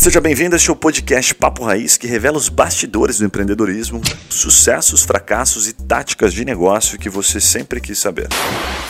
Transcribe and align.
Seja 0.00 0.18
bem-vindo 0.18 0.54
a 0.54 0.56
este 0.56 0.74
podcast 0.74 1.34
Papo 1.34 1.62
Raiz, 1.62 1.98
que 1.98 2.06
revela 2.06 2.38
os 2.38 2.48
bastidores 2.48 3.18
do 3.18 3.26
empreendedorismo, 3.26 4.00
sucessos, 4.30 5.02
fracassos 5.02 5.68
e 5.68 5.74
táticas 5.74 6.32
de 6.32 6.42
negócio 6.42 6.98
que 6.98 7.10
você 7.10 7.38
sempre 7.38 7.82
quis 7.82 7.98
saber. 7.98 8.26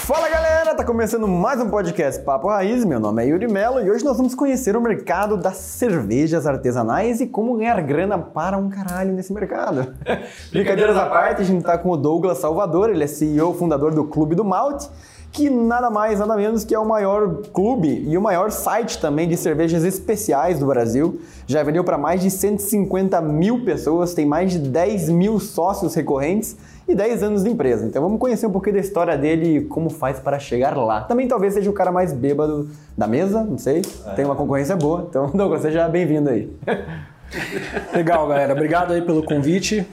Fala 0.07 0.29
galera, 0.29 0.73
tá 0.73 0.85
começando 0.85 1.27
mais 1.27 1.61
um 1.61 1.69
podcast 1.69 2.23
Papo 2.23 2.47
Raiz. 2.47 2.85
Meu 2.85 3.01
nome 3.01 3.25
é 3.25 3.27
Yuri 3.27 3.49
Melo 3.49 3.81
e 3.81 3.91
hoje 3.91 4.05
nós 4.05 4.19
vamos 4.19 4.37
conhecer 4.37 4.77
o 4.77 4.81
mercado 4.81 5.37
das 5.37 5.57
cervejas 5.57 6.47
artesanais 6.47 7.21
e 7.21 7.27
como 7.27 7.57
ganhar 7.57 7.83
grana 7.83 8.17
para 8.17 8.57
um 8.57 8.71
caralho 8.71 9.13
nesse 9.13 9.33
mercado. 9.33 9.93
Brincadeiras 10.53 10.97
à 10.97 11.07
parte, 11.07 11.43
a 11.43 11.45
gente 11.45 11.65
tá 11.65 11.77
com 11.77 11.91
o 11.91 11.97
Douglas 11.97 12.39
Salvador, 12.39 12.89
ele 12.89 13.03
é 13.03 13.09
CEO, 13.09 13.53
fundador 13.53 13.93
do 13.93 14.05
Clube 14.05 14.37
do 14.37 14.45
Malte 14.45 14.89
que 15.33 15.49
nada 15.49 15.91
mais, 15.91 16.19
nada 16.19 16.37
menos 16.37 16.65
que 16.65 16.75
é 16.75 16.79
o 16.79 16.87
maior 16.87 17.43
clube 17.53 18.05
e 18.07 18.19
o 18.19 18.21
maior 18.21 18.51
site 18.51 18.99
também 18.99 19.29
de 19.29 19.37
cervejas 19.37 19.85
especiais 19.85 20.59
do 20.59 20.67
Brasil. 20.67 21.21
Já 21.47 21.63
vendeu 21.63 21.85
para 21.85 21.97
mais 21.97 22.21
de 22.21 22.31
150 22.31 23.21
mil 23.21 23.65
pessoas, 23.65 24.13
tem 24.13 24.27
mais 24.27 24.51
de 24.51 24.59
10 24.59 25.09
mil 25.11 25.39
sócios 25.39 25.95
recorrentes 25.95 26.57
e 26.89 26.95
10 26.95 27.23
anos 27.23 27.45
de 27.45 27.51
empresa. 27.51 27.87
Então 27.87 28.03
vamos 28.03 28.19
conhecer 28.19 28.47
um 28.47 28.51
pouquinho 28.51 28.75
da 28.75 28.81
história 28.81 29.17
dele 29.17 29.59
e 29.59 29.65
como 29.65 29.89
faz 29.89 30.19
para 30.19 30.39
chegar 30.39 30.77
lá. 30.77 31.03
Também 31.03 31.29
talvez 31.29 31.55
seja 31.55 31.71
o 31.71 31.73
cara 31.73 31.93
mais 31.93 32.13
bêbado 32.13 32.69
da 32.99 33.07
mesa, 33.07 33.45
não 33.45 33.59
sei, 33.59 33.83
é. 34.07 34.11
tem 34.15 34.25
uma 34.25 34.35
concorrência 34.35 34.77
boa. 34.77 35.07
Então, 35.09 35.31
Douglas, 35.35 35.63
seja 35.63 35.89
bem-vindo 35.89 36.29
aí. 36.29 36.51
Legal, 37.95 38.27
galera. 38.27 38.53
Obrigado 38.53 38.93
aí 38.93 39.03
pelo 39.03 39.23
convite. 39.23 39.87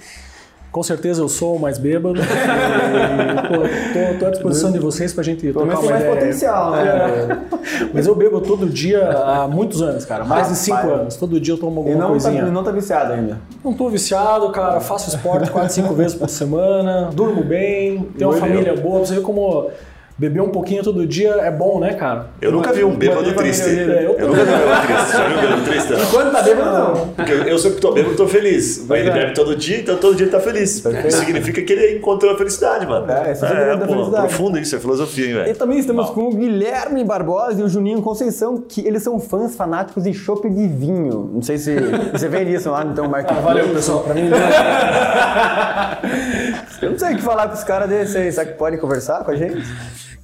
Com 0.78 0.84
certeza 0.84 1.24
eu 1.24 1.28
sou 1.28 1.56
o 1.56 1.60
mais 1.60 1.80
bêbado. 1.80 2.20
e, 2.22 4.14
tô, 4.20 4.28
à 4.28 4.30
disposição 4.30 4.72
de 4.72 4.78
vocês 4.78 5.12
pra 5.12 5.24
gente 5.24 5.42
Pelo 5.42 5.54
trocar 5.66 5.80
uma 5.80 5.90
mais 5.90 6.02
ideia. 6.04 6.16
potencial, 6.16 6.72
né? 6.72 6.86
É, 6.86 7.88
mas 7.92 8.06
eu 8.06 8.14
bebo 8.14 8.40
todo 8.42 8.68
dia 8.68 9.10
há 9.10 9.48
muitos 9.48 9.82
anos, 9.82 10.06
cara. 10.06 10.24
Mais 10.24 10.50
de 10.50 10.56
cinco 10.56 10.88
anos. 10.88 11.16
Todo 11.16 11.40
dia 11.40 11.56
eu 11.56 11.58
tomo 11.58 11.80
alguma 11.80 11.96
e 11.96 11.98
não 11.98 12.06
tá- 12.06 12.12
coisinha. 12.12 12.46
Tá, 12.46 12.52
não 12.52 12.64
tá 12.64 12.70
viciado 12.70 13.14
ainda? 13.14 13.40
Não 13.66 13.74
tô 13.74 13.90
viciado, 13.90 14.52
cara. 14.52 14.80
Faço 14.80 15.10
esporte 15.10 15.50
quatro, 15.50 15.74
cinco 15.74 15.96
vezes 15.96 16.14
por 16.14 16.30
semana. 16.30 17.10
Durmo 17.12 17.44
bem. 17.44 18.08
Tenho 18.16 18.30
uma 18.30 18.40
família 18.40 18.76
boa. 18.76 19.00
Você 19.00 19.16
vê 19.16 19.22
como 19.22 19.72
Beber 20.18 20.42
um 20.42 20.50
pouquinho 20.50 20.82
todo 20.82 21.06
dia 21.06 21.30
é 21.42 21.52
bom, 21.52 21.80
né, 21.80 21.94
cara? 21.94 22.30
Eu 22.42 22.52
nunca 22.52 22.74
vi 22.74 22.84
um 22.84 22.96
bêbado 22.96 23.36
triste. 23.36 23.70
Eu, 23.70 24.18
eu 24.18 24.28
nunca 24.28 24.44
vi 24.46 24.52
um 24.52 24.58
bêbado 24.58 24.88
triste. 24.88 25.12
Já 25.12 25.28
viu 25.28 25.38
um 25.38 25.42
bêbado 25.42 25.64
triste? 25.64 25.92
Não? 25.94 26.02
Enquanto 26.02 26.32
tá 26.32 26.42
bêbado, 26.42 26.72
não. 26.72 27.08
Porque 27.10 27.32
eu 27.32 27.60
sempre 27.60 27.80
tô 27.80 27.92
bêbado, 27.92 28.16
tô 28.16 28.28
feliz. 28.28 28.84
Mas 28.90 29.00
ele 29.02 29.10
é. 29.12 29.14
bebe 29.14 29.34
todo 29.36 29.56
dia, 29.56 29.78
então 29.78 29.96
todo 29.98 30.16
dia 30.16 30.24
ele 30.26 30.32
tá 30.32 30.40
feliz. 30.40 30.82
Perfeito. 30.82 31.08
Isso 31.08 31.20
significa 31.20 31.62
que 31.62 31.72
ele 31.72 32.00
encontrou 32.00 32.34
a 32.34 32.38
felicidade, 32.38 32.88
mano. 32.88 33.12
É, 33.12 33.30
essa 33.30 33.46
é, 33.46 33.74
é 33.74 33.78
pô, 33.78 34.10
profundo 34.10 34.58
isso, 34.58 34.76
é 34.76 34.80
filosofia, 34.80 35.28
hein, 35.28 35.34
velho. 35.36 35.52
E 35.52 35.54
também 35.54 35.78
estamos 35.78 36.10
com 36.10 36.30
o 36.30 36.34
Guilherme 36.34 37.04
Barbosa 37.04 37.62
e 37.62 37.64
o 37.64 37.70
Juninho 37.70 38.02
Conceição, 38.02 38.58
que 38.58 38.82
eles 38.88 39.04
são 39.04 39.20
fãs 39.20 39.56
fanáticos 39.56 40.04
de 40.04 40.16
chopp 40.16 40.50
de 40.50 40.68
vinho. 40.68 41.30
Não 41.32 41.44
sei 41.44 41.60
se 41.60 41.76
você 42.12 42.28
vê 42.28 42.42
isso 42.44 42.72
lá, 42.72 42.84
então, 42.84 43.08
Marquinhos. 43.08 43.40
Ah, 43.40 43.46
valeu, 43.46 43.70
pessoal. 43.70 44.00
Pra 44.00 44.16
mim, 44.16 44.32
Eu 46.82 46.92
não 46.92 46.98
sei 46.98 47.14
o 47.14 47.18
que 47.18 47.22
falar 47.22 47.48
com 47.48 47.54
os 47.54 47.64
caras 47.64 47.88
desses 47.88 48.16
aí. 48.16 48.32
Será 48.32 48.48
que 48.48 48.54
podem 48.54 48.80
conversar 48.80 49.24
com 49.24 49.32
a 49.32 49.36
gente? 49.36 49.64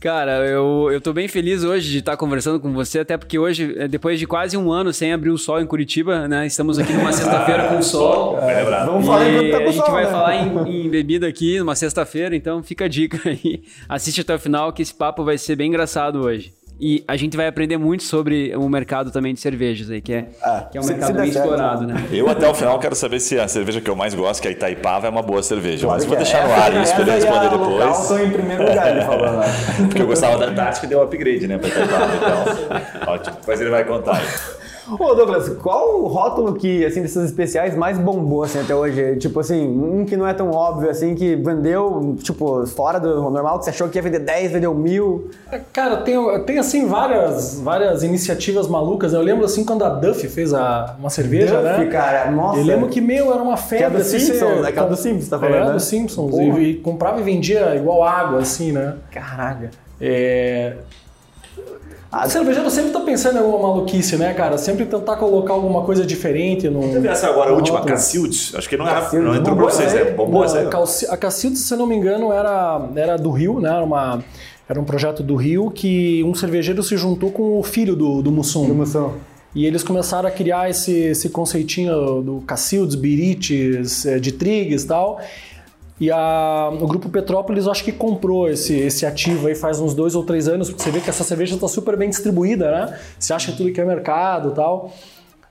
Cara, 0.04 0.46
eu, 0.46 0.90
eu 0.92 1.00
tô 1.00 1.14
bem 1.14 1.30
feliz 1.30 1.64
hoje 1.64 1.90
de 1.90 2.00
estar 2.00 2.18
conversando 2.18 2.59
com 2.59 2.73
você, 2.73 3.00
até 3.00 3.16
porque 3.16 3.40
hoje, 3.40 3.73
eh, 3.78 3.88
depois 3.88 4.20
de 4.20 4.28
quase 4.28 4.58
um 4.58 4.70
ano 4.70 4.92
sem 4.92 5.14
abrir 5.14 5.30
o 5.30 5.38
sol 5.38 5.62
em 5.62 5.66
Curitiba, 5.66 6.28
né? 6.28 6.46
Estamos 6.46 6.78
aqui 6.78 6.92
numa 6.92 7.14
sexta-feira 7.14 7.70
com 7.70 7.82
sol. 7.82 8.38
É, 8.44 8.64
é 8.64 8.86
Vamos 8.86 9.06
falar 9.06 9.24
tá 9.24 9.59
com 9.62 9.70
A 9.70 9.72
gente 9.72 9.76
sol, 9.76 9.92
vai 9.92 10.04
né? 10.04 10.12
falar 10.12 10.36
em, 10.36 10.86
em, 10.86 10.90
bebida 10.90 11.26
aqui 11.26 11.58
numa 11.58 11.74
sexta-feira, 11.74 12.36
então 12.36 12.62
fica 12.62 12.84
a 12.84 12.88
dica 12.90 13.18
aí. 13.30 13.64
Assiste 13.88 14.20
até 14.20 14.36
o 14.36 14.40
final 14.40 14.74
que 14.74 14.81
esse 14.81 14.94
papo 14.94 15.24
vai 15.24 15.38
ser 15.38 15.56
bem 15.56 15.70
engraçado 15.70 16.20
hoje. 16.20 16.52
E 16.79 17.03
a 17.07 17.16
gente 17.16 17.38
vai 17.38 17.47
aprender 17.47 17.77
muito 17.77 18.03
sobre 18.03 18.55
o 18.55 18.67
mercado 18.67 19.11
também 19.11 19.33
de 19.33 19.39
cervejas 19.39 19.89
aí, 19.89 20.02
que 20.02 20.13
é, 20.13 20.29
ah, 20.41 20.67
que 20.71 20.77
é 20.77 20.81
um 20.81 20.83
se, 20.83 20.91
mercado 20.91 21.11
se 21.11 21.21
bem 21.21 21.31
certo, 21.31 21.45
explorado, 21.45 21.88
né? 21.88 22.05
Eu 22.11 22.27
até 22.29 22.49
o 22.49 22.53
final 22.53 22.77
quero 22.79 22.95
saber 22.95 23.19
se 23.19 23.39
a 23.39 23.47
cerveja 23.47 23.79
que 23.79 23.89
eu 23.89 23.95
mais 23.95 24.13
gosto, 24.13 24.41
que 24.41 24.47
é 24.47 24.52
a 24.52 24.53
Itaipava, 24.53 25.07
é 25.07 25.09
uma 25.09 25.22
boa 25.22 25.41
cerveja. 25.44 25.88
Mas 25.88 26.06
vou 26.06 26.17
deixar 26.17 26.47
no 26.47 26.53
ar 26.53 26.83
isso 26.83 26.94
pra 26.94 27.03
ele 27.03 27.12
responder 27.12 27.50
depois. 27.50 28.00
Local, 28.00 28.19
em 28.19 28.31
primeiro 28.31 28.67
lugar, 28.67 28.91
ele 28.91 29.06
falou 29.06 29.25
lá. 29.25 29.45
Porque 29.88 30.01
eu 30.01 30.07
gostava 30.07 30.38
da 30.38 30.47
Antártica 30.47 30.85
e 30.85 30.89
deu 30.89 31.00
um 31.00 31.03
upgrade, 31.03 31.47
né, 31.47 31.57
pra 31.57 31.69
Itaipava. 31.69 32.16
Então, 32.16 33.13
ótimo. 33.13 33.35
Depois 33.39 33.62
ele 33.62 33.69
vai 33.69 33.85
contar 33.85 34.17
aí. 34.17 34.62
Ô 34.99 35.16
Douglas, 35.16 35.49
qual 35.61 36.01
o 36.01 36.07
rótulo 36.07 36.53
que, 36.53 36.85
assim, 36.85 37.01
desses 37.01 37.23
especiais 37.23 37.75
mais 37.75 37.97
bombou, 37.97 38.44
assim, 38.44 38.59
até 38.59 38.75
hoje? 38.75 39.16
Tipo 39.17 39.39
assim, 39.39 39.66
um 39.66 40.05
que 40.05 40.17
não 40.17 40.27
é 40.27 40.33
tão 40.33 40.51
óbvio, 40.51 40.89
assim, 40.89 41.16
que 41.16 41.35
vendeu, 41.35 42.16
tipo, 42.21 42.66
fora 42.67 42.99
do 42.99 43.21
normal, 43.29 43.59
que 43.59 43.66
você 43.66 43.69
achou 43.71 43.88
que 43.88 43.97
ia 43.97 44.01
vender 44.01 44.19
10, 44.19 44.51
vendeu 44.51 44.73
mil? 44.73 45.29
Cara, 45.71 45.97
tem, 45.97 46.17
tem 46.44 46.59
assim, 46.59 46.85
várias, 46.85 47.59
várias 47.61 48.03
iniciativas 48.03 48.67
malucas. 48.67 49.13
Eu 49.13 49.21
lembro, 49.21 49.45
assim, 49.45 49.63
quando 49.63 49.85
a 49.85 49.89
Duff 49.89 50.27
fez 50.27 50.53
a, 50.53 50.95
uma 51.00 51.09
cerveja, 51.09 51.61
Duff, 51.61 51.79
né? 51.79 51.85
cara, 51.85 52.31
nossa. 52.31 52.59
Eu 52.59 52.65
lembro 52.65 52.89
que, 52.89 53.00
meu, 53.00 53.33
era 53.33 53.41
uma 53.41 53.57
febre. 53.57 53.77
Que 53.77 53.83
é 53.83 53.89
do 53.89 53.97
assim, 54.01 54.19
Simpsons, 54.19 54.65
é 54.65 54.69
aquela 54.69 54.88
do 54.88 54.97
Simpsons, 54.97 55.29
tá 55.29 55.39
falando, 55.39 55.55
É, 55.55 55.65
né? 55.65 55.71
do 55.71 55.79
Simpsons. 55.79 56.35
E, 56.38 56.59
e, 56.59 56.73
comprava 56.75 57.19
e 57.19 57.23
vendia 57.23 57.75
igual 57.75 58.03
água, 58.03 58.39
assim, 58.39 58.71
né? 58.71 58.95
Caraca. 59.11 59.69
É... 60.01 60.73
A 62.13 62.29
cervejeiro 62.29 62.69
sempre 62.69 62.91
tá 62.91 63.00
pensando 63.00 63.38
em 63.38 63.40
alguma 63.40 63.69
maluquice, 63.69 64.18
né, 64.18 64.35
cara? 64.35 64.56
Sempre 64.56 64.85
tentar 64.85 65.16
colocar 65.16 65.53
alguma 65.53 65.81
coisa 65.81 66.06
diferente 66.06 66.69
no. 66.69 66.81
Teve 66.81 67.07
essa 67.07 67.28
agora, 67.28 67.50
a 67.50 67.53
última, 67.56 67.81
Cacildes. 67.81 68.53
Acho 68.53 68.69
que 68.69 68.78
não, 68.78 68.88
era, 68.88 69.12
não 69.13 69.35
entrou 69.35 69.56
pra 69.56 69.66
vocês, 69.66 69.91
né? 69.91 70.12
Bombou 70.12 70.46
essa 70.46 70.59
aí? 70.59 70.68
A 71.09 71.18
Cacildes, 71.18 71.62
se 71.62 71.75
não 71.75 71.88
me 71.88 71.96
engano, 71.96 72.31
era, 72.31 72.88
era 72.96 73.18
do 73.18 73.31
Rio, 73.31 73.59
né? 73.59 73.69
Era, 73.69 73.84
uma, 73.84 74.24
era 74.69 74.79
um 74.79 74.84
projeto 74.84 75.24
do 75.24 75.35
Rio 75.35 75.72
que 75.72 76.24
um 76.24 76.35
cervejeiro 76.35 76.84
se 76.84 76.96
juntou 76.96 77.31
com 77.31 77.59
o 77.59 77.63
filho 77.63 77.96
do, 77.96 78.22
do 78.22 78.31
Mussum. 78.31 78.68
Do 78.68 78.75
Mussum. 78.75 79.13
E 79.56 79.66
eles 79.66 79.84
começaram 79.84 80.30
a 80.30 80.31
criar 80.31 80.69
esse, 80.69 80.91
esse 80.91 81.30
conceitinho 81.30 82.22
do 82.22 82.44
Cacildes, 82.45 82.95
Birites, 82.95 84.06
de 84.22 84.31
Trigues 84.31 84.84
e 84.84 84.88
tal. 84.88 85.19
E 86.00 86.12
a, 86.12 86.70
o 86.72 86.88
Grupo 86.88 87.08
Petrópolis, 87.09 87.68
acho 87.68 87.84
que 87.84 87.92
comprou 87.92 88.50
esse, 88.50 88.76
esse 88.76 89.06
ativo 89.06 89.48
aí 89.48 89.56
faz 89.56 89.80
uns 89.80 89.94
dois 89.94 90.16
ou 90.16 90.24
três 90.24 90.48
anos, 90.48 90.70
porque 90.70 90.84
você 90.84 90.92
vê 90.92 91.00
que 91.00 91.09
essa 91.09 91.24
cerveja 91.24 91.56
está 91.56 91.68
super 91.68 91.96
bem 91.96 92.09
distribuída, 92.09 92.72
né? 92.72 93.00
Você 93.20 93.34
acha 93.34 93.52
tudo 93.52 93.72
que 93.72 93.80
é 93.80 93.86
mercado 93.86 94.50
e 94.50 94.56
tal 94.56 94.92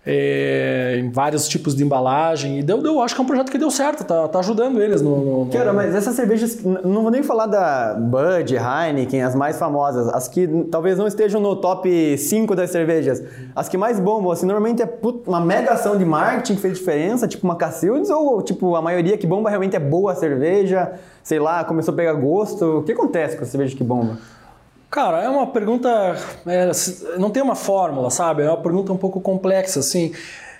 é, 0.04 0.96
em 0.98 1.10
vários 1.10 1.48
tipos 1.48 1.74
de 1.74 1.84
embalagem. 1.84 2.58
E 2.58 2.62
deu, 2.62 2.82
deu, 2.82 3.00
acho 3.00 3.14
que 3.14 3.20
é 3.20 3.24
um 3.24 3.26
projeto 3.26 3.50
que 3.50 3.58
deu 3.58 3.70
certo, 3.70 4.04
tá, 4.04 4.26
tá 4.28 4.38
ajudando 4.40 4.82
eles 4.82 5.00
no, 5.00 5.44
no. 5.44 5.50
Cara, 5.50 5.72
mas 5.72 5.94
essas 5.94 6.14
cervejas, 6.14 6.62
não 6.62 7.02
vou 7.02 7.10
nem 7.10 7.22
falar 7.22 7.46
da 7.46 7.94
Bud, 7.94 8.54
Heineken, 8.54 9.22
as 9.22 9.34
mais 9.34 9.58
famosas, 9.58 10.08
as 10.08 10.26
que 10.26 10.48
talvez 10.70 10.98
não 10.98 11.06
estejam 11.06 11.40
no 11.40 11.54
top 11.56 12.18
5 12.18 12.54
das 12.56 12.70
cervejas, 12.70 13.22
as 13.54 13.68
que 13.68 13.76
mais 13.76 14.00
bombam, 14.00 14.32
assim, 14.32 14.46
normalmente 14.46 14.82
é 14.82 14.98
uma 15.26 15.40
mega 15.40 15.72
ação 15.72 15.96
de 15.96 16.04
marketing 16.04 16.56
que 16.56 16.60
fez 16.60 16.78
diferença, 16.78 17.28
tipo 17.28 17.44
uma 17.44 17.56
Cacildes, 17.56 18.10
ou 18.10 18.42
tipo 18.42 18.74
a 18.74 18.82
maioria 18.82 19.16
que 19.16 19.26
bomba 19.26 19.48
realmente 19.48 19.76
é 19.76 19.80
boa 19.80 20.14
cerveja, 20.14 20.92
sei 21.22 21.38
lá, 21.38 21.64
começou 21.64 21.94
a 21.94 21.96
pegar 21.96 22.14
gosto. 22.14 22.78
O 22.78 22.82
que 22.82 22.92
acontece 22.92 23.36
com 23.36 23.44
a 23.44 23.46
cerveja 23.46 23.76
que 23.76 23.84
bomba? 23.84 24.18
Cara, 24.92 25.22
é 25.22 25.28
uma 25.30 25.46
pergunta. 25.46 25.88
É, 26.46 26.70
não 27.18 27.30
tem 27.30 27.42
uma 27.42 27.54
fórmula, 27.54 28.10
sabe? 28.10 28.42
É 28.42 28.48
uma 28.48 28.60
pergunta 28.60 28.92
um 28.92 28.98
pouco 28.98 29.22
complexa, 29.22 29.80
assim. 29.80 30.12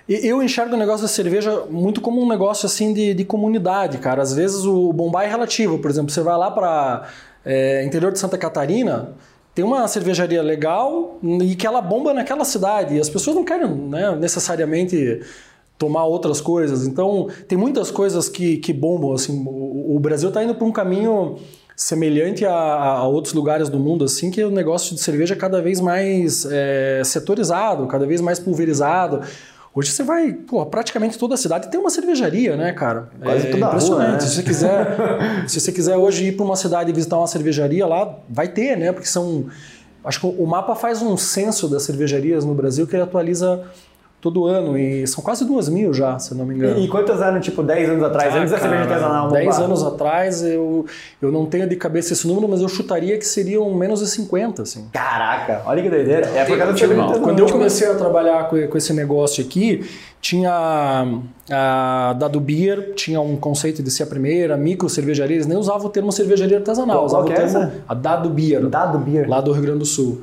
Eu 0.09 0.41
enxergo 0.41 0.73
o 0.73 0.77
negócio 0.77 1.03
da 1.03 1.07
cerveja 1.07 1.65
muito 1.69 2.01
como 2.01 2.19
um 2.19 2.27
negócio 2.27 2.65
assim 2.65 2.95
de, 2.95 3.13
de 3.13 3.23
comunidade, 3.23 3.99
cara. 3.99 4.23
Às 4.23 4.33
vezes 4.33 4.65
o 4.65 4.91
bombar 4.91 5.25
é 5.25 5.27
relativo. 5.27 5.77
Por 5.77 5.91
exemplo, 5.91 6.09
você 6.09 6.21
vai 6.21 6.35
lá 6.35 6.49
para 6.49 7.07
é, 7.45 7.85
interior 7.85 8.11
de 8.11 8.17
Santa 8.17 8.35
Catarina, 8.35 9.13
tem 9.53 9.63
uma 9.63 9.87
cervejaria 9.87 10.41
legal 10.41 11.19
e 11.23 11.55
que 11.55 11.67
ela 11.67 11.79
bomba 11.79 12.11
naquela 12.11 12.43
cidade. 12.43 12.95
E 12.95 12.99
as 12.99 13.11
pessoas 13.11 13.35
não 13.35 13.45
querem 13.45 13.69
né, 13.69 14.15
necessariamente 14.15 15.21
tomar 15.77 16.05
outras 16.05 16.41
coisas. 16.41 16.87
Então, 16.87 17.27
tem 17.47 17.55
muitas 17.55 17.91
coisas 17.91 18.27
que, 18.27 18.57
que 18.57 18.73
bombam. 18.73 19.13
Assim, 19.13 19.43
o, 19.45 19.95
o 19.95 19.99
Brasil 19.99 20.29
está 20.29 20.43
indo 20.43 20.55
para 20.55 20.65
um 20.65 20.71
caminho 20.71 21.37
semelhante 21.75 22.45
a, 22.45 22.53
a, 22.53 23.07
outros 23.07 23.33
lugares 23.33 23.69
do 23.69 23.79
mundo, 23.79 24.05
assim, 24.05 24.29
que 24.29 24.43
o 24.43 24.51
negócio 24.51 24.95
de 24.95 25.01
cerveja 25.01 25.33
é 25.33 25.37
cada 25.37 25.61
vez 25.61 25.79
mais 25.79 26.45
é, 26.49 27.01
setorizado, 27.03 27.87
cada 27.87 28.05
vez 28.05 28.21
mais 28.21 28.39
pulverizado. 28.39 29.21
Hoje 29.75 29.89
você 29.89 30.03
vai, 30.03 30.33
pô, 30.33 30.63
praticamente 30.67 31.17
toda 31.17 31.33
a 31.33 31.37
cidade 31.37 31.71
tem 31.71 31.79
uma 31.79 31.89
cervejaria, 31.89 32.55
né, 32.55 32.71
cara? 32.73 33.09
Quase 33.21 33.47
é 33.47 33.51
toda 33.51 33.65
impressionante. 33.65 34.05
Rua, 34.05 34.13
né? 34.13 34.19
Se 34.19 34.35
você 34.35 34.43
quiser, 34.43 34.97
se 35.49 35.59
você 35.59 35.71
quiser 35.71 35.97
hoje 35.97 36.25
ir 36.25 36.33
para 36.33 36.45
uma 36.45 36.55
cidade 36.55 36.91
e 36.91 36.93
visitar 36.93 37.17
uma 37.17 37.27
cervejaria 37.27 37.87
lá, 37.87 38.19
vai 38.29 38.47
ter, 38.47 38.77
né? 38.77 38.91
Porque 38.91 39.07
são 39.07 39.47
acho 40.03 40.19
que 40.19 40.25
o 40.25 40.45
mapa 40.45 40.75
faz 40.75 41.01
um 41.01 41.15
censo 41.15 41.67
das 41.67 41.83
cervejarias 41.83 42.45
no 42.45 42.53
Brasil 42.53 42.85
que 42.85 42.95
ele 42.95 43.03
atualiza 43.03 43.63
todo 44.23 44.45
ano. 44.45 44.77
E 44.77 45.05
são 45.05 45.21
quase 45.21 45.43
duas 45.43 45.67
mil 45.67 45.93
já, 45.93 46.17
se 46.17 46.33
não 46.33 46.45
me 46.45 46.55
engano. 46.55 46.79
E, 46.79 46.85
e 46.85 46.87
quantas 46.87 47.21
eram, 47.21 47.41
tipo, 47.41 47.61
10 47.61 47.89
anos 47.89 48.03
atrás? 48.03 48.33
Ah, 48.33 48.37
antes 48.37 48.51
da 48.51 48.57
cerveja 48.57 48.83
artesanal? 48.83 49.29
10 49.29 49.59
anos 49.59 49.83
atrás, 49.83 50.41
eu, 50.41 50.85
eu 51.21 51.29
não 51.29 51.45
tenho 51.45 51.67
de 51.67 51.75
cabeça 51.75 52.13
esse 52.13 52.25
número, 52.25 52.47
mas 52.47 52.61
eu 52.61 52.69
chutaria 52.69 53.17
que 53.17 53.25
seriam 53.25 53.71
menos 53.73 53.99
de 53.99 54.07
50, 54.07 54.61
assim. 54.61 54.87
Caraca, 54.93 55.63
olha 55.65 55.83
que 55.83 55.89
doideira. 55.89 56.25
É 56.27 56.45
por 56.45 56.57
causa 56.57 56.71
da 56.71 56.79
cerveja 56.79 57.19
Quando 57.19 57.39
eu 57.39 57.47
comecei 57.47 57.85
a 57.85 57.95
trabalhar 57.95 58.47
com, 58.47 58.65
com 58.65 58.77
esse 58.77 58.93
negócio 58.93 59.43
aqui, 59.43 59.85
tinha 60.21 61.05
a 61.51 62.15
Dado 62.17 62.39
Beer, 62.39 62.93
tinha 62.95 63.19
um 63.19 63.35
conceito 63.35 63.83
de 63.83 63.91
ser 63.91 64.03
a 64.03 64.07
primeira, 64.07 64.55
micro 64.55 64.87
cervejaria, 64.87 65.35
eles 65.35 65.47
nem 65.47 65.57
usavam 65.57 65.87
o 65.87 65.89
termo 65.89 66.13
cervejaria 66.13 66.59
artesanal, 66.59 67.03
usavam 67.03 67.25
o 67.25 67.33
termo 67.33 67.71
a 67.85 67.93
Dado 67.93 68.29
Beer. 68.29 68.65
Dado 68.67 68.99
Beer. 68.99 69.29
Lá 69.29 69.41
do 69.41 69.51
Rio 69.51 69.63
Grande 69.63 69.79
do 69.79 69.85
Sul. 69.85 70.21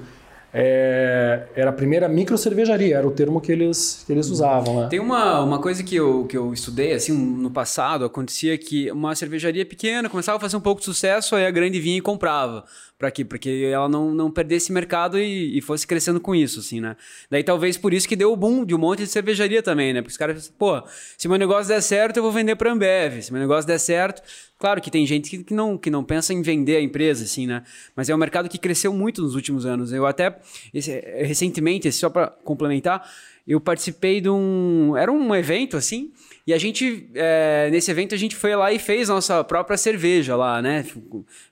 É, 0.53 1.45
era 1.55 1.71
a 1.71 1.73
primeira 1.73 2.09
micro 2.09 2.37
cervejaria, 2.37 2.97
era 2.97 3.07
o 3.07 3.11
termo 3.11 3.41
que 3.41 3.53
eles, 3.53 4.03
que 4.07 4.13
eles 4.13 4.29
usavam. 4.29 4.83
Né? 4.83 4.89
Tem 4.89 4.99
uma, 4.99 5.41
uma 5.41 5.61
coisa 5.61 5.83
que 5.83 5.95
eu, 5.95 6.25
que 6.25 6.37
eu 6.37 6.53
estudei, 6.53 6.93
assim, 6.93 7.13
no 7.13 7.51
passado, 7.51 8.05
acontecia 8.05 8.59
que 8.59 8.91
uma 8.91 9.15
cervejaria 9.15 9.65
pequena 9.65 10.09
começava 10.09 10.39
a 10.39 10.41
fazer 10.41 10.57
um 10.57 10.61
pouco 10.61 10.81
de 10.81 10.87
sucesso, 10.87 11.37
aí 11.37 11.47
a 11.47 11.51
grande 11.51 11.81
vinha 11.81 11.99
e 11.99 12.01
comprava. 12.01 12.65
Para 13.01 13.11
quê? 13.11 13.25
Porque 13.25 13.71
ela 13.73 13.89
não, 13.89 14.11
não 14.11 14.31
perdesse 14.31 14.71
mercado 14.71 15.19
e, 15.19 15.57
e, 15.57 15.63
fosse 15.63 15.87
crescendo 15.87 16.21
com 16.21 16.35
isso, 16.35 16.61
assim, 16.61 16.83
né? 16.83 16.99
Daí 17.31 17.43
talvez 17.43 17.79
por 17.79 17.95
isso 17.95 18.07
que 18.07 18.15
deu 18.15 18.31
o 18.31 18.37
boom 18.37 18.63
de 18.63 18.75
um 18.75 18.79
monte 18.79 18.99
de 18.99 19.07
cervejaria 19.07 19.63
também, 19.63 19.95
né? 19.95 20.03
Porque 20.03 20.11
os 20.11 20.19
caras, 20.19 20.53
pô, 20.59 20.83
se 21.17 21.27
meu 21.27 21.39
negócio 21.39 21.67
der 21.67 21.81
certo, 21.81 22.19
eu 22.19 22.23
vou 22.23 22.31
vender 22.31 22.57
para 22.57 22.71
Ambev. 22.71 23.23
Se 23.23 23.33
meu 23.33 23.41
negócio 23.41 23.67
der 23.67 23.79
certo, 23.79 24.21
claro 24.59 24.83
que 24.83 24.91
tem 24.91 25.07
gente 25.07 25.31
que, 25.31 25.43
que, 25.45 25.55
não, 25.55 25.79
que 25.79 25.89
não 25.89 26.05
pensa 26.05 26.35
em 26.35 26.43
vender 26.43 26.77
a 26.77 26.83
empresa, 26.83 27.25
assim, 27.25 27.47
né? 27.47 27.63
Mas 27.97 28.11
é 28.11 28.15
um 28.15 28.19
mercado 28.19 28.51
que 28.51 28.59
cresceu 28.59 28.93
muito 28.93 29.23
nos 29.23 29.35
últimos 29.35 29.65
anos. 29.65 29.95
Eu 29.95 30.05
até, 30.05 30.39
esse, 30.75 30.93
recentemente, 31.23 31.91
só 31.93 32.11
para 32.11 32.27
complementar, 32.27 33.11
eu 33.49 33.59
participei 33.63 34.21
de 34.21 34.29
um. 34.29 34.95
Era 34.95 35.11
um 35.11 35.35
evento, 35.35 35.75
assim, 35.75 36.13
e 36.51 36.55
a 36.55 36.59
gente, 36.59 37.09
é, 37.15 37.69
nesse 37.71 37.93
evento, 37.93 38.13
a 38.13 38.19
gente 38.19 38.35
foi 38.35 38.57
lá 38.57 38.73
e 38.73 38.79
fez 38.81 39.09
nossa 39.09 39.45
própria 39.45 39.77
cerveja 39.77 40.35
lá, 40.35 40.61
né? 40.61 40.85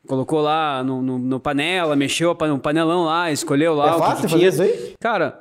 Colocou 0.04 0.40
lá 0.40 0.82
no, 0.82 1.00
no, 1.00 1.18
no 1.20 1.38
panela, 1.38 1.94
mexeu 1.94 2.36
no 2.36 2.58
panelão 2.58 3.04
lá, 3.04 3.30
escolheu 3.30 3.76
lá. 3.76 3.94
É 3.94 3.98
fácil 3.98 4.28
fazer 4.28 4.48
isso 4.48 4.60
aí? 4.60 4.94
Cara, 4.98 5.40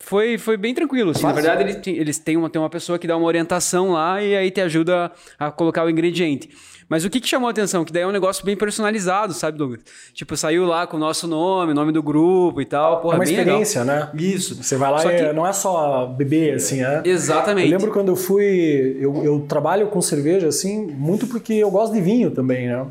foi, 0.00 0.36
foi 0.36 0.56
bem 0.56 0.74
tranquilo. 0.74 1.12
Assim. 1.12 1.22
Na 1.22 1.30
verdade, 1.30 1.62
eles, 1.62 1.86
eles 1.86 2.18
têm, 2.18 2.36
uma, 2.36 2.50
têm 2.50 2.60
uma 2.60 2.68
pessoa 2.68 2.98
que 2.98 3.06
dá 3.06 3.16
uma 3.16 3.26
orientação 3.26 3.92
lá 3.92 4.20
e 4.20 4.34
aí 4.34 4.50
te 4.50 4.60
ajuda 4.60 5.12
a 5.38 5.52
colocar 5.52 5.84
o 5.84 5.90
ingrediente. 5.90 6.50
Mas 6.88 7.04
o 7.04 7.10
que, 7.10 7.20
que 7.20 7.28
chamou 7.28 7.48
a 7.48 7.50
atenção? 7.50 7.84
Que 7.84 7.92
daí 7.92 8.02
é 8.02 8.06
um 8.06 8.12
negócio 8.12 8.44
bem 8.44 8.56
personalizado, 8.56 9.34
sabe, 9.34 9.58
Douglas? 9.58 9.80
Tipo, 10.14 10.36
saiu 10.36 10.64
lá 10.64 10.86
com 10.86 10.96
o 10.96 11.00
nosso 11.00 11.26
nome, 11.26 11.72
o 11.72 11.74
nome 11.74 11.92
do 11.92 12.02
grupo 12.02 12.62
e 12.62 12.64
tal. 12.64 13.00
Porra, 13.00 13.16
é 13.16 13.18
uma 13.18 13.24
experiência, 13.24 13.84
legal. 13.84 13.96
né? 13.96 14.10
Isso. 14.14 14.62
Você 14.62 14.76
vai 14.76 14.90
lá 14.90 14.98
Só 15.00 15.10
e 15.10 15.16
que... 15.16 15.32
não 15.32 15.46
é 15.46 15.52
só 15.52 16.06
beber, 16.06 16.54
assim, 16.54 16.82
é? 16.82 17.02
Exatamente. 17.04 17.70
Eu 17.70 17.78
lembro 17.78 17.92
quando 17.92 18.08
eu 18.08 18.16
fui... 18.16 18.96
Eu, 18.98 19.22
eu 19.22 19.40
trabalho 19.46 19.88
com 19.88 20.00
cerveja, 20.00 20.48
assim, 20.48 20.86
muito 20.86 21.26
porque 21.26 21.52
eu 21.52 21.70
gosto 21.70 21.92
de 21.92 22.00
vinho 22.00 22.30
também, 22.30 22.68
né? 22.68 22.86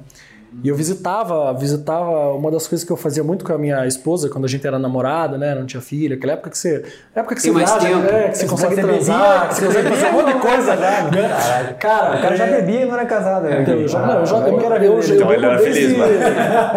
E 0.63 0.69
eu 0.69 0.75
visitava, 0.75 1.53
visitava 1.53 2.33
uma 2.33 2.49
das 2.49 2.67
coisas 2.67 2.83
que 2.83 2.91
eu 2.91 2.97
fazia 2.97 3.23
muito 3.23 3.45
com 3.45 3.53
a 3.53 3.57
minha 3.59 3.85
esposa 3.85 4.27
quando 4.27 4.45
a 4.45 4.47
gente 4.47 4.65
era 4.65 4.79
namorada, 4.79 5.37
né? 5.37 5.53
Não 5.53 5.67
tinha 5.67 5.79
filha. 5.81 6.15
Aquela 6.15 6.33
época 6.33 6.49
que 6.49 6.57
você. 6.57 6.83
Época 7.15 7.35
que 7.35 7.41
Tem 7.43 7.51
você 7.51 7.57
mais 7.59 7.69
viaja, 7.71 7.87
tempo. 7.87 8.11
né? 8.11 8.27
Que 8.29 8.37
você 8.37 8.47
consegue 8.47 8.75
Você 8.75 8.81
transar, 8.81 9.49
que 9.49 9.55
você 9.55 9.65
consegue 9.67 9.89
fazer 9.89 10.07
um 10.07 10.11
monte 10.13 10.33
de 10.33 10.39
coisa 10.39 10.75
já. 10.77 11.01
Né? 11.03 11.73
Cara, 11.79 12.17
O 12.17 12.21
cara 12.21 12.35
já 12.35 12.45
bebia 12.47 12.81
e 12.81 12.85
não 12.85 12.93
era 12.95 13.05
casado. 13.05 13.43
né? 13.43 13.61
então, 13.61 13.75
eu 13.75 13.87
já, 13.87 14.05
não, 14.05 14.19
eu 14.19 14.25
já, 14.25 14.37
eu, 14.37 14.61
era 14.61 14.83
eu, 14.85 14.93
eu. 14.93 15.15
Então 15.15 15.31
ele 15.31 15.41
bebo 15.41 15.53
era 15.53 15.61
desde, 15.63 15.81
feliz, 15.81 15.97
mano. 15.97 16.11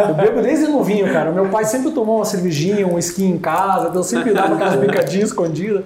eu 0.09 0.15
bebo 0.15 0.43
desde 0.43 0.67
novinho, 0.67 1.13
cara. 1.13 1.33
Meu 1.33 1.49
pai 1.49 1.65
sempre 1.65 1.91
tomou 1.93 2.17
uma 2.17 2.25
cervejinha, 2.27 2.87
um 2.87 2.99
skin 2.99 3.31
em 3.31 3.39
casa, 3.39 3.85
então 3.89 3.97
eu 4.01 4.05
sempre 4.05 4.35
dava 4.35 4.57
aquelas 4.57 4.77
picadinhas 4.77 5.31
escondidas. 5.31 5.85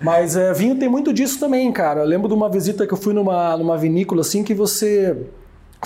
Mas 0.00 0.36
é, 0.36 0.52
vinho 0.52 0.74
tem 0.76 0.88
muito 0.88 1.12
disso 1.12 1.38
também, 1.38 1.70
cara. 1.70 2.00
Eu 2.00 2.06
lembro 2.06 2.26
de 2.28 2.34
uma 2.34 2.48
visita 2.48 2.84
que 2.86 2.92
eu 2.92 2.98
fui 2.98 3.14
numa, 3.14 3.56
numa 3.56 3.76
vinícola 3.76 4.22
assim 4.22 4.42
que 4.42 4.52
você 4.54 5.16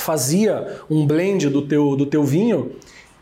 fazia 0.01 0.79
um 0.91 1.07
blend 1.07 1.49
do 1.49 1.63
teu, 1.63 1.95
do 1.97 2.07
teu 2.07 2.25
vinho 2.25 2.73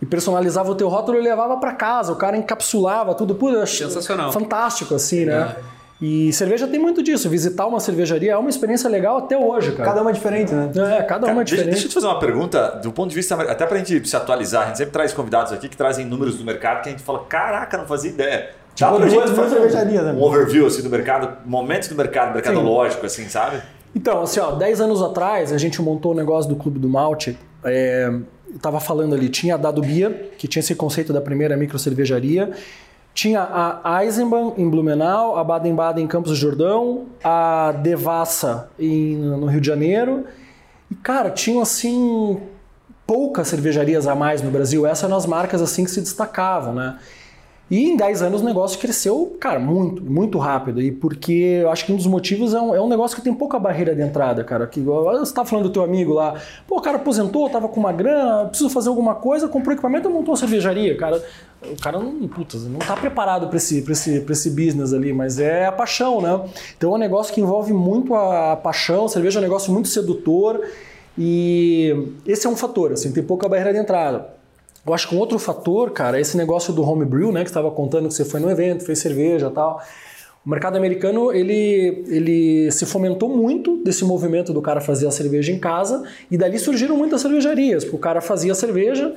e 0.00 0.06
personalizava 0.06 0.70
o 0.70 0.75
teu 0.75 0.88
rótulo 0.88 1.19
e 1.19 1.20
levava 1.22 1.56
para 1.56 1.72
casa. 1.72 2.12
O 2.12 2.16
cara 2.16 2.36
encapsulava 2.36 3.14
tudo. 3.14 3.36
Achei 3.60 3.86
Sensacional. 3.86 4.32
Fantástico, 4.32 4.94
assim, 4.94 5.25
né? 5.25 5.56
E 6.00 6.32
cerveja 6.32 6.69
tem 6.69 6.78
muito 6.78 7.02
disso. 7.02 7.28
Visitar 7.28 7.66
uma 7.66 7.80
cervejaria 7.80 8.32
é 8.32 8.36
uma 8.36 8.48
experiência 8.48 8.88
legal 8.88 9.19
até 9.19 9.36
hoje, 9.36 9.72
cara. 9.72 9.84
Cada 9.90 10.00
uma 10.02 10.10
é 10.10 10.12
diferente, 10.12 10.54
né? 10.54 10.70
É, 10.96 11.02
cada 11.02 11.26
uma 11.26 11.42
é 11.42 11.44
Deixa, 11.44 11.56
diferente. 11.56 11.72
deixa 11.72 11.86
eu 11.86 11.88
te 11.88 11.94
fazer 11.94 12.06
uma 12.06 12.20
pergunta, 12.20 12.80
do 12.82 12.92
ponto 12.92 13.08
de 13.10 13.16
vista, 13.16 13.34
até 13.34 13.66
pra 13.66 13.78
gente 13.78 14.08
se 14.08 14.16
atualizar, 14.16 14.62
a 14.62 14.66
gente 14.66 14.78
sempre 14.78 14.92
traz 14.92 15.12
convidados 15.12 15.52
aqui 15.52 15.69
que 15.69 15.76
trazem 15.76 16.06
números 16.06 16.36
do 16.36 16.44
mercado 16.44 16.82
que 16.82 16.88
a 16.88 16.92
gente 16.92 17.02
fala, 17.02 17.25
caraca, 17.25 17.76
não 17.76 17.86
fazia 17.86 18.10
ideia. 18.10 18.50
Dá 18.78 18.86
Tipo, 18.86 19.00
pra 19.00 19.08
gente 19.08 19.34
fazer 19.34 19.58
né? 19.84 20.12
um, 20.12 20.19
um 20.19 20.22
overview 20.22 20.66
assim, 20.69 20.82
do 20.82 20.88
mercado, 20.88 21.36
momentos 21.44 21.88
do 21.88 21.96
mercado, 21.96 22.32
mercadológico, 22.32 23.04
assim, 23.04 23.28
sabe? 23.28 23.60
Então, 23.94 24.23
assim, 24.23 24.40
ó, 24.40 24.52
10 24.52 24.81
anos 24.81 25.02
atrás 25.02 25.52
a 25.52 25.58
gente 25.58 25.81
montou 25.82 26.12
o 26.12 26.14
negócio 26.14 26.49
do 26.49 26.56
Clube 26.56 26.79
do 26.79 26.88
Malte. 26.88 27.38
É, 27.64 28.12
falando 28.81 29.14
ali, 29.14 29.29
tinha 29.29 29.55
a 29.55 29.58
Dado 29.58 29.82
Bia, 29.82 30.31
que 30.38 30.46
tinha 30.46 30.61
esse 30.61 30.75
conceito 30.75 31.12
da 31.12 31.20
primeira 31.20 31.56
micro 31.56 31.79
cervejaria. 31.79 32.52
Tinha 33.14 33.81
a 33.82 34.05
Eisenbahn 34.05 34.52
em 34.56 34.69
Blumenau, 34.69 35.37
a 35.37 35.43
Baden-Baden 35.43 36.05
em 36.05 36.06
Campos 36.06 36.31
do 36.31 36.37
Jordão, 36.37 37.06
a 37.25 37.73
Devassa 37.73 38.70
em, 38.79 39.17
no 39.17 39.46
Rio 39.46 39.61
de 39.61 39.67
Janeiro. 39.67 40.25
E, 40.88 40.94
cara, 40.94 41.31
tinham, 41.31 41.61
assim, 41.61 42.40
poucas 43.05 43.49
cervejarias 43.49 44.06
a 44.06 44.14
mais 44.14 44.40
no 44.40 44.50
Brasil. 44.50 44.87
Essas 44.87 45.05
eram 45.05 45.17
as 45.17 45.26
marcas, 45.26 45.61
assim, 45.61 45.85
que 45.85 45.90
se 45.90 46.00
destacavam, 46.00 46.73
né? 46.75 46.99
E 47.70 47.90
em 47.90 47.96
10 47.96 48.22
anos 48.22 48.40
o 48.40 48.44
negócio 48.44 48.78
cresceu, 48.78 49.36
cara, 49.38 49.58
muito, 49.58 50.02
muito 50.02 50.38
rápido. 50.38 50.80
E 50.80 50.90
porque 50.90 51.60
eu 51.62 51.70
acho 51.70 51.84
que 51.84 51.92
um 51.92 51.96
dos 51.96 52.06
motivos 52.06 52.54
é 52.54 52.60
um, 52.60 52.74
é 52.74 52.80
um 52.80 52.88
negócio 52.88 53.16
que 53.16 53.22
tem 53.22 53.34
pouca 53.34 53.58
barreira 53.58 53.94
de 53.94 54.00
entrada, 54.00 54.42
cara. 54.42 54.66
Que, 54.66 54.80
igual 54.80 55.04
você 55.04 55.22
estava 55.24 55.46
falando 55.46 55.64
do 55.64 55.72
teu 55.72 55.82
amigo 55.82 56.14
lá, 56.14 56.34
pô, 56.66 56.78
o 56.78 56.80
cara 56.80 56.96
aposentou, 56.96 57.48
tava 57.50 57.68
com 57.68 57.78
uma 57.78 57.92
grana, 57.92 58.46
preciso 58.46 58.70
fazer 58.70 58.88
alguma 58.88 59.14
coisa, 59.14 59.48
comprou 59.48 59.74
equipamento 59.74 60.08
e 60.08 60.12
montou 60.12 60.32
uma 60.32 60.36
cervejaria, 60.36 60.96
cara. 60.96 61.22
O 61.62 61.76
cara 61.80 61.98
não, 61.98 62.26
putz, 62.28 62.54
não 62.66 62.78
tá 62.78 62.96
preparado 62.96 63.48
para 63.48 63.56
esse, 63.56 63.84
esse, 63.90 64.24
esse 64.30 64.50
business 64.50 64.94
ali, 64.94 65.12
mas 65.12 65.38
é 65.38 65.66
a 65.66 65.72
paixão, 65.72 66.22
né? 66.22 66.40
Então 66.76 66.92
é 66.92 66.94
um 66.94 66.98
negócio 66.98 67.34
que 67.34 67.40
envolve 67.40 67.72
muito 67.72 68.14
a 68.14 68.56
paixão, 68.56 69.08
cerveja 69.08 69.38
é 69.38 69.40
um 69.40 69.42
negócio 69.42 69.72
muito 69.72 69.88
sedutor. 69.88 70.60
E 71.20 72.12
esse 72.24 72.46
é 72.46 72.50
um 72.50 72.56
fator, 72.56 72.92
assim, 72.92 73.12
tem 73.12 73.24
pouca 73.24 73.48
barreira 73.48 73.72
de 73.72 73.78
entrada. 73.78 74.38
Eu 74.88 74.94
acho 74.94 75.08
que 75.08 75.14
um 75.14 75.19
outro 75.19 75.38
fator, 75.38 75.90
cara, 75.90 76.19
é 76.19 76.20
esse 76.20 76.37
negócio 76.37 76.73
do 76.73 76.82
homebrew, 76.82 77.31
né? 77.31 77.43
Que 77.43 77.50
estava 77.50 77.70
contando 77.70 78.08
que 78.08 78.14
você 78.14 78.25
foi 78.25 78.40
no 78.40 78.50
evento, 78.50 78.85
fez 78.85 78.99
cerveja 78.99 79.49
e 79.49 79.50
tal. 79.50 79.81
O 80.46 80.49
mercado 80.50 80.76
americano, 80.76 81.31
ele, 81.32 82.05
ele 82.08 82.70
se 82.73 82.87
fomentou 82.87 83.29
muito 83.29 83.82
desse 83.85 84.05
movimento 84.05 84.52
do 84.52 84.62
cara 84.62 84.81
fazer 84.81 85.06
a 85.06 85.11
cerveja 85.11 85.52
em 85.52 85.58
casa 85.58 86.02
e 86.31 86.38
dali 86.38 86.58
surgiram 86.58 86.96
muitas 86.96 87.20
cervejarias, 87.20 87.85
porque 87.85 87.96
o 87.96 88.00
cara 88.00 88.20
fazia 88.23 88.52
a 88.52 88.55
cerveja 88.55 89.14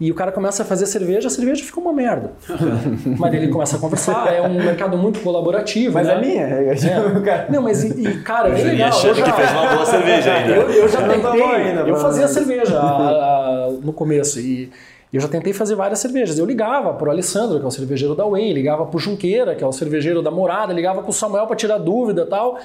e 0.00 0.10
o 0.10 0.14
cara 0.14 0.32
começa 0.32 0.62
a 0.62 0.64
fazer 0.64 0.86
cerveja, 0.86 1.26
a 1.28 1.30
cerveja 1.30 1.62
fica 1.62 1.78
uma 1.78 1.92
merda. 1.92 2.32
mas 3.18 3.34
ele 3.34 3.48
começa 3.48 3.76
a 3.76 3.78
conversar, 3.78 4.32
é 4.32 4.40
um 4.40 4.54
mercado 4.54 4.96
muito 4.96 5.20
colaborativo, 5.20 5.92
Mas 5.92 6.06
né? 6.06 6.14
é 6.14 6.20
minha. 6.20 6.46
Eu 6.48 6.72
acho 6.72 6.88
que 6.88 7.18
o 7.18 7.22
cara- 7.22 7.46
Não, 7.50 7.62
mas 7.62 7.84
e, 7.84 7.88
e, 8.08 8.18
cara, 8.22 8.48
é 8.48 8.62
legal. 8.62 8.78
eu 8.78 8.86
achando 8.86 9.14
já- 9.16 9.24
que 9.24 9.32
fez 9.32 9.50
uma 9.50 9.66
boa 9.74 9.84
cerveja 9.86 10.32
ainda. 10.32 10.52
eu, 10.54 10.70
eu 10.70 10.88
já 10.88 11.06
tentei, 11.06 11.90
eu 11.90 11.96
fazia 11.96 12.26
cerveja 12.28 12.78
a- 12.80 12.86
a- 12.86 13.70
no 13.82 13.92
começo 13.92 14.40
e 14.40 14.70
eu 15.12 15.20
já 15.20 15.28
tentei 15.28 15.52
fazer 15.52 15.74
várias 15.74 15.98
cervejas. 15.98 16.38
Eu 16.38 16.46
ligava 16.46 16.94
pro 16.94 17.10
Alessandro, 17.10 17.58
que 17.58 17.64
é 17.64 17.68
o 17.68 17.70
cervejeiro 17.70 18.14
da 18.14 18.24
Way, 18.24 18.52
ligava 18.52 18.86
pro 18.86 18.98
Junqueira, 18.98 19.54
que 19.54 19.64
é 19.64 19.66
o 19.66 19.72
cervejeiro 19.72 20.22
da 20.22 20.30
Morada, 20.30 20.72
ligava 20.72 21.02
pro 21.02 21.12
Samuel 21.12 21.46
para 21.46 21.56
tirar 21.56 21.78
dúvida 21.78 22.22
e 22.22 22.26
tal. 22.26 22.58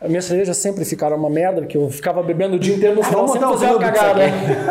As 0.00 0.08
minhas 0.08 0.24
cervejas 0.24 0.56
sempre 0.56 0.84
ficaram 0.84 1.16
uma 1.16 1.28
merda, 1.28 1.60
porque 1.60 1.76
eu 1.76 1.88
ficava 1.90 2.22
bebendo 2.22 2.56
o 2.56 2.58
dia 2.58 2.74
inteiro 2.74 2.96
no 2.96 3.02
final, 3.02 3.26
Vamos 3.26 3.32
sempre 3.32 3.48
fazia 3.48 3.76
uma 3.76 3.78
cagada. 3.78 4.20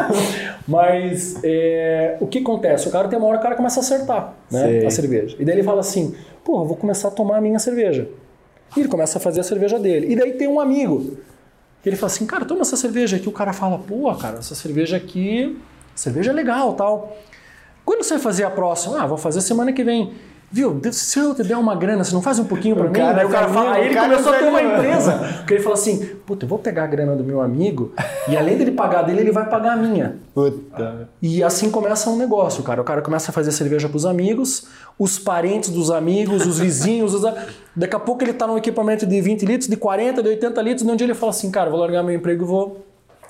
Mas 0.67 1.39
é, 1.43 2.17
o 2.19 2.25
que 2.25 2.39
acontece? 2.39 2.87
O 2.87 2.91
cara 2.91 3.07
tem 3.07 3.17
uma 3.17 3.27
hora 3.27 3.37
o 3.37 3.41
cara 3.41 3.55
começa 3.55 3.79
a 3.79 3.83
acertar 3.83 4.33
né, 4.51 4.85
a 4.85 4.89
cerveja. 4.89 5.35
E 5.39 5.45
daí 5.45 5.55
ele 5.55 5.63
fala 5.63 5.81
assim, 5.81 6.15
pô, 6.43 6.61
eu 6.61 6.65
vou 6.65 6.75
começar 6.75 7.09
a 7.09 7.11
tomar 7.11 7.37
a 7.37 7.41
minha 7.41 7.59
cerveja. 7.59 8.07
E 8.75 8.79
ele 8.79 8.89
começa 8.89 9.19
a 9.19 9.21
fazer 9.21 9.39
a 9.39 9.43
cerveja 9.43 9.79
dele. 9.79 10.11
E 10.11 10.15
daí 10.15 10.33
tem 10.33 10.47
um 10.47 10.59
amigo 10.59 11.17
que 11.83 11.89
ele 11.89 11.95
fala 11.95 12.11
assim, 12.11 12.25
cara, 12.25 12.43
toma 12.43 12.61
essa 12.61 12.75
cerveja 12.75 13.17
aqui. 13.17 13.29
O 13.29 13.31
cara 13.31 13.53
fala, 13.53 13.77
pô, 13.77 14.13
cara, 14.15 14.39
essa 14.39 14.55
cerveja 14.55 14.97
aqui, 14.97 15.59
cerveja 15.99 16.31
é 16.31 16.33
legal 16.33 16.73
tal. 16.73 17.15
Quando 17.85 18.03
você 18.03 18.15
vai 18.15 18.23
fazer 18.23 18.43
a 18.43 18.49
próxima? 18.49 19.01
Ah, 19.01 19.07
vou 19.07 19.17
fazer 19.17 19.41
semana 19.41 19.73
que 19.73 19.83
vem. 19.83 20.13
Viu, 20.51 20.81
se 20.91 21.19
eu 21.19 21.35
te 21.35 21.43
der 21.43 21.55
uma 21.57 21.75
grana, 21.75 22.03
você 22.03 22.11
não 22.11 22.23
faz 22.23 22.39
um 22.39 22.43
pouquinho 22.43 22.75
pra 22.75 22.85
O 22.85 22.87
mim? 22.87 22.93
cara 22.93 23.19
Aí 23.21 23.25
o 23.25 23.29
cara 23.29 23.45
é 23.45 23.49
fala, 23.53 23.71
aí 23.73 23.85
ele 23.85 23.93
cara 23.93 24.09
começou 24.09 24.33
é 24.33 24.35
a 24.35 24.39
ter 24.39 24.45
uma 24.49 24.59
amigo. 24.59 24.73
empresa. 24.73 25.11
Porque 25.37 25.53
ele 25.53 25.61
fala 25.63 25.75
assim, 25.75 26.05
puta, 26.25 26.45
eu 26.45 26.49
vou 26.49 26.57
pegar 26.57 26.85
a 26.85 26.87
grana 26.87 27.15
do 27.15 27.23
meu 27.23 27.39
amigo 27.39 27.93
e 28.27 28.35
além 28.35 28.57
dele 28.57 28.71
pagar 28.71 29.03
dele, 29.03 29.19
ele 29.21 29.31
vai 29.31 29.47
pagar 29.47 29.73
a 29.73 29.75
minha. 29.75 30.17
Puta. 30.33 31.07
E 31.21 31.43
assim 31.43 31.69
começa 31.69 32.09
um 32.09 32.17
negócio, 32.17 32.63
cara. 32.63 32.81
O 32.81 32.83
cara 32.83 32.99
começa 33.03 33.29
a 33.29 33.33
fazer 33.33 33.51
cerveja 33.51 33.87
pros 33.87 34.07
amigos, 34.07 34.65
os 34.97 35.19
parentes 35.19 35.69
dos 35.69 35.91
amigos, 35.91 36.43
os 36.47 36.57
vizinhos. 36.57 37.13
os 37.13 37.31
Daqui 37.75 37.95
a 37.95 37.99
pouco 37.99 38.23
ele 38.23 38.33
tá 38.33 38.47
num 38.47 38.57
equipamento 38.57 39.05
de 39.05 39.21
20 39.21 39.45
litros, 39.45 39.69
de 39.69 39.77
40, 39.77 40.23
de 40.23 40.29
80 40.29 40.61
litros. 40.63 40.87
E 40.87 40.91
um 40.91 40.95
dia 40.95 41.05
ele 41.05 41.13
fala 41.13 41.29
assim, 41.29 41.51
cara, 41.51 41.69
vou 41.69 41.79
largar 41.79 42.01
meu 42.01 42.15
emprego 42.15 42.43
e 42.43 42.47
vou, 42.47 42.87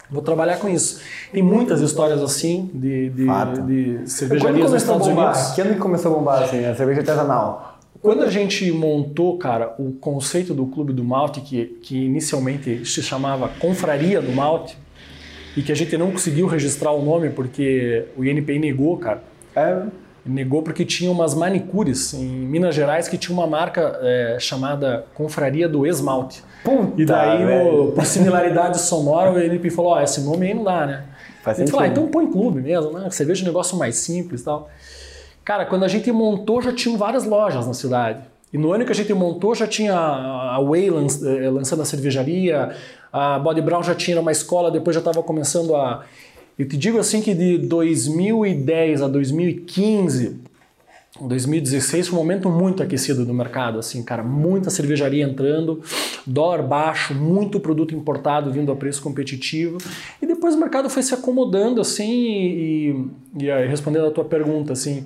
vou 0.09 0.21
trabalhar 0.21 0.57
com 0.57 0.67
isso. 0.67 1.01
Tem 1.31 1.43
muitas 1.43 1.81
histórias 1.81 2.21
assim 2.21 2.69
de, 2.73 3.09
de, 3.09 3.25
Fato. 3.25 3.61
de 3.61 4.01
cervejarias 4.09 4.71
nos 4.71 4.81
Estados 4.81 5.07
bombar? 5.07 5.33
Unidos. 5.33 5.51
Que 5.53 5.61
ano 5.61 5.73
que 5.73 5.79
começou 5.79 6.11
a 6.13 6.15
bombar, 6.15 6.43
assim, 6.43 6.65
a 6.65 6.75
cerveja 6.75 7.01
artesanal? 7.01 7.79
Quando 8.01 8.23
a 8.23 8.29
gente 8.29 8.71
montou, 8.71 9.37
cara, 9.37 9.75
o 9.77 9.91
conceito 9.93 10.53
do 10.53 10.65
Clube 10.67 10.93
do 10.93 11.03
Malte, 11.03 11.41
que, 11.41 11.65
que 11.81 12.05
inicialmente 12.05 12.85
se 12.85 13.03
chamava 13.03 13.49
Confraria 13.59 14.21
do 14.21 14.31
Malte, 14.31 14.77
e 15.57 15.61
que 15.61 15.71
a 15.71 15.75
gente 15.75 15.97
não 15.97 16.11
conseguiu 16.11 16.47
registrar 16.47 16.91
o 16.91 17.03
nome 17.03 17.29
porque 17.29 18.05
o 18.15 18.23
INPI 18.23 18.59
negou, 18.59 18.97
cara. 18.97 19.21
É, 19.55 19.83
Negou 20.25 20.61
porque 20.61 20.85
tinha 20.85 21.09
umas 21.09 21.33
manicures 21.33 22.13
em 22.13 22.25
Minas 22.25 22.75
Gerais 22.75 23.07
que 23.07 23.17
tinha 23.17 23.35
uma 23.35 23.47
marca 23.47 23.97
é, 24.01 24.37
chamada 24.39 25.05
Confraria 25.15 25.67
do 25.67 25.87
Esmalte. 25.87 26.43
Puta, 26.63 27.01
E 27.01 27.05
daí, 27.05 27.45
velho. 27.45 27.85
no- 27.85 27.91
por 27.93 28.05
similaridade 28.05 28.79
sonora, 28.81 29.31
o 29.31 29.39
INPI 29.41 29.69
falou: 29.69 29.91
Ó, 29.93 30.01
esse 30.01 30.21
nome 30.21 30.47
aí 30.47 30.53
não 30.53 30.63
dá, 30.63 30.85
né? 30.85 31.03
Faz 31.41 31.57
a 31.57 31.61
gente 31.61 31.71
falou: 31.71 31.85
ah, 31.85 31.87
então 31.87 32.07
põe 32.07 32.27
clube 32.29 32.61
mesmo, 32.61 32.91
né? 32.91 33.09
Cerveja 33.11 33.41
é 33.41 33.43
um 33.43 33.47
negócio 33.47 33.77
mais 33.77 33.95
simples 33.95 34.41
e 34.41 34.45
tal. 34.45 34.69
Cara, 35.45 35.65
quando 35.65 35.83
a 35.85 35.87
gente 35.87 36.11
montou, 36.11 36.61
já 36.61 36.71
tinham 36.73 36.97
várias 36.97 37.23
lojas 37.25 37.65
na 37.65 37.73
cidade. 37.73 38.19
E 38.51 38.57
no 38.57 38.71
ano 38.73 38.83
que 38.85 38.91
a 38.91 38.95
gente 38.95 39.13
montou, 39.13 39.53
já 39.55 39.65
tinha 39.67 39.95
a 39.95 40.59
Way 40.61 40.87
eh, 40.89 41.49
lançando 41.49 41.81
a 41.81 41.85
cervejaria, 41.85 42.75
a 43.13 43.39
Body 43.39 43.61
Brown 43.61 43.81
já 43.83 43.95
tinha 43.95 44.19
uma 44.19 44.31
escola, 44.31 44.69
depois 44.71 44.93
já 44.95 44.99
estava 44.99 45.23
começando 45.23 45.75
a. 45.75 46.03
Eu 46.57 46.67
te 46.67 46.75
digo 46.75 46.97
assim 46.99 47.21
que 47.21 47.33
de 47.33 47.57
2010 47.59 49.01
a 49.01 49.07
2015, 49.07 50.41
2016 51.27 52.07
foi 52.07 52.17
um 52.17 52.21
momento 52.21 52.49
muito 52.49 52.81
aquecido 52.81 53.25
do 53.25 53.33
mercado, 53.33 53.79
assim, 53.79 54.03
cara, 54.03 54.23
muita 54.23 54.69
cervejaria 54.69 55.23
entrando, 55.23 55.81
dólar 56.25 56.63
baixo, 56.63 57.13
muito 57.13 57.59
produto 57.59 57.95
importado 57.95 58.51
vindo 58.51 58.71
a 58.71 58.75
preço 58.75 59.01
competitivo, 59.01 59.77
e 60.21 60.25
depois 60.25 60.55
o 60.55 60.59
mercado 60.59 60.89
foi 60.89 61.03
se 61.03 61.13
acomodando, 61.13 61.81
assim, 61.81 62.11
e, 62.11 63.05
e 63.39 63.51
aí, 63.51 63.67
respondendo 63.67 64.07
a 64.07 64.11
tua 64.11 64.25
pergunta, 64.25 64.73
assim, 64.73 65.05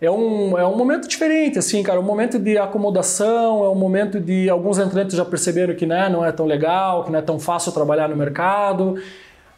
é 0.00 0.10
um, 0.10 0.56
é 0.56 0.64
um 0.64 0.76
momento 0.76 1.08
diferente, 1.08 1.58
assim, 1.58 1.82
cara, 1.82 1.98
um 1.98 2.04
momento 2.04 2.38
de 2.38 2.56
acomodação, 2.56 3.64
é 3.64 3.68
um 3.68 3.74
momento 3.74 4.20
de 4.20 4.48
alguns 4.48 4.78
entrantes 4.78 5.16
já 5.16 5.24
perceberam 5.24 5.74
que 5.74 5.84
né, 5.86 6.08
não 6.08 6.24
é 6.24 6.30
tão 6.30 6.46
legal, 6.46 7.04
que 7.04 7.10
não 7.10 7.18
é 7.18 7.22
tão 7.22 7.38
fácil 7.40 7.72
trabalhar 7.72 8.08
no 8.08 8.16
mercado, 8.16 8.94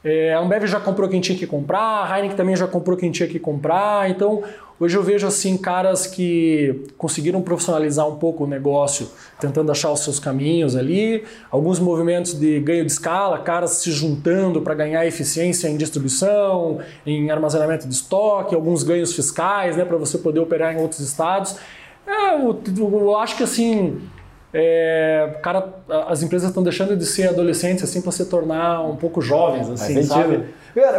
é, 0.03 0.33
a 0.33 0.41
Ambev 0.41 0.67
já 0.67 0.81
comprou 0.81 1.09
quem 1.09 1.21
tinha 1.21 1.37
que 1.37 1.47
comprar, 1.47 2.05
a 2.05 2.17
Heineken 2.17 2.37
também 2.37 2.57
já 2.57 2.67
comprou 2.67 2.97
quem 2.97 3.11
tinha 3.11 3.29
que 3.29 3.39
comprar. 3.39 4.09
Então, 4.09 4.43
hoje 4.79 4.97
eu 4.97 5.03
vejo 5.03 5.27
assim 5.27 5.59
caras 5.59 6.07
que 6.07 6.87
conseguiram 6.97 7.43
profissionalizar 7.43 8.09
um 8.09 8.17
pouco 8.17 8.45
o 8.45 8.47
negócio, 8.47 9.09
tentando 9.39 9.71
achar 9.71 9.93
os 9.93 10.01
seus 10.01 10.19
caminhos 10.19 10.75
ali, 10.75 11.25
alguns 11.51 11.79
movimentos 11.79 12.33
de 12.33 12.61
ganho 12.61 12.87
de 12.87 12.93
escala, 12.93 13.41
caras 13.41 13.73
se 13.73 13.93
juntando 13.93 14.63
para 14.63 14.75
ganhar 14.75 15.07
eficiência 15.07 15.69
em 15.69 15.77
distribuição, 15.77 16.79
em 17.05 17.31
armazenamento 17.31 17.87
de 17.87 17.93
estoque, 17.93 18.55
alguns 18.55 18.83
ganhos 18.83 19.15
fiscais, 19.15 19.77
né, 19.77 19.85
para 19.85 19.99
você 19.99 20.17
poder 20.17 20.41
operar 20.41 20.75
em 20.75 20.81
outros 20.81 21.01
estados. 21.01 21.57
É, 22.07 22.35
eu, 22.35 22.59
eu 22.79 23.17
acho 23.19 23.37
que 23.37 23.43
assim, 23.43 24.01
é, 24.53 25.37
cara, 25.43 25.69
as 26.09 26.23
empresas 26.23 26.49
estão 26.49 26.63
deixando 26.63 26.97
de 26.97 27.07
ser 27.07 27.29
adolescentes 27.29 27.85
assim 27.85 28.03
para 28.03 28.11
se 28.11 28.25
tornar 28.25 28.83
um 28.83 28.97
pouco 28.97 29.21
jovens, 29.21 29.71
assim, 29.71 30.03
sabe? 30.03 30.45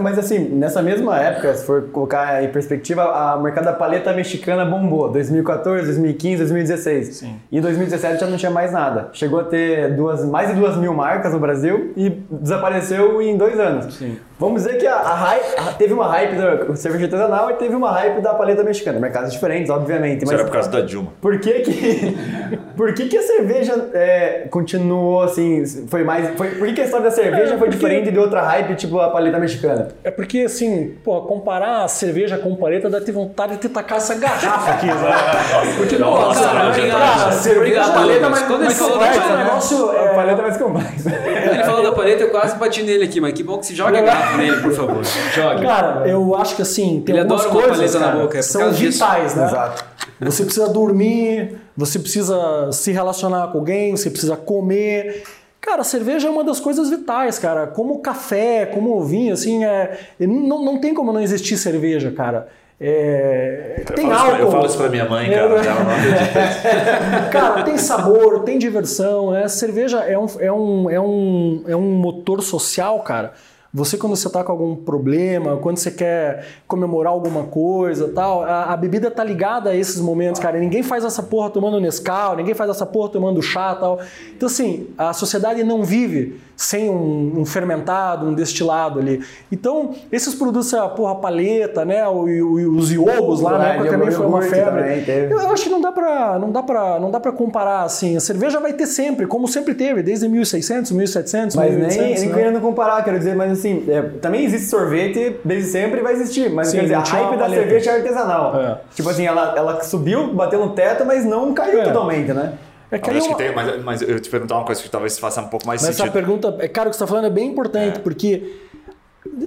Mas 0.02 0.18
assim, 0.18 0.40
nessa 0.40 0.82
mesma 0.82 1.18
época, 1.20 1.54
se 1.54 1.66
for 1.66 1.84
colocar 1.92 2.44
em 2.44 2.50
perspectiva, 2.50 3.04
a 3.04 3.38
mercado 3.38 3.66
da 3.66 3.74
paleta 3.74 4.12
mexicana 4.14 4.66
bombou. 4.66 5.10
2014, 5.10 5.86
2015, 5.86 6.38
2016. 6.38 7.16
Sim. 7.16 7.36
E 7.52 7.58
em 7.58 7.62
2017 7.62 8.20
já 8.20 8.28
não 8.28 8.38
tinha 8.38 8.52
mais 8.52 8.72
nada. 8.72 9.10
Chegou 9.14 9.40
a 9.40 9.44
ter 9.44 9.96
duas, 9.96 10.26
mais 10.26 10.50
de 10.50 10.56
duas 10.56 10.76
mil 10.76 10.94
marcas 10.94 11.34
no 11.34 11.40
Brasil 11.40 11.94
e 11.96 12.10
desapareceu 12.10 13.22
em 13.22 13.38
dois 13.38 13.60
anos. 13.60 13.96
Sim. 13.96 14.18
Vamos 14.42 14.64
dizer 14.64 14.80
que 14.80 14.88
a, 14.88 14.96
a, 14.96 15.14
hype, 15.14 15.60
a 15.60 15.74
teve 15.74 15.94
uma 15.94 16.08
hype 16.08 16.36
da 16.36 16.76
cerveja 16.76 17.06
artesanal 17.06 17.52
e 17.52 17.54
teve 17.54 17.76
uma 17.76 17.92
hype 17.92 18.22
da 18.22 18.34
paleta 18.34 18.64
mexicana. 18.64 19.00
Mercados 19.00 19.32
diferentes, 19.32 19.70
obviamente. 19.70 20.22
Mas 20.22 20.32
Isso 20.32 20.34
era 20.34 20.46
por 20.46 20.52
causa 20.52 20.68
da 20.68 20.82
Dilma. 20.82 21.14
Por 21.22 21.40
que 21.40 21.60
que, 21.60 22.18
por 22.76 22.92
que, 22.96 23.06
que 23.06 23.18
a 23.20 23.22
cerveja 23.22 23.90
é, 23.94 24.48
continuou 24.50 25.22
assim? 25.22 25.64
Foi 25.88 26.04
mais. 26.04 26.36
Foi, 26.36 26.56
por 26.56 26.66
que, 26.66 26.74
que 26.74 26.82
a 26.82 26.86
história 26.86 27.04
da 27.04 27.12
cerveja 27.12 27.54
é, 27.54 27.58
foi 27.60 27.70
diferente 27.70 28.10
de 28.10 28.18
outra 28.18 28.42
hype, 28.42 28.74
tipo 28.74 29.00
a 29.00 29.12
paleta 29.12 29.38
mexicana? 29.38 29.90
É 30.04 30.10
porque, 30.10 30.40
assim, 30.40 30.96
pô, 31.04 31.22
comparar 31.22 31.84
a 31.84 31.88
cerveja 31.88 32.36
com 32.40 32.56
paleta 32.56 32.90
dá 32.90 33.00
ter 33.00 33.12
vontade 33.12 33.54
de 33.54 33.60
te 33.60 33.70
tacar 33.70 34.00
essa 34.00 34.16
garrafa 34.16 34.72
aqui, 34.72 34.88
né? 34.88 35.76
porque, 35.78 36.00
não, 36.00 36.10
nossa, 36.10 36.50
cara, 36.50 36.72
cara, 36.90 37.32
cerveja, 37.34 37.92
paleta, 37.92 38.28
mas 38.28 38.42
quando 38.42 38.64
ele 38.64 38.74
falou 38.74 38.98
da 38.98 39.06
paleta, 39.06 39.38
negócio, 39.38 39.92
é, 39.92 40.14
paleta 40.16 40.42
mais 40.42 40.58
complexo. 40.58 41.10
Ele 41.10 41.64
falou 41.64 41.84
da 41.84 41.92
paleta, 41.92 42.24
eu 42.24 42.32
quase 42.32 42.58
bati 42.58 42.82
nele 42.82 43.04
aqui, 43.04 43.22
mas 43.22 43.34
que 43.34 43.44
bom 43.44 43.60
que 43.60 43.68
se 43.68 43.76
joga 43.76 44.00
a 44.00 44.02
garrafa 44.02 44.31
nele, 44.38 44.62
por 44.62 44.74
favor. 44.74 45.04
Jogue. 45.34 45.62
Cara, 45.66 46.08
eu 46.08 46.36
acho 46.36 46.56
que 46.56 46.62
assim, 46.62 47.02
tem 47.06 47.16
Ele 47.16 47.22
algumas 47.22 47.46
coisas 47.46 47.94
cara, 47.94 48.16
na 48.16 48.22
boca, 48.22 48.38
é 48.38 48.42
são 48.42 48.72
vitais, 48.72 49.36
né? 49.36 49.46
Exato. 49.46 49.86
Você 50.22 50.44
precisa 50.44 50.70
dormir, 50.70 51.58
você 51.76 51.98
precisa 51.98 52.72
se 52.72 52.92
relacionar 52.92 53.48
com 53.48 53.58
alguém, 53.58 53.96
você 53.96 54.10
precisa 54.10 54.36
comer. 54.36 55.24
Cara, 55.60 55.82
a 55.82 55.86
cerveja 55.86 56.28
é 56.28 56.32
uma 56.32 56.44
das 56.44 56.60
coisas 56.60 56.90
vitais, 56.90 57.40
cara. 57.40 57.68
Como 57.68 58.00
café, 58.00 58.66
como 58.66 59.04
vinho, 59.04 59.34
assim, 59.34 59.64
é... 59.64 59.98
não, 60.20 60.64
não 60.64 60.80
tem 60.80 60.94
como 60.94 61.14
não 61.14 61.22
existir 61.22 61.58
cerveja, 61.58 62.12
cara. 62.12 62.48
É... 62.84 63.84
tem 63.96 64.12
álcool. 64.12 64.38
eu 64.38 64.50
falo 64.50 64.66
isso 64.66 64.78
pra 64.78 64.90
minha 64.90 65.08
mãe, 65.08 65.30
cara. 65.30 65.62
É... 65.62 67.30
cara, 67.30 67.62
tem 67.62 67.78
sabor, 67.78 68.40
tem 68.40 68.58
diversão. 68.58 69.32
Né? 69.32 69.48
Cerveja 69.48 70.00
é 70.00 70.18
um, 70.18 70.26
é, 70.40 70.52
um, 70.52 70.90
é, 70.90 71.00
um, 71.00 71.64
é 71.68 71.76
um 71.76 71.92
motor 71.92 72.42
social, 72.42 73.00
cara. 73.02 73.34
Você, 73.74 73.98
quando 73.98 74.18
você 74.18 74.28
está 74.28 74.44
com 74.44 74.52
algum 74.52 74.76
problema, 74.76 75.56
quando 75.56 75.78
você 75.78 75.92
quer 75.92 76.46
comemorar 76.68 77.14
alguma 77.14 77.44
coisa 77.44 78.12
tal, 78.14 78.44
a, 78.44 78.66
a, 78.66 78.76
bebida 78.76 79.10
tá 79.10 79.24
ligada 79.24 79.70
a 79.70 79.76
esses 79.76 80.02
momentos, 80.02 80.42
cara. 80.42 80.60
ninguém 80.60 80.84
faz 80.84 81.06
essa 81.06 81.24
porra 81.24 81.50
tomando 81.50 81.80
Nescau, 81.80 82.36
ninguém 82.36 82.54
faz 82.54 82.70
essa 82.70 82.86
porra 82.86 83.10
tomando 83.10 83.42
chá 83.42 83.74
tal. 83.76 84.02
Então, 84.36 84.48
assim, 84.48 84.88
a 84.98 85.14
sociedade 85.14 85.64
não 85.64 85.84
vive 85.84 86.38
sem 86.62 86.90
um, 86.90 87.40
um, 87.40 87.46
fermentado, 87.46 88.28
um 88.28 88.34
destilado 88.34 89.00
ali. 89.00 89.22
Então, 89.52 89.96
esses 90.12 90.36
produtos, 90.36 90.74
a 90.74 90.88
porra, 90.88 91.16
paleta, 91.16 91.84
né, 91.84 92.08
o, 92.08 92.26
o, 92.26 92.78
os 92.78 92.92
iogos 92.92 93.42
lá, 93.42 93.58
né, 93.58 93.84
também 93.90 94.12
foi 94.12 94.26
uma 94.26 94.42
febre. 94.42 95.04
Eu, 95.30 95.42
eu 95.42 95.52
acho 95.52 95.64
que 95.64 95.70
não 95.70 95.82
dá 95.82 95.92
para 95.92 96.38
não 96.40 96.52
dá 96.52 96.62
para 96.62 97.00
não 97.00 97.10
dá 97.10 97.20
para 97.20 97.32
comparar 97.32 97.84
assim. 97.84 98.16
A 98.16 98.20
cerveja 98.20 98.60
vai 98.60 98.74
ter 98.74 98.86
sempre, 98.86 99.26
como 99.26 99.48
sempre 99.48 99.74
teve, 99.74 100.04
desde 100.04 100.28
1600, 100.28 100.92
1700, 100.92 101.56
mas 101.56 101.72
1800, 101.72 101.98
nem, 101.98 102.20
nem 102.20 102.30
né? 102.30 102.36
querendo 102.36 102.62
comparar, 102.62 103.04
quero 103.04 103.18
dizer, 103.18 103.36
mas 103.36 103.52
assim, 103.52 103.84
é, 103.90 104.02
também 104.22 104.46
existe 104.46 104.68
sorvete 104.68 105.38
desde 105.44 105.72
sempre 105.72 106.02
vai 106.02 106.14
existir, 106.14 106.50
mas 106.50 106.68
Sim, 106.68 106.78
quer 106.78 106.84
dizer, 106.84 106.96
a 106.96 107.00
hype 107.00 107.38
da 107.38 107.50
cerveja 107.50 107.92
é 107.92 107.96
artesanal. 107.96 108.60
É. 108.60 108.78
Tipo 108.94 109.10
assim, 109.10 109.26
ela, 109.26 109.54
ela 109.58 109.82
subiu, 109.84 110.34
bateu 110.34 110.60
no 110.60 110.74
teto, 110.74 111.06
mas 111.06 111.26
não 111.26 111.54
caiu 111.54 111.82
é. 111.82 111.84
totalmente, 111.84 112.32
né? 112.34 112.54
É 112.92 113.00
que 113.00 113.10
acho 113.10 113.28
uma... 113.28 113.38
que 113.38 113.44
tem, 113.44 113.56
mas, 113.56 113.84
mas 113.84 114.02
eu 114.02 114.20
te 114.20 114.30
perguntar 114.30 114.58
uma 114.58 114.66
coisa 114.66 114.82
que 114.84 114.90
talvez 114.90 115.18
faça 115.18 115.40
um 115.42 115.48
pouco 115.48 115.66
mais 115.66 115.82
mas 115.82 115.96
sentido. 115.96 116.14
Mas 116.14 116.16
essa 116.16 116.28
pergunta, 116.28 116.58
é 116.60 116.68
cara, 116.68 116.90
o 116.90 116.92
que 116.92 116.98
você 116.98 117.04
está 117.04 117.08
falando 117.08 117.28
é 117.28 117.30
bem 117.30 117.50
importante, 117.50 117.98
é. 117.98 118.02
porque. 118.02 118.58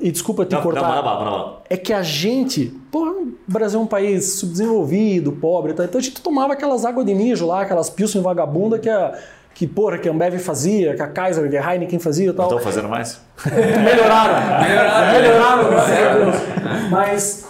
E 0.00 0.10
desculpa 0.10 0.46
te 0.46 0.54
não, 0.54 0.62
cortar. 0.62 0.82
Não, 0.82 1.02
não, 1.02 1.24
não, 1.24 1.38
não, 1.38 1.56
É 1.68 1.76
que 1.76 1.92
a 1.92 2.02
gente. 2.02 2.74
Pô, 2.90 3.00
o 3.00 3.34
Brasil 3.46 3.78
é 3.78 3.82
um 3.82 3.86
país 3.86 4.38
subdesenvolvido, 4.38 5.32
pobre, 5.32 5.74
tá? 5.74 5.84
então 5.84 5.98
a 5.98 6.02
gente 6.02 6.22
tomava 6.22 6.54
aquelas 6.54 6.86
águas 6.86 7.04
de 7.04 7.14
mijo 7.14 7.46
lá, 7.46 7.62
aquelas 7.62 7.90
pilsen 7.90 8.22
vagabunda 8.22 8.78
que 8.78 8.88
a. 8.88 9.18
Que, 9.52 9.68
porra, 9.68 9.98
que 9.98 10.08
a 10.08 10.12
Ambev 10.12 10.36
fazia, 10.40 10.96
que 10.96 11.02
a 11.02 11.06
Kaiser, 11.06 11.48
que 11.48 11.56
a 11.56 11.74
Heineken 11.74 12.00
fazia 12.00 12.30
e 12.30 12.32
tal. 12.32 12.46
Estão 12.46 12.58
fazendo 12.58 12.88
mais? 12.88 13.20
Melhoraram. 13.46 14.64
Melhoraram. 14.66 15.12
Melhoraram, 15.12 15.70
graças 15.70 15.96
a 15.96 16.14
Deus. 16.14 16.90
Mas 16.90 17.43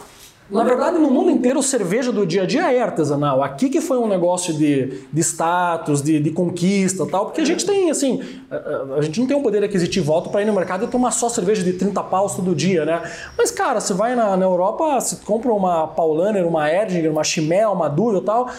na 0.50 0.62
verdade, 0.62 0.98
no 0.98 1.10
mundo 1.10 1.30
inteiro, 1.30 1.62
cerveja 1.62 2.12
do 2.12 2.26
dia 2.26 2.42
a 2.42 2.46
dia 2.46 2.70
é 2.70 2.80
artesanal. 2.80 3.42
Aqui 3.42 3.70
que 3.70 3.80
foi 3.80 3.96
um 3.98 4.06
negócio 4.06 4.52
de, 4.52 5.02
de 5.10 5.20
status, 5.22 6.02
de, 6.02 6.20
de 6.20 6.30
conquista 6.30 7.06
tal, 7.06 7.26
porque 7.26 7.40
a 7.40 7.44
gente 7.46 7.64
tem, 7.64 7.90
assim, 7.90 8.22
a, 8.50 8.96
a 8.98 9.02
gente 9.02 9.18
não 9.20 9.26
tem 9.26 9.36
um 9.36 9.42
poder 9.42 9.64
aquisitivo 9.64 10.12
alto 10.12 10.28
para 10.28 10.42
ir 10.42 10.44
no 10.44 10.52
mercado 10.52 10.84
e 10.84 10.88
tomar 10.88 11.12
só 11.12 11.30
cerveja 11.30 11.62
de 11.62 11.72
30 11.72 12.02
paus 12.04 12.34
todo 12.34 12.54
dia, 12.54 12.84
né? 12.84 13.02
Mas, 13.38 13.50
cara, 13.50 13.80
você 13.80 13.94
vai 13.94 14.14
na, 14.14 14.36
na 14.36 14.44
Europa, 14.44 15.00
você 15.00 15.16
compra 15.24 15.50
uma 15.50 15.88
Paulaner, 15.88 16.46
uma 16.46 16.70
Erdinger, 16.70 17.10
uma 17.10 17.24
Chimel, 17.24 17.72
uma 17.72 17.88
e 17.88 18.20
tal, 18.20 18.50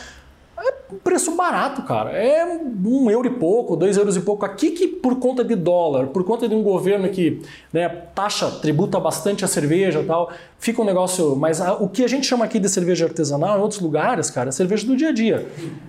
é 0.57 0.74
preço 1.03 1.35
barato, 1.35 1.81
cara. 1.83 2.12
É 2.12 2.45
um 2.85 3.09
euro 3.12 3.27
e 3.27 3.31
pouco, 3.31 3.75
dois 3.75 3.97
euros 3.97 4.15
e 4.15 4.21
pouco. 4.21 4.45
Aqui 4.45 4.71
que 4.71 4.88
por 4.88 5.19
conta 5.19 5.43
de 5.43 5.55
dólar, 5.55 6.07
por 6.07 6.24
conta 6.24 6.47
de 6.47 6.55
um 6.55 6.63
governo 6.63 7.09
que 7.09 7.41
né, 7.74 7.89
taxa, 8.13 8.50
tributa 8.62 9.00
bastante 9.00 9.43
a 9.43 9.47
cerveja 9.47 10.00
e 10.00 10.05
tal, 10.05 10.31
fica 10.57 10.81
um 10.81 10.85
negócio. 10.85 11.35
Mas 11.35 11.59
a, 11.59 11.74
o 11.74 11.89
que 11.89 12.03
a 12.03 12.07
gente 12.07 12.25
chama 12.25 12.45
aqui 12.45 12.59
de 12.59 12.69
cerveja 12.69 13.05
artesanal 13.05 13.57
em 13.57 13.62
outros 13.62 13.81
lugares, 13.81 14.29
cara, 14.29 14.50
é 14.50 14.51
cerveja 14.51 14.88
do 14.88 14.95
dia 14.95 15.09
a 15.09 15.13
dia. 15.13 15.45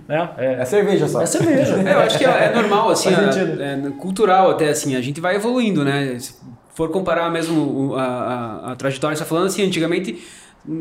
Né? 0.07 0.29
É, 0.37 0.53
é 0.61 0.65
cerveja 0.65 1.07
só. 1.07 1.21
É 1.21 1.25
cerveja. 1.25 1.77
É, 1.87 1.93
eu 1.93 1.99
acho 1.99 2.17
que 2.17 2.25
é, 2.25 2.45
é 2.45 2.55
normal, 2.55 2.89
assim, 2.89 3.09
é, 3.09 3.91
cultural 3.99 4.51
até 4.51 4.69
assim. 4.69 4.95
A 4.95 5.01
gente 5.01 5.21
vai 5.21 5.35
evoluindo, 5.35 5.85
né? 5.85 6.17
Se 6.19 6.33
for 6.73 6.89
comparar 6.89 7.29
mesmo 7.31 7.95
a, 7.95 8.03
a, 8.03 8.71
a 8.71 8.75
trajetória, 8.75 9.15
você 9.15 9.23
está 9.23 9.29
falando 9.29 9.47
assim, 9.47 9.63
antigamente 9.63 10.21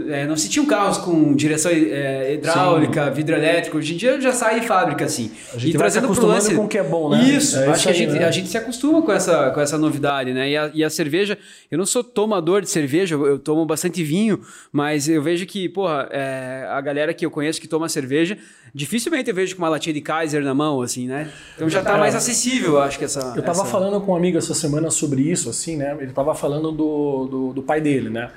é, 0.09 0.27
não 0.27 0.37
se 0.37 0.49
tinham 0.49 0.67
carros 0.67 0.99
com 0.99 1.35
direção 1.35 1.71
é, 1.71 2.35
hidráulica, 2.35 3.07
Sim. 3.07 3.13
vidro 3.13 3.37
elétrico. 3.37 3.79
Hoje 3.79 3.95
em 3.95 3.97
dia 3.97 4.21
já 4.21 4.33
sai 4.33 4.63
fábrica, 4.63 5.05
assim. 5.05 5.31
A 5.55 5.59
gente 5.59 5.75
e 5.75 5.79
trazendo 5.79 6.03
se 6.03 6.07
acostumando 6.07 6.35
lance, 6.35 6.55
com 6.55 6.65
o 6.65 6.69
que 6.69 6.79
é 6.79 6.83
bom, 6.83 7.09
né? 7.11 7.23
Isso, 7.23 7.57
é 7.57 7.69
acho 7.69 7.85
que 7.85 7.91
a, 7.91 7.93
gente, 7.93 8.13
né? 8.13 8.25
a 8.25 8.31
gente 8.31 8.49
se 8.49 8.59
acostuma 8.59 9.01
com 9.03 9.13
essa, 9.13 9.51
com 9.51 9.61
essa 9.61 9.79
novidade, 9.79 10.33
né? 10.33 10.51
E 10.51 10.57
a, 10.57 10.71
e 10.75 10.85
a 10.85 10.91
cerveja, 10.91 11.39
eu 11.71 11.79
não 11.79 11.87
sou 11.87 12.03
tomador 12.03 12.61
de 12.61 12.69
cerveja, 12.69 13.15
eu, 13.15 13.27
eu 13.27 13.39
tomo 13.39 13.65
bastante 13.65 14.03
vinho, 14.03 14.41
mas 14.73 15.09
eu 15.09 15.23
vejo 15.23 15.47
que, 15.47 15.69
porra, 15.69 16.09
é, 16.11 16.67
a 16.69 16.81
galera 16.81 17.15
que 17.15 17.25
eu 17.25 17.31
conheço 17.31 17.61
que 17.61 17.69
toma 17.69 17.89
cerveja, 17.89 18.37
dificilmente 18.75 19.31
eu 19.31 19.35
vejo 19.35 19.55
com 19.55 19.63
uma 19.63 19.69
latinha 19.69 19.95
de 19.95 20.01
Kaiser 20.01 20.43
na 20.43 20.55
mão, 20.55 20.83
assim, 20.83 21.07
né? 21.07 21.31
Então 21.55 21.69
já 21.69 21.83
tá 21.83 21.97
mais 21.97 22.15
acessível, 22.15 22.81
acho 22.81 22.99
que 22.99 23.05
essa... 23.05 23.21
Eu 23.37 23.43
tava 23.43 23.63
essa... 23.63 23.65
falando 23.65 24.01
com 24.01 24.13
um 24.13 24.17
amigo 24.17 24.37
essa 24.37 24.55
semana 24.55 24.91
sobre 24.91 25.23
isso, 25.23 25.49
assim, 25.49 25.77
né? 25.77 25.97
Ele 26.01 26.13
tava 26.13 26.35
falando 26.35 26.73
do, 26.73 27.27
do, 27.27 27.53
do 27.53 27.63
pai 27.63 27.81
dele, 27.81 28.11
né? 28.11 28.31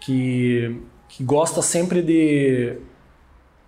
Que, 0.00 0.80
que 1.08 1.22
gosta 1.22 1.62
sempre 1.62 2.02
de. 2.02 2.76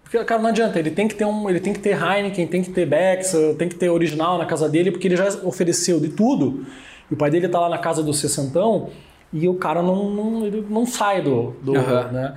Porque, 0.03 0.23
cara, 0.25 0.43
não 0.43 0.51
adianta, 0.51 0.79
ele 0.79 0.91
tem 0.91 1.07
que 1.07 1.15
ter 1.15 1.25
um. 1.25 1.49
Ele 1.49 1.61
tem 1.61 1.73
que 1.73 1.81
ter 1.81 1.97
Heineken, 1.97 2.47
tem 2.47 2.63
que 2.63 2.71
ter 2.71 2.87
Bex, 2.87 3.33
tem 3.59 3.69
que 3.69 3.77
ter 3.77 3.89
original 3.89 4.39
na 4.39 4.47
casa 4.47 4.69
dele, 4.69 4.91
porque 4.91 5.09
ele 5.09 5.17
já 5.17 5.29
ofereceu 5.45 6.01
de 6.01 6.09
tudo. 6.09 6.67
E 7.11 7.15
o 7.15 7.17
pai 7.17 7.31
dele 7.31 7.49
tá 7.49 7.61
lá 7.61 7.69
na 7.69 7.79
casa 7.79 8.03
do 8.03 8.13
sessentão 8.13 8.91
e 9.33 9.49
o 9.49 9.55
cara 9.55 9.83
não, 9.83 10.11
não, 10.11 10.47
ele 10.47 10.67
não 10.69 10.87
sai 10.87 11.23
do. 11.23 11.55
do 11.63 11.73
uhum. 11.73 12.13
né? 12.13 12.37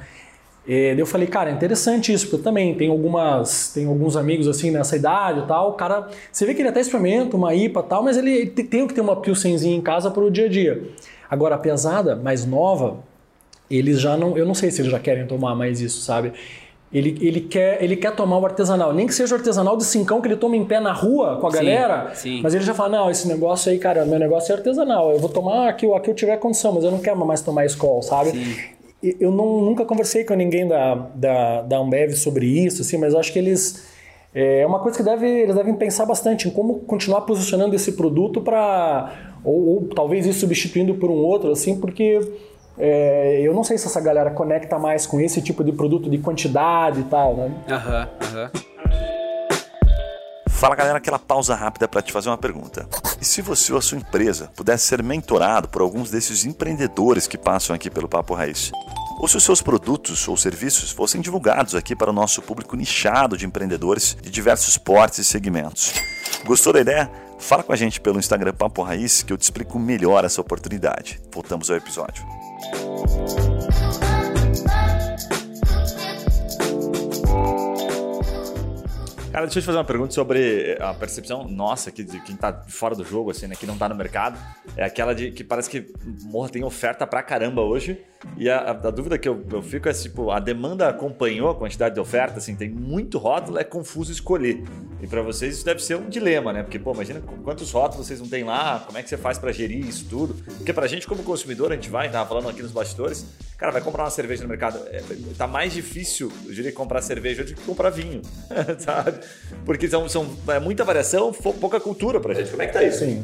E 0.66 0.96
eu 0.98 1.06
falei, 1.06 1.28
cara, 1.28 1.50
é 1.50 1.54
interessante 1.54 2.14
isso, 2.14 2.26
porque 2.26 2.38
eu 2.38 2.44
também 2.44 2.74
tenho 2.76 2.92
algumas, 2.92 3.74
tenho 3.74 3.90
alguns 3.90 4.16
amigos 4.16 4.48
assim 4.48 4.72
nessa 4.72 4.96
idade 4.96 5.42
e 5.42 5.46
tal. 5.46 5.72
O 5.72 5.74
cara, 5.74 6.08
você 6.32 6.46
vê 6.46 6.54
que 6.54 6.62
ele 6.62 6.70
até 6.70 6.80
experimenta 6.80 7.36
uma 7.36 7.54
IPA 7.54 7.82
e 7.82 7.84
tal, 7.84 8.04
mas 8.04 8.18
ele 8.18 8.46
tem 8.46 8.88
que 8.88 8.94
ter 8.94 9.02
uma 9.02 9.16
pilsenzinha 9.16 9.76
em 9.76 9.82
casa 9.82 10.10
para 10.10 10.24
o 10.24 10.32
dia 10.32 10.46
a 10.46 10.50
dia. 10.50 10.90
Agora 11.30 11.56
a 11.56 11.58
pesada, 11.58 12.16
mais 12.16 12.46
nova, 12.46 13.00
eles 13.78 14.00
já 14.00 14.16
não, 14.18 14.38
eu 14.38 14.46
não 14.46 14.54
sei 14.54 14.72
se 14.72 14.82
eles 14.82 14.92
já 14.92 15.00
querem 15.00 15.26
tomar 15.26 15.56
mais 15.56 15.82
isso, 15.82 16.02
sabe? 16.02 16.34
Ele, 16.92 17.18
ele, 17.22 17.42
quer, 17.42 17.84
ele 17.84 17.96
quer 17.96 18.16
tomar 18.16 18.38
o 18.38 18.46
artesanal, 18.46 18.94
nem 18.94 19.08
que 19.08 19.16
seja 19.16 19.34
o 19.34 19.38
artesanal 19.38 19.76
de 19.76 19.84
cincão 19.84 20.22
que 20.22 20.28
ele 20.28 20.36
toma 20.36 20.56
em 20.56 20.64
pé 20.64 20.80
na 20.80 20.94
rua 20.94 21.38
com 21.42 21.48
a 21.48 21.52
sim, 21.52 21.58
galera, 21.58 22.12
sim. 22.14 22.42
mas 22.44 22.54
ele 22.54 22.64
já 22.64 22.76
fala, 22.76 22.98
não, 22.98 23.10
esse 23.10 23.28
negócio 23.28 23.72
aí, 23.72 23.80
cara, 23.80 24.06
meu 24.06 24.20
negócio 24.20 24.54
é 24.54 24.56
artesanal, 24.56 25.12
eu 25.12 25.18
vou 25.18 25.30
tomar 25.30 25.70
aqui, 25.70 25.92
aqui 25.92 26.10
eu 26.12 26.14
tiver 26.14 26.38
condição, 26.38 26.72
mas 26.72 26.84
eu 26.84 26.92
não 26.92 27.00
quero 27.00 27.26
mais 27.26 27.42
tomar 27.42 27.66
escola, 27.66 28.04
sabe? 28.04 28.30
Sim 28.32 28.74
eu 29.20 29.32
não, 29.32 29.62
nunca 29.62 29.84
conversei 29.84 30.24
com 30.24 30.34
ninguém 30.34 30.68
da, 30.68 30.96
da, 30.96 31.62
da 31.62 31.78
Ambev 31.78 32.14
sobre 32.14 32.46
isso, 32.46 32.82
assim, 32.82 32.98
mas 32.98 33.14
eu 33.14 33.20
acho 33.20 33.34
que 33.34 33.40
eles. 33.40 33.92
É, 34.34 34.62
é 34.62 34.66
uma 34.66 34.80
coisa 34.80 34.98
que 34.98 35.04
deve, 35.04 35.28
eles 35.28 35.56
devem 35.56 35.76
pensar 35.76 36.06
bastante 36.06 36.48
em 36.48 36.52
como 36.52 36.80
continuar 36.80 37.22
posicionando 37.22 37.76
esse 37.76 37.92
produto 37.94 38.42
para. 38.42 39.32
Ou, 39.44 39.68
ou, 39.68 39.88
talvez 39.94 40.26
ir 40.26 40.34
substituindo 40.34 40.96
por 40.96 41.12
um 41.12 41.16
outro, 41.16 41.52
assim, 41.52 41.78
porque 41.78 42.20
é, 42.78 43.42
eu 43.42 43.54
não 43.54 43.64
sei 43.64 43.78
se 43.78 43.88
essa 43.88 44.02
galera 44.02 44.32
conecta 44.32 44.80
mais 44.80 45.06
com 45.06 45.20
esse 45.20 45.42
tipo 45.42 45.64
de 45.64 45.72
produto 45.72 46.10
de 46.10 46.18
quantidade 46.18 47.02
e 47.02 47.04
tal, 47.04 47.36
né? 47.36 47.52
Aham, 47.70 48.10
aham. 48.22 48.52
Fala 50.50 50.76
galera, 50.76 50.98
aquela 50.98 51.20
pausa 51.20 51.56
rápida 51.56 51.90
para 51.90 52.02
te 52.02 52.14
fazer 52.14 52.30
uma 52.30 52.38
pergunta. 52.38 52.88
E 53.20 53.26
se 53.26 53.42
você 53.42 53.74
ou 53.74 53.80
a 53.80 53.82
sua 53.82 53.98
empresa 53.98 54.50
pudesse 54.56 54.86
ser 54.86 55.04
mentorado 55.04 55.68
por 55.68 55.82
alguns 55.82 56.10
desses 56.10 56.46
empreendedores 56.46 57.28
que 57.28 57.38
passam 57.38 57.76
aqui 57.76 57.90
pelo 57.90 58.08
Papo 58.08 58.34
Raiz? 58.34 58.72
Ou 59.20 59.28
se 59.28 59.36
os 59.36 59.44
seus 59.44 59.62
produtos 59.62 60.26
ou 60.28 60.38
serviços 60.38 60.90
fossem 60.90 61.20
divulgados 61.20 61.76
aqui 61.76 61.96
para 61.96 62.10
o 62.10 62.14
nosso 62.14 62.42
público 62.42 62.78
nichado 62.78 63.38
de 63.38 63.46
empreendedores 63.46 64.16
de 64.22 64.30
diversos 64.30 64.78
portes 64.78 65.20
e 65.20 65.26
segmentos? 65.26 65.94
Gostou 66.46 66.72
da 66.72 66.80
ideia? 66.80 67.12
Fala 67.40 67.62
com 67.62 67.74
a 67.74 67.76
gente 67.76 68.00
pelo 68.00 68.20
Instagram 68.20 68.54
Papo 68.54 68.84
Raiz 68.84 69.22
que 69.22 69.34
eu 69.34 69.38
te 69.38 69.44
explico 69.44 69.78
melhor 69.78 70.24
essa 70.24 70.40
oportunidade. 70.40 71.20
Voltamos 71.30 71.70
ao 71.70 71.76
episódio. 71.76 72.43
Thank 72.74 73.48
you. 73.48 73.53
Cara, 79.34 79.48
deixa 79.48 79.58
eu 79.58 79.64
te 79.64 79.66
fazer 79.66 79.80
uma 79.80 79.84
pergunta 79.84 80.14
sobre 80.14 80.78
a 80.80 80.94
percepção 80.94 81.48
nossa 81.48 81.90
aqui 81.90 82.04
de 82.04 82.20
quem 82.20 82.36
tá 82.36 82.54
fora 82.68 82.94
do 82.94 83.04
jogo, 83.04 83.32
assim, 83.32 83.48
né? 83.48 83.56
Que 83.56 83.66
não 83.66 83.76
tá 83.76 83.90
no 83.90 83.96
mercado. 83.96 84.40
É 84.78 84.86
aquela 84.86 85.16
de 85.16 85.32
que 85.32 85.44
parece 85.44 85.68
que 85.68 85.92
morra 86.26 86.50
tem 86.50 86.64
oferta 86.64 87.08
pra 87.08 87.24
caramba 87.24 87.64
hoje. 87.64 88.00
E 88.38 88.50
a, 88.50 88.60
a, 88.60 88.72
a 88.72 88.92
dúvida 88.92 89.18
que 89.18 89.28
eu, 89.28 89.44
eu, 89.52 89.62
fico 89.62 89.90
é 89.90 89.94
tipo, 89.94 90.32
a 90.32 90.40
demanda 90.40 90.88
acompanhou 90.88 91.50
a 91.50 91.56
quantidade 91.56 91.96
de 91.96 92.02
oferta, 92.02 92.38
assim, 92.38 92.56
tem 92.56 92.70
muito 92.70 93.18
rótulo, 93.18 93.58
é 93.58 93.64
confuso 93.64 94.12
escolher. 94.12 94.64
E 95.02 95.08
para 95.08 95.22
vocês 95.22 95.56
isso 95.56 95.66
deve 95.66 95.84
ser 95.84 95.98
um 95.98 96.08
dilema, 96.08 96.54
né? 96.54 96.64
Porque, 96.64 96.80
pô, 96.80 96.94
imagina 96.94 97.22
quantos 97.44 97.72
rótulos 97.72 98.08
vocês 98.08 98.22
não 98.22 98.28
têm 98.28 98.44
lá, 98.44 98.84
como 98.86 98.98
é 98.98 99.04
que 99.04 99.10
você 99.10 99.18
faz 99.18 99.38
para 99.38 99.52
gerir 99.52 99.86
isso 99.86 100.06
tudo? 100.10 100.36
Porque 100.36 100.72
pra 100.72 100.88
gente, 100.88 101.06
como 101.06 101.24
consumidor, 101.24 101.72
a 101.72 101.76
gente 101.76 101.90
vai, 101.90 102.10
tava 102.10 102.28
falando 102.28 102.50
aqui 102.50 102.62
nos 102.62 102.72
bastidores, 102.72 103.26
cara, 103.58 103.72
vai 103.72 103.82
comprar 103.82 104.04
uma 104.04 104.10
cerveja 104.10 104.44
no 104.44 104.50
mercado. 104.50 104.80
É, 104.88 105.02
tá 105.38 105.46
mais 105.46 105.74
difícil, 105.74 106.32
eu 106.46 106.54
diria, 106.54 106.72
comprar 106.72 107.02
cerveja 107.02 107.44
do 107.44 107.54
que 107.54 107.62
comprar 107.62 107.90
vinho, 107.90 108.22
sabe? 108.80 109.20
Porque 109.66 109.88
são, 109.88 110.08
são 110.10 110.36
é 110.48 110.60
muita 110.60 110.84
variação, 110.84 111.32
pouca 111.32 111.80
cultura 111.80 112.20
pra 112.20 112.34
gente. 112.34 112.52
Como 112.52 112.62
é 112.62 112.68
que 112.68 112.74
tá 112.74 112.84
isso? 112.84 113.00
Sim 113.00 113.24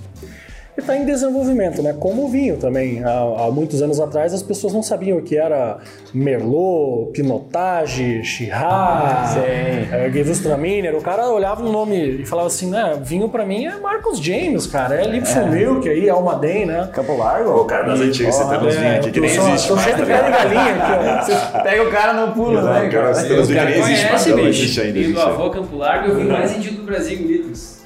está 0.77 0.95
em 0.95 1.05
desenvolvimento, 1.05 1.81
né? 1.81 1.95
Como 1.99 2.25
o 2.25 2.29
vinho 2.29 2.57
também. 2.57 3.03
Há, 3.03 3.11
há, 3.11 3.51
muitos 3.51 3.81
anos 3.81 3.99
atrás 3.99 4.33
as 4.33 4.43
pessoas 4.43 4.73
não 4.73 4.81
sabiam 4.81 5.17
o 5.17 5.21
que 5.21 5.37
era 5.37 5.79
Merlot, 6.13 7.11
Pinotage, 7.11 8.23
Shiraz, 8.23 9.37
ah, 9.37 9.43
é, 9.45 10.09
Gewürztraminer. 10.11 10.95
O 10.95 11.01
cara 11.01 11.29
olhava 11.29 11.63
no 11.63 11.71
nome 11.71 12.21
e 12.21 12.25
falava 12.25 12.47
assim, 12.47 12.69
né? 12.69 12.99
Vinho 13.01 13.29
para 13.29 13.45
mim 13.45 13.65
é 13.65 13.77
Marcos 13.77 14.19
James, 14.19 14.67
cara. 14.67 14.95
É 14.95 15.07
Lipson 15.07 15.39
é. 15.39 15.49
Milk 15.49 15.89
aí, 15.89 16.09
Almaden, 16.09 16.65
né? 16.65 16.89
Campo 16.93 17.17
Largo. 17.17 17.61
O 17.61 17.65
cara 17.65 17.87
das 17.87 17.99
antigas, 17.99 18.35
você 18.35 18.45
tem 18.45 18.67
uns 18.67 18.75
vinhos 18.75 18.95
aqui 18.95 19.11
que 19.11 19.19
nem 19.19 19.29
existe 19.29 19.67
Tô 19.67 19.77
sempre 19.77 20.05
pé 20.05 20.23
de 20.23 20.31
galinha 20.31 20.75
aqui, 20.75 20.91
ó. 20.91 21.19
Você 21.29 21.63
pega 21.63 21.83
o 21.83 21.91
cara 21.91 22.13
no 22.13 22.33
pulo, 22.33 22.61
né? 22.61 22.89
Cara, 22.89 23.13
você 23.13 23.27
tem 23.27 23.39
uns 23.39 23.47
vinhos 23.47 23.65
que 23.65 23.71
nem 23.71 23.79
existe 23.79 24.09
mais. 24.09 24.25
Não 24.25 24.47
existe 24.47 24.81
ainda. 24.81 24.99
Vinho 24.99 25.13
do 25.13 25.21
avô 25.21 25.49
Campo 25.49 25.75
Largo, 25.75 26.11
o 26.11 26.15
vinho 26.15 26.31
mais 26.31 26.51
vendido 26.51 26.77
do 26.77 26.83
Brasil 26.83 27.19
em 27.19 27.23
litros. 27.23 27.78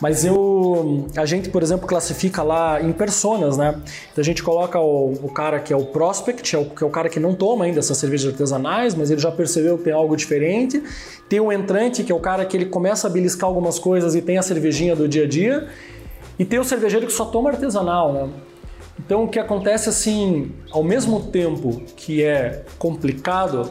Mas 0.00 0.24
eu, 0.24 1.06
a 1.16 1.24
gente, 1.24 1.48
por 1.48 1.62
exemplo, 1.62 1.86
classifica 1.86 2.42
lá 2.42 2.82
em 2.82 2.92
personas, 2.92 3.56
né? 3.56 3.80
Então 4.12 4.20
a 4.20 4.24
gente 4.24 4.42
coloca 4.42 4.78
o, 4.78 5.12
o 5.22 5.30
cara 5.30 5.58
que 5.58 5.72
é 5.72 5.76
o 5.76 5.86
prospect, 5.86 6.54
é 6.54 6.58
o, 6.58 6.66
que 6.66 6.84
é 6.84 6.86
o 6.86 6.90
cara 6.90 7.08
que 7.08 7.18
não 7.18 7.34
toma 7.34 7.64
ainda 7.64 7.78
essas 7.78 7.96
cervejas 7.96 8.30
artesanais, 8.30 8.94
mas 8.94 9.10
ele 9.10 9.20
já 9.20 9.32
percebeu 9.32 9.78
que 9.78 9.84
tem 9.84 9.92
algo 9.92 10.14
diferente. 10.14 10.82
Tem 11.28 11.40
o 11.40 11.50
entrante, 11.50 12.04
que 12.04 12.12
é 12.12 12.14
o 12.14 12.20
cara 12.20 12.44
que 12.44 12.56
ele 12.56 12.66
começa 12.66 13.06
a 13.06 13.10
beliscar 13.10 13.48
algumas 13.48 13.78
coisas 13.78 14.14
e 14.14 14.20
tem 14.20 14.36
a 14.36 14.42
cervejinha 14.42 14.94
do 14.94 15.08
dia 15.08 15.24
a 15.24 15.28
dia. 15.28 15.68
E 16.38 16.44
tem 16.44 16.58
o 16.58 16.64
cervejeiro 16.64 17.06
que 17.06 17.12
só 17.12 17.24
toma 17.24 17.50
artesanal, 17.50 18.12
né? 18.12 18.28
Então 18.98 19.24
o 19.24 19.28
que 19.28 19.38
acontece 19.38 19.88
assim, 19.88 20.52
ao 20.70 20.82
mesmo 20.82 21.20
tempo 21.20 21.82
que 21.96 22.22
é 22.22 22.64
complicado 22.78 23.70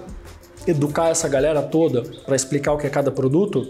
educar 0.67 1.09
essa 1.09 1.27
galera 1.27 1.61
toda 1.61 2.01
para 2.25 2.35
explicar 2.35 2.73
o 2.73 2.77
que 2.77 2.87
é 2.87 2.89
cada 2.89 3.11
produto, 3.11 3.67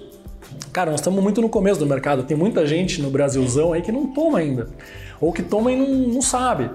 Cara, 0.75 0.91
nós 0.91 0.99
estamos 0.99 1.23
muito 1.23 1.41
no 1.41 1.47
começo 1.47 1.79
do 1.79 1.85
mercado. 1.85 2.23
Tem 2.23 2.35
muita 2.35 2.67
gente 2.67 3.01
no 3.01 3.09
Brasilzão 3.09 3.71
aí 3.71 3.81
que 3.81 3.93
não 3.93 4.07
toma 4.07 4.39
ainda. 4.39 4.67
Ou 5.21 5.31
que 5.31 5.41
toma 5.41 5.71
e 5.71 5.75
não, 5.77 5.87
não 6.15 6.21
sabe. 6.21 6.69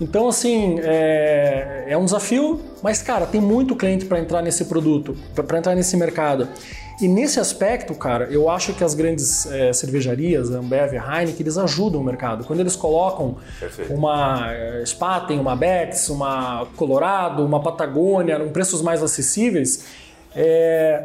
Então, 0.00 0.28
assim, 0.28 0.78
é, 0.84 1.86
é 1.88 1.98
um 1.98 2.04
desafio, 2.04 2.60
mas, 2.80 3.02
cara, 3.02 3.26
tem 3.26 3.40
muito 3.40 3.74
cliente 3.74 4.04
para 4.04 4.20
entrar 4.20 4.40
nesse 4.40 4.66
produto, 4.66 5.16
para 5.34 5.58
entrar 5.58 5.74
nesse 5.74 5.96
mercado. 5.96 6.46
E 7.02 7.08
nesse 7.08 7.40
aspecto, 7.40 7.92
cara, 7.92 8.26
eu 8.30 8.48
acho 8.48 8.72
que 8.72 8.84
as 8.84 8.94
grandes 8.94 9.46
é, 9.46 9.72
cervejarias, 9.72 10.54
a 10.54 10.58
Ambev, 10.58 10.96
a 10.96 11.18
Heineken, 11.18 11.40
eles 11.40 11.58
ajudam 11.58 12.00
o 12.00 12.04
mercado. 12.04 12.44
Quando 12.44 12.60
eles 12.60 12.76
colocam 12.76 13.38
Perfeito. 13.58 13.92
uma 13.92 14.48
é, 14.52 14.86
Spaten, 14.86 15.40
uma 15.40 15.56
Bex, 15.56 16.08
uma 16.08 16.68
Colorado, 16.76 17.44
uma 17.44 17.60
Patagônia, 17.60 18.36
em 18.36 18.50
preços 18.50 18.80
mais 18.80 19.02
acessíveis, 19.02 19.86
é, 20.36 21.02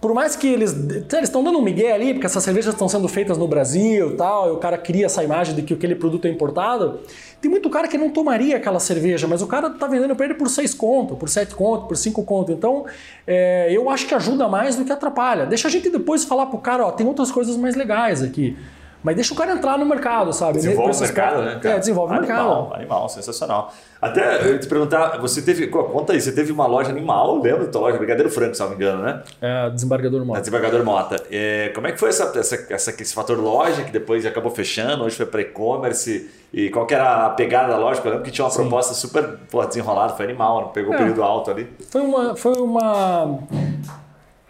por 0.00 0.14
mais 0.14 0.34
que 0.34 0.46
eles 0.46 0.72
eles 0.72 1.12
estão 1.22 1.44
dando 1.44 1.58
um 1.58 1.62
migué 1.62 1.92
ali, 1.92 2.14
porque 2.14 2.26
essas 2.26 2.42
cervejas 2.42 2.72
estão 2.72 2.88
sendo 2.88 3.06
feitas 3.06 3.36
no 3.36 3.46
Brasil 3.46 4.12
e 4.12 4.16
tal, 4.16 4.48
e 4.48 4.52
o 4.52 4.56
cara 4.56 4.78
cria 4.78 5.06
essa 5.06 5.22
imagem 5.22 5.54
de 5.54 5.62
que 5.62 5.74
aquele 5.74 5.94
produto 5.94 6.26
é 6.26 6.30
importado, 6.30 7.00
tem 7.40 7.50
muito 7.50 7.68
cara 7.68 7.86
que 7.86 7.98
não 7.98 8.10
tomaria 8.10 8.56
aquela 8.56 8.80
cerveja, 8.80 9.26
mas 9.26 9.42
o 9.42 9.46
cara 9.46 9.70
tá 9.70 9.86
vendendo 9.86 10.16
para 10.16 10.26
ele 10.26 10.34
por 10.34 10.48
6 10.48 10.74
conto, 10.74 11.16
por 11.16 11.28
7 11.28 11.54
conto, 11.54 11.86
por 11.86 11.96
5 11.96 12.22
conto. 12.24 12.52
Então, 12.52 12.86
é, 13.26 13.68
eu 13.70 13.90
acho 13.90 14.06
que 14.06 14.14
ajuda 14.14 14.48
mais 14.48 14.76
do 14.76 14.84
que 14.84 14.92
atrapalha. 14.92 15.46
Deixa 15.46 15.68
a 15.68 15.70
gente 15.70 15.90
depois 15.90 16.24
falar 16.24 16.46
pro 16.46 16.58
cara, 16.58 16.86
ó, 16.86 16.92
tem 16.92 17.06
outras 17.06 17.30
coisas 17.30 17.56
mais 17.56 17.76
legais 17.76 18.22
aqui. 18.22 18.56
Mas 19.02 19.14
deixa 19.14 19.32
o 19.32 19.36
cara 19.36 19.52
entrar 19.52 19.78
no 19.78 19.86
mercado, 19.86 20.32
sabe? 20.32 20.54
Desenvolve 20.54 20.96
o 20.96 21.00
mercado, 21.00 21.42
né? 21.42 21.58
Cara? 21.60 21.76
É, 21.76 21.78
desenvolve 21.78 22.14
o 22.14 22.18
mercado. 22.18 22.74
Animal, 22.74 23.08
sensacional. 23.08 23.72
Até 24.00 24.42
eu 24.42 24.52
ia 24.52 24.58
te 24.58 24.66
perguntar, 24.66 25.18
você 25.18 25.42
teve, 25.42 25.66
conta 25.68 26.12
aí, 26.12 26.20
você 26.20 26.32
teve 26.32 26.52
uma 26.52 26.66
loja 26.66 26.90
animal, 26.90 27.40
lembra 27.40 27.64
da 27.64 27.70
tua 27.70 27.82
loja? 27.82 27.98
Brigadeiro 27.98 28.30
Franco, 28.30 28.54
se 28.54 28.60
não 28.60 28.70
me 28.70 28.76
engano, 28.76 29.02
né? 29.02 29.22
É, 29.40 29.70
Desembargador 29.70 30.24
Mota. 30.24 30.38
É, 30.38 30.40
Desembargador 30.40 30.84
Mota. 30.84 31.16
É, 31.30 31.68
como 31.74 31.86
é 31.86 31.92
que 31.92 31.98
foi 31.98 32.10
essa, 32.10 32.32
essa, 32.38 32.66
essa, 32.70 33.02
esse 33.02 33.14
fator 33.14 33.38
loja 33.38 33.82
que 33.82 33.90
depois 33.90 34.24
acabou 34.26 34.50
fechando, 34.50 35.04
hoje 35.04 35.16
foi 35.16 35.26
para 35.26 35.40
e-commerce? 35.40 36.30
E 36.52 36.68
qual 36.70 36.86
que 36.86 36.94
era 36.94 37.26
a 37.26 37.30
pegada 37.30 37.68
da 37.68 37.78
loja? 37.78 38.00
Eu 38.04 38.10
lembro 38.10 38.24
que 38.24 38.30
tinha 38.30 38.44
uma 38.44 38.50
Sim. 38.50 38.62
proposta 38.62 38.94
super 38.94 39.38
pô, 39.50 39.64
desenrolada, 39.64 40.14
foi 40.14 40.24
animal, 40.26 40.62
né? 40.62 40.70
pegou 40.74 40.92
o 40.92 40.94
é, 40.94 40.98
período 40.98 41.22
alto 41.22 41.50
ali. 41.50 41.68
Foi 41.90 42.00
uma, 42.00 42.36
foi 42.36 42.54
uma 42.54 43.38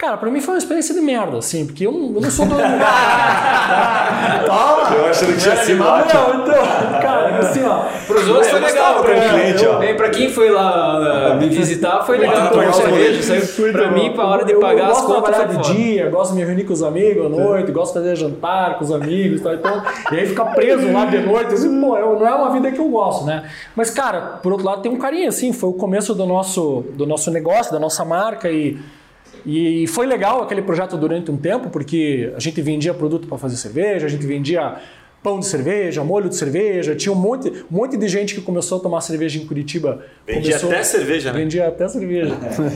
Cara, 0.01 0.17
pra 0.17 0.31
mim 0.31 0.41
foi 0.41 0.55
uma 0.55 0.57
experiência 0.57 0.95
de 0.95 1.01
merda, 1.01 1.37
assim, 1.37 1.63
porque 1.63 1.85
eu, 1.85 1.91
eu 1.91 2.19
não 2.19 2.31
sou 2.31 2.43
do. 2.47 2.55
Toma! 2.57 2.71
Eu 4.95 5.05
achando 5.05 5.33
que 5.33 5.39
tinha 5.39 5.55
sido 5.57 5.77
Não, 5.77 5.99
então, 5.99 6.41
cara, 6.99 7.37
assim, 7.37 7.63
ó. 7.63 7.83
Pros 8.07 8.27
outros 8.27 8.47
foi 8.47 8.61
legal. 8.61 9.03
Pra, 9.03 9.29
cliente, 9.29 9.63
ó. 9.63 9.77
Bem, 9.77 9.95
pra 9.95 10.09
quem 10.09 10.31
foi 10.31 10.49
lá 10.49 11.35
uh, 11.35 11.37
me 11.37 11.49
visitar, 11.49 12.01
foi 12.03 12.17
legal 12.17 12.49
tomar 12.49 12.73
cerveja. 12.73 13.21
Saiu 13.21 13.71
pra 13.71 13.91
mim, 13.91 14.11
pra 14.13 14.25
hora 14.25 14.43
de 14.43 14.55
pagar 14.55 14.89
as 14.89 15.01
contas. 15.01 15.37
Eu 15.37 15.45
gosto 15.45 15.69
de 15.69 15.75
dia, 15.75 16.09
gosto 16.09 16.31
de 16.31 16.37
me 16.39 16.45
reunir 16.45 16.63
com 16.63 16.73
os 16.73 16.81
amigos 16.81 17.23
à 17.23 17.29
noite, 17.29 17.71
gosto 17.71 17.93
de 17.93 17.99
fazer 17.99 18.15
jantar 18.15 18.79
com 18.79 18.83
os 18.83 18.91
amigos 18.91 19.39
e 19.39 19.43
tal. 19.43 19.53
Então, 19.53 19.83
e 20.11 20.15
aí 20.15 20.25
ficar 20.25 20.45
preso 20.45 20.91
lá 20.91 21.05
de 21.05 21.19
noite, 21.19 21.53
assim, 21.53 21.79
pô, 21.79 21.95
não 21.95 22.27
é 22.27 22.33
uma 22.33 22.49
vida 22.51 22.71
que 22.71 22.79
eu 22.79 22.89
gosto, 22.89 23.23
né? 23.23 23.47
Mas, 23.75 23.91
cara, 23.91 24.39
por 24.41 24.51
outro 24.51 24.65
lado, 24.65 24.81
tem 24.81 24.91
um 24.91 24.97
carinho, 24.97 25.29
assim, 25.29 25.53
foi 25.53 25.69
o 25.69 25.73
começo 25.73 26.15
do 26.15 26.25
nosso, 26.25 26.85
do 26.95 27.05
nosso 27.05 27.29
negócio, 27.29 27.71
da 27.71 27.79
nossa 27.79 28.03
marca 28.03 28.49
e 28.49 28.79
e 29.45 29.87
foi 29.87 30.05
legal 30.05 30.41
aquele 30.41 30.61
projeto 30.61 30.97
durante 30.97 31.31
um 31.31 31.37
tempo, 31.37 31.69
porque 31.69 32.31
a 32.35 32.39
gente 32.39 32.61
vendia 32.61 32.93
produto 32.93 33.27
para 33.27 33.37
fazer 33.37 33.55
cerveja, 33.55 34.05
a 34.05 34.09
gente 34.09 34.25
vendia 34.25 34.77
pão 35.23 35.39
de 35.39 35.45
cerveja, 35.45 36.03
molho 36.03 36.29
de 36.29 36.35
cerveja, 36.35 36.95
tinha 36.95 37.13
um 37.13 37.15
monte, 37.15 37.49
um 37.71 37.77
monte 37.77 37.95
de 37.95 38.07
gente 38.07 38.33
que 38.33 38.41
começou 38.41 38.79
a 38.79 38.81
tomar 38.81 39.01
cerveja 39.01 39.39
em 39.39 39.45
Curitiba. 39.45 40.03
Vendia 40.25 40.51
começou, 40.51 40.71
até 40.71 40.83
cerveja, 40.83 41.31
né? 41.31 41.39
Vendia 41.39 41.67
até 41.67 41.87
cerveja. 41.87 42.35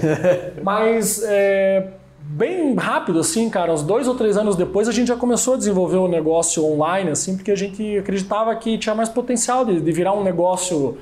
Mas 0.61 1.23
é, 1.23 1.87
bem 2.19 2.75
rápido, 2.75 3.19
assim, 3.19 3.49
cara, 3.49 3.73
uns 3.73 3.81
dois 3.81 4.07
ou 4.07 4.15
três 4.15 4.37
anos 4.37 4.55
depois 4.55 4.87
a 4.87 4.91
gente 4.91 5.07
já 5.07 5.15
começou 5.15 5.55
a 5.55 5.57
desenvolver 5.57 5.97
um 5.97 6.07
negócio 6.07 6.63
online, 6.63 7.11
assim, 7.11 7.35
porque 7.35 7.51
a 7.51 7.55
gente 7.55 7.97
acreditava 7.97 8.55
que 8.55 8.77
tinha 8.77 8.93
mais 8.93 9.09
potencial 9.09 9.65
de, 9.65 9.81
de 9.81 9.91
virar 9.91 10.13
um 10.13 10.23
negócio 10.23 10.97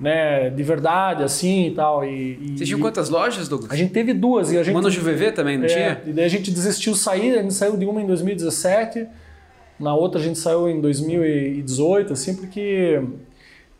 né, 0.00 0.48
de 0.48 0.62
verdade, 0.62 1.22
assim 1.22 1.66
e 1.66 1.70
tal. 1.72 2.04
E, 2.04 2.38
e, 2.40 2.56
Vocês 2.56 2.68
tinham 2.68 2.80
quantas 2.80 3.10
lojas, 3.10 3.48
Douglas? 3.48 3.70
A 3.70 3.76
gente 3.76 3.92
teve 3.92 4.14
duas. 4.14 4.50
E 4.50 4.56
a 4.56 4.62
gente, 4.62 4.74
Mano 4.74 4.90
VV 4.90 5.32
também, 5.32 5.58
não 5.58 5.66
é, 5.66 5.68
tinha? 5.68 6.02
E 6.06 6.12
daí 6.12 6.24
a 6.24 6.28
gente 6.28 6.50
desistiu 6.50 6.94
de 6.94 6.98
sair, 6.98 7.38
a 7.38 7.42
gente 7.42 7.54
saiu 7.54 7.76
de 7.76 7.84
uma 7.84 8.00
em 8.00 8.06
2017, 8.06 9.06
na 9.78 9.94
outra 9.94 10.20
a 10.20 10.24
gente 10.24 10.38
saiu 10.38 10.68
em 10.68 10.80
2018, 10.80 12.12
assim, 12.12 12.34
porque 12.34 13.02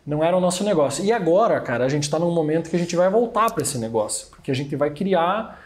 não 0.06 0.22
era 0.22 0.36
o 0.36 0.40
nosso 0.40 0.62
negócio. 0.62 1.04
E 1.04 1.10
agora, 1.10 1.58
cara, 1.60 1.84
a 1.86 1.88
gente 1.88 2.02
está 2.02 2.18
num 2.18 2.32
momento 2.32 2.68
que 2.68 2.76
a 2.76 2.78
gente 2.78 2.94
vai 2.94 3.08
voltar 3.08 3.50
para 3.52 3.62
esse 3.62 3.78
negócio, 3.78 4.28
porque 4.28 4.50
a 4.50 4.54
gente 4.54 4.76
vai 4.76 4.90
criar, 4.90 5.62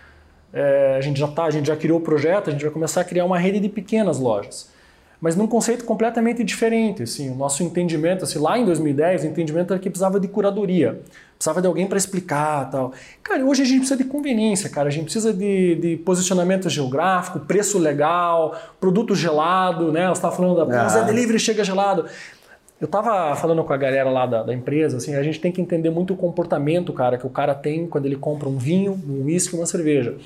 é, 0.53 0.95
a 0.97 1.01
gente 1.01 1.19
já 1.19 1.27
tá, 1.27 1.45
a 1.45 1.51
gente 1.51 1.67
já 1.67 1.77
criou 1.77 1.99
o 1.99 2.03
projeto, 2.03 2.49
a 2.49 2.53
gente 2.53 2.63
vai 2.63 2.71
começar 2.71 3.01
a 3.01 3.05
criar 3.05 3.25
uma 3.25 3.39
rede 3.39 3.59
de 3.59 3.69
pequenas 3.69 4.19
lojas 4.21 4.73
mas 5.25 5.35
num 5.37 5.47
conceito 5.47 5.87
completamente 5.87 6.45
diferente. 6.45 7.05
Assim, 7.05 7.31
o 7.31 7.35
nosso 7.35 7.63
entendimento, 7.63 8.25
assim, 8.25 8.39
lá 8.39 8.59
em 8.59 8.65
2010, 8.67 9.23
o 9.23 9.27
entendimento 9.29 9.73
era 9.73 9.81
que 9.81 9.89
precisava 9.89 10.21
de 10.21 10.29
curadoria, 10.29 11.01
precisava 11.39 11.63
de 11.63 11.67
alguém 11.67 11.87
para 11.87 11.97
explicar 11.97 12.71
tal. 12.71 12.93
Cara, 13.23 13.43
hoje 13.43 13.63
a 13.63 13.65
gente 13.65 13.79
precisa 13.79 13.97
de 13.97 14.05
conveniência, 14.05 14.69
cara. 14.69 14.89
A 14.89 14.93
gente 14.93 15.05
precisa 15.05 15.33
de, 15.33 15.77
de 15.77 15.97
posicionamento 15.97 16.69
geográfico, 16.69 17.41
preço 17.41 17.79
legal, 17.79 18.55
produto 18.79 19.15
gelado, 19.15 19.91
né? 19.91 20.09
Você 20.09 20.13
estava 20.13 20.37
falando 20.37 20.63
da 20.63 20.83
ah. 20.83 20.89
Zé 20.91 21.05
Delivery 21.05 21.39
chega 21.39 21.65
gelado. 21.65 22.05
Eu 22.79 22.85
estava 22.85 23.35
falando 23.35 23.65
com 23.65 23.73
a 23.73 23.79
galera 23.79 24.11
lá 24.11 24.27
da, 24.27 24.43
da, 24.43 24.53
empresa, 24.53 24.99
assim, 24.99 25.15
a 25.15 25.23
gente 25.23 25.41
tem 25.41 25.51
que 25.51 25.59
entender 25.59 25.89
muito 25.89 26.13
o 26.13 26.19
comportamento, 26.19 26.93
cara, 26.93 27.17
que 27.17 27.27
o 27.27 27.31
cara 27.31 27.55
tem 27.55 27.87
quando 27.87 28.05
ele 28.05 28.17
compra 28.17 28.47
um 28.47 28.59
vinho, 28.59 28.93
um 29.09 29.25
uísque, 29.25 29.57
uma 29.57 29.65
cerveja. 29.65 30.19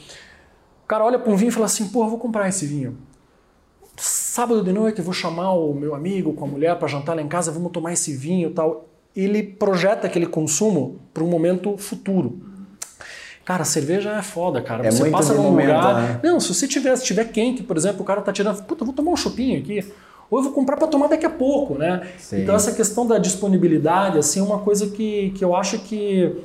O 0.85 0.89
cara 0.89 1.05
olha 1.05 1.21
para 1.21 1.31
um 1.31 1.37
vinho 1.37 1.51
e 1.51 1.53
fala 1.53 1.67
assim, 1.67 1.87
pô, 1.87 2.03
eu 2.03 2.09
vou 2.09 2.19
comprar 2.19 2.49
esse 2.49 2.67
vinho 2.67 2.97
sábado 3.99 4.63
de 4.63 4.73
noite 4.73 4.99
eu 4.99 5.05
vou 5.05 5.15
chamar 5.15 5.53
o 5.53 5.75
meu 5.75 5.95
amigo 5.95 6.33
com 6.33 6.45
a 6.45 6.49
mulher 6.49 6.77
para 6.77 6.89
jantar 6.89 7.17
lá 7.17 7.23
em 7.23 7.29
casa, 7.29 7.53
vamos 7.53 7.73
tomar 7.73 7.93
esse 7.93 8.15
vinho 8.15 8.51
e 8.51 8.53
tal. 8.53 8.89
Ele 9.17 9.43
projeta 9.43 10.07
aquele 10.07 10.27
consumo 10.27 11.01
para 11.13 11.25
um 11.25 11.29
momento 11.29 11.77
futuro. 11.77 12.41
Cara, 13.45 13.65
cerveja 13.65 14.11
é 14.13 14.23
foda, 14.23 14.61
cara. 14.61 14.87
É 14.87 14.91
você 14.91 15.09
passa 15.11 15.33
num 15.33 15.43
momento, 15.43 15.69
lugar. 15.69 15.95
Né? 15.95 16.21
Não, 16.23 16.39
se 16.39 16.53
você 16.53 16.69
tiver, 16.69 16.95
se 16.97 17.05
tiver 17.05 17.25
quente, 17.25 17.63
por 17.63 17.77
exemplo, 17.77 18.03
o 18.03 18.05
cara 18.05 18.21
tá 18.21 18.31
tirando, 18.31 18.63
puta, 18.63 18.85
vou 18.85 18.93
tomar 18.93 19.11
um 19.11 19.17
chopinho 19.17 19.59
aqui. 19.59 19.85
Ou 20.31 20.39
eu 20.39 20.45
vou 20.45 20.53
comprar 20.53 20.77
para 20.77 20.87
tomar 20.87 21.07
daqui 21.07 21.25
a 21.25 21.31
pouco, 21.31 21.79
né? 21.79 22.07
Sim. 22.19 22.43
Então 22.43 22.55
essa 22.55 22.73
questão 22.73 23.07
da 23.07 23.17
disponibilidade, 23.17 24.19
assim, 24.19 24.41
é 24.41 24.43
uma 24.43 24.59
coisa 24.59 24.89
que, 24.89 25.31
que 25.31 25.43
eu 25.43 25.57
acho 25.57 25.79
que 25.79 26.37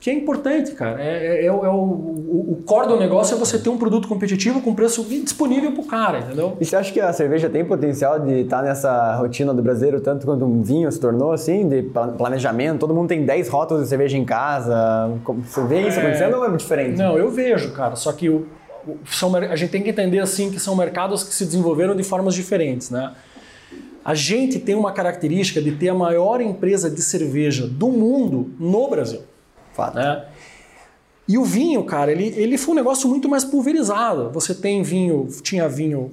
que 0.00 0.08
é 0.08 0.14
importante, 0.14 0.72
cara. 0.72 1.00
É, 1.00 1.42
é, 1.42 1.44
é, 1.44 1.52
o, 1.52 1.64
é 1.64 1.68
o, 1.68 1.74
o, 1.74 2.62
core 2.64 2.88
do 2.88 2.98
negócio 2.98 3.36
é 3.36 3.38
você 3.38 3.58
ter 3.58 3.68
um 3.68 3.76
produto 3.76 4.08
competitivo 4.08 4.62
com 4.62 4.74
preço 4.74 5.04
disponível 5.04 5.72
para 5.72 5.82
o 5.82 5.86
cara, 5.86 6.18
entendeu? 6.20 6.56
E 6.58 6.64
você 6.64 6.74
acha 6.74 6.90
que 6.90 6.98
a 6.98 7.12
cerveja 7.12 7.50
tem 7.50 7.62
potencial 7.66 8.18
de 8.18 8.40
estar 8.40 8.58
tá 8.58 8.62
nessa 8.62 9.14
rotina 9.16 9.52
do 9.52 9.62
brasileiro 9.62 10.00
tanto 10.00 10.24
quanto 10.24 10.42
um 10.46 10.62
vinho 10.62 10.90
se 10.90 10.98
tornou 10.98 11.32
assim, 11.32 11.68
de 11.68 11.82
planejamento? 12.16 12.78
Todo 12.78 12.94
mundo 12.94 13.08
tem 13.08 13.26
10 13.26 13.48
rótulos 13.50 13.82
de 13.82 13.90
cerveja 13.90 14.16
em 14.16 14.24
casa. 14.24 15.10
Você 15.44 15.64
vê 15.64 15.86
isso 15.86 15.98
é. 15.98 16.02
acontecendo 16.02 16.38
ou 16.38 16.46
é 16.46 16.56
diferente? 16.56 16.96
Não, 16.96 17.18
eu 17.18 17.30
vejo, 17.30 17.70
cara. 17.72 17.94
Só 17.94 18.10
que 18.12 18.30
o, 18.30 18.46
são, 19.04 19.36
a 19.36 19.54
gente 19.54 19.70
tem 19.70 19.82
que 19.82 19.90
entender 19.90 20.20
assim 20.20 20.50
que 20.50 20.58
são 20.58 20.74
mercados 20.74 21.22
que 21.22 21.34
se 21.34 21.44
desenvolveram 21.44 21.94
de 21.94 22.02
formas 22.02 22.34
diferentes, 22.34 22.88
né? 22.88 23.12
A 24.02 24.14
gente 24.14 24.58
tem 24.58 24.74
uma 24.74 24.92
característica 24.92 25.60
de 25.60 25.72
ter 25.72 25.90
a 25.90 25.94
maior 25.94 26.40
empresa 26.40 26.88
de 26.88 27.02
cerveja 27.02 27.66
do 27.66 27.88
mundo 27.88 28.50
no 28.58 28.88
Brasil. 28.88 29.20
Fato. 29.72 29.94
Né? 29.96 30.24
E 31.28 31.38
o 31.38 31.44
vinho, 31.44 31.84
cara, 31.84 32.10
ele, 32.10 32.34
ele 32.36 32.58
foi 32.58 32.72
um 32.72 32.76
negócio 32.76 33.08
muito 33.08 33.28
mais 33.28 33.44
pulverizado. 33.44 34.30
Você 34.30 34.54
tem 34.54 34.82
vinho, 34.82 35.28
tinha 35.42 35.68
vinho 35.68 36.12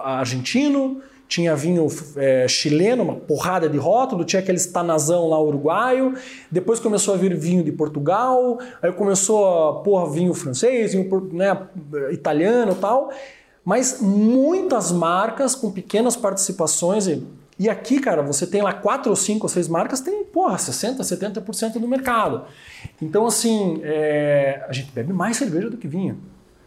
argentino, 0.00 1.02
tinha 1.28 1.54
vinho 1.56 1.86
é, 2.16 2.46
chileno, 2.48 3.02
uma 3.02 3.16
porrada 3.16 3.68
de 3.68 3.76
rótulo, 3.76 4.24
tinha 4.24 4.40
aquele 4.40 4.58
estanazão 4.58 5.28
lá 5.28 5.40
uruguaio, 5.40 6.14
depois 6.50 6.78
começou 6.78 7.14
a 7.14 7.16
vir 7.16 7.36
vinho 7.36 7.62
de 7.62 7.72
Portugal, 7.72 8.58
aí 8.80 8.92
começou 8.92 9.68
a 9.68 9.82
porra 9.82 10.10
vinho 10.10 10.32
francês, 10.32 10.92
vinho 10.92 11.28
né, 11.32 11.56
italiano 12.10 12.72
e 12.72 12.76
tal, 12.76 13.10
mas 13.64 14.00
muitas 14.00 14.92
marcas 14.92 15.54
com 15.54 15.70
pequenas 15.70 16.16
participações 16.16 17.08
e 17.58 17.70
aqui, 17.70 17.98
cara, 17.98 18.22
você 18.22 18.46
tem 18.46 18.60
lá 18.60 18.72
quatro 18.72 19.10
ou 19.10 19.16
cinco 19.16 19.46
ou 19.46 19.48
seis 19.48 19.66
marcas, 19.66 20.00
tem, 20.00 20.24
porra, 20.24 20.56
60%, 20.56 20.98
70% 20.98 21.78
do 21.78 21.88
mercado. 21.88 22.44
Então, 23.00 23.26
assim, 23.26 23.80
é, 23.82 24.64
a 24.68 24.72
gente 24.72 24.90
bebe 24.92 25.12
mais 25.12 25.36
cerveja 25.36 25.68
do 25.68 25.76
que 25.76 25.86
vinho. 25.86 26.18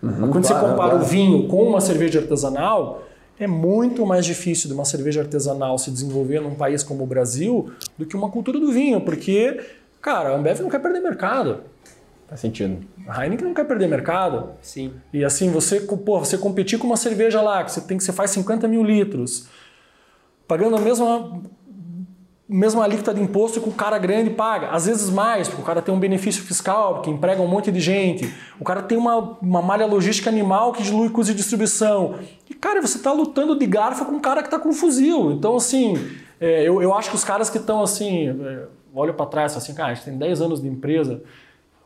Uhum, 0.01 0.31
quando 0.31 0.31
claro, 0.31 0.43
você 0.43 0.53
compara 0.53 0.89
claro. 0.91 1.03
o 1.03 1.05
vinho 1.05 1.47
com 1.47 1.63
uma 1.63 1.81
cerveja 1.81 2.19
artesanal, 2.19 3.03
é 3.39 3.47
muito 3.47 4.05
mais 4.05 4.25
difícil 4.25 4.67
de 4.67 4.73
uma 4.73 4.85
cerveja 4.85 5.21
artesanal 5.21 5.77
se 5.77 5.89
desenvolver 5.89 6.39
num 6.41 6.55
país 6.55 6.83
como 6.83 7.03
o 7.03 7.07
Brasil 7.07 7.71
do 7.97 8.05
que 8.05 8.15
uma 8.15 8.29
cultura 8.29 8.59
do 8.59 8.71
vinho, 8.71 9.01
porque, 9.01 9.59
cara, 10.01 10.29
a 10.29 10.35
Ambev 10.35 10.59
não 10.61 10.69
quer 10.69 10.79
perder 10.79 10.99
mercado. 10.99 11.61
Faz 12.27 12.41
sentido. 12.41 12.85
A 13.07 13.23
Heineken 13.23 13.47
não 13.47 13.53
quer 13.55 13.65
perder 13.65 13.87
mercado. 13.87 14.51
Sim. 14.61 14.93
E 15.11 15.25
assim, 15.25 15.49
você, 15.49 15.79
pô, 15.79 16.19
você 16.19 16.37
competir 16.37 16.77
com 16.77 16.85
uma 16.85 16.97
cerveja 16.97 17.41
lá, 17.41 17.63
que 17.63 17.71
você 17.71 17.81
tem 17.81 17.97
que 17.97 18.03
você 18.03 18.13
faz 18.13 18.29
50 18.31 18.67
mil 18.67 18.83
litros, 18.83 19.47
pagando 20.47 20.75
a 20.75 20.79
mesma 20.79 21.41
mesma 22.49 22.83
alíquota 22.83 23.13
de 23.13 23.21
imposto 23.21 23.61
que 23.61 23.69
o 23.69 23.71
cara 23.71 23.99
grande 23.99 24.31
paga, 24.31 24.69
às 24.69 24.87
vezes 24.87 25.09
mais, 25.11 25.47
porque 25.47 25.61
o 25.61 25.65
cara 25.65 25.83
tem 25.83 25.93
um 25.93 25.99
benefício 25.99 26.43
fiscal, 26.43 26.95
porque 26.95 27.11
emprega 27.11 27.39
um 27.41 27.47
monte 27.47 27.71
de 27.71 27.79
gente, 27.79 28.33
o 28.59 28.63
cara 28.63 28.81
tem 28.81 28.97
uma, 28.97 29.37
uma 29.39 29.61
malha 29.61 29.85
logística 29.85 30.31
animal 30.31 30.73
que 30.73 30.81
dilui 30.81 31.09
custo 31.09 31.31
de 31.31 31.37
distribuição. 31.37 32.15
E, 32.49 32.55
cara, 32.55 32.81
você 32.81 32.97
está 32.97 33.11
lutando 33.11 33.57
de 33.57 33.67
garfo 33.67 34.03
com 34.03 34.13
um 34.13 34.19
cara 34.19 34.41
que 34.41 34.47
está 34.47 34.57
com 34.57 34.69
um 34.69 34.73
fuzil. 34.73 35.31
Então, 35.31 35.55
assim, 35.55 35.93
é, 36.41 36.67
eu, 36.67 36.81
eu 36.81 36.91
acho 36.95 37.11
que 37.11 37.15
os 37.15 37.23
caras 37.23 37.51
que 37.51 37.59
estão 37.59 37.83
assim, 37.83 38.29
é, 38.29 38.63
olham 38.95 39.13
para 39.13 39.27
trás 39.27 39.55
assim, 39.55 39.75
cara, 39.75 39.91
a 39.91 39.93
gente 39.93 40.05
tem 40.05 40.17
10 40.17 40.41
anos 40.41 40.61
de 40.61 40.67
empresa, 40.67 41.21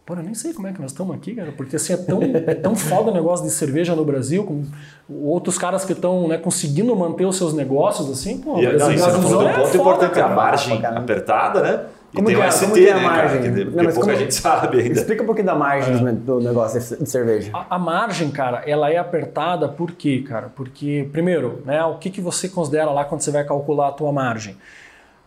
Pô, 0.06 0.16
eu 0.16 0.24
nem 0.24 0.34
sei 0.34 0.52
como 0.54 0.68
é 0.68 0.74
que 0.74 0.82
nós 0.82 0.92
estamos 0.92 1.16
aqui, 1.16 1.34
cara, 1.34 1.54
porque 1.56 1.78
assim, 1.78 1.94
é 1.94 1.98
tão, 1.98 2.22
é 2.22 2.54
tão 2.54 2.76
foda 2.76 3.10
o 3.10 3.14
negócio 3.14 3.46
de 3.46 3.52
cerveja 3.52 3.96
no 3.96 4.04
Brasil, 4.04 4.44
com 4.44 4.66
outros 5.10 5.58
caras 5.58 5.86
que 5.86 5.94
estão 5.94 6.28
né, 6.28 6.38
conseguindo 6.38 6.94
manter 6.94 7.26
os 7.26 7.38
seus 7.38 7.54
negócios, 7.54 8.12
assim, 8.12 8.38
pô. 8.38 8.60
E, 8.60 8.66
não, 8.78 8.92
isso 8.92 9.10
é 9.10 9.14
um 9.14 9.54
ponto 9.54 9.78
importante, 9.78 10.20
a 10.20 10.28
margem 10.28 10.82
cara. 10.82 11.00
apertada, 11.00 11.62
né? 11.62 11.86
E 12.12 12.18
como 12.18 12.28
tem 12.28 12.38
o 12.38 12.52
ST, 12.52 12.80
é, 12.80 12.90
é 12.90 12.92
a 12.92 12.96
né, 12.96 13.02
margem? 13.02 13.42
Cara, 13.42 13.54
que, 13.54 13.64
não, 13.64 13.84
pouca 13.86 13.94
como, 13.94 14.16
gente 14.16 14.36
sabe 14.36 14.82
ainda. 14.82 15.00
Explica 15.00 15.24
um 15.24 15.26
pouquinho 15.26 15.48
da 15.48 15.56
margem 15.56 16.08
é. 16.08 16.12
do 16.12 16.40
negócio 16.42 16.98
de 16.98 17.10
cerveja. 17.10 17.50
A, 17.54 17.76
a, 17.76 17.80
margem, 17.80 18.30
cara, 18.30 18.62
ela 18.68 18.92
é 18.92 18.98
apertada 18.98 19.70
por 19.70 19.94
quê, 19.94 20.24
cara? 20.28 20.52
Porque, 20.54 21.08
primeiro, 21.14 21.64
né, 21.66 21.84
o 21.86 21.98
que, 21.98 22.10
que 22.10 22.22
você 22.22 22.50
considera 22.50 22.92
lá 22.92 23.06
quando 23.06 23.22
você 23.22 23.32
vai 23.32 23.44
calcular 23.46 23.88
a 23.88 23.92
tua 23.94 24.12
margem? 24.12 24.58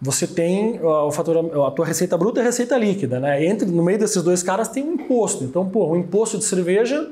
Você 0.01 0.27
tem 0.27 0.79
o 0.83 1.11
fator, 1.11 1.39
a 1.67 1.71
tua 1.71 1.87
receita 1.87 2.17
bruta 2.19 2.41
e 2.41 2.43
a 2.43 2.45
receita 2.45 2.77
líquida, 2.77 3.19
né? 3.19 3.45
Entre 3.45 3.67
no 3.67 3.83
meio 3.83 3.99
desses 3.99 4.23
dois 4.23 4.43
caras 4.43 4.69
tem 4.69 4.85
um 4.85 4.95
imposto. 4.95 5.45
Então, 5.45 5.69
pô, 5.69 5.87
o 5.87 5.97
imposto 5.97 6.37
de 6.37 6.45
cerveja 6.45 7.11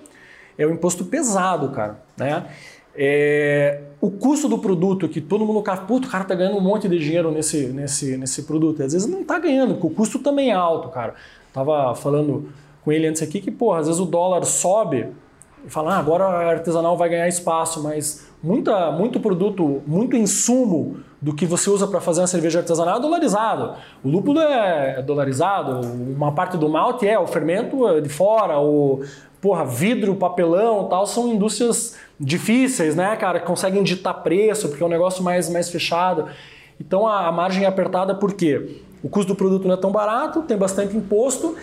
é 0.59 0.67
um 0.67 0.73
imposto 0.73 1.05
pesado, 1.05 1.71
cara, 1.71 1.99
né? 2.17 2.47
É, 2.97 3.81
o 4.01 4.11
custo 4.11 4.49
do 4.49 4.59
produto 4.59 5.09
que 5.09 5.21
todo 5.21 5.45
mundo 5.45 5.61
fica, 5.61 5.77
puto, 5.79 6.07
o 6.07 6.11
cara 6.11 6.25
tá 6.25 6.35
ganhando 6.35 6.59
um 6.59 6.61
monte 6.61 6.87
de 6.89 6.99
dinheiro 6.99 7.33
nesse, 7.33 7.69
nesse, 7.69 8.17
nesse 8.17 8.43
produto. 8.43 8.81
E 8.81 8.85
às 8.85 8.93
vezes 8.93 9.09
não 9.09 9.25
tá 9.25 9.39
ganhando, 9.39 9.75
porque 9.75 9.87
o 9.87 9.91
custo 9.91 10.19
também 10.19 10.51
é 10.51 10.55
alto, 10.55 10.89
cara. 10.91 11.15
Tava 11.53 11.95
falando 11.95 12.49
com 12.85 12.93
ele 12.93 13.07
antes 13.07 13.23
aqui 13.23 13.41
que, 13.41 13.51
pô, 13.51 13.73
às 13.73 13.87
vezes 13.87 14.01
o 14.01 14.05
dólar 14.05 14.45
sobe 14.45 15.09
e 15.67 15.71
fala, 15.71 15.95
ah, 15.95 15.99
agora 15.99 16.25
artesanal 16.25 16.97
vai 16.97 17.09
ganhar 17.09 17.29
espaço, 17.29 17.83
mas 17.83 18.27
muita, 18.43 18.93
muito 18.93 19.19
produto, 19.21 19.83
muito 19.87 20.17
insumo 20.17 20.99
do 21.21 21.35
que 21.35 21.47
você 21.47 21.71
usa 21.71 21.87
para 21.87 22.01
fazer 22.01 22.21
uma 22.21 22.27
cerveja 22.27 22.59
artesanal 22.59 22.99
é 22.99 23.01
dolarizado. 23.01 23.75
O 24.05 24.09
lúpulo 24.09 24.41
é 24.41 25.01
dolarizado, 25.03 25.81
uma 25.87 26.33
parte 26.33 26.59
do 26.59 26.69
malte 26.69 27.09
é, 27.09 27.19
o 27.19 27.27
fermento 27.27 27.89
é 27.89 28.01
de 28.01 28.09
fora, 28.11 28.61
o 28.61 29.03
porra, 29.41 29.65
vidro, 29.65 30.15
papelão 30.15 30.89
tal, 30.89 31.07
são 31.07 31.29
indústrias 31.29 31.97
difíceis, 32.19 32.95
né, 32.97 33.15
cara, 33.17 33.41
que 33.41 33.47
conseguem 33.47 33.83
ditar 33.83 34.15
preço, 34.15 34.69
porque 34.69 34.83
é 34.83 34.87
um 34.87 34.91
negócio 34.91 35.23
mais, 35.23 35.51
mais 35.51 35.69
fechado. 35.69 36.27
Então 36.81 37.07
a, 37.07 37.27
a 37.29 37.33
margem 37.33 37.65
é 37.65 37.67
apertada 37.67 38.15
porque 38.15 38.81
o 39.03 39.09
custo 39.09 39.35
do 39.35 39.37
produto 39.37 39.67
não 39.67 39.75
é 39.75 39.77
tão 39.79 39.93
barato, 39.93 40.43
tem 40.43 40.57
bastante 40.57 40.97
imposto, 40.97 41.57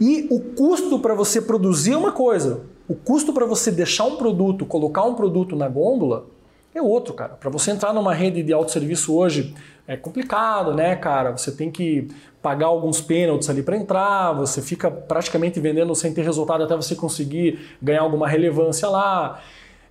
e 0.00 0.28
o 0.30 0.38
custo 0.40 0.98
para 0.98 1.14
você 1.14 1.40
produzir 1.40 1.92
é 1.92 1.96
uma 1.96 2.12
coisa, 2.12 2.60
o 2.88 2.94
custo 2.94 3.32
para 3.32 3.44
você 3.44 3.70
deixar 3.70 4.04
um 4.04 4.16
produto, 4.16 4.64
colocar 4.64 5.02
um 5.04 5.14
produto 5.14 5.56
na 5.56 5.68
gôndola, 5.68 6.26
é 6.74 6.82
outro, 6.82 7.14
cara. 7.14 7.34
Para 7.34 7.50
você 7.50 7.70
entrar 7.70 7.92
numa 7.92 8.12
rede 8.12 8.42
de 8.42 8.52
autosserviço 8.52 9.14
hoje 9.14 9.54
é 9.88 9.96
complicado, 9.96 10.74
né, 10.74 10.94
cara? 10.94 11.30
Você 11.36 11.50
tem 11.50 11.70
que 11.70 12.08
pagar 12.42 12.66
alguns 12.66 13.00
pênaltis 13.00 13.48
ali 13.48 13.62
para 13.62 13.76
entrar, 13.76 14.32
você 14.32 14.60
fica 14.60 14.90
praticamente 14.90 15.58
vendendo 15.58 15.94
sem 15.94 16.12
ter 16.12 16.22
resultado 16.22 16.64
até 16.64 16.76
você 16.76 16.94
conseguir 16.94 17.58
ganhar 17.80 18.02
alguma 18.02 18.28
relevância 18.28 18.88
lá. 18.88 19.40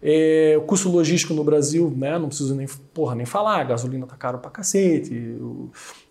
É, 0.01 0.55
o 0.57 0.61
custo 0.61 0.87
logístico 0.89 1.33
no 1.33 1.43
Brasil, 1.43 1.91
né, 1.97 2.19
não 2.19 2.27
preciso 2.27 2.53
nem, 2.53 2.67
porra, 2.93 3.15
nem 3.15 3.25
falar, 3.25 3.61
a 3.61 3.63
gasolina 3.63 4.05
tá 4.05 4.15
caro 4.15 4.37
pra 4.37 4.51
cacete. 4.51 5.35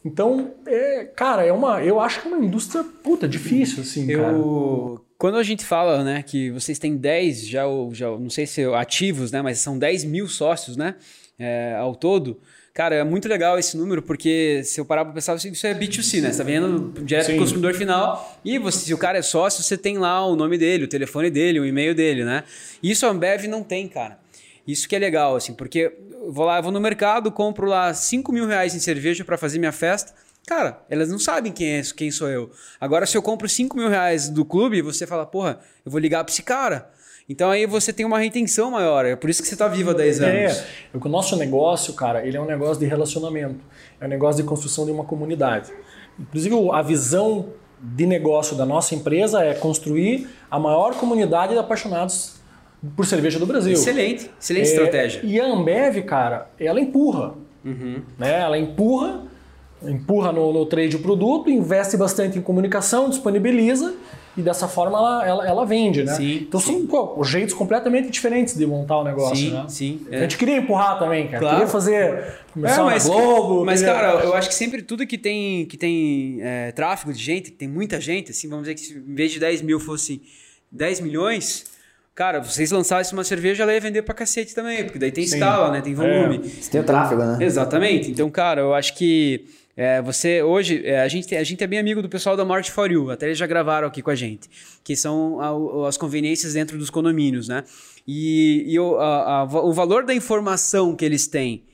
Então, 0.04 0.50
é, 0.66 1.04
cara, 1.04 1.46
é 1.46 1.52
uma, 1.52 1.82
eu 1.82 2.00
acho 2.00 2.20
que 2.20 2.28
é 2.28 2.34
uma 2.34 2.44
indústria 2.44 2.84
puta 3.04 3.28
difícil 3.28 3.82
assim, 3.82 4.10
eu, 4.10 4.20
cara. 4.20 5.04
Quando 5.18 5.38
a 5.38 5.42
gente 5.42 5.64
fala, 5.64 6.02
né, 6.02 6.22
que 6.22 6.50
vocês 6.50 6.78
têm 6.78 6.96
10 6.96 7.46
já, 7.46 7.62
já 7.92 8.10
não 8.10 8.30
sei 8.30 8.46
se 8.46 8.64
ativos, 8.64 9.30
né, 9.30 9.40
mas 9.40 9.58
são 9.58 9.78
10 9.78 10.04
mil 10.04 10.28
sócios, 10.28 10.76
né, 10.76 10.96
é, 11.38 11.74
ao 11.78 11.94
todo. 11.94 12.40
Cara, 12.74 12.96
é 12.96 13.04
muito 13.04 13.28
legal 13.28 13.56
esse 13.56 13.76
número, 13.76 14.02
porque 14.02 14.62
se 14.64 14.80
eu 14.80 14.84
parar 14.84 15.04
para 15.04 15.14
pensar, 15.14 15.36
isso 15.36 15.64
é 15.64 15.72
B2C, 15.72 16.20
né? 16.20 16.32
Você 16.32 16.38
tá 16.38 16.42
vendo 16.42 16.92
direto 17.04 17.26
para 17.26 17.36
o 17.36 17.38
consumidor 17.38 17.72
final. 17.72 18.36
E 18.44 18.58
você, 18.58 18.86
se 18.86 18.92
o 18.92 18.98
cara 18.98 19.16
é 19.16 19.22
sócio, 19.22 19.62
você 19.62 19.78
tem 19.78 19.96
lá 19.96 20.26
o 20.26 20.34
nome 20.34 20.58
dele, 20.58 20.82
o 20.82 20.88
telefone 20.88 21.30
dele, 21.30 21.60
o 21.60 21.64
e-mail 21.64 21.94
dele, 21.94 22.24
né? 22.24 22.42
Isso 22.82 23.06
a 23.06 23.10
Ambev 23.10 23.44
não 23.44 23.62
tem, 23.62 23.86
cara. 23.86 24.18
Isso 24.66 24.88
que 24.88 24.96
é 24.96 24.98
legal, 24.98 25.36
assim, 25.36 25.54
porque 25.54 25.92
eu 26.10 26.32
vou 26.32 26.46
lá, 26.46 26.58
eu 26.58 26.64
vou 26.64 26.72
no 26.72 26.80
mercado, 26.80 27.30
compro 27.30 27.68
lá 27.68 27.94
5 27.94 28.32
mil 28.32 28.44
reais 28.44 28.74
em 28.74 28.80
cerveja 28.80 29.24
para 29.24 29.38
fazer 29.38 29.60
minha 29.60 29.70
festa. 29.70 30.12
Cara, 30.46 30.82
elas 30.90 31.08
não 31.08 31.18
sabem 31.18 31.52
quem 31.52 31.78
é 31.78 31.82
quem 31.96 32.10
sou 32.10 32.28
eu. 32.28 32.50
Agora, 32.80 33.06
se 33.06 33.16
eu 33.16 33.22
compro 33.22 33.48
5 33.48 33.76
mil 33.76 33.88
reais 33.88 34.28
do 34.28 34.44
clube, 34.44 34.82
você 34.82 35.06
fala, 35.06 35.24
porra, 35.24 35.58
eu 35.84 35.90
vou 35.90 36.00
ligar 36.00 36.22
para 36.22 36.32
esse 36.32 36.42
cara. 36.42 36.90
Então 37.28 37.50
aí 37.50 37.66
você 37.66 37.92
tem 37.92 38.04
uma 38.04 38.18
retenção 38.18 38.70
maior. 38.70 39.06
É 39.06 39.16
por 39.16 39.30
isso 39.30 39.40
que 39.40 39.48
você 39.48 39.54
está 39.54 39.66
vivo 39.66 39.90
há 39.90 39.94
10 39.94 40.20
anos. 40.20 40.34
É, 40.34 40.66
o 40.92 41.08
nosso 41.08 41.36
negócio, 41.36 41.94
cara, 41.94 42.26
ele 42.26 42.36
é 42.36 42.40
um 42.40 42.46
negócio 42.46 42.78
de 42.78 42.86
relacionamento. 42.86 43.64
É 44.00 44.04
um 44.04 44.08
negócio 44.08 44.42
de 44.42 44.48
construção 44.48 44.84
de 44.84 44.90
uma 44.90 45.04
comunidade. 45.04 45.72
Inclusive, 46.18 46.54
a 46.72 46.82
visão 46.82 47.48
de 47.80 48.06
negócio 48.06 48.56
da 48.56 48.66
nossa 48.66 48.94
empresa 48.94 49.42
é 49.42 49.54
construir 49.54 50.28
a 50.50 50.58
maior 50.58 50.94
comunidade 50.94 51.52
de 51.52 51.58
apaixonados 51.58 52.34
por 52.94 53.06
cerveja 53.06 53.38
do 53.38 53.46
Brasil. 53.46 53.72
Excelente, 53.72 54.30
excelente 54.38 54.68
é, 54.68 54.72
estratégia. 54.72 55.20
E 55.24 55.40
a 55.40 55.46
Ambev, 55.46 56.02
cara, 56.02 56.50
ela 56.58 56.80
empurra. 56.80 57.34
Uhum. 57.64 58.02
Né? 58.18 58.40
Ela 58.40 58.58
empurra, 58.58 59.22
empurra 59.90 60.32
no, 60.32 60.52
no 60.52 60.66
trade 60.66 60.96
o 60.96 60.98
produto, 60.98 61.50
investe 61.50 61.96
bastante 61.96 62.38
em 62.38 62.42
comunicação, 62.42 63.08
disponibiliza 63.08 63.94
e 64.36 64.42
dessa 64.42 64.66
forma 64.66 64.98
ela, 64.98 65.26
ela, 65.26 65.46
ela 65.46 65.64
vende, 65.64 66.02
né? 66.02 66.14
Sim, 66.14 66.46
então 66.48 66.58
sim. 66.58 66.78
são 66.78 66.86
pô, 66.86 67.22
jeitos 67.22 67.54
completamente 67.54 68.10
diferentes 68.10 68.56
de 68.56 68.66
montar 68.66 68.98
o 68.98 69.04
negócio, 69.04 69.36
sim, 69.36 69.50
né? 69.50 69.64
Sim, 69.68 70.06
é. 70.10 70.18
A 70.18 70.20
gente 70.22 70.36
queria 70.36 70.56
empurrar 70.56 70.98
também, 70.98 71.28
cara. 71.28 71.38
Claro. 71.38 71.56
Queria 71.56 71.70
fazer 71.70 72.34
começar 72.52 72.80
é, 72.80 72.84
mas, 72.84 73.06
Globo. 73.06 73.64
Mas, 73.64 73.80
queria... 73.80 73.94
cara, 73.94 74.24
eu 74.24 74.34
acho 74.34 74.48
que 74.48 74.54
sempre 74.54 74.82
tudo 74.82 75.06
que 75.06 75.16
tem, 75.16 75.66
que 75.66 75.76
tem 75.76 76.38
é, 76.40 76.72
tráfego 76.72 77.12
de 77.12 77.22
gente, 77.22 77.52
que 77.52 77.56
tem 77.56 77.68
muita 77.68 78.00
gente, 78.00 78.32
assim, 78.32 78.48
vamos 78.48 78.66
dizer 78.66 78.74
que 78.74 78.98
em 78.98 79.14
vez 79.14 79.30
de 79.30 79.38
10 79.38 79.62
mil 79.62 79.78
fosse 79.78 80.20
10 80.72 81.00
milhões, 81.00 81.66
cara, 82.12 82.40
vocês 82.40 82.72
lançassem 82.72 83.16
uma 83.16 83.22
cerveja, 83.22 83.62
ela 83.62 83.72
ia 83.72 83.80
vender 83.80 84.02
pra 84.02 84.14
cacete 84.14 84.52
também, 84.52 84.82
porque 84.82 84.98
daí 84.98 85.12
tem 85.12 85.24
Sim. 85.24 85.36
escala, 85.36 85.70
né? 85.70 85.80
Tem 85.80 85.94
volume. 85.94 86.40
É. 86.44 86.48
Você 86.48 86.70
tem 86.72 86.80
o 86.80 86.84
tráfego, 86.84 87.22
né? 87.22 87.38
Exatamente. 87.40 88.10
Então, 88.10 88.28
cara, 88.30 88.62
eu 88.62 88.74
acho 88.74 88.96
que 88.96 89.44
é, 89.76 90.00
você 90.00 90.42
hoje, 90.42 90.82
é, 90.84 91.00
a, 91.00 91.08
gente, 91.08 91.34
a 91.34 91.42
gente 91.42 91.62
é 91.64 91.66
bem 91.66 91.78
amigo 91.78 92.00
do 92.00 92.08
pessoal 92.08 92.36
da 92.36 92.44
Mart 92.44 92.70
for 92.70 92.90
You, 92.90 93.10
até 93.10 93.26
eles 93.26 93.38
já 93.38 93.46
gravaram 93.46 93.88
aqui 93.88 94.02
com 94.02 94.10
a 94.10 94.14
gente, 94.14 94.48
que 94.84 94.94
são 94.94 95.40
a, 95.40 95.88
as 95.88 95.96
conveniências 95.96 96.54
dentro 96.54 96.78
dos 96.78 96.90
condomínios, 96.90 97.48
né? 97.48 97.64
E, 98.06 98.64
e 98.66 98.78
o, 98.78 98.96
a, 98.96 99.40
a, 99.40 99.44
o 99.44 99.72
valor 99.72 100.04
da 100.04 100.14
informação 100.14 100.94
que 100.94 101.04
eles 101.04 101.26
têm 101.26 101.64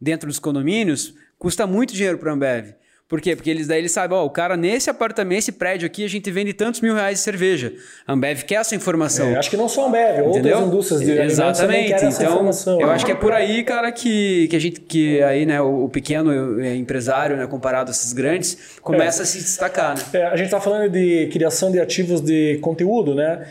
dentro 0.00 0.28
dos 0.28 0.38
condomínios 0.38 1.14
custa 1.38 1.66
muito 1.66 1.94
dinheiro 1.94 2.18
para 2.18 2.30
a 2.30 2.34
Ambev. 2.34 2.74
Por 3.08 3.22
quê? 3.22 3.34
Porque 3.34 3.48
eles 3.48 3.66
daí 3.66 3.78
eles 3.78 3.92
sabem, 3.92 4.18
ó, 4.18 4.22
o 4.22 4.28
cara 4.28 4.54
nesse 4.54 4.90
apartamento, 4.90 5.38
esse 5.38 5.52
prédio 5.52 5.86
aqui, 5.86 6.04
a 6.04 6.08
gente 6.08 6.30
vende 6.30 6.52
tantos 6.52 6.82
mil 6.82 6.94
reais 6.94 7.16
de 7.16 7.24
cerveja. 7.24 7.72
A 8.06 8.12
Ambev 8.12 8.42
quer 8.42 8.56
essa 8.56 8.76
informação. 8.76 9.28
É, 9.28 9.36
acho 9.36 9.48
que 9.48 9.56
não 9.56 9.66
só 9.66 9.84
a 9.84 9.88
Ambev, 9.88 10.18
Entendeu? 10.26 10.56
outras 10.56 10.68
indústrias 10.68 11.00
de 11.00 11.12
Exatamente. 11.12 12.04
Então, 12.04 12.50
eu 12.78 12.90
acho 12.90 13.06
que 13.06 13.12
é 13.12 13.14
por 13.14 13.32
aí, 13.32 13.64
cara, 13.64 13.90
que, 13.90 14.46
que 14.48 14.56
a 14.56 14.58
gente, 14.58 14.80
que 14.82 15.22
aí, 15.22 15.46
né, 15.46 15.58
o 15.58 15.88
pequeno 15.88 16.62
empresário, 16.62 17.34
né, 17.34 17.46
comparado 17.46 17.90
a 17.90 17.92
esses 17.92 18.12
grandes, 18.12 18.76
começa 18.82 19.22
é. 19.22 19.24
a 19.24 19.26
se 19.26 19.38
destacar, 19.38 19.96
né? 19.96 20.02
É, 20.12 20.26
a 20.26 20.36
gente 20.36 20.50
tá 20.50 20.60
falando 20.60 20.90
de 20.90 21.30
criação 21.32 21.72
de 21.72 21.80
ativos 21.80 22.20
de 22.20 22.58
conteúdo, 22.58 23.14
né? 23.14 23.46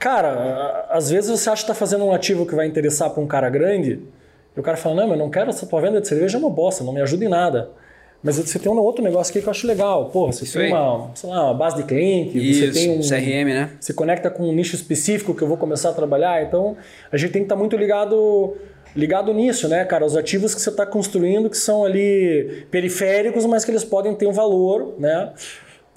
Cara, 0.00 0.88
às 0.90 1.10
vezes 1.10 1.30
você 1.30 1.48
acha 1.48 1.62
que 1.62 1.68
tá 1.68 1.74
fazendo 1.74 2.04
um 2.04 2.12
ativo 2.12 2.44
que 2.44 2.56
vai 2.56 2.66
interessar 2.66 3.08
para 3.10 3.22
um 3.22 3.26
cara 3.26 3.48
grande, 3.48 4.00
e 4.56 4.58
o 4.58 4.62
cara 4.64 4.76
fala, 4.76 4.96
não, 4.96 5.08
mas 5.08 5.16
eu 5.16 5.24
não 5.24 5.30
quero 5.30 5.50
essa 5.50 5.64
tua 5.64 5.80
venda 5.80 6.00
de 6.00 6.08
cerveja, 6.08 6.38
é 6.38 6.40
uma 6.40 6.50
bosta, 6.50 6.82
não 6.82 6.92
me 6.92 7.00
ajuda 7.00 7.24
em 7.24 7.28
nada. 7.28 7.70
Mas 8.22 8.36
você 8.36 8.58
tem 8.58 8.70
um 8.70 8.78
outro 8.78 9.02
negócio 9.02 9.30
aqui 9.30 9.40
que 9.40 9.46
eu 9.46 9.50
acho 9.50 9.66
legal. 9.66 10.10
Pô, 10.10 10.30
você 10.30 10.44
Isso 10.44 10.58
tem 10.58 10.72
uma, 10.72 11.10
sei 11.14 11.30
lá, 11.30 11.44
uma 11.44 11.54
base 11.54 11.76
de 11.76 11.84
cliente, 11.84 12.38
Isso, 12.38 12.66
você 12.66 12.72
tem 12.72 12.98
um 12.98 13.00
CRM, 13.00 13.48
né? 13.48 13.70
Você 13.80 13.94
conecta 13.94 14.30
com 14.30 14.42
um 14.48 14.52
nicho 14.52 14.74
específico 14.74 15.34
que 15.34 15.42
eu 15.42 15.48
vou 15.48 15.56
começar 15.56 15.90
a 15.90 15.92
trabalhar. 15.92 16.42
Então, 16.42 16.76
a 17.10 17.16
gente 17.16 17.32
tem 17.32 17.42
que 17.42 17.46
estar 17.46 17.56
muito 17.56 17.76
ligado 17.76 18.54
ligado 18.94 19.32
nisso, 19.32 19.68
né, 19.68 19.84
cara? 19.84 20.04
Os 20.04 20.16
ativos 20.16 20.54
que 20.54 20.60
você 20.60 20.70
está 20.70 20.84
construindo 20.84 21.48
que 21.48 21.56
são 21.56 21.84
ali 21.84 22.66
periféricos, 22.70 23.46
mas 23.46 23.64
que 23.64 23.70
eles 23.70 23.84
podem 23.84 24.14
ter 24.14 24.26
um 24.26 24.32
valor, 24.32 24.94
né? 24.98 25.32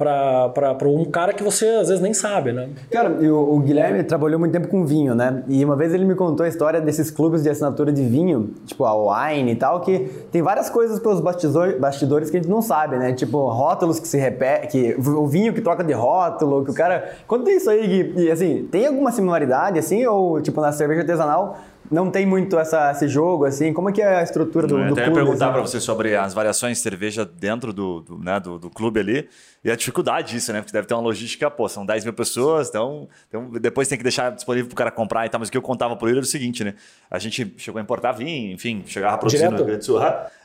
Para 0.04 0.88
um 0.88 1.06
cara 1.06 1.34
que 1.34 1.44
você 1.44 1.68
às 1.68 1.88
vezes 1.88 2.02
nem 2.02 2.14
sabe, 2.14 2.52
né? 2.52 2.70
Cara, 2.92 3.10
o, 3.10 3.56
o, 3.56 3.60
Guilherme 3.60 4.04
trabalhou 4.04 4.40
muito 4.40 4.52
tempo 4.52 4.68
com 4.68 4.86
vinho, 4.86 5.16
né? 5.16 5.44
E 5.48 5.64
uma 5.64 5.76
vez 5.76 5.94
ele 5.94 6.06
me 6.06 6.16
contou 6.16 6.46
a 6.46 6.50
história 6.50 6.82
desses 6.82 7.10
clubes 7.10 7.44
de 7.44 7.50
assinatura 7.50 7.92
de 7.92 8.04
vinho, 8.04 8.54
tipo 8.66 8.86
a 8.86 8.94
Wine 8.94 9.52
e 9.52 9.56
tal, 9.56 9.82
que 9.82 10.00
tem 10.32 10.42
várias 10.42 10.70
coisas 10.70 11.00
pelos 11.00 11.22
bastidores 11.22 12.30
que 12.30 12.38
a 12.38 12.42
gente 12.42 12.50
não 12.50 12.62
sabe, 12.62 12.98
né? 12.98 13.14
Tipo, 13.14 13.50
rótulos 13.50 14.00
que 14.00 14.08
se 14.08 14.18
repete, 14.18 14.96
o 15.00 15.28
vinho 15.28 15.54
que 15.54 15.62
troca 15.62 15.84
de 15.84 15.94
rótulo, 15.94 16.64
que 16.64 16.72
o 16.72 16.74
cara. 16.74 17.12
Conta 17.28 17.52
isso 17.52 17.70
aí, 17.70 17.88
Gui. 17.88 18.24
E 18.24 18.32
assim, 18.32 18.68
tem 18.72 18.86
alguma 18.88 19.12
similaridade, 19.12 19.80
assim, 19.80 20.06
ou 20.06 20.42
tipo 20.42 20.60
na 20.62 20.72
cerveja 20.72 21.02
artesanal? 21.02 21.58
não 21.94 22.10
tem 22.10 22.26
muito 22.26 22.58
essa, 22.58 22.92
esse 22.92 23.08
jogo, 23.08 23.46
assim? 23.46 23.72
Como 23.72 23.90
é 23.90 23.92
que 23.92 24.02
é 24.02 24.16
a 24.18 24.24
estrutura 24.24 24.68
do, 24.68 24.76
do 24.76 24.84
clube? 24.84 25.00
Eu 25.00 25.06
ia 25.06 25.14
perguntar 25.14 25.46
assim? 25.46 25.54
para 25.54 25.62
você 25.62 25.80
sobre 25.80 26.16
as 26.16 26.34
variações 26.34 26.78
de 26.78 26.84
cerveja 26.84 27.26
dentro 27.26 27.72
do, 27.72 28.02
do, 28.02 28.18
né, 28.18 28.40
do, 28.40 28.58
do, 28.58 28.70
clube 28.70 29.00
ali 29.00 29.30
e 29.64 29.72
a 29.72 29.76
dificuldade 29.76 30.34
disso, 30.34 30.52
né? 30.52 30.60
Porque 30.60 30.74
deve 30.74 30.86
ter 30.86 30.94
uma 30.94 31.02
logística, 31.02 31.50
pô, 31.50 31.70
são 31.70 31.86
10 31.86 32.04
mil 32.04 32.14
pessoas, 32.14 32.68
então, 32.68 33.08
então 33.30 33.50
depois 33.50 33.88
tem 33.88 33.98
que 33.98 34.04
deixar 34.04 34.30
disponível 34.32 34.68
para 34.68 34.74
o 34.74 34.78
cara 34.78 34.92
comprar 34.92 35.26
e 35.26 35.30
tal. 35.30 35.40
Mas 35.40 35.48
o 35.48 35.52
que 35.52 35.58
eu 35.58 35.62
contava 35.62 35.96
por 35.96 36.10
ele 36.10 36.18
era 36.18 36.26
o 36.26 36.28
seguinte, 36.28 36.66
né? 36.66 36.76
A 37.10 37.18
gente 37.18 37.54
chegou 37.58 37.80
a 37.80 37.82
importar 37.82 38.12
vinho, 38.12 38.52
enfim, 38.52 38.84
chegava 38.86 39.16
a 39.16 39.18
produzir 39.18 39.50
no 39.50 39.56
Rio 39.56 39.66
Grande 39.66 39.80
do 39.80 39.86
Sul. 39.86 40.02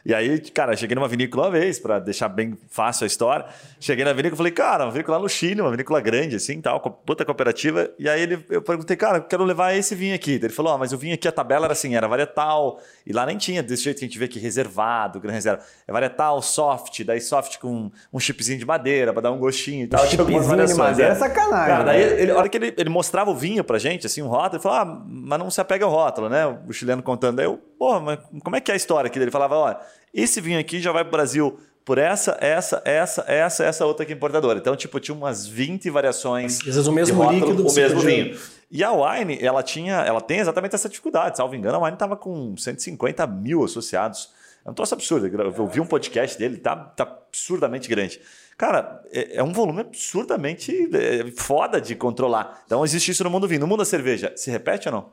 E 0.06 0.14
aí, 0.14 0.40
cara, 0.40 0.74
cheguei 0.76 0.94
numa 0.94 1.08
vinícola 1.08 1.46
uma 1.46 1.50
vez, 1.50 1.78
para 1.78 1.98
deixar 1.98 2.28
bem 2.28 2.56
fácil 2.70 3.04
a 3.04 3.06
história. 3.06 3.44
Cheguei 3.80 4.04
na 4.04 4.12
vinícola 4.12 4.34
e 4.34 4.38
falei, 4.38 4.52
cara, 4.52 4.84
uma 4.84 4.92
vinícola 4.92 5.18
no 5.18 5.28
Chile, 5.28 5.60
uma 5.60 5.70
vinícola 5.70 6.00
grande, 6.00 6.36
assim, 6.36 6.60
tal, 6.60 6.80
puta 6.80 7.24
cooperativa. 7.24 7.90
E 7.98 8.08
aí 8.08 8.22
ele, 8.22 8.42
eu 8.48 8.62
perguntei, 8.62 8.96
cara, 8.96 9.20
quero 9.20 9.44
levar 9.44 9.74
esse 9.74 9.94
vinho 9.94 10.14
aqui. 10.14 10.34
Ele 10.34 10.48
falou, 10.48 10.72
ah, 10.72 10.78
mas 10.78 10.92
o 10.92 10.98
vinho 10.98 11.14
aqui, 11.14 11.26
a 11.26 11.32
tabela 11.32 11.66
era 11.66 11.72
assim, 11.72 11.94
era 11.94 12.06
varietal. 12.06 12.80
E 13.04 13.12
lá 13.12 13.26
nem 13.26 13.36
tinha 13.36 13.62
desse 13.62 13.82
jeito 13.82 13.98
que 13.98 14.04
a 14.04 14.08
gente 14.08 14.18
vê 14.18 14.26
aqui, 14.26 14.38
reservado, 14.38 15.20
gran 15.20 15.32
reserva. 15.32 15.62
É 15.86 15.92
varietal, 15.92 16.40
soft, 16.40 17.04
daí 17.04 17.20
soft 17.20 17.58
com 17.58 17.90
um 18.12 18.20
chipzinho 18.20 18.58
de 18.58 18.64
madeira 18.64 19.07
para 19.12 19.22
dar 19.22 19.32
um 19.32 19.38
gostinho 19.38 19.84
e 19.84 19.86
tal. 19.86 20.06
Tinha 20.06 20.20
algumas 20.20 20.46
variações. 20.46 20.76
De 20.76 20.82
madeira 20.82 21.12
é 21.12 21.14
sacanagem. 21.14 21.66
Cara, 21.66 21.84
daí, 21.84 22.02
ele, 22.02 22.30
a 22.30 22.36
hora 22.36 22.48
que 22.48 22.56
ele, 22.56 22.74
ele 22.76 22.90
mostrava 22.90 23.30
o 23.30 23.34
vinho 23.34 23.64
pra 23.64 23.78
gente, 23.78 24.06
assim, 24.06 24.22
um 24.22 24.28
rótulo, 24.28 24.56
ele 24.56 24.62
falou, 24.62 24.78
ah, 24.78 25.04
mas 25.06 25.38
não 25.38 25.50
se 25.50 25.60
apega 25.60 25.84
ao 25.84 25.90
rótulo, 25.90 26.28
né? 26.28 26.46
O 26.68 26.72
chileno 26.72 27.02
contando. 27.02 27.36
Daí 27.36 27.46
eu, 27.46 27.58
pô, 27.78 28.00
mas 28.00 28.18
como 28.42 28.56
é 28.56 28.60
que 28.60 28.70
é 28.70 28.74
a 28.74 28.76
história 28.76 29.08
aqui? 29.08 29.18
Ele 29.18 29.30
falava, 29.30 29.56
olha, 29.56 29.78
esse 30.12 30.40
vinho 30.40 30.58
aqui 30.58 30.80
já 30.80 30.92
vai 30.92 31.04
pro 31.04 31.12
Brasil 31.12 31.58
por 31.88 31.96
essa, 31.96 32.36
essa, 32.38 32.82
essa, 32.84 33.24
essa, 33.26 33.64
essa 33.64 33.86
outra 33.86 34.04
que 34.04 34.12
é 34.12 34.14
importadora. 34.14 34.58
Então, 34.58 34.76
tipo, 34.76 35.00
tinha 35.00 35.14
umas 35.14 35.46
20 35.46 35.88
variações. 35.88 36.58
Às 36.58 36.64
vezes 36.66 36.86
o 36.86 36.92
mesmo 36.92 37.22
rótulo, 37.22 37.40
líquido, 37.40 37.66
o 37.66 37.74
mesmo 37.74 38.00
vinho. 38.00 38.38
E 38.70 38.84
a 38.84 38.92
Wine, 38.92 39.38
ela 39.40 39.62
tinha, 39.62 39.94
ela 40.02 40.20
tem 40.20 40.40
exatamente 40.40 40.74
essa 40.74 40.86
dificuldade. 40.86 41.38
Salvo 41.38 41.54
engano, 41.54 41.78
a 41.78 41.84
Wine 41.84 41.94
estava 41.94 42.14
com 42.14 42.54
150 42.54 43.26
mil 43.28 43.64
associados. 43.64 44.30
É 44.66 44.70
um 44.70 44.74
troço 44.74 44.92
absurdo. 44.92 45.26
Eu 45.26 45.66
vi 45.66 45.80
um 45.80 45.86
podcast 45.86 46.38
dele, 46.38 46.58
tá, 46.58 46.76
tá 46.76 47.04
absurdamente 47.04 47.88
grande. 47.88 48.20
Cara, 48.58 49.00
é, 49.12 49.36
é 49.36 49.42
um 49.42 49.52
volume 49.52 49.82
absurdamente 49.82 50.90
é, 50.92 51.30
foda 51.36 51.80
de 51.80 51.94
controlar. 51.94 52.62
Então 52.66 52.84
existe 52.84 53.12
isso 53.12 53.22
no 53.22 53.30
mundo 53.30 53.46
vinho. 53.46 53.60
No 53.60 53.68
mundo 53.68 53.78
da 53.78 53.84
cerveja, 53.84 54.32
se 54.34 54.50
repete 54.50 54.88
ou 54.88 54.94
não? 54.94 55.06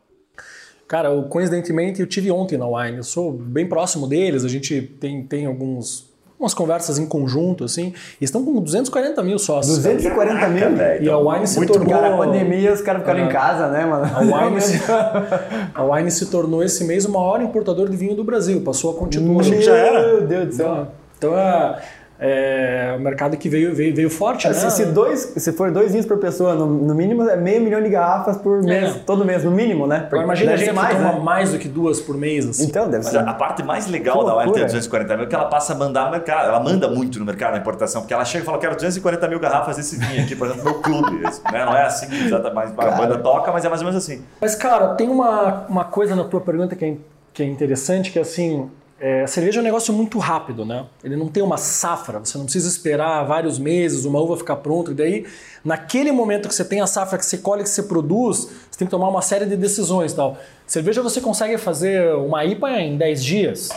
Cara, 0.88 1.10
coincidentemente 1.29 2.01
eu 2.01 2.08
tive 2.08 2.31
ontem 2.31 2.58
na 2.58 2.67
Wine. 2.67 2.97
Eu 2.97 3.03
sou 3.03 3.31
bem 3.31 3.69
próximo 3.69 4.08
deles. 4.08 4.43
A 4.43 4.47
gente 4.47 4.81
tem, 4.99 5.23
tem 5.23 5.45
alguns 5.45 6.13
umas 6.38 6.53
conversas 6.53 6.99
em 6.99 7.05
conjunto, 7.05 7.63
assim, 7.63 7.93
e 8.19 8.25
estão 8.25 8.43
com 8.43 8.60
240 8.62 9.23
mil 9.23 9.39
sócios. 9.39 9.77
240 9.77 10.49
mil? 10.49 10.63
e 11.01 11.10
a 11.10 11.17
Wine 11.17 11.47
se 11.47 11.65
tornou... 11.65 11.88
Cara, 11.88 12.13
a 12.13 12.17
pandemia, 12.17 12.73
os 12.73 12.81
caras 12.81 13.01
ficaram 13.03 13.21
é. 13.21 13.25
em 13.25 13.29
casa, 13.29 13.69
né, 13.69 13.86
mano? 13.86 14.05
A 14.13 14.19
Wine, 14.19 14.60
se... 14.60 14.81
a 15.73 15.84
Wine 15.86 16.12
se 16.12 16.25
tornou 16.25 16.62
esse 16.62 16.84
mês 16.84 17.05
o 17.05 17.12
maior 17.12 17.41
importador 17.41 17.88
de 17.88 17.95
vinho 17.95 18.15
do 18.15 18.23
Brasil, 18.23 18.60
passou 18.62 18.91
a 18.91 18.99
continuar. 18.99 19.43
Já 19.43 19.75
era? 19.75 20.08
Meu 20.08 20.27
Deus 20.27 20.47
do 20.47 20.53
céu. 20.55 20.88
Então, 21.17 21.31
então 21.31 21.39
é 21.39 21.81
é 22.17 22.95
um 22.97 23.01
mercado 23.01 23.36
que 23.36 23.49
veio, 23.49 23.75
veio, 23.75 23.93
veio 23.93 24.10
forte, 24.10 24.47
né? 24.47 24.54
Se, 24.54 24.71
se, 24.71 24.86
dois, 24.86 25.34
se 25.36 25.51
for 25.51 25.69
dois 25.69 25.91
vinhos 25.91 26.06
por 26.06 26.17
pessoa, 26.17 26.56
no, 26.56 26.65
no, 26.65 26.95
mínimo 26.95 27.28
é 27.28 27.36
meio 27.36 27.62
milhão 27.62 27.84
de 27.84 27.89
garrafas 27.89 28.38
por 28.38 28.60
é. 28.60 28.65
mês, 28.65 28.95
é. 28.95 28.99
todo 28.99 29.25
mês, 29.25 29.43
no 29.43 29.51
mínimo, 29.51 29.86
né? 29.86 30.08
Porque 30.10 30.23
imagina 30.23 30.54
a 30.54 30.56
gente 30.56 30.71
mais, 30.71 30.95
toma 30.95 31.12
né? 31.12 31.19
mais 31.19 31.51
do 31.51 31.60
que 31.60 31.67
duas 31.67 31.99
por 31.99 32.17
mês. 32.17 32.47
Assim. 32.47 32.65
Então, 32.65 32.86
deve 32.86 33.04
Mas 33.04 33.08
ser. 33.08 33.19
A, 33.19 33.34
parte 33.34 33.63
mais 33.63 33.88
legal 33.88 34.23
da 34.23 34.38
Wine 34.38 34.54
ter 34.54 34.63
240 34.63 35.17
mil 35.17 35.25
é 35.25 35.28
que 35.28 35.36
ela 35.36 35.45
passa 35.45 35.73
a 35.73 35.75
mandar 35.75 36.06
no 36.06 36.12
mercado. 36.12 36.47
Ela 36.47 36.60
manda 36.60 36.88
muito 36.88 37.19
no 37.19 37.25
mercado 37.25 37.51
na 37.51 37.58
importação, 37.58 38.01
porque 38.01 38.13
ela 38.13 38.23
chega 38.23 38.43
e 38.43 38.45
fala: 38.45 38.60
quero 38.60 38.75
240 38.75 39.28
mil 39.28 39.39
garrafas 39.39 39.75
desse 39.75 39.97
vinho 39.97 40.23
aqui, 40.23 40.38
por 40.38 40.47
exemplo, 40.47 40.63
no 40.63 40.75
clube. 40.75 41.19
né? 41.51 41.65
Não 41.65 41.75
é 41.75 41.84
assim 41.84 42.08
que 42.08 42.25
exatamente 42.25 42.73
a 42.78 42.91
banda 42.91 43.17
toca, 43.17 43.51
mas 43.51 43.65
é 43.65 43.69
mais 43.69 43.82
ou 43.82 43.88
menos 43.88 44.01
assim. 44.01 44.23
Mas, 44.39 44.56
cara, 44.56 44.95
tem 44.95 45.10
uma, 45.10 45.65
uma 45.67 45.84
coisa 45.84 46.15
na 46.15 46.23
tua 46.23 46.39
pergunta 46.39 46.78
que 46.78 46.86
é, 46.86 46.95
que 47.34 47.43
é 47.43 47.45
interessante, 47.45 48.10
que 48.10 48.19
é 48.19 48.21
assim 48.21 48.69
é, 48.99 49.23
a 49.23 49.27
cerveja 49.27 49.60
é 49.60 49.62
um 49.62 49.63
negócio 49.63 49.93
muito 49.93 50.17
rápido, 50.19 50.63
né? 50.63 50.86
Ele 51.03 51.17
não 51.17 51.27
tem 51.27 51.43
uma 51.43 51.58
safra, 51.58 52.19
você 52.19 52.38
não 52.38 52.45
precisa 52.45 52.69
esperar 52.69 53.23
vários 53.25 53.60
meses, 53.60 54.05
uma 54.05 54.19
uva 54.19 54.38
ficar 54.38 54.55
pronta, 54.58 54.91
e 54.91 54.93
daí, 54.93 55.25
naquele 55.63 56.12
momento 56.13 56.47
que 56.47 56.55
você 56.55 56.63
tem 56.63 56.79
a 56.79 56.88
safra, 56.88 57.17
que 57.17 57.25
você 57.25 57.38
colhe, 57.38 57.63
que 57.63 57.69
você 57.69 57.84
produz, 57.84 58.49
você 58.71 58.79
tem 58.79 58.88
que 58.88 58.91
tomar 58.91 59.10
uma 59.10 59.21
série 59.21 59.45
de 59.45 59.58
decisões 59.58 60.13
tal. 60.13 60.38
Cerveja 60.65 61.01
você 61.01 61.19
consegue 61.19 61.58
fazer 61.58 62.15
uma 62.15 62.45
IPA 62.45 62.81
em 62.81 62.97
10 62.97 63.23
dias. 63.23 63.69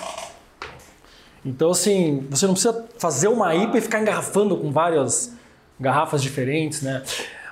Então, 1.44 1.70
assim, 1.70 2.26
você 2.30 2.46
não 2.46 2.54
precisa 2.54 2.86
fazer 2.96 3.28
uma 3.28 3.54
IPA 3.54 3.78
e 3.78 3.80
ficar 3.80 4.00
engarrafando 4.00 4.56
com 4.56 4.70
várias 4.70 5.32
garrafas 5.80 6.22
diferentes, 6.22 6.82
né? 6.82 7.02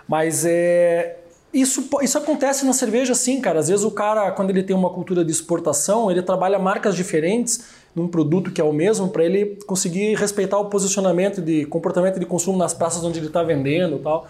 Mas 0.09 0.45
é, 0.45 1.17
isso, 1.61 1.89
isso 2.03 2.19
acontece 2.19 2.67
na 2.67 2.73
cerveja 2.73 3.15
sim, 3.15 3.41
cara. 3.41 3.61
Às 3.61 3.69
vezes 3.69 3.85
o 3.85 3.91
cara, 3.91 4.31
quando 4.31 4.51
ele 4.51 4.63
tem 4.63 4.77
uma 4.77 4.91
cultura 4.91 5.25
de 5.25 5.33
exportação, 5.33 6.11
ele 6.11 6.23
trabalha 6.23 6.59
marcas 6.59 6.95
diferentes 6.95 7.67
num 7.95 8.07
produto 8.07 8.51
que 8.51 8.61
é 8.61 8.65
o 8.65 8.73
mesmo 8.73 9.09
para 9.09 9.25
ele 9.25 9.59
conseguir 9.67 10.15
respeitar 10.17 10.59
o 10.59 10.67
posicionamento 10.67 11.41
de 11.41 11.65
comportamento 11.65 12.21
de 12.21 12.27
consumo 12.27 12.59
nas 12.59 12.75
praças 12.75 13.03
onde 13.03 13.19
ele 13.19 13.29
está 13.29 13.43
vendendo 13.43 13.99
tal. 13.99 14.29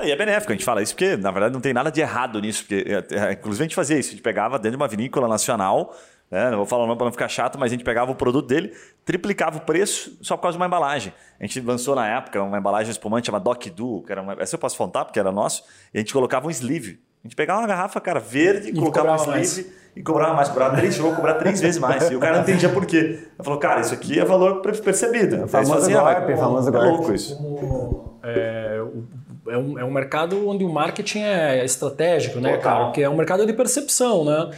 E 0.00 0.12
é 0.12 0.16
benéfico, 0.16 0.52
a 0.52 0.54
gente 0.54 0.64
fala 0.64 0.80
isso 0.80 0.94
porque, 0.94 1.16
na 1.16 1.32
verdade, 1.32 1.52
não 1.52 1.60
tem 1.60 1.72
nada 1.72 1.90
de 1.90 2.00
errado 2.00 2.40
nisso. 2.40 2.62
Porque, 2.62 2.84
é, 2.86 3.30
é, 3.30 3.32
inclusive, 3.32 3.64
a 3.64 3.66
gente 3.66 3.74
fazia 3.74 3.98
isso. 3.98 4.10
A 4.10 4.12
gente 4.12 4.22
pegava 4.22 4.56
dentro 4.56 4.72
de 4.72 4.76
uma 4.76 4.86
vinícola 4.86 5.26
nacional, 5.26 5.96
né, 6.30 6.50
não 6.50 6.58
vou 6.58 6.66
falar 6.66 6.84
o 6.84 6.86
nome 6.86 6.98
para 6.98 7.06
não 7.06 7.12
ficar 7.12 7.28
chato, 7.28 7.58
mas 7.58 7.70
a 7.70 7.74
gente 7.74 7.84
pegava 7.84 8.10
o 8.10 8.14
produto 8.14 8.46
dele, 8.46 8.72
triplicava 9.04 9.58
o 9.58 9.60
preço 9.60 10.18
só 10.20 10.36
por 10.36 10.42
causa 10.42 10.56
de 10.56 10.60
uma 10.60 10.66
embalagem. 10.66 11.12
A 11.40 11.46
gente 11.46 11.60
lançou 11.60 11.94
na 11.94 12.06
época 12.06 12.42
uma 12.42 12.58
embalagem 12.58 12.90
espumante 12.90 13.26
chamada 13.26 13.44
Doc 13.44 13.66
Duo, 13.68 14.02
que 14.02 14.12
era 14.12 14.20
uma, 14.20 14.34
essa 14.38 14.56
eu 14.56 14.58
posso 14.58 14.76
contar 14.76 15.04
porque 15.04 15.18
era 15.18 15.32
nosso, 15.32 15.64
e 15.92 15.98
a 15.98 16.00
gente 16.00 16.12
colocava 16.12 16.46
um 16.46 16.50
sleeve. 16.50 17.00
A 17.24 17.28
gente 17.28 17.34
pegava 17.34 17.60
uma 17.60 17.66
garrafa, 17.66 18.00
cara, 18.00 18.20
verde, 18.20 18.68
e 18.68 18.74
colocava 18.74 19.12
um 19.12 19.16
sleeve 19.16 19.38
mais. 19.38 19.66
e 19.96 20.02
cobrava 20.02 20.34
mais. 20.34 20.48
Cobrava 20.48 20.76
três, 20.76 20.94
chegou 20.94 21.12
a 21.12 21.16
cobrar 21.16 21.34
três 21.34 21.60
vezes 21.60 21.80
mais. 21.80 22.10
E 22.10 22.14
o 22.14 22.20
cara 22.20 22.36
não 22.36 22.42
entendia 22.42 22.68
por 22.68 22.86
quê. 22.86 22.96
Ele 22.96 23.42
falou, 23.42 23.58
cara, 23.58 23.80
isso 23.80 23.94
aqui 23.94 24.20
é 24.20 24.24
valor 24.24 24.60
percebido. 24.60 25.44
O 25.44 25.48
famoso 25.48 25.74
assim, 25.74 25.92
golpe, 25.92 26.36
famoso 26.36 26.68
é 26.68 26.78
louco 26.78 27.12
isso. 27.12 27.36
Como, 27.36 28.18
é, 28.22 28.80
é 29.48 29.56
um, 29.56 29.78
é 29.78 29.84
um 29.84 29.90
mercado 29.90 30.48
onde 30.48 30.64
o 30.64 30.68
marketing 30.68 31.20
é 31.20 31.64
estratégico, 31.64 32.38
né, 32.38 32.56
Total. 32.56 32.72
cara? 32.72 32.84
Porque 32.86 33.02
é 33.02 33.08
um 33.08 33.16
mercado 33.16 33.46
de 33.46 33.52
percepção, 33.52 34.24
né? 34.24 34.50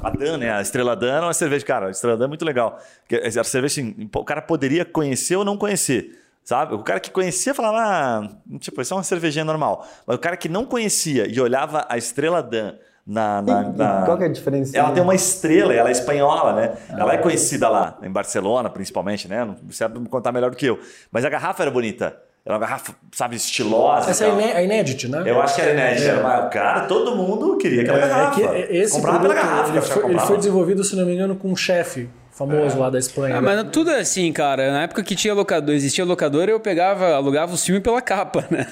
A 0.00 0.10
Dan, 0.10 0.38
né? 0.38 0.52
A 0.52 0.60
Estrela 0.60 0.96
Dan 0.96 1.16
é 1.16 1.20
uma 1.20 1.32
cerveja, 1.32 1.64
cara, 1.64 1.86
a 1.86 1.90
Estrela 1.90 2.16
Dan 2.16 2.24
é 2.24 2.28
muito 2.28 2.44
legal. 2.44 2.78
A 3.10 3.44
cerveja, 3.44 3.80
assim, 3.80 4.08
o 4.14 4.24
cara 4.24 4.42
poderia 4.42 4.84
conhecer 4.84 5.36
ou 5.36 5.44
não 5.44 5.56
conhecer. 5.56 6.20
Sabe? 6.44 6.74
O 6.74 6.82
cara 6.82 7.00
que 7.00 7.10
conhecia 7.10 7.54
falava, 7.54 7.78
ah, 7.78 8.58
tipo, 8.58 8.82
isso 8.82 8.92
é 8.92 8.96
uma 8.98 9.02
cervejinha 9.02 9.44
normal. 9.44 9.86
Mas 10.06 10.16
o 10.16 10.18
cara 10.18 10.36
que 10.36 10.48
não 10.48 10.66
conhecia 10.66 11.26
e 11.26 11.40
olhava 11.40 11.86
a 11.88 11.96
Estrela 11.96 12.42
Dan 12.42 12.74
na, 13.06 13.40
na, 13.40 13.62
na... 13.62 14.02
Qual 14.04 14.18
que 14.18 14.24
é 14.24 14.26
a 14.26 14.32
diferença? 14.32 14.76
Ela 14.76 14.92
tem 14.92 15.02
uma 15.02 15.14
estrela, 15.14 15.72
ela 15.72 15.88
é 15.88 15.92
espanhola, 15.92 16.52
né? 16.54 16.76
Ah, 16.90 17.00
ela 17.00 17.14
é 17.14 17.18
conhecida 17.18 17.68
lá, 17.68 17.98
em 18.02 18.10
Barcelona, 18.10 18.68
principalmente, 18.68 19.28
né? 19.28 19.54
Você 19.66 19.78
sabe 19.78 19.98
me 19.98 20.08
contar 20.08 20.32
melhor 20.32 20.50
do 20.50 20.56
que 20.56 20.66
eu. 20.66 20.78
Mas 21.10 21.24
a 21.24 21.30
garrafa 21.30 21.62
era 21.62 21.70
bonita. 21.70 22.16
Era 22.46 22.56
uma 22.56 22.60
garrafa, 22.60 22.94
sabe, 23.10 23.36
estilosa. 23.36 24.10
Essa 24.10 24.26
é 24.26 24.56
a 24.56 24.62
Inédit, 24.62 25.08
né? 25.08 25.22
Eu 25.24 25.40
acho 25.40 25.54
que 25.54 25.62
era 25.62 25.72
Inédit. 25.72 26.08
É. 26.08 26.48
Cara, 26.52 26.82
todo 26.82 27.16
mundo 27.16 27.56
queria 27.56 27.80
aquela 27.80 27.96
é, 27.96 28.00
garrafa. 28.06 28.42
É 28.42 28.62
que 28.66 28.76
esse 28.76 28.92
Comprava 28.92 29.20
pela 29.20 29.34
garrafa. 29.34 29.70
Ele 29.70 29.80
foi, 29.80 30.10
ele 30.10 30.18
foi, 30.18 30.36
desenvolvido, 30.36 30.84
se 30.84 30.94
não 30.94 31.06
me 31.06 31.14
engano, 31.14 31.36
com 31.36 31.50
um 31.50 31.56
chefe 31.56 32.06
famoso 32.30 32.76
é. 32.76 32.80
lá 32.80 32.90
da 32.90 32.98
Espanha. 32.98 33.38
Ah, 33.38 33.40
mas 33.40 33.64
tudo 33.72 33.90
é 33.90 34.00
assim, 34.00 34.30
cara. 34.30 34.70
Na 34.70 34.82
época 34.82 35.02
que 35.02 35.16
tinha 35.16 35.32
locador, 35.32 35.74
existia 35.74 36.04
locador, 36.04 36.46
eu 36.50 36.60
pegava, 36.60 37.14
alugava 37.14 37.54
o 37.54 37.56
filme 37.56 37.80
pela 37.80 38.02
capa, 38.02 38.44
né? 38.50 38.66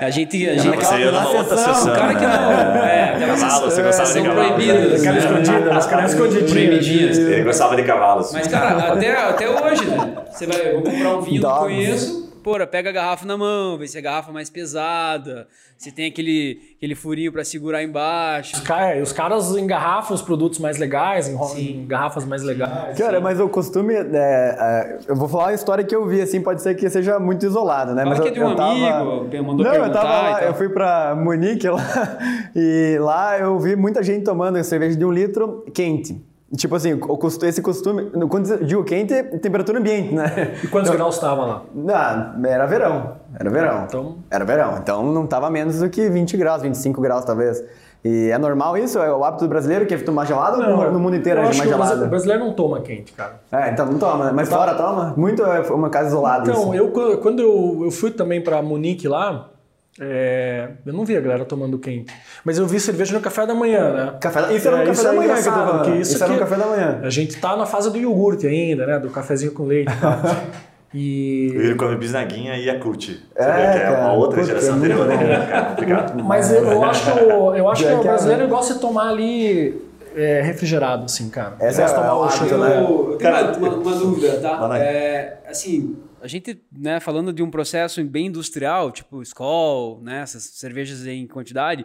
É. 0.00 0.04
A 0.04 0.10
gente. 0.10 0.48
A 0.48 0.56
gente 0.56 0.76
você 0.76 0.98
ia 0.98 1.10
numa 1.10 1.30
outra 1.30 1.56
sessão. 1.56 1.92
O 1.92 1.96
cara 1.96 2.14
que 2.14 2.24
não. 2.24 2.84
É, 2.84 3.26
cavalo, 3.26 3.70
você 3.72 3.82
gostava 3.82 4.12
de 4.12 4.22
cavalos. 4.22 4.54
proibidas. 4.54 5.02
Cara 5.02 5.18
escondidas, 5.18 5.78
os 5.78 5.86
caras 5.86 6.12
escondidinhos. 6.12 6.52
Proibidinhas. 6.52 7.18
Ele 7.18 7.42
gostava 7.42 7.74
de 7.74 7.82
cavalos. 7.82 8.32
Mas, 8.32 8.46
cara, 8.46 8.92
até, 8.92 9.16
até 9.16 9.50
hoje, 9.50 9.84
né? 9.86 10.14
Você 10.30 10.46
vai, 10.46 10.74
vou 10.74 10.82
comprar 10.82 11.16
um 11.16 11.20
vinho, 11.22 11.42
não 11.42 11.58
conheço. 11.58 12.29
Porra, 12.42 12.66
pega 12.66 12.90
a 12.90 12.92
garrafa 12.92 13.26
na 13.26 13.36
mão, 13.36 13.76
vê 13.76 13.86
se 13.86 13.98
a 13.98 14.00
garrafa 14.00 14.30
é 14.30 14.32
mais 14.32 14.48
pesada, 14.48 15.46
se 15.76 15.92
tem 15.92 16.06
aquele, 16.06 16.58
aquele 16.76 16.94
furinho 16.94 17.30
para 17.30 17.44
segurar 17.44 17.82
embaixo. 17.82 18.56
Os, 18.56 18.62
cara, 18.62 19.02
os 19.02 19.12
caras 19.12 19.50
engarrafam 19.56 20.14
os 20.14 20.22
produtos 20.22 20.58
mais 20.58 20.78
legais, 20.78 21.28
em, 21.28 21.86
garrafas 21.86 22.24
mais 22.24 22.42
legais. 22.42 22.96
Cara, 22.98 23.18
sim. 23.18 23.22
mas 23.22 23.40
o 23.40 23.48
costume. 23.48 23.94
É, 23.94 23.98
é, 23.98 24.98
eu 25.08 25.16
vou 25.16 25.28
falar 25.28 25.44
uma 25.44 25.54
história 25.54 25.84
que 25.84 25.94
eu 25.94 26.06
vi, 26.06 26.22
assim, 26.22 26.40
pode 26.40 26.62
ser 26.62 26.74
que 26.74 26.88
seja 26.88 27.18
muito 27.18 27.44
isolada, 27.44 27.94
né? 27.94 28.02
Fala 28.02 28.16
mas 28.16 28.20
que 28.20 28.28
é 28.28 28.30
de 28.30 28.42
um 28.42 28.56
tava... 28.56 28.72
amigo, 28.72 29.44
mandou 29.44 29.66
Não, 29.66 29.74
eu 29.74 29.92
tava 29.92 30.08
lá, 30.08 30.44
eu 30.44 30.54
fui 30.54 30.68
pra 30.70 31.14
Munique 31.14 31.68
lá, 31.68 31.82
e 32.56 32.96
lá 32.98 33.38
eu 33.38 33.58
vi 33.58 33.76
muita 33.76 34.02
gente 34.02 34.24
tomando 34.24 34.62
cerveja 34.64 34.96
de 34.96 35.04
um 35.04 35.12
litro 35.12 35.64
quente. 35.74 36.29
Tipo 36.56 36.74
assim, 36.74 36.98
esse 37.44 37.62
costume. 37.62 38.10
Quando 38.28 38.64
digo 38.64 38.82
quente, 38.82 39.22
temperatura 39.38 39.78
ambiente, 39.78 40.12
né? 40.12 40.56
E 40.64 40.66
quantos 40.66 40.90
graus 40.90 41.14
estava 41.14 41.46
lá? 41.46 41.62
Não, 41.72 42.44
era 42.44 42.66
verão. 42.66 43.16
Era 43.38 43.50
verão. 43.50 43.84
Então... 43.84 44.16
Era 44.28 44.44
verão. 44.44 44.78
Então 44.78 45.12
não 45.12 45.24
estava 45.24 45.48
menos 45.48 45.78
do 45.78 45.88
que 45.88 46.08
20 46.08 46.36
graus, 46.36 46.62
25 46.62 47.00
graus 47.00 47.24
talvez. 47.24 47.62
E 48.04 48.30
é 48.30 48.38
normal 48.38 48.76
isso? 48.76 48.98
É 48.98 49.12
o 49.14 49.22
hábito 49.22 49.44
do 49.44 49.48
brasileiro 49.48 49.86
que 49.86 49.94
é 49.94 49.98
tomar 49.98 50.24
gelado 50.24 50.56
não, 50.58 50.76
ou 50.76 50.90
no 50.90 50.98
mundo 50.98 51.16
inteiro 51.16 51.40
é 51.40 51.44
mais 51.44 51.56
gelado? 51.56 52.04
O 52.04 52.08
brasileiro 52.08 52.44
não 52.44 52.52
toma 52.54 52.80
quente, 52.80 53.12
cara. 53.12 53.40
É, 53.52 53.70
então 53.70 53.86
não 53.86 53.98
toma. 53.98 54.32
Mas 54.32 54.48
fora 54.48 54.74
toma? 54.74 55.14
Muito 55.16 55.42
é 55.44 55.60
uma 55.70 55.90
casa 55.90 56.08
isolada. 56.08 56.50
Então, 56.50 56.74
isso. 56.74 56.92
eu 56.94 57.18
quando 57.18 57.40
eu, 57.40 57.82
eu 57.84 57.90
fui 57.90 58.10
também 58.10 58.42
para 58.42 58.60
Munique 58.60 59.06
lá, 59.06 59.50
é, 59.98 60.68
eu 60.86 60.92
não 60.92 61.04
vi 61.04 61.16
a 61.16 61.20
galera 61.20 61.44
tomando 61.44 61.78
quente. 61.78 62.12
Mas 62.44 62.58
eu 62.58 62.66
vi 62.66 62.78
cerveja 62.78 63.12
no 63.12 63.20
café 63.20 63.46
da 63.46 63.54
manhã, 63.54 63.92
né? 63.92 64.14
Café, 64.20 64.54
isso 64.54 64.68
era 64.68 64.76
no 64.76 64.82
é, 64.82 64.86
café 64.86 65.02
da 65.02 65.12
manhã 65.12 65.34
que 65.34 65.40
eu 65.40 65.44
tô 65.44 65.50
falando. 65.50 65.84
Que 65.84 65.90
isso, 66.00 66.14
isso 66.14 66.24
era 66.24 66.32
no 66.32 66.38
café 66.38 66.56
da 66.56 66.66
manhã. 66.66 67.00
A 67.02 67.10
gente 67.10 67.36
tá 67.40 67.56
na 67.56 67.66
fase 67.66 67.90
do 67.90 67.98
iogurte 67.98 68.46
ainda, 68.46 68.86
né? 68.86 68.98
Do 68.98 69.10
cafezinho 69.10 69.52
com 69.52 69.64
leite 69.64 69.92
e 69.92 70.00
tal. 70.00 70.20
E... 70.92 71.52
Ele 71.54 71.74
come 71.76 71.96
bisnaguinha 71.96 72.56
e 72.56 72.66
Yakult. 72.66 73.06
Você 73.06 73.20
é, 73.36 73.82
é 73.84 73.90
uma 73.90 74.12
outra 74.12 74.42
geração 74.42 74.74
anterior, 74.74 75.06
né? 75.06 75.76
Cara. 75.86 76.14
Mas 76.22 76.52
eu, 76.52 76.64
eu 76.64 76.84
acho, 76.84 77.10
eu 77.10 77.68
acho 77.68 77.86
que 77.86 77.92
o 77.92 78.02
brasileiro 78.02 78.48
gosta 78.48 78.74
de 78.74 78.80
tomar 78.80 79.10
ali 79.10 79.80
é, 80.16 80.40
refrigerado, 80.40 81.04
assim, 81.04 81.28
cara. 81.28 81.54
Essa 81.60 81.82
é, 81.82 81.86
tomar 81.86 82.14
o 82.14 82.26
né? 82.26 82.82
Eu 82.82 83.16
tenho 83.18 83.30
uma, 83.30 83.52
uma, 83.52 83.68
uma 83.76 83.94
dúvida, 83.94 84.38
tá? 84.40 84.78
É, 84.78 85.38
assim, 85.48 85.96
a 86.22 86.26
gente, 86.26 86.62
né, 86.72 87.00
falando 87.00 87.32
de 87.32 87.42
um 87.42 87.50
processo 87.50 88.02
bem 88.04 88.26
industrial, 88.26 88.90
tipo 88.90 89.22
Skol, 89.22 90.00
né, 90.02 90.22
essas 90.22 90.42
cervejas 90.42 91.06
em 91.06 91.26
quantidade, 91.26 91.84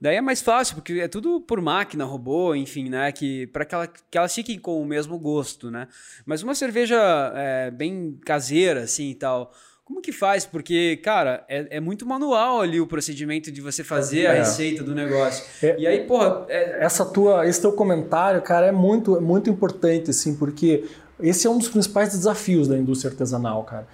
daí 0.00 0.16
é 0.16 0.20
mais 0.20 0.42
fácil, 0.42 0.74
porque 0.74 0.94
é 0.94 1.08
tudo 1.08 1.40
por 1.40 1.60
máquina, 1.60 2.04
robô, 2.04 2.54
enfim, 2.54 2.88
né, 2.88 3.12
que 3.12 3.46
para 3.48 3.64
que, 3.64 3.74
ela, 3.74 3.86
que 3.86 4.18
elas 4.18 4.34
fiquem 4.34 4.58
com 4.58 4.80
o 4.80 4.86
mesmo 4.86 5.18
gosto, 5.18 5.70
né. 5.70 5.88
Mas 6.24 6.42
uma 6.42 6.54
cerveja 6.54 6.98
é, 7.34 7.70
bem 7.70 8.18
caseira, 8.24 8.82
assim, 8.82 9.10
e 9.10 9.14
tal, 9.14 9.52
como 9.84 10.00
que 10.00 10.12
faz? 10.12 10.46
Porque, 10.46 10.96
cara, 10.98 11.44
é, 11.48 11.76
é, 11.76 11.80
muito 11.80 12.06
manual 12.06 12.60
ali 12.60 12.80
o 12.80 12.86
procedimento 12.86 13.50
de 13.50 13.60
você 13.60 13.84
fazer 13.84 14.22
é. 14.22 14.26
a 14.28 14.32
receita 14.34 14.82
do 14.82 14.94
negócio. 14.94 15.44
É, 15.62 15.76
e 15.78 15.86
aí, 15.86 16.06
porra... 16.06 16.46
É 16.48 16.84
essa 16.84 17.04
tua, 17.04 17.46
esse 17.46 17.60
teu 17.60 17.72
comentário, 17.72 18.40
cara, 18.40 18.66
é 18.66 18.72
muito, 18.72 19.20
muito 19.20 19.50
importante, 19.50 20.10
assim, 20.10 20.36
porque 20.36 20.84
esse 21.22 21.46
é 21.46 21.50
um 21.50 21.58
dos 21.58 21.68
principais 21.68 22.10
desafios 22.10 22.68
da 22.68 22.76
indústria 22.76 23.10
artesanal, 23.10 23.62
cara. 23.64 23.86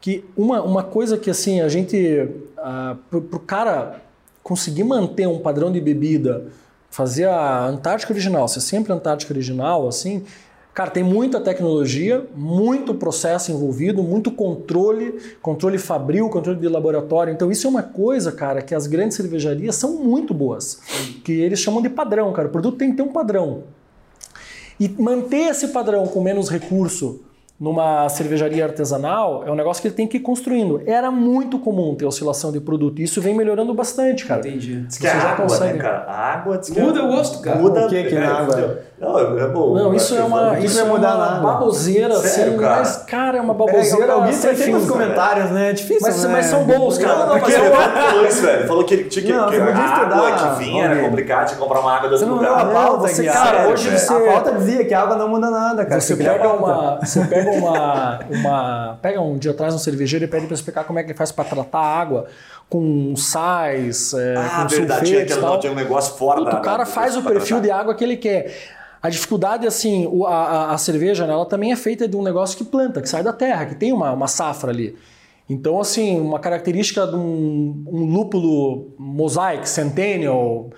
Que 0.00 0.24
uma, 0.36 0.62
uma 0.62 0.82
coisa 0.82 1.18
que 1.18 1.30
assim 1.30 1.60
a 1.60 1.68
gente 1.68 2.26
uh, 2.58 2.96
pro, 3.10 3.20
pro 3.20 3.40
cara 3.40 4.00
conseguir 4.42 4.84
manter 4.84 5.28
um 5.28 5.38
padrão 5.38 5.70
de 5.70 5.80
bebida, 5.80 6.46
fazer 6.90 7.26
a 7.26 7.66
Antártica 7.66 8.12
original, 8.12 8.48
ser 8.48 8.60
sempre 8.60 8.92
a 8.92 8.96
Antártica 8.96 9.32
original, 9.32 9.86
assim, 9.86 10.24
cara, 10.74 10.90
tem 10.90 11.04
muita 11.04 11.40
tecnologia, 11.40 12.26
muito 12.34 12.94
processo 12.94 13.52
envolvido, 13.52 14.02
muito 14.02 14.30
controle, 14.30 15.20
controle 15.42 15.78
fabril, 15.78 16.28
controle 16.28 16.58
de 16.58 16.68
laboratório. 16.68 17.32
Então 17.32 17.50
isso 17.50 17.66
é 17.66 17.70
uma 17.70 17.82
coisa, 17.82 18.32
cara, 18.32 18.62
que 18.62 18.74
as 18.74 18.86
grandes 18.86 19.16
cervejarias 19.16 19.76
são 19.76 19.96
muito 19.96 20.32
boas, 20.32 20.80
que 21.22 21.32
eles 21.32 21.60
chamam 21.60 21.82
de 21.82 21.90
padrão, 21.90 22.32
cara. 22.32 22.48
O 22.48 22.50
produto 22.50 22.78
tem 22.78 22.90
que 22.90 22.96
ter 22.96 23.02
um 23.02 23.12
padrão. 23.12 23.64
E 24.80 24.88
manter 24.88 25.50
esse 25.50 25.68
padrão 25.68 26.06
com 26.06 26.22
menos 26.22 26.48
recurso 26.48 27.20
numa 27.60 28.08
cervejaria 28.08 28.64
artesanal 28.64 29.44
é 29.46 29.50
um 29.50 29.54
negócio 29.54 29.82
que 29.82 29.88
ele 29.88 29.94
tem 29.94 30.08
que 30.08 30.16
ir 30.16 30.20
construindo. 30.20 30.80
Era 30.86 31.10
muito 31.10 31.58
comum 31.58 31.94
ter 31.94 32.06
oscilação 32.06 32.50
de 32.50 32.58
produto 32.58 33.00
e 33.00 33.02
isso 33.04 33.20
vem 33.20 33.34
melhorando 33.34 33.74
bastante, 33.74 34.24
cara. 34.24 34.40
Entendi. 34.40 34.80
Diz 34.80 34.96
que 34.96 35.02
Você 35.02 35.08
é 35.08 35.20
já 35.20 35.32
água, 35.32 35.44
consegue... 35.44 35.74
né, 35.74 35.78
cara? 35.78 35.98
A 36.04 36.32
água 36.32 36.56
diz 36.56 36.70
que 36.70 36.80
muda 36.80 37.04
o 37.04 37.08
gosto, 37.08 37.42
cara. 37.42 37.58
Muda 37.58 37.86
o 37.86 37.88
que 37.90 38.04
que 38.04 38.14
na 38.14 38.38
água? 38.38 38.82
Não, 39.00 39.38
é 39.38 39.46
bom. 39.48 39.74
Não, 39.74 39.94
isso 39.94 40.14
é 40.14 40.22
uma, 40.22 40.58
isso 40.58 40.78
é 40.78 40.82
uma 40.82 40.98
nada. 40.98 41.40
baboseira, 41.40 42.16
Sério, 42.16 42.52
assim, 42.52 42.60
cara? 42.60 42.76
mas, 42.76 42.96
cara, 42.98 43.38
é 43.38 43.40
uma 43.40 43.54
baboseira. 43.54 44.06
É, 44.06 44.10
alguém 44.10 44.38
tem 44.38 44.72
nos 44.72 44.88
comentários, 44.88 45.50
né? 45.50 45.70
É 45.70 45.72
difícil, 45.72 46.02
mas, 46.02 46.24
né? 46.24 46.32
mas 46.32 46.46
são 46.46 46.64
bons, 46.64 46.98
cara. 46.98 47.26
Não, 47.26 47.38
porque 47.38 47.52
ele 47.52 47.70
falou 47.70 48.26
isso, 48.26 48.42
velho. 48.42 48.68
Falou 48.68 48.84
que 48.84 48.94
ele 48.94 49.04
tinha 49.04 49.24
que, 49.24 49.32
não, 49.32 49.48
que 49.48 49.56
a 49.56 49.96
água 49.96 50.32
que 50.32 50.64
vinha 50.64 50.84
era 50.84 51.02
complicado, 51.02 51.46
tinha 51.46 51.56
que 51.56 51.62
comprar 51.62 51.80
uma 51.80 51.96
água 51.96 52.08
do 52.10 52.12
outro 52.12 52.28
lugar. 52.28 52.50
Não, 52.50 52.58
a 52.58 52.64
pauta, 52.66 53.08
você, 53.08 53.24
cara, 53.24 53.68
hoje 53.68 53.90
você... 53.90 54.12
A 54.12 54.20
pauta 54.20 54.52
dizia 54.52 54.84
que 54.84 54.92
a 54.92 55.00
água 55.00 55.16
não 55.16 55.28
muda 55.28 55.50
nada, 55.50 55.86
cara. 55.86 56.00
Você 56.00 56.16
pega 56.16 56.48
uma... 56.48 56.98
Você 57.00 57.24
pega 57.24 57.50
uma 57.50 58.20
uma. 58.30 58.98
Pega 59.00 59.20
um 59.20 59.38
dia 59.38 59.50
atrás 59.50 59.74
um 59.74 59.78
cervejeiro 59.78 60.24
e 60.24 60.28
pede 60.28 60.46
para 60.46 60.54
explicar 60.54 60.84
como 60.84 60.98
é 60.98 61.02
que 61.02 61.10
ele 61.10 61.18
faz 61.18 61.32
para 61.32 61.44
tratar 61.44 61.78
a 61.78 62.00
água 62.00 62.26
com 62.68 63.14
sais, 63.16 64.14
é, 64.14 64.36
ah, 64.36 64.62
com 64.62 64.68
verdade, 64.68 65.06
tinha, 65.06 65.22
aquele, 65.22 65.58
tinha 65.58 65.72
um 65.72 65.74
negócio 65.74 66.16
fora 66.16 66.44
da, 66.44 66.58
O 66.58 66.62
cara 66.62 66.86
faz 66.86 67.16
o 67.16 67.22
perfil 67.22 67.60
de 67.60 67.68
água 67.68 67.94
que 67.96 68.04
ele 68.04 68.16
quer. 68.16 68.54
A 69.02 69.08
dificuldade, 69.08 69.66
assim, 69.66 70.06
a, 70.26 70.74
a, 70.74 70.78
cerveja, 70.78 71.26
né, 71.26 71.32
ela 71.32 71.46
também 71.46 71.72
é 71.72 71.76
feita 71.76 72.06
de 72.06 72.16
um 72.16 72.22
negócio 72.22 72.56
que 72.56 72.64
planta, 72.64 73.00
que 73.00 73.08
sai 73.08 73.22
da 73.22 73.32
terra, 73.32 73.66
que 73.66 73.74
tem 73.74 73.92
uma, 73.92 74.12
uma 74.12 74.28
safra 74.28 74.70
ali. 74.70 74.94
Então, 75.48 75.80
assim, 75.80 76.20
uma 76.20 76.38
característica 76.38 77.06
de 77.06 77.16
um, 77.16 77.84
um 77.86 78.04
lúpulo 78.04 78.94
mosaic, 78.98 79.68
centennial, 79.68 80.70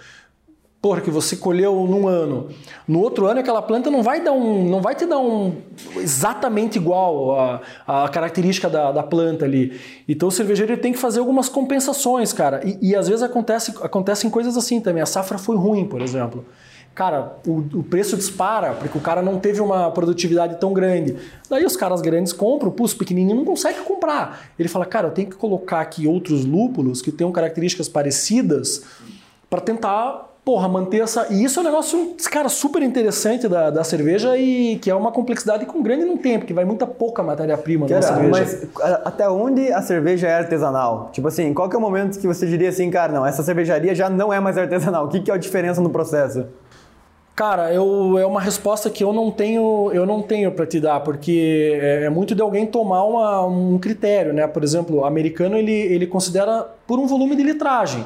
porra, 0.82 1.00
que 1.00 1.10
você 1.10 1.36
colheu 1.36 1.86
num 1.86 2.08
ano. 2.08 2.48
No 2.88 3.00
outro 3.00 3.26
ano 3.26 3.38
aquela 3.38 3.62
planta 3.62 3.88
não 3.88 4.02
vai 4.02 4.20
dar 4.20 4.32
um, 4.32 4.68
não 4.68 4.80
vai 4.80 4.96
te 4.96 5.06
dar 5.06 5.20
um 5.20 5.54
exatamente 5.96 6.76
igual 6.76 7.38
a, 7.38 7.60
a 7.86 8.08
característica 8.08 8.68
da, 8.68 8.90
da 8.90 9.02
planta 9.02 9.44
ali. 9.44 9.80
Então 10.08 10.28
o 10.28 10.32
cervejeiro 10.32 10.76
tem 10.76 10.92
que 10.92 10.98
fazer 10.98 11.20
algumas 11.20 11.48
compensações, 11.48 12.32
cara. 12.32 12.60
E, 12.66 12.90
e 12.90 12.96
às 12.96 13.06
vezes 13.06 13.22
acontece, 13.22 13.72
acontecem 13.80 14.28
coisas 14.28 14.56
assim 14.56 14.80
também. 14.80 15.00
A 15.02 15.06
safra 15.06 15.38
foi 15.38 15.56
ruim, 15.56 15.84
por 15.84 16.02
exemplo. 16.02 16.44
Cara, 16.94 17.38
o, 17.46 17.64
o, 17.78 17.82
preço 17.82 18.16
dispara 18.16 18.74
porque 18.74 18.98
o 18.98 19.00
cara 19.00 19.22
não 19.22 19.40
teve 19.40 19.62
uma 19.62 19.90
produtividade 19.90 20.60
tão 20.60 20.74
grande. 20.74 21.16
Daí 21.48 21.64
os 21.64 21.74
caras 21.74 22.02
grandes 22.02 22.34
compram, 22.34 22.70
pô, 22.70 22.84
os 22.84 22.92
pequenininhos 22.92 23.38
não 23.38 23.46
conseguem 23.46 23.82
comprar. 23.82 24.42
Ele 24.58 24.68
fala, 24.68 24.84
cara, 24.84 25.08
eu 25.08 25.10
tenho 25.10 25.30
que 25.30 25.36
colocar 25.36 25.80
aqui 25.80 26.06
outros 26.06 26.44
lúpulos 26.44 27.00
que 27.00 27.10
tenham 27.10 27.32
características 27.32 27.88
parecidas 27.88 28.84
para 29.48 29.60
tentar 29.60 30.32
porra, 30.44 30.68
manter 30.68 31.02
essa. 31.02 31.28
E 31.30 31.44
isso 31.44 31.58
é 31.60 31.62
um 31.62 31.64
negócio, 31.64 32.16
cara, 32.30 32.48
super 32.48 32.82
interessante 32.82 33.48
da, 33.48 33.70
da 33.70 33.84
cerveja 33.84 34.36
e 34.36 34.76
que 34.76 34.90
é 34.90 34.94
uma 34.94 35.12
complexidade 35.12 35.64
com 35.66 35.82
grande 35.82 36.04
no 36.04 36.18
tempo, 36.18 36.44
que 36.44 36.52
vai 36.52 36.64
muita 36.64 36.86
pouca 36.86 37.22
matéria-prima 37.22 37.86
na 37.88 38.02
cerveja. 38.02 38.30
Mas 38.30 38.66
até 39.04 39.28
onde 39.28 39.72
a 39.72 39.80
cerveja 39.80 40.26
é 40.28 40.34
artesanal? 40.34 41.10
Tipo 41.12 41.28
assim, 41.28 41.54
qual 41.54 41.68
que 41.68 41.76
é 41.76 41.78
o 41.78 41.82
momento 41.82 42.18
que 42.18 42.26
você 42.26 42.46
diria 42.46 42.68
assim, 42.68 42.90
cara, 42.90 43.12
não, 43.12 43.24
essa 43.24 43.42
cervejaria 43.42 43.94
já 43.94 44.10
não 44.10 44.32
é 44.32 44.40
mais 44.40 44.58
artesanal? 44.58 45.06
O 45.12 45.14
que, 45.14 45.20
que 45.20 45.30
é 45.30 45.34
a 45.34 45.38
diferença 45.38 45.80
no 45.80 45.90
processo? 45.90 46.46
Cara, 47.34 47.72
eu, 47.72 48.18
é 48.18 48.26
uma 48.26 48.40
resposta 48.40 48.90
que 48.90 49.02
eu 49.02 49.10
não 49.10 49.30
tenho, 49.30 49.90
eu 49.94 50.04
não 50.04 50.20
tenho 50.20 50.52
para 50.52 50.66
te 50.66 50.78
dar, 50.78 51.00
porque 51.00 51.78
é, 51.80 52.04
é, 52.04 52.10
muito 52.10 52.34
de 52.34 52.42
alguém 52.42 52.66
tomar 52.66 53.04
uma, 53.04 53.46
um 53.46 53.78
critério, 53.78 54.34
né? 54.34 54.46
Por 54.46 54.62
exemplo, 54.62 54.98
o 54.98 55.04
americano 55.06 55.56
ele, 55.56 55.72
ele 55.72 56.06
considera 56.06 56.66
por 56.86 56.98
um 56.98 57.06
volume 57.06 57.34
de 57.34 57.42
litragem. 57.42 58.04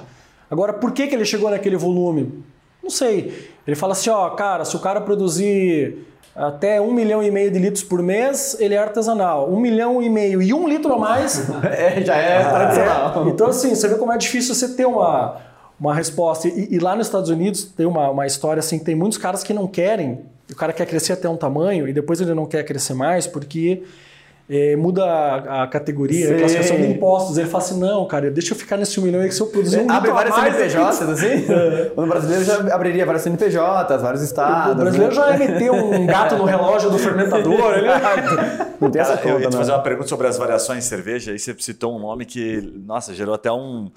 Agora, 0.49 0.73
por 0.73 0.93
que, 0.93 1.09
que 1.09 1.15
ele 1.15 1.25
chegou 1.25 1.51
naquele 1.51 1.77
volume? 1.77 2.45
Não 2.81 2.89
sei. 2.91 3.51
Ele 3.67 3.75
fala 3.75 3.95
assim, 3.95 4.11
ó, 4.11 4.31
cara, 4.31 4.65
se 4.65 4.77
o 4.77 4.79
cara 4.79 5.01
produzir 5.01 6.07
até 6.37 6.81
um 6.81 6.93
milhão 6.93 7.21
e 7.21 7.29
meio 7.29 7.51
de 7.51 7.59
litros 7.59 7.83
por 7.83 8.01
mês, 8.01 8.57
ele 8.61 8.75
é 8.75 8.79
artesanal. 8.79 9.51
Um 9.51 9.59
milhão 9.59 10.01
e 10.01 10.09
meio 10.09 10.41
e 10.41 10.55
um 10.55 10.69
litro 10.69 10.93
a 10.93 10.99
mais... 10.99 11.51
é, 11.67 12.01
já 12.01 12.15
é 12.15 12.45
tradicional. 12.49 13.29
então, 13.29 13.49
assim, 13.49 13.75
você 13.75 13.89
vê 13.89 13.97
como 13.97 14.13
é 14.13 14.19
difícil 14.19 14.55
você 14.55 14.69
ter 14.69 14.87
uma, 14.87 15.37
uma 15.79 15.95
resposta. 15.95 16.49
E, 16.49 16.75
e 16.75 16.79
lá 16.79 16.97
nos 16.97 17.07
Estados 17.07 17.31
Unidos 17.31 17.65
tem 17.65 17.87
uma, 17.87 18.11
uma 18.11 18.27
história 18.27 18.61
assim, 18.61 18.79
tem 18.79 18.95
muitos 18.95 19.19
caras 19.19 19.43
que 19.43 19.53
não 19.53 19.67
querem, 19.67 20.21
o 20.51 20.55
cara 20.55 20.73
quer 20.73 20.87
crescer 20.87 21.13
até 21.13 21.29
um 21.29 21.37
tamanho 21.37 21.89
e 21.89 21.93
depois 21.93 22.21
ele 22.21 22.35
não 22.35 22.47
quer 22.47 22.65
crescer 22.65 22.95
mais 22.95 23.27
porque 23.27 23.83
é, 24.49 24.77
muda 24.77 25.05
a, 25.05 25.65
a 25.65 25.67
categoria, 25.67 26.29
Sim. 26.29 26.35
a 26.35 26.39
classificação 26.39 26.77
de 26.77 26.87
impostos. 26.87 27.37
Ele 27.37 27.49
fala 27.49 27.65
assim: 27.65 27.81
não, 27.81 28.07
cara, 28.07 28.31
deixa 28.31 28.55
eu 28.55 28.57
ficar 28.57 28.77
nesse 28.77 29.01
um 29.01 29.03
milhão 29.03 29.21
aí 29.21 29.29
que 29.29 29.35
se 29.35 29.41
eu 29.41 29.49
produzir 29.49 29.81
um 29.81 29.91
Abre 29.91 30.11
várias 30.13 30.35
CNPJs, 30.35 31.03
assim? 31.03 31.47
É. 31.57 31.93
O 31.97 32.07
brasileiro 32.07 32.45
já 32.45 32.75
abriria 32.75 33.05
várias 33.05 33.23
CNPJs, 33.23 34.01
vários 34.01 34.23
estados. 34.23 34.73
O 34.73 34.77
brasileiro 34.77 35.15
né? 35.15 35.21
já 35.21 35.31
ia 35.33 35.39
meter 35.39 35.71
um 35.71 36.07
gato 36.07 36.37
no 36.37 36.45
relógio 36.45 36.91
do 36.91 36.99
fermentador. 36.99 37.75
ele... 37.75 37.89
Não 38.81 38.91
tem 38.91 39.01
essa 39.01 39.17
conta, 39.17 39.29
Eu 39.29 39.41
ia 39.41 39.49
te 39.49 39.53
né? 39.53 39.59
fazer 39.59 39.73
uma 39.73 39.83
pergunta 39.83 40.09
sobre 40.09 40.27
as 40.27 40.37
variações 40.37 40.85
de 40.85 40.91
cerveja. 40.91 41.33
Aí 41.33 41.39
você 41.39 41.55
citou 41.59 41.97
um 41.97 41.99
nome 41.99 42.25
que, 42.25 42.73
nossa, 42.87 43.15
gerou 43.15 43.35
até 43.35 43.51
um 43.51 43.91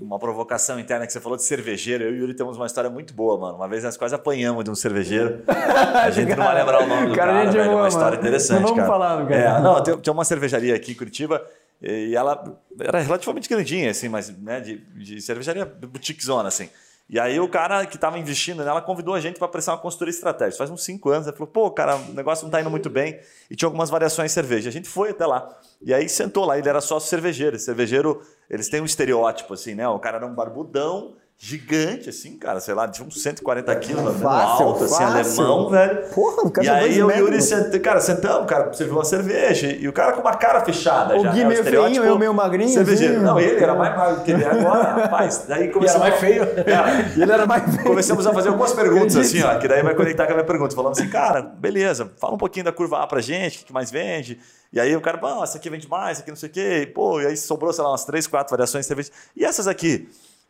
uma 0.00 0.18
provocação 0.18 0.78
interna 0.80 1.06
que 1.06 1.12
você 1.12 1.20
falou 1.20 1.36
de 1.36 1.44
cervejeiro. 1.44 2.04
Eu 2.04 2.10
e 2.10 2.12
o 2.14 2.16
Yuri 2.20 2.34
temos 2.34 2.56
uma 2.56 2.66
história 2.66 2.88
muito 2.88 3.12
boa, 3.12 3.38
mano. 3.38 3.56
Uma 3.56 3.68
vez 3.68 3.84
nós 3.84 3.96
quase 3.96 4.14
apanhamos 4.14 4.64
de 4.64 4.70
um 4.70 4.74
cervejeiro. 4.74 5.42
A 5.46 6.10
gente 6.10 6.34
não 6.34 6.44
vai 6.44 6.54
lembrar 6.54 6.82
o 6.82 6.86
nome 6.86 7.08
do 7.08 7.14
cara, 7.14 7.32
cara 7.32 7.50
velho. 7.50 7.70
É 7.70 7.74
uma 7.74 7.88
história 7.88 8.16
interessante, 8.16 8.60
não 8.60 8.68
vamos 8.68 8.76
cara. 8.76 8.88
falar, 8.88 9.26
cara. 9.26 9.58
É, 9.58 9.60
não, 9.60 9.82
tem, 9.82 9.98
tem 9.98 10.12
uma 10.12 10.24
cervejaria 10.24 10.74
aqui 10.74 10.92
em 10.92 10.94
Curitiba 10.94 11.44
e 11.82 12.16
ela 12.16 12.42
era 12.80 13.00
relativamente 13.00 13.48
grandinha, 13.48 13.90
assim, 13.90 14.08
mas 14.08 14.30
né, 14.38 14.60
de, 14.60 14.78
de 14.78 15.20
cervejaria 15.20 15.64
boutique 15.64 16.24
zona, 16.24 16.48
assim. 16.48 16.70
E 17.08 17.20
aí 17.20 17.38
o 17.38 17.48
cara 17.48 17.86
que 17.86 17.94
estava 17.94 18.18
investindo 18.18 18.64
nela 18.64 18.82
convidou 18.82 19.14
a 19.14 19.20
gente 19.20 19.38
para 19.38 19.46
prestar 19.46 19.72
uma 19.72 19.78
consultoria 19.78 20.10
estratégica. 20.10 20.58
Faz 20.58 20.70
uns 20.70 20.82
cinco 20.84 21.10
anos, 21.10 21.26
ele 21.26 21.36
falou, 21.36 21.50
pô, 21.50 21.70
cara, 21.70 21.96
o 21.96 22.12
negócio 22.12 22.42
não 22.42 22.48
está 22.48 22.60
indo 22.60 22.70
muito 22.70 22.90
bem. 22.90 23.20
E 23.48 23.54
tinha 23.54 23.68
algumas 23.68 23.88
variações 23.88 24.32
de 24.32 24.34
cerveja. 24.34 24.68
A 24.68 24.72
gente 24.72 24.88
foi 24.88 25.10
até 25.10 25.24
lá. 25.24 25.48
E 25.80 25.94
aí 25.94 26.08
sentou 26.08 26.44
lá, 26.44 26.58
ele 26.58 26.68
era 26.68 26.80
só 26.80 26.98
cervejeiro. 26.98 27.58
Cervejeiro, 27.58 28.20
eles 28.50 28.68
têm 28.68 28.80
um 28.80 28.84
estereótipo, 28.84 29.54
assim, 29.54 29.74
né? 29.74 29.86
O 29.88 30.00
cara 30.00 30.16
era 30.16 30.26
um 30.26 30.34
barbudão, 30.34 31.14
gigante, 31.38 32.08
assim, 32.08 32.38
cara, 32.38 32.60
sei 32.60 32.72
lá, 32.72 32.86
de 32.86 33.02
uns 33.02 33.22
140 33.22 33.76
quilos, 33.76 34.20
fácil, 34.20 34.66
alto, 34.66 34.84
assim, 34.84 35.04
alemão, 35.04 35.68
velho. 35.68 36.08
Porra, 36.08 36.42
o 36.44 36.50
cara 36.50 36.66
E 36.66 36.70
aí 36.70 36.98
eu 36.98 37.10
e 37.10 37.14
o 37.14 37.18
Yuri, 37.26 37.42
sent... 37.42 37.78
cara, 37.80 38.00
sentamos, 38.00 38.48
cara, 38.48 38.72
você 38.72 38.84
viu 38.84 38.94
uma 38.94 39.04
cerveja, 39.04 39.66
e 39.68 39.86
o 39.86 39.92
cara 39.92 40.12
com 40.12 40.22
uma 40.22 40.34
cara 40.34 40.64
fechada 40.64 41.14
o 41.14 41.22
já, 41.22 41.32
Gui 41.32 41.40
né? 41.40 41.48
meio 41.48 41.64
feinho, 41.64 42.04
eu 42.04 42.18
meio 42.18 42.32
magrinho. 42.32 42.70
Cervejeiro. 42.70 43.16
Assim, 43.16 43.24
não, 43.24 43.38
ele 43.38 43.62
era 43.62 43.74
mais 43.74 43.94
magro 43.94 44.24
que 44.24 44.30
ele 44.30 44.44
é 44.44 44.50
agora, 44.50 44.82
rapaz. 45.02 45.44
Daí 45.46 45.70
começamos... 45.70 46.06
E 46.06 46.10
era 46.10 46.10
mais 46.10 46.20
feio. 46.20 46.46
É, 46.66 47.22
ele 47.22 47.32
era 47.32 47.46
mais 47.46 47.62
feio. 47.64 47.84
Começamos 47.84 48.26
a 48.26 48.32
fazer 48.32 48.48
algumas 48.48 48.72
perguntas, 48.72 49.16
assim, 49.16 49.42
ó, 49.42 49.58
que 49.58 49.68
daí 49.68 49.82
vai 49.82 49.94
conectar 49.94 50.24
com 50.24 50.32
a 50.32 50.34
minha 50.36 50.46
pergunta. 50.46 50.74
Falando 50.74 50.92
assim, 50.92 51.08
cara, 51.08 51.42
beleza, 51.42 52.10
fala 52.18 52.34
um 52.34 52.38
pouquinho 52.38 52.64
da 52.64 52.72
curva 52.72 53.02
A 53.02 53.06
pra 53.06 53.20
gente, 53.20 53.62
o 53.62 53.66
que 53.66 53.72
mais 53.72 53.90
vende. 53.90 54.38
E 54.72 54.80
aí 54.80 54.94
o 54.96 55.00
cara, 55.00 55.18
pô, 55.18 55.42
essa 55.44 55.58
aqui 55.58 55.70
vende 55.70 55.88
mais, 55.88 56.12
essa 56.12 56.22
aqui 56.22 56.30
não 56.30 56.36
sei 56.36 56.48
o 56.48 56.52
quê. 56.52 56.92
Pô, 56.94 57.20
e 57.20 57.26
aí 57.26 57.36
sobrou, 57.36 57.72
sei 57.72 57.84
lá, 57.84 57.90
umas 57.90 58.04
três, 58.04 58.26
quatro 58.26 58.50
variações 58.50 58.84
de 58.84 58.88
cerveja. 58.88 59.10
E 59.36 59.44
essas 59.44 59.68
aqui? 59.68 60.08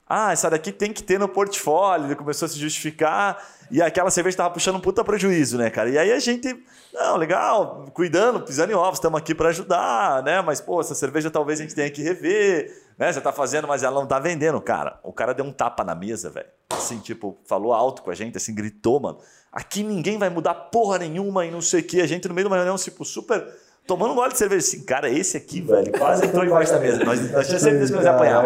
Ah, 0.08 0.32
essa 0.32 0.48
daqui 0.48 0.70
tem 0.70 0.92
que 0.92 1.02
ter 1.02 1.18
no 1.18 1.28
portfólio. 1.28 2.06
Ele 2.06 2.14
começou 2.14 2.46
a 2.46 2.48
se 2.48 2.58
justificar 2.58 3.44
e 3.70 3.82
aquela 3.82 4.10
cerveja 4.10 4.34
estava 4.34 4.50
puxando 4.50 4.76
um 4.76 4.80
puta 4.80 5.02
prejuízo, 5.02 5.58
né, 5.58 5.68
cara? 5.68 5.90
E 5.90 5.98
aí 5.98 6.12
a 6.12 6.18
gente, 6.20 6.56
não, 6.94 7.16
legal, 7.16 7.86
cuidando, 7.92 8.40
pisando 8.40 8.70
em 8.72 8.76
ovos, 8.76 8.98
estamos 8.98 9.18
aqui 9.18 9.34
para 9.34 9.48
ajudar, 9.48 10.22
né? 10.22 10.40
Mas, 10.42 10.60
pô, 10.60 10.80
essa 10.80 10.94
cerveja 10.94 11.30
talvez 11.30 11.58
a 11.58 11.62
gente 11.62 11.74
tenha 11.74 11.90
que 11.90 12.02
rever, 12.02 12.70
né? 12.96 13.12
Você 13.12 13.20
tá 13.20 13.32
fazendo, 13.32 13.66
mas 13.66 13.82
ela 13.82 13.98
não 13.98 14.06
tá 14.06 14.20
vendendo. 14.20 14.60
Cara, 14.60 15.00
o 15.02 15.12
cara 15.12 15.34
deu 15.34 15.44
um 15.44 15.52
tapa 15.52 15.82
na 15.82 15.94
mesa, 15.94 16.30
velho. 16.30 16.46
Assim, 16.70 17.00
tipo, 17.00 17.36
falou 17.44 17.72
alto 17.72 18.02
com 18.02 18.10
a 18.10 18.14
gente, 18.14 18.36
assim, 18.36 18.54
gritou, 18.54 19.00
mano. 19.00 19.18
Aqui 19.50 19.82
ninguém 19.82 20.18
vai 20.18 20.28
mudar 20.28 20.54
porra 20.54 20.98
nenhuma 20.98 21.44
e 21.44 21.50
não 21.50 21.60
sei 21.60 21.80
o 21.80 21.84
que. 21.84 22.00
A 22.00 22.06
gente 22.06 22.28
no 22.28 22.34
meio 22.34 22.46
de 22.46 22.52
uma 22.52 22.56
reunião, 22.56 22.76
tipo, 22.76 23.04
super 23.04 23.44
tomando 23.86 24.12
um 24.12 24.14
gole 24.16 24.32
de 24.32 24.38
cerveja 24.38 24.66
assim, 24.66 24.80
cara, 24.80 25.08
esse 25.08 25.36
aqui, 25.36 25.60
velho, 25.60 25.92
quase 25.92 26.26
entrou 26.26 26.44
embaixo 26.44 26.72
da 26.72 26.80
mesa. 26.80 27.04
Nós, 27.04 27.20
nós 27.30 27.46
tínhamos 27.46 27.62
certeza 27.62 27.86
que 27.86 27.96
nós 27.96 28.04
ia 28.04 28.10
apanhar. 28.10 28.44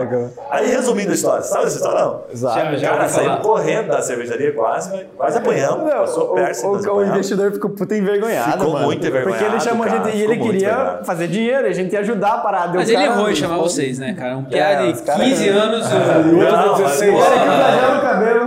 Aí, 0.50 0.66
resumindo 0.68 1.10
a 1.10 1.14
história, 1.14 1.42
sabe 1.42 1.66
essa 1.66 1.76
história 1.76 2.00
não? 2.04 2.22
Exato. 2.30 2.76
Já, 2.76 2.90
cara, 2.90 3.08
saímos 3.08 3.40
correndo 3.40 3.88
da 3.88 4.02
cervejaria 4.02 4.52
quase, 4.52 5.06
quase 5.16 5.38
apanhamos. 5.38 5.84
Não, 5.84 5.90
passou 5.90 6.34
perto. 6.34 6.66
O, 6.66 6.76
o, 6.76 6.96
o 6.98 7.04
investidor 7.06 7.52
ficou 7.52 7.70
puta 7.70 7.96
envergonhado, 7.96 8.52
Ficou 8.52 8.72
mano. 8.72 8.86
muito 8.86 9.06
envergonhado, 9.06 9.44
Porque 9.44 9.54
ele 9.54 9.60
chamou 9.60 9.86
cara, 9.86 10.02
a 10.02 10.04
gente 10.04 10.16
e 10.16 10.22
ele 10.22 10.36
queria 10.38 11.00
fazer 11.04 11.28
dinheiro, 11.28 11.66
a 11.66 11.72
gente 11.72 11.92
ia 11.92 12.00
ajudar 12.00 12.34
a 12.34 12.38
parada. 12.38 12.74
Mas 12.74 12.88
ele 12.88 13.02
errou 13.02 13.30
em 13.30 13.34
chamar 13.34 13.56
vocês, 13.58 13.98
né, 13.98 14.12
cara? 14.14 14.36
Um 14.36 14.44
piada 14.44 14.92
de 14.92 15.02
15 15.02 15.48
anos, 15.48 15.86
outro 15.86 16.74
de 16.74 16.82
16. 16.82 17.14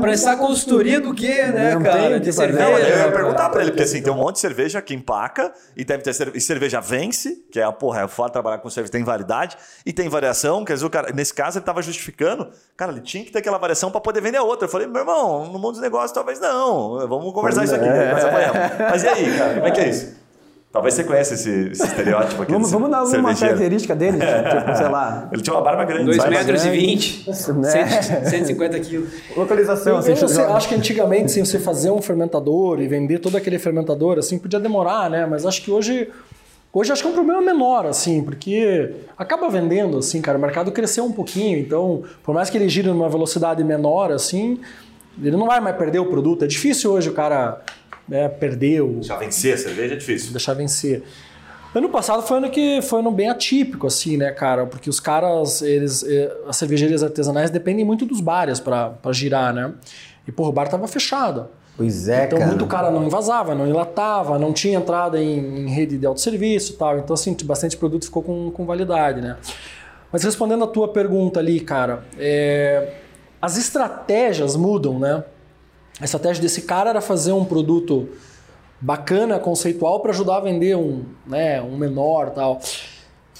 Prestar 0.02 0.38
consultoria 0.38 1.02
do 1.02 1.14
quê, 1.14 1.44
né, 1.46 1.80
cara? 1.84 2.20
De 2.20 2.32
cerveja. 2.32 2.70
Eu 2.70 2.98
ia 3.00 3.12
perguntar 3.12 3.50
pra 3.50 3.62
ele, 3.62 3.72
porque 3.72 3.84
assim, 3.84 4.02
tem 4.02 4.14
um 4.14 4.18
monte 4.18 4.36
de 4.36 4.42
cerveja 4.42 4.82
que 4.82 4.94
empaca 4.94 5.52
e 5.76 5.84
deve 5.84 6.04
ter 6.04 6.14
cerveja 6.14 6.83
vence, 6.84 7.44
que 7.52 7.60
é 7.60 7.64
é, 7.64 7.72
porra, 7.72 8.02
é 8.02 8.08
foda 8.08 8.30
trabalhar 8.30 8.58
com 8.60 8.70
serviço, 8.70 8.92
tem 8.92 9.04
validade 9.04 9.58
e 9.86 9.94
tem 9.94 10.10
variação, 10.10 10.66
quer 10.66 10.74
dizer, 10.74 10.86
o 10.86 10.90
cara, 10.90 11.12
nesse 11.14 11.34
caso 11.34 11.58
ele 11.58 11.64
estava 11.64 11.82
justificando, 11.82 12.50
cara, 12.76 12.92
ele 12.92 13.02
tinha 13.02 13.24
que 13.24 13.32
ter 13.32 13.40
aquela 13.40 13.58
variação 13.58 13.90
para 13.90 14.02
poder 14.02 14.22
vender 14.22 14.38
a 14.38 14.44
outra. 14.44 14.66
Eu 14.66 14.70
falei, 14.70 14.88
meu 14.88 15.02
irmão, 15.02 15.46
no 15.46 15.60
mundo 15.60 15.72
dos 15.72 15.82
negócios 15.82 16.12
talvez 16.12 16.40
não, 16.40 17.08
vamos 17.08 17.34
conversar 17.34 17.64
isso 17.64 17.76
aqui, 17.76 17.88
é. 17.88 18.88
mas 18.90 19.04
e 19.04 19.08
aí, 19.08 19.38
cara, 19.38 19.54
como 19.56 19.68
é 19.68 19.72
que 19.72 19.80
é 19.80 19.90
isso? 19.90 20.24
Talvez 20.74 20.96
você 20.96 21.04
conheça 21.04 21.36
esse, 21.36 21.70
esse 21.70 21.86
estereótipo 21.86 22.42
aqui. 22.42 22.52
vamos, 22.52 22.72
vamos 22.72 22.90
dar 22.90 23.04
uma 23.04 23.36
característica 23.36 23.96
dele, 23.96 24.18
tipo, 24.18 24.26
sei 24.76 24.90
lá. 24.90 25.30
Ele 25.32 25.40
tinha 25.44 25.56
uma 25.56 25.62
barba 25.62 25.86
grande. 25.86 26.06
2 26.06 26.26
metros 26.26 26.66
e 26.66 26.70
20, 26.72 27.30
né? 27.58 28.02
150 28.02 28.80
quilos. 28.80 29.10
Localização, 29.38 29.98
assim, 29.98 30.14
eu, 30.20 30.28
eu 30.28 30.56
acho 30.56 30.68
que 30.68 30.74
antigamente, 30.74 31.26
assim, 31.26 31.46
você 31.46 31.60
fazer 31.60 31.92
um 31.92 32.02
fermentador 32.02 32.82
e 32.82 32.88
vender 32.88 33.20
todo 33.20 33.38
aquele 33.38 33.60
fermentador, 33.60 34.18
assim, 34.18 34.40
podia 34.40 34.60
demorar, 34.60 35.12
né? 35.12 35.28
Mas 35.28 35.46
acho 35.46 35.62
que 35.62 35.70
hoje 35.70 36.10
Hoje 36.76 36.92
acho 36.92 37.04
que 37.04 37.08
é 37.08 37.12
um 37.12 37.14
problema 37.14 37.40
menor, 37.40 37.86
assim, 37.86 38.24
porque 38.24 38.96
acaba 39.16 39.48
vendendo, 39.48 40.00
assim, 40.00 40.20
cara, 40.24 40.40
o 40.40 40.42
mercado 40.42 40.72
cresceu 40.72 41.06
um 41.06 41.12
pouquinho, 41.12 41.60
então, 41.60 42.02
por 42.24 42.34
mais 42.34 42.50
que 42.50 42.58
ele 42.58 42.68
gire 42.68 42.88
numa 42.88 43.08
velocidade 43.08 43.64
menor, 43.64 44.12
assim, 44.12 44.60
ele 45.22 45.38
não 45.38 45.46
vai 45.46 45.60
mais 45.62 45.78
perder 45.78 46.00
o 46.00 46.08
produto. 46.08 46.44
É 46.44 46.48
difícil 46.48 46.92
hoje 46.92 47.10
o 47.10 47.14
cara 47.14 47.62
né, 48.10 48.28
perder 48.28 48.82
o... 48.82 48.94
Deixar 48.96 49.18
vencer 49.18 49.54
a 49.54 49.58
cerveja 49.58 49.94
é 49.94 49.98
difícil. 49.98 50.32
Deixar 50.32 50.56
vencer. 50.56 51.04
Ano 51.76 51.90
passado 51.90 52.24
foi 52.24 52.38
ano 52.38 52.50
que 52.50 52.82
foi 52.82 53.02
ano 53.02 53.12
bem 53.12 53.30
atípico, 53.30 53.86
assim, 53.86 54.18
né, 54.18 54.32
cara? 54.32 54.66
Porque 54.66 54.90
os 54.90 55.00
caras, 55.00 55.62
eles, 55.62 56.04
eh, 56.04 56.36
as 56.48 56.58
cervejarias 56.58 57.04
artesanais 57.04 57.52
dependem 57.52 57.86
muito 57.86 58.04
dos 58.04 58.20
bares 58.20 58.60
para 58.60 58.96
girar, 59.12 59.54
né? 59.54 59.74
E, 60.28 60.32
porra, 60.32 60.50
o 60.50 60.52
bar 60.52 60.68
tava 60.68 60.88
fechado. 60.88 61.50
Pois 61.76 62.08
é, 62.08 62.26
então, 62.26 62.38
cara. 62.38 62.52
muito 62.52 62.68
cara 62.68 62.92
não 62.92 63.04
invasava, 63.04 63.56
não 63.56 63.68
enlatava, 63.68 64.38
não 64.38 64.54
tinha 64.54 64.78
entrada 64.78 65.22
em, 65.22 65.62
em 65.62 65.70
rede 65.70 65.98
de 65.98 66.06
autosserviço 66.06 66.74
e 66.74 66.76
tal. 66.76 67.00
Então, 67.00 67.14
assim, 67.16 67.36
bastante 67.44 67.76
produto 67.76 68.06
ficou 68.06 68.22
com, 68.22 68.52
com 68.52 68.66
validade, 68.66 69.22
né? 69.22 69.38
Mas 70.12 70.24
respondendo 70.24 70.64
a 70.64 70.68
tua 70.68 70.88
pergunta 70.88 71.40
ali, 71.40 71.60
cara, 71.60 72.04
é, 72.20 72.94
as 73.42 73.58
estratégias 73.58 74.56
mudam, 74.56 75.00
né? 75.00 75.24
A 76.00 76.06
estratégia 76.06 76.42
desse 76.42 76.62
cara 76.62 76.92
era 76.92 77.02
fazer 77.02 77.32
um 77.32 77.44
produto 77.44 78.08
bacana, 78.80 79.40
conceitual, 79.40 80.00
para 80.00 80.12
ajudar 80.12 80.38
a 80.38 80.42
vender 80.42 80.76
um, 80.76 81.04
né, 81.26 81.60
um 81.62 81.76
menor 81.76 82.32
tal. 82.32 82.60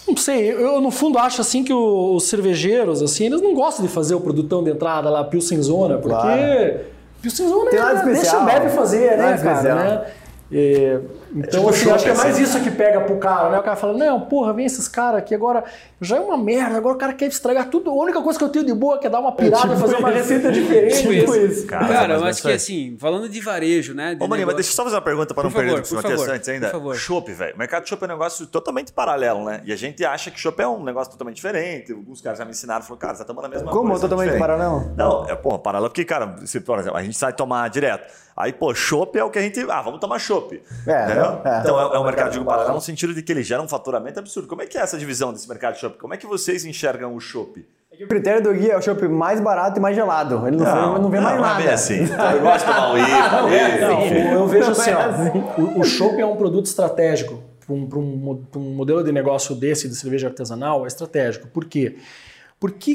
Não 0.08 0.18
sei, 0.18 0.52
eu 0.52 0.82
no 0.82 0.90
fundo 0.90 1.18
acho 1.18 1.40
assim 1.42 1.64
que 1.64 1.74
os 1.74 2.24
cervejeiros, 2.24 3.02
assim, 3.02 3.26
eles 3.26 3.42
não 3.42 3.54
gostam 3.54 3.86
de 3.86 3.92
fazer 3.92 4.16
o 4.16 4.22
produtão 4.22 4.64
de 4.64 4.72
entrada 4.72 5.10
lá, 5.10 5.24
Pilsen 5.24 5.62
Zona, 5.62 5.98
porque... 5.98 6.16
Claro 6.16 6.93
Pilsenzona 7.24 7.70
Tem 7.72 7.80
nada 7.80 8.02
é, 8.02 8.04
deixa 8.04 8.22
especial. 8.22 8.46
deve 8.46 8.70
fazer, 8.70 9.18
né, 9.18 9.18
cara, 9.18 9.36
especial. 9.36 9.76
né? 9.78 10.06
É, 10.52 11.00
então, 11.36 11.50
tipo 11.60 11.70
assim, 11.70 11.92
acho 11.92 12.04
que 12.04 12.10
é 12.10 12.16
mais 12.16 12.36
assim. 12.36 12.44
isso 12.44 12.62
que 12.62 12.72
pega 12.72 13.02
pro 13.02 13.18
cara, 13.18 13.50
né? 13.50 13.60
O 13.60 13.64
cara 13.64 13.76
fala, 13.76 13.98
não, 13.98 14.22
porra, 14.22 14.54
vem 14.54 14.66
esses 14.66 14.88
caras 14.88 15.20
aqui 15.20 15.34
agora, 15.34 15.64
já 16.00 16.18
é 16.18 16.20
uma 16.20 16.38
merda, 16.38 16.78
agora 16.78 16.96
o 16.96 16.98
cara 16.98 17.14
quer 17.14 17.28
estragar 17.28 17.70
tudo. 17.70 17.90
A 17.90 17.94
única 17.94 18.22
coisa 18.22 18.38
que 18.38 18.46
eu 18.46 18.50
tenho 18.50 18.66
de 18.66 18.74
boa 18.74 19.00
é 19.02 19.10
dar 19.10 19.20
uma 19.20 19.32
pirada 19.32 19.74
e 19.74 19.78
fazer 19.78 19.96
uma 19.96 20.10
receita 20.10 20.52
diferente. 20.52 21.02
Tipo 21.02 21.36
isso. 21.36 21.66
Cara, 21.66 21.88
Cara, 21.88 22.08
mas 22.08 22.10
eu 22.10 22.14
é 22.14 22.30
acho 22.30 22.40
isso 22.40 22.48
que 22.48 22.54
assim, 22.54 22.98
falando 23.00 23.28
de 23.28 23.40
varejo, 23.42 23.94
né? 23.94 24.16
de 24.16 24.24
Ô, 24.24 24.28
Maninho, 24.28 24.48
mas 24.48 24.56
deixa 24.56 24.72
eu 24.72 24.76
só 24.76 24.84
fazer 24.84 24.96
uma 24.96 25.02
pergunta 25.02 25.34
para 25.34 25.44
não 25.44 25.52
perder 25.52 25.70
favor, 25.70 25.80
o 25.80 25.82
que 25.84 25.88
você 25.90 25.96
por 25.96 26.02
favor, 26.04 26.30
antes 26.30 26.50
ainda. 26.50 26.68
por 26.68 26.74
favor. 26.74 26.96
Chopp, 26.96 27.32
velho. 27.32 27.56
O 27.56 27.58
mercado 27.58 27.84
de 27.84 27.90
chopp 27.90 28.04
é 28.04 28.06
um 28.06 28.10
negócio 28.10 28.48
totalmente 28.48 28.92
paralelo, 28.92 29.44
né? 29.46 29.62
E 29.66 29.74
a 29.74 29.76
gente 29.76 30.04
acha 30.06 30.30
que 30.30 30.40
chopp 30.40 30.62
é 30.62 30.68
um 30.68 30.84
negócio 30.84 31.12
totalmente 31.12 31.36
diferente. 31.36 31.92
Alguns 31.92 32.22
caras 32.22 32.40
já 32.40 32.46
me 32.46 32.52
ensinaram, 32.52 32.84
falaram, 32.84 33.00
cara, 33.00 33.16
você 33.16 33.20
tá 33.24 33.26
tomando 33.26 33.46
a 33.46 33.50
mesma 33.50 33.72
Como? 33.72 33.90
coisa. 33.90 34.02
Totalmente 34.02 34.34
diferente. 34.34 34.48
paralelo? 34.48 34.92
Não, 34.96 35.30
é, 35.30 35.36
pô, 35.36 35.58
paralelo 35.58 35.90
porque, 35.90 36.06
cara, 36.06 36.36
se, 36.46 36.60
por 36.60 36.80
exemplo, 36.80 36.98
a 36.98 37.04
gente 37.04 37.18
sai 37.18 37.34
tomar 37.34 37.70
direto. 37.70 38.24
Aí, 38.36 38.52
pô, 38.52 38.74
chopp 38.74 39.18
é 39.18 39.24
o 39.24 39.30
que 39.30 39.38
a 39.38 39.42
gente. 39.42 39.60
Ah, 39.70 39.82
vamos 39.82 40.00
tomar 40.00 40.18
chopp. 40.18 40.62
É, 40.88 41.06
entendeu? 41.24 41.52
é. 41.52 41.60
Então 41.62 41.80
é, 41.80 41.96
é 41.96 42.00
um 42.00 42.04
mercado 42.04 42.32
de 42.32 42.44
paralelo 42.44 42.76
no 42.76 42.82
sentido 42.82 43.14
de 43.14 43.22
que 43.22 43.32
ele 43.32 43.44
gera 43.44 43.62
um 43.62 43.68
faturamento 43.68 44.20
absurdo. 44.20 44.48
Como 44.48 44.62
é 44.62 44.66
que 44.66 44.78
é 44.78 44.82
essa 44.82 44.98
divisão 44.98 45.32
desse 45.34 45.48
mercado 45.48 45.76
de 45.76 45.80
chopp? 45.80 45.98
Como 45.98 46.14
é 46.14 46.18
que 46.18 46.26
vocês 46.26 46.66
enxergam 46.66 47.16
o 47.16 47.20
chopp? 47.20 47.66
O 48.02 48.08
critério 48.08 48.42
do 48.42 48.52
Gui 48.54 48.72
é 48.72 48.78
o 48.78 48.82
chopp 48.82 49.08
mais 49.08 49.40
barato 49.40 49.78
e 49.78 49.82
mais 49.82 49.96
gelado. 49.96 50.48
Ele 50.48 50.58
não, 50.58 50.66
vê, 50.66 51.00
não 51.00 51.10
vê 51.10 51.20
mais 51.20 51.36
não 51.36 51.44
nada. 51.44 51.62
É 51.62 51.66
bem 51.66 51.74
assim. 51.74 52.00
Eu 52.34 52.42
gosto 52.42 52.66
de 52.66 52.74
tomar 52.74 52.92
um 52.92 52.98
IPA 52.98 53.42
Não, 53.42 54.40
eu 54.42 54.48
vejo 54.48 54.72
assim, 54.72 54.92
Não 54.92 55.00
é 55.00 55.06
ó, 55.06 55.10
assim. 55.10 55.62
o, 55.62 55.80
o 55.80 55.84
chopp 55.84 56.20
é 56.20 56.26
um 56.26 56.36
produto 56.36 56.66
estratégico. 56.66 57.42
Para 57.66 57.74
um, 57.76 57.88
um 57.96 58.60
um 58.60 58.76
modelo 58.76 59.04
de 59.04 59.12
negócio 59.12 59.56
desse, 59.56 59.88
de 59.88 59.96
cerveja 59.96 60.28
artesanal, 60.28 60.84
é 60.84 60.88
estratégico. 60.88 61.48
Por 61.48 61.66
quê? 61.66 61.92
Porque, 61.92 62.04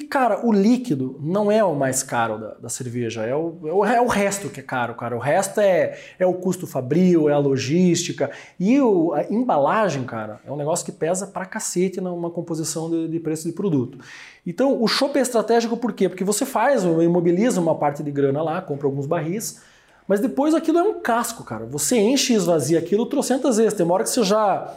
cara, 0.08 0.46
o 0.46 0.52
líquido 0.52 1.18
não 1.20 1.50
é 1.50 1.62
o 1.62 1.74
mais 1.74 2.02
caro 2.02 2.38
da, 2.38 2.54
da 2.54 2.68
cerveja, 2.68 3.26
é 3.26 3.34
o, 3.34 3.58
é, 3.64 3.72
o, 3.72 3.84
é 3.84 4.00
o 4.00 4.06
resto 4.06 4.48
que 4.48 4.60
é 4.60 4.62
caro, 4.62 4.94
cara. 4.94 5.16
O 5.16 5.18
resto 5.18 5.60
é, 5.60 5.98
é 6.18 6.26
o 6.26 6.34
custo 6.34 6.66
fabril, 6.66 7.28
é 7.28 7.32
a 7.32 7.38
logística. 7.38 8.30
E 8.58 8.80
o, 8.80 9.12
a 9.12 9.24
embalagem, 9.24 10.04
cara, 10.04 10.40
é 10.46 10.50
um 10.50 10.56
negócio 10.56 10.86
que 10.86 10.92
pesa 10.92 11.26
pra 11.26 11.44
cacete 11.44 12.00
numa 12.00 12.30
composição 12.30 12.88
de, 12.88 13.08
de 13.08 13.20
preço 13.20 13.46
de 13.46 13.52
produto. 13.52 13.98
Então, 14.46 14.82
o 14.82 14.88
chopp 14.88 15.18
é 15.18 15.22
estratégico 15.22 15.76
por 15.76 15.92
quê? 15.92 16.08
Porque 16.08 16.24
você 16.24 16.46
faz, 16.46 16.84
imobiliza 16.84 17.60
uma 17.60 17.74
parte 17.74 18.02
de 18.02 18.10
grana 18.10 18.42
lá, 18.42 18.62
compra 18.62 18.86
alguns 18.86 19.06
barris, 19.06 19.60
mas 20.06 20.20
depois 20.20 20.54
aquilo 20.54 20.78
é 20.78 20.82
um 20.82 21.00
casco, 21.00 21.44
cara. 21.44 21.66
Você 21.66 21.98
enche 21.98 22.32
e 22.32 22.36
esvazia 22.36 22.78
aquilo 22.78 23.04
trocentas 23.04 23.58
vezes. 23.58 23.74
Tem 23.74 23.84
uma 23.84 23.94
hora 23.94 24.04
que 24.04 24.10
você 24.10 24.22
já 24.22 24.74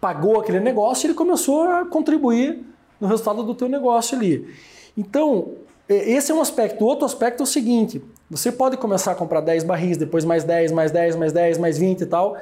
pagou 0.00 0.40
aquele 0.40 0.60
negócio 0.60 1.04
e 1.04 1.06
ele 1.08 1.14
começou 1.14 1.64
a 1.64 1.84
contribuir 1.84 2.69
no 3.00 3.08
resultado 3.08 3.42
do 3.42 3.54
teu 3.54 3.68
negócio 3.68 4.16
ali. 4.16 4.48
Então, 4.96 5.52
e- 5.88 5.94
esse 5.94 6.30
é 6.30 6.34
um 6.34 6.40
aspecto. 6.40 6.84
O 6.84 6.86
outro 6.86 7.04
aspecto 7.06 7.40
é 7.40 7.44
o 7.44 7.46
seguinte, 7.46 8.02
você 8.30 8.52
pode 8.52 8.76
começar 8.76 9.12
a 9.12 9.14
comprar 9.14 9.40
10 9.40 9.64
barris, 9.64 9.96
depois 9.96 10.24
mais 10.24 10.44
10, 10.44 10.70
mais 10.72 10.90
10, 10.92 11.16
mais 11.16 11.32
10, 11.32 11.58
mais 11.58 11.78
20 11.78 12.00
e 12.02 12.06
tal. 12.06 12.36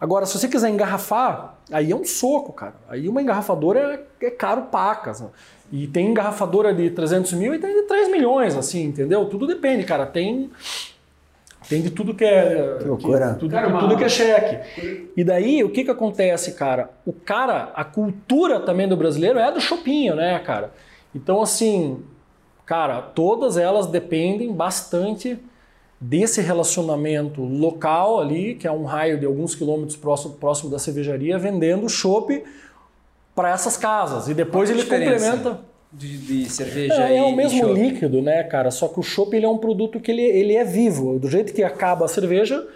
Agora, 0.00 0.26
se 0.26 0.38
você 0.38 0.46
quiser 0.46 0.68
engarrafar, 0.68 1.56
aí 1.72 1.90
é 1.90 1.96
um 1.96 2.04
soco, 2.04 2.52
cara. 2.52 2.74
Aí 2.88 3.08
uma 3.08 3.20
engarrafadora 3.20 4.06
é, 4.20 4.26
é 4.26 4.30
caro 4.30 4.62
pacas. 4.70 5.20
né? 5.20 5.26
E 5.72 5.88
tem 5.88 6.06
engarrafadora 6.10 6.72
de 6.72 6.88
300 6.90 7.32
mil 7.32 7.52
e 7.54 7.58
tem 7.58 7.74
de 7.74 7.82
3 7.82 8.08
milhões, 8.08 8.56
assim, 8.56 8.84
entendeu? 8.84 9.26
Tudo 9.26 9.44
depende, 9.46 9.82
cara. 9.84 10.06
Tem, 10.06 10.50
tem 11.66 11.82
de 11.82 11.90
tudo 11.90 12.14
que 12.14 12.24
é... 12.24 12.76
Que 12.78 12.84
loucura. 12.84 13.34
tudo, 13.34 13.50
Cara, 13.50 13.78
tudo 13.78 13.96
que 13.96 14.04
é 14.04 14.08
cheque. 14.08 15.10
E 15.16 15.24
daí, 15.24 15.64
o 15.64 15.70
que 15.70 15.84
que 15.84 15.90
acontece, 15.90 16.52
cara? 16.52 16.90
O 17.04 17.12
cara, 17.12 17.72
a 17.74 17.84
cultura 17.84 18.60
também 18.60 18.86
do 18.86 18.96
brasileiro 18.96 19.38
é 19.38 19.50
do 19.50 19.60
chopinho, 19.60 20.14
né, 20.14 20.38
cara? 20.38 20.72
Então, 21.14 21.42
assim, 21.42 22.02
cara, 22.64 23.00
todas 23.02 23.56
elas 23.56 23.86
dependem 23.86 24.52
bastante 24.52 25.38
desse 26.00 26.40
relacionamento 26.40 27.42
local 27.42 28.20
ali, 28.20 28.54
que 28.54 28.68
é 28.68 28.72
um 28.72 28.84
raio 28.84 29.18
de 29.18 29.26
alguns 29.26 29.54
quilômetros 29.54 29.96
próximo, 29.96 30.34
próximo 30.34 30.70
da 30.70 30.78
cervejaria, 30.78 31.38
vendendo 31.38 31.88
chopp 31.88 32.44
para 33.34 33.50
essas 33.50 33.76
casas. 33.76 34.28
E 34.28 34.34
depois 34.34 34.70
ele 34.70 34.84
complementa. 34.84 35.60
De, 35.92 36.18
de 36.18 36.50
cerveja 36.50 37.08
É, 37.08 37.16
é 37.16 37.18
e 37.18 37.32
o 37.32 37.34
mesmo 37.34 37.68
e 37.70 37.72
líquido, 37.74 38.20
né, 38.20 38.42
cara? 38.42 38.70
Só 38.70 38.88
que 38.88 39.00
o 39.00 39.02
chopp 39.02 39.34
ele 39.34 39.46
é 39.46 39.48
um 39.48 39.58
produto 39.58 40.00
que 40.00 40.10
ele, 40.10 40.22
ele 40.22 40.54
é 40.54 40.64
vivo. 40.64 41.18
Do 41.18 41.28
jeito 41.28 41.52
que 41.52 41.62
acaba 41.62 42.04
a 42.04 42.08
cerveja, 42.08 42.66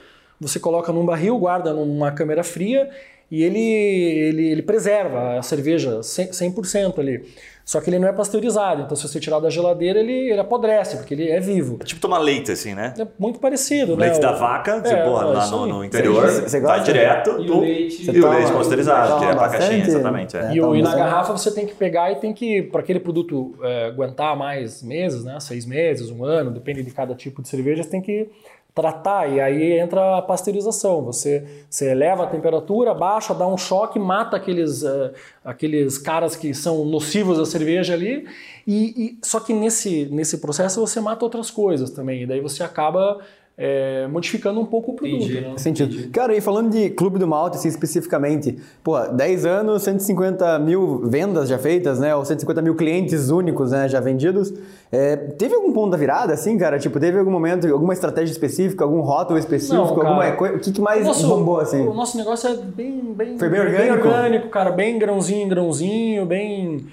você 0.40 0.58
coloca 0.58 0.92
num 0.92 1.04
barril, 1.04 1.38
guarda 1.38 1.72
numa 1.72 2.10
câmera 2.12 2.42
fria 2.42 2.90
e 3.30 3.42
ele, 3.42 3.60
ele, 3.60 4.46
ele 4.48 4.62
preserva 4.62 5.38
a 5.38 5.42
cerveja 5.42 6.00
100%, 6.00 6.30
100% 6.30 6.98
ali. 6.98 7.24
Só 7.64 7.80
que 7.80 7.88
ele 7.90 7.98
não 7.98 8.08
é 8.08 8.12
pasteurizado, 8.12 8.82
então 8.82 8.96
se 8.96 9.06
você 9.08 9.20
tirar 9.20 9.38
da 9.38 9.48
geladeira, 9.48 10.00
ele, 10.00 10.30
ele 10.30 10.40
apodrece, 10.40 10.96
porque 10.96 11.14
ele 11.14 11.28
é 11.30 11.38
vivo. 11.38 11.78
É 11.80 11.84
tipo 11.84 12.00
tomar 12.00 12.18
leite, 12.18 12.50
assim, 12.50 12.74
né? 12.74 12.92
É 12.98 13.06
muito 13.18 13.38
parecido, 13.38 13.96
né? 13.96 14.06
Leite 14.06 14.18
O- 14.18 14.20
da 14.20 14.32
vaca, 14.32 14.80
você, 14.80 14.94
É, 14.94 15.04
porra, 15.04 15.22
é 15.22 15.26
lá 15.32 15.46
no, 15.46 15.66
no 15.66 15.84
interior, 15.84 16.26
Você- 16.28 16.42
você 16.48 16.60
vai 16.60 16.82
direto. 16.82 17.30
E 17.40 17.50
o 17.50 17.60
leite- 17.60 18.10
E 18.10 18.20
o 18.20 18.30
leite 18.30 18.52
pasteurizado, 18.52 19.18
que 19.20 19.24
é 19.26 19.34
pra 19.34 19.48
caixinha, 19.48 19.84
exatamente. 19.86 20.36
é. 20.36 20.52
E, 20.54 20.60
o, 20.60 20.74
e 20.74 20.82
na 20.82 20.94
garrafa 20.94 21.32
você 21.32 21.50
tem 21.52 21.66
que 21.66 21.74
pegar 21.74 22.10
e 22.10 22.16
tem 22.16 22.32
que, 22.32 22.62
para 22.62 22.80
aquele 22.80 22.98
produto 23.00 23.54
é, 23.62 23.86
aguentar 23.86 24.36
mais 24.36 24.82
meses, 24.82 25.24
né? 25.24 25.38
Seis 25.40 25.64
meses, 25.64 26.10
um 26.10 26.24
ano, 26.24 26.50
depende 26.50 26.82
de 26.82 26.90
cada 26.90 27.14
tipo 27.14 27.40
de 27.42 27.48
cerveja, 27.48 27.82
você 27.84 27.90
tem 27.90 28.00
que 28.02 28.28
tratar. 28.74 29.28
E 29.30 29.40
aí 29.40 29.78
entra 29.78 30.18
a 30.18 30.22
pasteurização. 30.22 31.02
Você, 31.04 31.44
você 31.68 31.90
eleva 31.90 32.24
a 32.24 32.26
temperatura, 32.26 32.94
baixa, 32.94 33.34
dá 33.34 33.46
um 33.46 33.56
choque, 33.58 33.98
mata 33.98 34.36
aqueles, 34.36 34.82
é, 34.82 35.12
aqueles 35.44 35.98
caras 35.98 36.34
que 36.36 36.54
são 36.54 36.84
nocivos 36.84 37.38
à 37.38 37.44
cerveja 37.46 37.94
ali. 37.94 38.26
E, 38.66 39.04
e- 39.04 39.18
só 39.22 39.40
que 39.40 39.52
nesse, 39.52 40.06
nesse 40.06 40.38
processo 40.38 40.80
você 40.80 41.00
mata 41.00 41.24
outras 41.24 41.50
coisas 41.50 41.90
também. 41.90 42.22
E 42.22 42.26
daí 42.26 42.40
você 42.40 42.62
acaba 42.62 43.18
é, 43.64 44.08
modificando 44.08 44.58
um 44.58 44.66
pouco 44.66 44.90
o 44.90 44.94
produto. 44.94 45.22
Entendi. 45.22 45.40
né? 45.40 45.52
Sentido. 45.56 46.10
Cara, 46.10 46.34
e 46.34 46.40
falando 46.40 46.70
de 46.70 46.90
Clube 46.90 47.16
do 47.16 47.28
Malte, 47.28 47.58
assim, 47.58 47.68
especificamente, 47.68 48.58
pô, 48.82 48.98
10 48.98 49.46
anos, 49.46 49.82
150 49.84 50.58
mil 50.58 51.02
vendas 51.06 51.48
já 51.48 51.56
feitas, 51.58 52.00
né? 52.00 52.12
Ou 52.16 52.24
150 52.24 52.60
mil 52.60 52.74
clientes 52.74 53.30
únicos, 53.30 53.70
né? 53.70 53.88
Já 53.88 54.00
vendidos. 54.00 54.52
É, 54.90 55.14
teve 55.14 55.54
algum 55.54 55.72
ponto 55.72 55.92
da 55.92 55.96
virada, 55.96 56.32
assim, 56.32 56.58
cara? 56.58 56.76
Tipo, 56.76 56.98
teve 56.98 57.16
algum 57.20 57.30
momento, 57.30 57.68
alguma 57.72 57.92
estratégia 57.92 58.32
específica, 58.32 58.82
algum 58.82 59.00
rótulo 59.00 59.38
específico, 59.38 59.76
Não, 59.76 59.94
cara. 59.94 60.08
alguma 60.08 60.32
coisa? 60.32 60.56
O 60.56 60.58
que, 60.58 60.72
que 60.72 60.80
mais 60.80 61.02
O 61.02 61.08
nosso- 61.08 61.28
bombou, 61.28 61.60
assim? 61.60 61.86
O 61.86 61.94
nosso 61.94 62.16
negócio 62.18 62.50
é 62.50 62.56
bem, 62.56 63.00
bem, 63.14 63.38
Foi 63.38 63.48
bem 63.48 63.60
orgânico? 63.60 64.08
orgânico, 64.08 64.48
cara, 64.48 64.72
bem 64.72 64.98
grãozinho 64.98 65.48
grãozinho, 65.48 66.26
bem. 66.26 66.86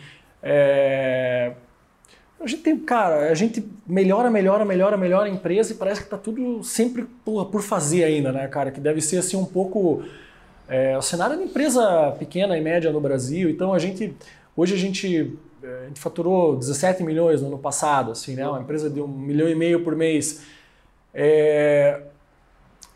é, 0.43 1.51
A 2.39 2.47
gente 2.47 2.63
tem, 2.63 2.77
cara, 2.77 3.29
a 3.29 3.33
gente 3.35 3.63
melhora, 3.85 4.29
melhora, 4.29 4.63
melhora, 4.63 4.95
melhora 4.95 5.25
a 5.25 5.29
empresa 5.29 5.73
e 5.73 5.75
parece 5.75 6.03
que 6.03 6.09
tá 6.09 6.17
tudo 6.17 6.63
sempre 6.63 7.05
porra, 7.25 7.45
por 7.45 7.61
fazer 7.61 8.03
ainda, 8.03 8.31
né, 8.31 8.47
cara? 8.47 8.71
Que 8.71 8.79
deve 8.79 9.01
ser 9.01 9.17
assim 9.17 9.35
um 9.35 9.45
pouco. 9.45 10.03
é, 10.67 10.97
o 10.97 11.01
cenário 11.01 11.37
de 11.37 11.43
empresa 11.43 12.15
pequena 12.17 12.57
e 12.57 12.61
média 12.61 12.91
no 12.91 13.01
Brasil, 13.01 13.49
então 13.49 13.73
a 13.73 13.79
gente. 13.79 14.15
Hoje 14.55 14.73
a 14.73 14.77
gente, 14.77 15.37
é, 15.63 15.83
a 15.83 15.87
gente 15.87 15.99
faturou 15.99 16.55
17 16.55 17.03
milhões 17.03 17.41
no 17.41 17.47
ano 17.47 17.57
passado, 17.57 18.11
assim, 18.11 18.35
né? 18.35 18.47
Uma 18.47 18.61
empresa 18.61 18.89
de 18.89 19.01
um 19.01 19.07
milhão 19.07 19.49
e 19.49 19.55
meio 19.55 19.83
por 19.83 19.95
mês. 19.95 20.41
É, 21.13 22.01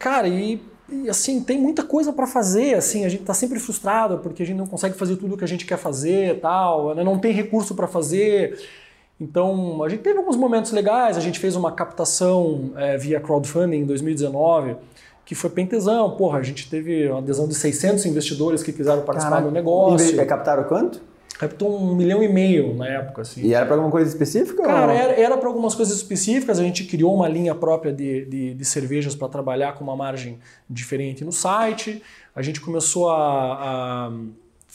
Cara, 0.03 0.27
e, 0.27 0.61
e, 0.89 1.09
assim, 1.09 1.41
tem 1.41 1.57
muita 1.57 1.81
coisa 1.81 2.11
para 2.11 2.27
fazer, 2.27 2.75
assim, 2.75 3.05
a 3.05 3.09
gente 3.09 3.23
tá 3.23 3.33
sempre 3.33 3.57
frustrado 3.57 4.17
porque 4.17 4.43
a 4.43 4.45
gente 4.45 4.57
não 4.57 4.67
consegue 4.67 4.97
fazer 4.97 5.15
tudo 5.15 5.35
o 5.35 5.37
que 5.37 5.45
a 5.45 5.47
gente 5.47 5.65
quer 5.65 5.77
fazer, 5.77 6.41
tal, 6.41 6.93
né? 6.93 7.05
não 7.05 7.17
tem 7.17 7.31
recurso 7.31 7.73
para 7.73 7.87
fazer. 7.87 8.59
Então, 9.19 9.83
a 9.83 9.89
gente 9.89 10.01
teve 10.01 10.17
alguns 10.17 10.35
momentos 10.35 10.71
legais, 10.71 11.17
a 11.17 11.19
gente 11.19 11.39
fez 11.39 11.55
uma 11.55 11.71
captação 11.71 12.71
é, 12.75 12.97
via 12.97 13.19
crowdfunding 13.19 13.77
em 13.77 13.85
2019, 13.85 14.75
que 15.25 15.35
foi 15.35 15.49
pentesão, 15.49 16.11
porra, 16.11 16.39
a 16.39 16.43
gente 16.43 16.69
teve 16.69 17.07
uma 17.07 17.19
adesão 17.19 17.47
de 17.47 17.55
600 17.55 18.05
investidores 18.05 18.61
que 18.61 18.73
quiseram 18.73 19.03
participar 19.03 19.35
Caraca, 19.35 19.47
do 19.47 19.53
negócio. 19.53 20.19
É, 20.19 20.25
captaram 20.25 20.63
quanto? 20.65 21.01
Captou 21.37 21.77
um 21.77 21.95
milhão 21.95 22.21
e 22.21 22.27
meio 22.27 22.75
na 22.75 22.87
época, 22.87 23.23
assim. 23.23 23.41
E 23.41 23.53
era 23.53 23.65
pra 23.65 23.75
alguma 23.75 23.91
coisa 23.91 24.09
específica? 24.09 24.63
Cara, 24.63 24.93
era, 24.93 25.13
era 25.13 25.37
para 25.37 25.47
algumas 25.47 25.73
coisas 25.73 25.95
específicas. 25.97 26.59
A 26.59 26.63
gente 26.63 26.83
criou 26.83 27.13
uma 27.15 27.27
linha 27.27 27.55
própria 27.55 27.91
de, 27.91 28.25
de, 28.25 28.53
de 28.53 28.65
cervejas 28.65 29.15
para 29.15 29.27
trabalhar 29.27 29.73
com 29.73 29.83
uma 29.83 29.95
margem 29.95 30.37
diferente 30.69 31.25
no 31.25 31.31
site. 31.31 32.03
A 32.35 32.41
gente 32.41 32.61
começou 32.61 33.09
a, 33.09 34.07
a 34.07 34.11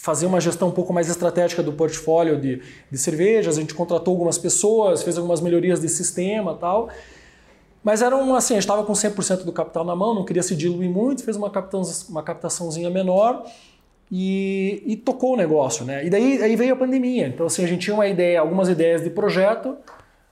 fazer 0.00 0.26
uma 0.26 0.40
gestão 0.40 0.68
um 0.68 0.70
pouco 0.70 0.92
mais 0.92 1.08
estratégica 1.08 1.60
do 1.60 1.72
portfólio 1.72 2.40
de, 2.40 2.62
de 2.88 2.96
cervejas. 2.96 3.58
A 3.58 3.60
gente 3.60 3.74
contratou 3.74 4.12
algumas 4.12 4.38
pessoas, 4.38 5.02
fez 5.02 5.18
algumas 5.18 5.40
melhorias 5.40 5.80
de 5.80 5.88
sistema 5.88 6.54
tal. 6.54 6.88
Mas 7.82 8.00
era 8.00 8.16
um, 8.16 8.32
assim, 8.36 8.54
a 8.54 8.56
gente 8.56 8.62
estava 8.62 8.84
com 8.84 8.92
100% 8.92 9.42
do 9.42 9.52
capital 9.52 9.84
na 9.84 9.96
mão, 9.96 10.14
não 10.14 10.24
queria 10.24 10.42
se 10.42 10.54
diluir 10.54 10.88
muito, 10.88 11.24
fez 11.24 11.36
uma, 11.36 11.50
captação, 11.50 12.10
uma 12.10 12.22
captaçãozinha 12.22 12.88
menor 12.90 13.44
e, 14.10 14.84
e 14.86 14.96
tocou 14.96 15.34
o 15.34 15.36
negócio, 15.36 15.84
né? 15.84 16.06
E 16.06 16.10
daí 16.10 16.40
aí 16.44 16.54
veio 16.54 16.74
a 16.74 16.76
pandemia. 16.76 17.26
Então, 17.26 17.46
assim, 17.46 17.64
a 17.64 17.66
gente 17.66 17.80
tinha 17.80 17.94
uma 17.94 18.06
ideia, 18.06 18.38
algumas 18.38 18.68
ideias 18.68 19.02
de 19.02 19.10
projeto, 19.10 19.76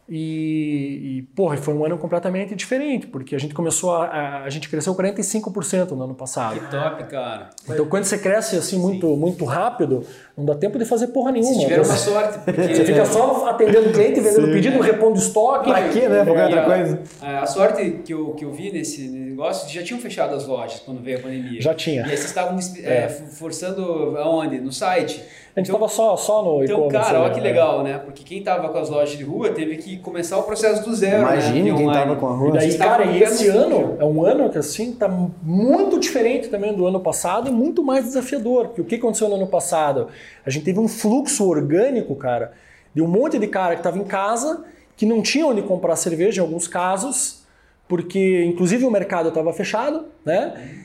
E, 0.09 1.19
e, 1.19 1.23
porra, 1.35 1.57
foi 1.57 1.75
um 1.75 1.85
ano 1.85 1.99
completamente 1.99 2.55
diferente, 2.55 3.09
porque 3.09 3.35
a 3.35 3.39
gente 3.39 3.53
começou 3.53 3.95
a. 3.95 4.07
A, 4.07 4.45
a 4.45 4.51
gente 4.51 4.69
cresceu 4.69 4.95
45% 4.95 5.91
no 5.91 6.05
ano 6.05 6.15
passado. 6.15 6.61
Que 6.61 6.71
top, 6.71 7.05
cara. 7.05 7.51
Então, 7.69 7.87
quando 7.87 8.05
você 8.05 8.17
cresce 8.17 8.57
assim 8.57 8.79
muito, 8.79 9.17
muito 9.17 9.45
rápido, 9.45 10.07
não 10.37 10.45
dá 10.45 10.55
tempo 10.55 10.79
de 10.79 10.85
fazer 10.85 11.07
porra 11.09 11.33
nenhuma. 11.33 11.51
Vocês 11.53 11.63
tiveram 11.65 11.85
Você- 11.85 12.11
uma 12.11 12.21
sorte, 12.21 12.39
porque... 12.45 12.63
Você 12.75 12.85
fica 12.85 13.05
só 13.07 13.47
atendendo 13.49 13.89
o 13.89 13.93
cliente, 13.93 14.21
vendendo 14.21 14.47
Sim. 14.47 14.53
pedido, 14.53 14.81
repondo 14.81 15.19
estoque. 15.19 15.71
Pra 15.71 15.89
quê, 15.89 16.09
né? 16.09 16.25
Qualquer 16.25 16.45
outra 16.45 16.63
coisa. 16.65 17.01
A, 17.23 17.41
a 17.41 17.47
sorte 17.47 18.01
que 18.05 18.13
eu, 18.13 18.31
que 18.33 18.45
eu 18.45 18.53
vi 18.53 18.71
nesse 18.71 19.09
negócio, 19.09 19.69
já 19.73 19.83
tinham 19.83 19.99
fechado 19.99 20.35
as 20.35 20.47
lojas 20.47 20.81
quando 20.81 21.03
veio 21.03 21.19
a 21.19 21.21
pandemia. 21.23 21.61
Já 21.63 21.73
tinha. 21.75 22.03
E 22.03 22.11
aí 22.11 22.17
vocês 22.17 22.27
estavam 22.27 22.59
é, 22.85 23.09
forçando 23.09 24.17
aonde? 24.19 24.61
No 24.61 24.73
site? 24.73 25.23
A 25.55 25.61
gente 25.61 25.73
tava 25.73 25.89
só, 25.89 26.15
só 26.19 26.43
no 26.43 26.63
Então, 26.63 26.87
cara, 26.89 27.15
né? 27.15 27.25
olha 27.25 27.33
que 27.33 27.41
legal, 27.41 27.83
né? 27.83 27.97
Porque 28.05 28.23
quem 28.23 28.43
tava 28.43 28.69
com 28.69 28.77
as 28.77 28.91
lojas 28.91 29.17
de 29.17 29.25
rua 29.25 29.49
teve 29.49 29.79
que 29.79 29.97
começar 29.97 30.37
o 30.37 30.43
processo 30.43 30.85
do 30.85 30.95
zero, 30.95 31.23
Imagine 31.23 31.71
né? 31.73 31.77
quem 31.79 31.87
online. 31.89 32.05
tava 32.09 32.17
com 32.21 32.27
a 32.27 32.33
rua. 32.37 32.49
E 32.51 32.53
daí, 32.53 32.77
cara, 32.77 33.05
e 33.07 33.23
esse 33.23 33.51
no 33.51 33.59
ano 33.59 33.97
é 33.99 34.05
um 34.05 34.23
ano 34.23 34.51
que 34.51 34.59
assim 34.59 34.93
tá 34.93 35.09
muito 35.43 35.99
diferente 35.99 36.49
também 36.49 36.75
do 36.75 36.87
ano 36.87 37.01
passado 37.01 37.49
e 37.49 37.51
muito 37.51 37.83
mais 37.83 38.05
desafiador. 38.05 38.67
Porque 38.67 38.83
o 38.83 38.85
que 38.85 38.97
aconteceu 38.97 39.31
no 39.31 39.37
ano 39.37 39.47
passado? 39.47 40.09
A 40.45 40.51
gente 40.51 40.65
teve 40.65 40.79
um 40.79 40.89
fluxo 40.89 41.49
orgânico, 41.49 42.15
cara, 42.17 42.53
de 42.95 43.03
um 43.03 43.07
monte 43.07 43.39
de 43.39 43.47
cara 43.47 43.75
que 43.75 43.81
estava 43.81 43.99
em 43.99 44.05
casa, 44.05 44.65
que 44.97 45.05
não 45.05 45.23
tinha 45.23 45.47
onde 45.47 45.63
comprar 45.63 45.97
cerveja 45.97 46.41
em 46.41 46.45
alguns 46.45 46.67
casos, 46.67 47.45
porque 47.87 48.45
inclusive 48.45 48.85
o 48.85 48.91
mercado 48.91 49.29
estava 49.29 49.53
fechado, 49.53 50.07
né? 50.25 50.85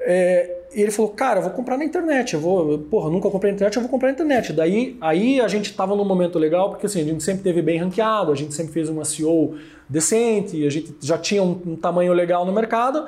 É, 0.00 0.58
e 0.74 0.82
ele 0.82 0.90
falou, 0.90 1.10
cara, 1.10 1.38
eu 1.38 1.42
vou 1.42 1.52
comprar 1.52 1.78
na 1.78 1.84
internet, 1.84 2.34
eu 2.34 2.40
vou, 2.40 2.78
porra, 2.78 3.10
nunca 3.10 3.30
comprei 3.30 3.50
na 3.50 3.56
internet, 3.56 3.76
eu 3.76 3.82
vou 3.82 3.90
comprar 3.90 4.08
na 4.08 4.12
internet. 4.12 4.52
Daí, 4.52 4.96
aí 5.00 5.40
a 5.40 5.48
gente 5.48 5.74
tava 5.74 5.96
num 5.96 6.04
momento 6.04 6.38
legal, 6.38 6.70
porque 6.70 6.86
assim, 6.86 7.00
a 7.00 7.04
gente 7.04 7.22
sempre 7.22 7.42
teve 7.42 7.62
bem 7.62 7.78
ranqueado, 7.78 8.30
a 8.30 8.34
gente 8.34 8.54
sempre 8.54 8.72
fez 8.72 8.88
uma 8.88 9.04
SEO 9.04 9.56
decente, 9.88 10.66
a 10.66 10.70
gente 10.70 10.94
já 11.00 11.16
tinha 11.16 11.42
um, 11.42 11.60
um 11.66 11.76
tamanho 11.76 12.12
legal 12.12 12.44
no 12.44 12.52
mercado. 12.52 13.06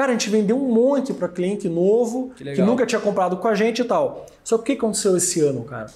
Cara, 0.00 0.12
a 0.12 0.14
gente 0.14 0.30
vendeu 0.30 0.56
um 0.56 0.72
monte 0.72 1.12
para 1.12 1.28
cliente 1.28 1.68
novo, 1.68 2.32
Que 2.34 2.54
que, 2.54 2.62
nunca 2.62 2.86
tinha 2.86 2.98
comprado 2.98 3.36
com 3.36 3.46
a 3.46 3.54
gente 3.54 3.82
e 3.82 3.84
tal. 3.84 4.24
Só 4.42 4.56
que 4.56 4.62
o 4.62 4.64
que 4.64 4.72
aconteceu 4.72 5.14
esse 5.14 5.42
ano, 5.42 5.62
cara? 5.62 5.92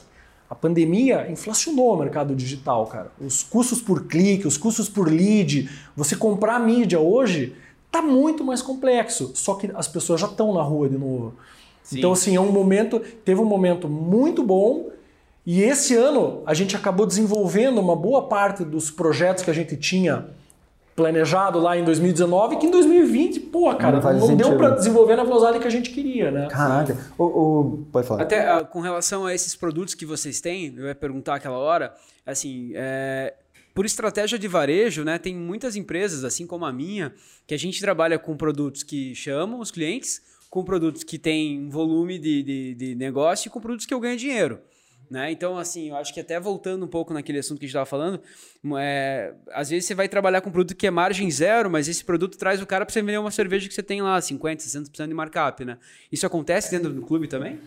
A 0.51 0.55
pandemia 0.55 1.27
inflacionou 1.31 1.95
o 1.95 1.97
mercado 1.97 2.37
digital, 2.37 2.87
cara. 2.87 3.11
Os 3.19 3.43
custos 3.43 3.81
por 3.81 4.07
clique, 4.07 4.47
os 4.47 4.59
custos 4.59 4.91
por 4.91 5.11
lead, 5.11 5.71
você 5.97 6.15
comprar 6.15 6.61
mídia 6.61 7.01
hoje 7.01 7.57
tá 7.91 8.03
muito 8.03 8.45
mais 8.45 8.61
complexo. 8.61 9.33
Só 9.35 9.55
que 9.55 9.71
as 9.75 9.89
pessoas 9.89 10.21
já 10.21 10.27
estão 10.27 10.53
na 10.53 10.61
rua 10.61 10.87
de 10.87 10.99
novo. 10.99 11.33
Sim. 11.83 11.97
Então, 11.97 12.13
assim, 12.13 12.37
é 12.37 12.41
um 12.41 12.53
momento, 12.53 13.01
teve 13.25 13.41
um 13.41 13.47
momento 13.47 13.89
muito 13.89 14.43
bom. 14.43 14.91
E 15.47 15.63
esse 15.63 15.97
ano 15.97 16.43
a 16.45 16.53
gente 16.53 16.77
acabou 16.77 17.07
desenvolvendo 17.07 17.79
uma 17.79 17.97
boa 17.97 18.29
parte 18.29 18.65
dos 18.65 18.91
projetos 18.91 19.43
que 19.43 19.51
a 19.51 19.55
gente 19.55 19.79
tinha 19.79 20.27
planejado 20.95 21.59
lá 21.59 21.77
em 21.77 21.85
2019, 21.85 22.57
que 22.57 22.67
em 22.67 22.71
2020, 22.71 23.41
pô, 23.41 23.75
cara, 23.75 24.01
Não 24.01 24.29
não, 24.29 24.37
deu 24.37 24.57
para 24.57 24.71
desenvolver 24.71 25.17
na 25.17 25.25
velocidade 25.25 25.59
que 25.59 25.67
a 25.67 25.71
gente 25.71 25.91
queria, 25.91 26.31
né? 26.31 26.47
Caraca. 26.49 26.97
O, 27.19 27.25
o- 27.25 27.87
pode 27.91 28.07
falar. 28.07 28.23
Até 28.23 28.49
ah, 28.49 28.63
com 28.65 28.81
relação 28.81 29.27
a 29.27 29.35
esses 29.35 29.57
produtos 29.57 29.95
que 29.95 30.07
vocês 30.07 30.41
têm, 30.41 30.73
eu 30.77 30.87
ia 30.87 30.95
perguntar 30.95 31.35
aquela 31.35 31.59
hora, 31.59 31.93
assim, 32.25 32.71
é, 32.75 33.35
por 33.75 33.85
estratégia 33.85 34.39
de 34.39 34.47
varejo, 34.47 35.03
né, 35.03 35.19
tem 35.19 35.35
muitas 35.35 35.75
empresas, 35.75 36.23
assim 36.23 36.47
como 36.47 36.65
a 36.65 36.73
minha, 36.73 37.13
que 37.47 37.55
a 37.55 37.59
gente 37.59 37.81
trabalha 37.81 38.19
com 38.19 38.37
produtos 38.37 38.85
que 38.85 39.15
chamam 39.17 39.59
os 39.61 39.73
clientes, 39.73 40.23
com 40.49 40.63
produtos 40.63 41.03
que 41.03 41.19
têm 41.19 41.61
um 41.67 41.71
volume 41.71 42.17
de, 42.19 42.43
de, 42.45 42.75
de 42.77 42.95
negócio 42.95 43.49
e 43.49 43.51
com 43.51 43.61
produtos 43.61 43.85
que 43.87 43.93
eu 43.93 43.99
ganho 43.99 44.17
dinheiro. 44.17 44.61
Né? 45.15 45.31
Então, 45.31 45.57
assim, 45.57 45.91
eu 45.91 45.97
acho 45.97 46.13
que 46.13 46.19
até 46.19 46.41
voltando 46.41 46.85
um 46.85 46.89
pouco 46.89 47.15
naquele 47.15 47.39
assunto 47.39 47.61
que 47.61 47.67
a 47.67 47.69
gente 47.69 47.71
estava 47.77 47.87
falando, 47.87 48.21
é, 48.81 49.33
às 49.53 49.71
vezes 49.71 49.85
você 49.87 49.95
vai 49.95 50.09
trabalhar 50.09 50.41
com 50.41 50.49
um 50.49 50.53
produto 50.53 50.77
que 50.77 50.89
é 50.89 50.91
margem 50.91 51.31
zero, 51.31 51.71
mas 51.71 51.87
esse 51.87 52.05
produto 52.05 52.37
traz 52.37 52.61
o 52.61 52.67
cara 52.67 52.85
para 52.85 52.93
você 52.93 53.01
vender 53.01 53.19
uma 53.19 53.31
cerveja 53.31 53.69
que 53.69 53.73
você 53.75 53.83
tem 53.83 54.03
lá 54.03 54.19
50%, 54.19 54.57
60% 54.57 55.07
de 55.07 55.15
markup. 55.15 55.65
Né? 55.65 55.79
Isso 56.11 56.27
acontece 56.27 56.69
dentro 56.69 56.91
do 56.93 57.01
clube 57.03 57.29
também? 57.29 57.61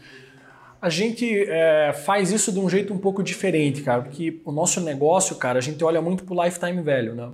A 0.81 0.89
gente 0.89 1.25
é, 1.47 1.93
faz 1.93 2.33
isso 2.33 2.51
de 2.51 2.59
um 2.59 2.69
jeito 2.69 2.93
um 2.93 2.97
pouco 2.97 3.23
diferente, 3.23 3.81
cara, 3.81 4.01
porque 4.01 4.41
o 4.43 4.51
nosso 4.51 4.81
negócio, 4.81 5.37
cara, 5.37 5.57
a 5.57 5.61
gente 5.61 5.81
olha 5.85 6.01
muito 6.01 6.25
pro 6.25 6.35
lifetime 6.43 6.81
value, 6.81 7.13
né? 7.15 7.29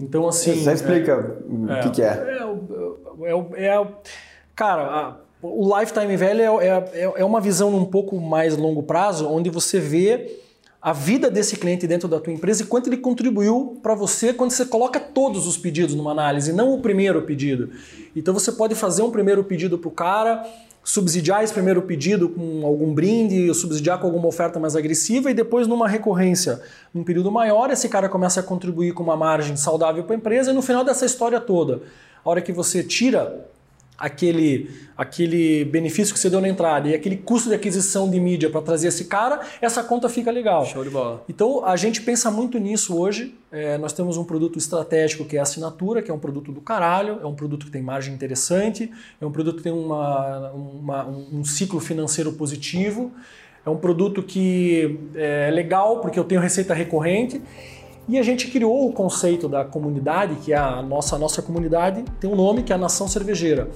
Então, 0.00 0.26
assim. 0.26 0.52
Você 0.64 0.72
explica 0.72 1.16
o 1.48 1.80
que, 1.84 1.90
que 1.92 2.02
é. 2.02 2.38
É, 2.40 2.44
o- 2.44 3.24
é, 3.24 3.34
o- 3.34 3.56
é 3.56 3.78
o- 3.80 3.94
cara, 4.56 4.82
a- 4.82 5.16
o 5.44 5.78
lifetime 5.78 6.16
value 6.16 6.60
é, 6.60 6.68
é, 6.94 7.12
é 7.16 7.24
uma 7.24 7.40
visão 7.40 7.74
um 7.74 7.84
pouco 7.84 8.18
mais 8.18 8.56
longo 8.56 8.82
prazo, 8.82 9.28
onde 9.28 9.50
você 9.50 9.78
vê 9.78 10.40
a 10.80 10.92
vida 10.92 11.30
desse 11.30 11.56
cliente 11.56 11.86
dentro 11.86 12.08
da 12.08 12.18
tua 12.18 12.32
empresa 12.32 12.62
e 12.62 12.66
quanto 12.66 12.88
ele 12.88 12.96
contribuiu 12.96 13.78
para 13.82 13.94
você 13.94 14.32
quando 14.32 14.50
você 14.50 14.64
coloca 14.64 14.98
todos 14.98 15.46
os 15.46 15.56
pedidos 15.56 15.94
numa 15.94 16.10
análise, 16.10 16.52
não 16.52 16.74
o 16.74 16.80
primeiro 16.80 17.22
pedido. 17.22 17.70
Então 18.16 18.32
você 18.32 18.52
pode 18.52 18.74
fazer 18.74 19.02
um 19.02 19.10
primeiro 19.10 19.44
pedido 19.44 19.78
para 19.78 19.88
o 19.88 19.90
cara, 19.90 20.44
subsidiar 20.82 21.42
esse 21.42 21.52
primeiro 21.52 21.82
pedido 21.82 22.28
com 22.28 22.66
algum 22.66 22.92
brinde, 22.92 23.52
subsidiar 23.54 23.98
com 23.98 24.06
alguma 24.06 24.28
oferta 24.28 24.58
mais 24.60 24.76
agressiva 24.76 25.30
e 25.30 25.34
depois 25.34 25.66
numa 25.66 25.88
recorrência, 25.88 26.60
num 26.92 27.02
período 27.02 27.30
maior, 27.30 27.70
esse 27.70 27.88
cara 27.88 28.08
começa 28.08 28.40
a 28.40 28.42
contribuir 28.42 28.92
com 28.92 29.02
uma 29.02 29.16
margem 29.16 29.56
saudável 29.56 30.04
para 30.04 30.14
a 30.14 30.18
empresa 30.18 30.50
e 30.50 30.54
no 30.54 30.60
final 30.60 30.84
dessa 30.84 31.06
história 31.06 31.40
toda, 31.40 31.80
a 32.22 32.30
hora 32.30 32.42
que 32.42 32.52
você 32.52 32.82
tira 32.82 33.46
aquele, 33.98 34.70
aquele 34.96 35.64
benefício 35.64 36.12
que 36.12 36.18
você 36.20 36.28
deu 36.28 36.40
na 36.40 36.48
entrada 36.48 36.88
e 36.88 36.94
aquele 36.94 37.16
custo 37.16 37.48
de 37.48 37.54
aquisição 37.54 38.10
de 38.10 38.18
mídia 38.20 38.50
para 38.50 38.60
trazer 38.60 38.88
esse 38.88 39.04
cara, 39.04 39.40
essa 39.60 39.82
conta 39.82 40.08
fica 40.08 40.30
legal. 40.30 40.64
Show 40.66 40.82
de 40.84 40.90
bola. 40.90 41.24
Então 41.28 41.64
a 41.64 41.76
gente 41.76 42.02
pensa 42.02 42.30
muito 42.30 42.58
nisso 42.58 42.98
hoje. 42.98 43.34
É, 43.52 43.78
nós 43.78 43.92
temos 43.92 44.16
um 44.16 44.24
produto 44.24 44.58
estratégico 44.58 45.24
que 45.24 45.36
é 45.36 45.40
a 45.40 45.42
assinatura, 45.44 46.02
que 46.02 46.10
é 46.10 46.14
um 46.14 46.18
produto 46.18 46.50
do 46.50 46.60
caralho, 46.60 47.20
é 47.22 47.26
um 47.26 47.34
produto 47.34 47.66
que 47.66 47.72
tem 47.72 47.82
margem 47.82 48.12
interessante, 48.12 48.90
é 49.20 49.24
um 49.24 49.30
produto 49.30 49.58
que 49.58 49.62
tem 49.62 49.72
uma, 49.72 50.50
uma- 50.50 51.06
um 51.06 51.44
ciclo 51.44 51.78
financeiro 51.78 52.32
positivo, 52.32 53.12
é 53.64 53.70
um 53.70 53.76
produto 53.76 54.22
que 54.24 54.98
é 55.14 55.50
legal 55.52 56.00
porque 56.00 56.18
eu 56.18 56.24
tenho 56.24 56.40
receita 56.40 56.74
recorrente. 56.74 57.40
E 58.06 58.18
a 58.18 58.22
gente 58.22 58.48
criou 58.48 58.86
o 58.86 58.92
conceito 58.92 59.48
da 59.48 59.64
comunidade, 59.64 60.34
que 60.36 60.52
é 60.52 60.56
a 60.56 60.82
nossa, 60.82 61.16
a 61.16 61.18
nossa 61.18 61.40
comunidade 61.40 62.04
tem 62.20 62.30
um 62.30 62.36
nome 62.36 62.62
que 62.62 62.72
é 62.72 62.76
a 62.76 62.78
Nação 62.78 63.08
Cervejeira. 63.08 63.68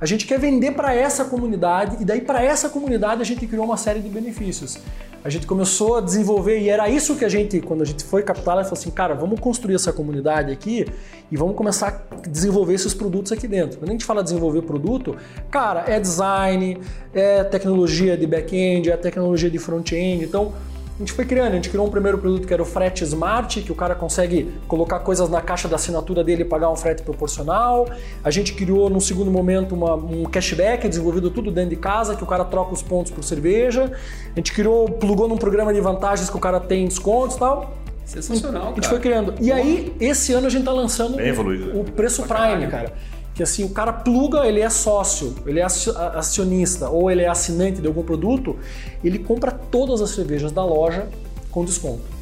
A 0.00 0.06
gente 0.06 0.26
quer 0.26 0.38
vender 0.38 0.72
para 0.72 0.94
essa 0.94 1.24
comunidade 1.24 1.96
e 2.00 2.04
daí 2.04 2.20
para 2.20 2.42
essa 2.42 2.68
comunidade 2.68 3.20
a 3.20 3.24
gente 3.24 3.46
criou 3.46 3.64
uma 3.64 3.76
série 3.76 4.00
de 4.00 4.08
benefícios. 4.08 4.78
A 5.22 5.30
gente 5.30 5.46
começou 5.46 5.96
a 5.96 6.00
desenvolver 6.02 6.60
e 6.60 6.68
era 6.68 6.88
isso 6.88 7.16
que 7.16 7.24
a 7.24 7.28
gente, 7.28 7.58
quando 7.60 7.80
a 7.80 7.84
gente 7.86 8.04
foi 8.04 8.22
capital, 8.22 8.56
falou 8.56 8.72
assim, 8.72 8.90
cara, 8.90 9.14
vamos 9.14 9.40
construir 9.40 9.74
essa 9.74 9.90
comunidade 9.90 10.52
aqui 10.52 10.86
e 11.32 11.36
vamos 11.36 11.56
começar 11.56 12.06
a 12.10 12.28
desenvolver 12.28 12.74
esses 12.74 12.92
produtos 12.92 13.32
aqui 13.32 13.48
dentro. 13.48 13.78
Quando 13.78 13.88
a 13.88 13.92
gente 13.92 14.04
fala 14.04 14.22
desenvolver 14.22 14.62
produto, 14.62 15.16
cara, 15.50 15.84
é 15.86 15.98
design, 15.98 16.78
é 17.14 17.42
tecnologia 17.42 18.18
de 18.18 18.26
back-end, 18.26 18.90
é 18.90 18.96
tecnologia 18.98 19.48
de 19.48 19.58
front-end, 19.58 20.24
então 20.24 20.52
a 20.96 20.98
gente 20.98 21.12
foi 21.12 21.24
criando, 21.24 21.52
a 21.52 21.54
gente 21.56 21.68
criou 21.70 21.84
um 21.86 21.90
primeiro 21.90 22.18
produto 22.18 22.46
que 22.46 22.52
era 22.54 22.62
o 22.62 22.64
frete 22.64 23.02
smart, 23.02 23.60
que 23.62 23.72
o 23.72 23.74
cara 23.74 23.96
consegue 23.96 24.54
colocar 24.68 25.00
coisas 25.00 25.28
na 25.28 25.40
caixa 25.40 25.66
da 25.66 25.74
assinatura 25.74 26.22
dele 26.22 26.42
e 26.42 26.44
pagar 26.44 26.70
um 26.70 26.76
frete 26.76 27.02
proporcional. 27.02 27.88
A 28.22 28.30
gente 28.30 28.54
criou, 28.54 28.88
num 28.88 29.00
segundo 29.00 29.28
momento, 29.30 29.74
uma- 29.74 29.96
um 29.96 30.22
cashback 30.24 30.88
desenvolvido 30.88 31.30
tudo 31.30 31.50
dentro 31.50 31.70
de 31.70 31.76
casa, 31.76 32.14
que 32.14 32.22
o 32.22 32.26
cara 32.26 32.44
troca 32.44 32.72
os 32.72 32.80
pontos 32.82 33.10
por 33.10 33.24
cerveja. 33.24 33.90
A 34.32 34.38
gente 34.38 34.52
criou, 34.52 34.88
plugou 34.88 35.26
num 35.28 35.36
programa 35.36 35.74
de 35.74 35.80
vantagens 35.80 36.30
que 36.30 36.36
o 36.36 36.40
cara 36.40 36.60
tem 36.60 36.86
descontos 36.86 37.34
e 37.36 37.38
tal. 37.40 37.74
Sensacional, 38.04 38.62
A 38.62 38.66
gente 38.66 38.76
cara. 38.82 38.88
foi 38.90 39.00
criando. 39.00 39.34
E 39.40 39.50
aí, 39.50 39.96
esse 39.98 40.32
ano 40.34 40.46
a 40.46 40.50
gente 40.50 40.64
tá 40.64 40.70
lançando 40.72 41.16
Bem 41.16 41.28
evoluído, 41.28 41.68
né? 41.68 41.72
o 41.74 41.84
preço 41.84 42.22
Prime, 42.22 42.66
cara. 42.68 42.92
Que 43.34 43.42
assim, 43.42 43.64
o 43.64 43.70
cara 43.70 43.92
pluga, 43.92 44.46
ele 44.46 44.60
é 44.60 44.70
sócio, 44.70 45.34
ele 45.44 45.58
é 45.58 45.64
acionista 45.64 46.88
ou 46.88 47.10
ele 47.10 47.22
é 47.22 47.28
assinante 47.28 47.80
de 47.80 47.86
algum 47.86 48.02
produto, 48.02 48.56
ele 49.02 49.18
compra 49.18 49.50
todas 49.50 50.00
as 50.00 50.10
cervejas 50.10 50.52
da 50.52 50.64
loja 50.64 51.08
com 51.50 51.64
desconto. 51.64 52.14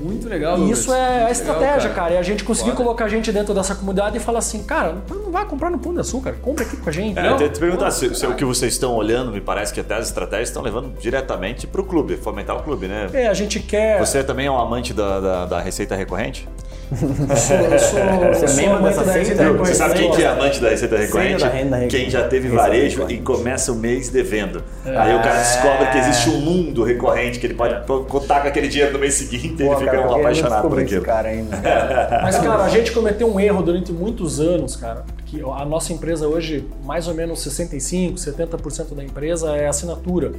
Muito 0.00 0.28
legal, 0.28 0.58
E 0.58 0.70
isso 0.70 0.92
é 0.92 1.24
a 1.24 1.30
estratégia, 1.30 1.88
legal, 1.88 1.94
cara. 1.94 2.14
E 2.14 2.18
a 2.18 2.22
gente 2.22 2.44
conseguir 2.44 2.72
Foda. 2.72 2.82
colocar 2.82 3.04
a 3.06 3.08
gente 3.08 3.32
dentro 3.32 3.54
dessa 3.54 3.74
comunidade 3.74 4.16
e 4.16 4.20
falar 4.20 4.40
assim, 4.40 4.62
cara, 4.62 4.96
não 5.08 5.30
vai 5.30 5.46
comprar 5.46 5.70
no 5.70 5.78
Pão 5.78 5.94
de 5.94 6.00
Açúcar, 6.00 6.34
compra 6.42 6.64
aqui 6.64 6.76
com 6.76 6.88
a 6.88 6.92
gente. 6.92 7.18
É, 7.18 7.30
eu 7.30 7.40
ia 7.40 7.48
te 7.48 7.58
perguntar 7.58 7.90
se, 7.90 8.14
se 8.14 8.26
o 8.26 8.34
que 8.34 8.44
vocês 8.44 8.74
estão 8.74 8.94
olhando, 8.94 9.32
me 9.32 9.40
parece 9.40 9.72
que 9.72 9.80
até 9.80 9.94
as 9.94 10.08
estratégias 10.08 10.50
estão 10.50 10.62
levando 10.62 10.98
diretamente 10.98 11.66
para 11.66 11.80
o 11.80 11.84
clube, 11.84 12.16
fomentar 12.16 12.56
o 12.56 12.62
clube, 12.62 12.86
né? 12.86 13.08
É, 13.12 13.26
a 13.26 13.34
gente 13.34 13.58
quer. 13.60 13.98
Você 13.98 14.22
também 14.22 14.46
é 14.46 14.50
um 14.50 14.58
amante 14.58 14.92
da, 14.92 15.18
da, 15.18 15.46
da 15.46 15.60
receita 15.60 15.96
recorrente? 15.96 16.46
Eu 16.88 17.36
sou, 17.36 17.56
eu 17.56 17.78
sou, 17.78 17.98
eu 17.98 18.34
Você 18.34 18.44
é 18.44 18.48
sou 18.48 18.80
dessa 18.82 19.02
Você 19.04 19.34
Você 19.34 19.74
sabe 19.74 19.94
quem 19.94 20.10
que 20.12 20.22
é 20.22 20.26
amante 20.28 20.60
da 20.60 20.68
receita 20.68 20.96
recorrente? 20.96 21.42
da 21.42 21.48
renda 21.48 21.76
recorrente. 21.76 21.96
Quem 21.96 22.10
já 22.10 22.22
teve 22.28 22.48
Receita 22.48 22.62
varejo 22.62 22.96
e 22.96 23.00
recorrente. 23.14 23.22
começa 23.22 23.72
o 23.72 23.74
mês 23.74 24.08
devendo. 24.08 24.62
Aí 24.84 25.14
o 25.14 25.20
cara 25.20 25.38
descobre 25.38 25.86
que 25.90 25.98
existe 25.98 26.30
um 26.30 26.40
mundo 26.40 26.84
recorrente, 26.84 27.40
que 27.40 27.46
ele 27.46 27.54
pode 27.54 27.84
contar 28.08 28.40
com 28.42 28.48
aquele 28.48 28.68
dinheiro 28.68 28.92
no 28.92 28.98
mês 29.00 29.14
seguinte 29.14 29.60
e 29.62 29.66
ele 29.66 29.76
fica 29.76 29.90
cara, 29.90 30.08
um 30.08 30.14
apaixonado 30.16 30.68
por 30.68 30.78
aquilo. 30.78 31.02
cara 31.02 31.28
ainda. 31.28 31.56
Mas, 32.22 32.36
cara, 32.38 32.62
a 32.64 32.68
gente 32.68 32.92
cometeu 32.92 33.32
um 33.32 33.40
erro 33.40 33.62
durante 33.62 33.92
muitos 33.92 34.38
anos, 34.38 34.76
cara. 34.76 35.04
Que 35.36 35.42
a 35.42 35.64
nossa 35.64 35.92
empresa 35.92 36.26
hoje, 36.26 36.66
mais 36.84 37.06
ou 37.08 37.14
menos 37.14 37.40
65%, 37.40 38.14
70% 38.14 38.94
da 38.94 39.04
empresa 39.04 39.54
é 39.56 39.66
assinatura. 39.68 40.32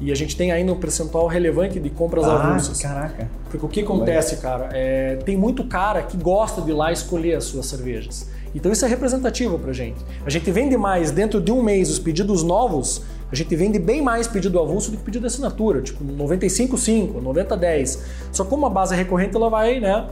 E 0.00 0.12
a 0.12 0.14
gente 0.14 0.36
tem 0.36 0.52
ainda 0.52 0.72
um 0.72 0.76
percentual 0.78 1.26
relevante 1.26 1.78
de 1.80 1.90
compras 1.90 2.24
Ah, 2.24 2.34
avulsas. 2.48 2.80
caraca. 2.80 3.28
Porque 3.50 3.66
o 3.66 3.68
que 3.68 3.80
acontece, 3.80 4.36
cara, 4.36 4.68
é, 4.72 5.16
tem 5.16 5.36
muito 5.36 5.64
cara 5.64 6.02
que 6.02 6.16
gosta 6.16 6.62
de 6.62 6.70
ir 6.70 6.74
lá 6.74 6.92
escolher 6.92 7.34
as 7.34 7.44
suas 7.44 7.66
cervejas. 7.66 8.30
Então 8.54 8.70
isso 8.72 8.84
é 8.84 8.88
representativo 8.88 9.58
pra 9.58 9.72
gente. 9.72 9.98
A 10.24 10.30
gente 10.30 10.50
vende 10.50 10.76
mais 10.76 11.10
dentro 11.10 11.40
de 11.40 11.50
um 11.52 11.62
mês 11.62 11.90
os 11.90 11.98
pedidos 11.98 12.42
novos, 12.44 13.02
a 13.30 13.34
gente 13.34 13.54
vende 13.56 13.78
bem 13.78 14.00
mais 14.00 14.26
pedido 14.28 14.58
avulso 14.58 14.90
do 14.92 14.96
que 14.96 15.02
pedido 15.02 15.22
de 15.22 15.26
assinatura, 15.26 15.82
tipo 15.82 16.02
95,5, 16.04 17.20
90,10. 17.20 17.98
Só 18.32 18.44
como 18.44 18.64
a 18.66 18.70
base 18.70 18.94
é 18.94 18.96
recorrente, 18.96 19.36
ela 19.36 19.50
vai, 19.50 19.80
né? 19.80 20.06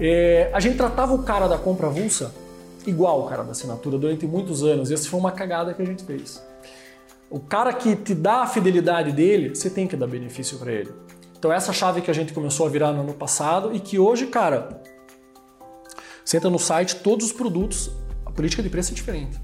É, 0.00 0.50
a 0.52 0.60
gente 0.60 0.76
tratava 0.76 1.12
o 1.14 1.22
cara 1.22 1.46
da 1.46 1.58
compra 1.58 1.86
avulsa 1.88 2.32
igual 2.88 3.26
cara 3.26 3.42
da 3.42 3.52
assinatura 3.52 3.98
durante 3.98 4.26
muitos 4.26 4.62
anos. 4.62 4.90
Essa 4.90 5.08
foi 5.08 5.18
uma 5.18 5.32
cagada 5.32 5.74
que 5.74 5.82
a 5.82 5.84
gente 5.84 6.04
fez. 6.04 6.42
O 7.30 7.38
cara 7.38 7.72
que 7.72 7.94
te 7.94 8.14
dá 8.14 8.42
a 8.42 8.46
fidelidade 8.46 9.12
dele, 9.12 9.54
você 9.54 9.68
tem 9.68 9.86
que 9.86 9.96
dar 9.96 10.06
benefício 10.06 10.58
para 10.58 10.72
ele. 10.72 10.92
Então 11.38 11.52
essa 11.52 11.72
chave 11.72 12.00
que 12.00 12.10
a 12.10 12.14
gente 12.14 12.32
começou 12.32 12.66
a 12.66 12.68
virar 12.68 12.92
no 12.92 13.00
ano 13.00 13.14
passado 13.14 13.74
e 13.74 13.80
que 13.80 13.98
hoje, 13.98 14.26
cara, 14.26 14.82
você 16.24 16.36
entra 16.36 16.50
no 16.50 16.58
site, 16.58 16.96
todos 16.96 17.26
os 17.26 17.32
produtos, 17.32 17.90
a 18.26 18.30
política 18.30 18.62
de 18.62 18.68
preço 18.68 18.92
é 18.92 18.94
diferente. 18.94 19.40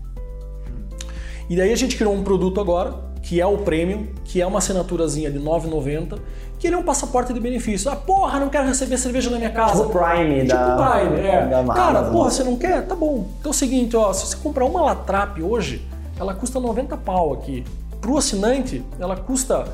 E 1.48 1.56
daí 1.56 1.72
a 1.72 1.76
gente 1.76 1.96
criou 1.96 2.14
um 2.14 2.24
produto 2.24 2.60
agora, 2.60 3.13
que 3.24 3.40
é 3.40 3.46
o 3.46 3.58
Premium, 3.58 4.06
que 4.24 4.40
é 4.40 4.46
uma 4.46 4.58
assinaturazinha 4.58 5.30
de 5.30 5.38
R$ 5.38 5.44
9,90, 5.44 6.18
que 6.58 6.66
ele 6.68 6.76
é 6.76 6.78
um 6.78 6.82
passaporte 6.82 7.32
de 7.32 7.40
benefício. 7.40 7.90
Ah, 7.90 7.96
porra, 7.96 8.38
não 8.38 8.48
quero 8.48 8.66
receber 8.66 8.96
cerveja 8.98 9.28
na 9.30 9.38
minha 9.38 9.50
casa. 9.50 9.84
Tipo 9.84 9.98
o 9.98 10.02
Prime 10.02 10.40
Tipo 10.42 10.48
da- 10.54 10.76
Prime, 11.00 11.20
é. 11.20 11.46
da 11.46 11.74
Cara, 11.74 12.02
porra, 12.04 12.30
você 12.30 12.44
não 12.44 12.56
quer? 12.56 12.86
Tá 12.86 12.94
bom. 12.94 13.26
Então 13.40 13.50
é 13.50 13.54
o 13.54 13.56
seguinte, 13.56 13.96
ó, 13.96 14.12
se 14.12 14.26
você 14.26 14.36
comprar 14.36 14.64
uma 14.64 14.80
Latrap 14.82 15.42
hoje, 15.42 15.84
ela 16.20 16.32
custa 16.34 16.60
90 16.60 16.96
pau 16.98 17.32
aqui. 17.32 17.64
Pro 18.00 18.16
assinante, 18.18 18.84
ela 19.00 19.16
custa 19.16 19.64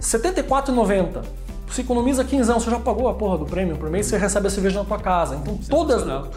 74,90. 0.00 1.22
Você 1.68 1.80
economiza 1.82 2.24
15 2.24 2.52
você 2.52 2.70
já 2.70 2.78
pagou 2.78 3.08
a 3.08 3.14
porra 3.14 3.38
do 3.38 3.44
prêmio 3.46 3.76
por 3.76 3.90
mês, 3.90 4.06
você 4.06 4.16
recebe 4.16 4.46
a 4.46 4.50
cerveja 4.50 4.78
na 4.80 4.84
tua 4.84 4.98
casa. 4.98 5.34
Então 5.36 5.58
todas, 5.68 6.00
Sensacional. 6.02 6.28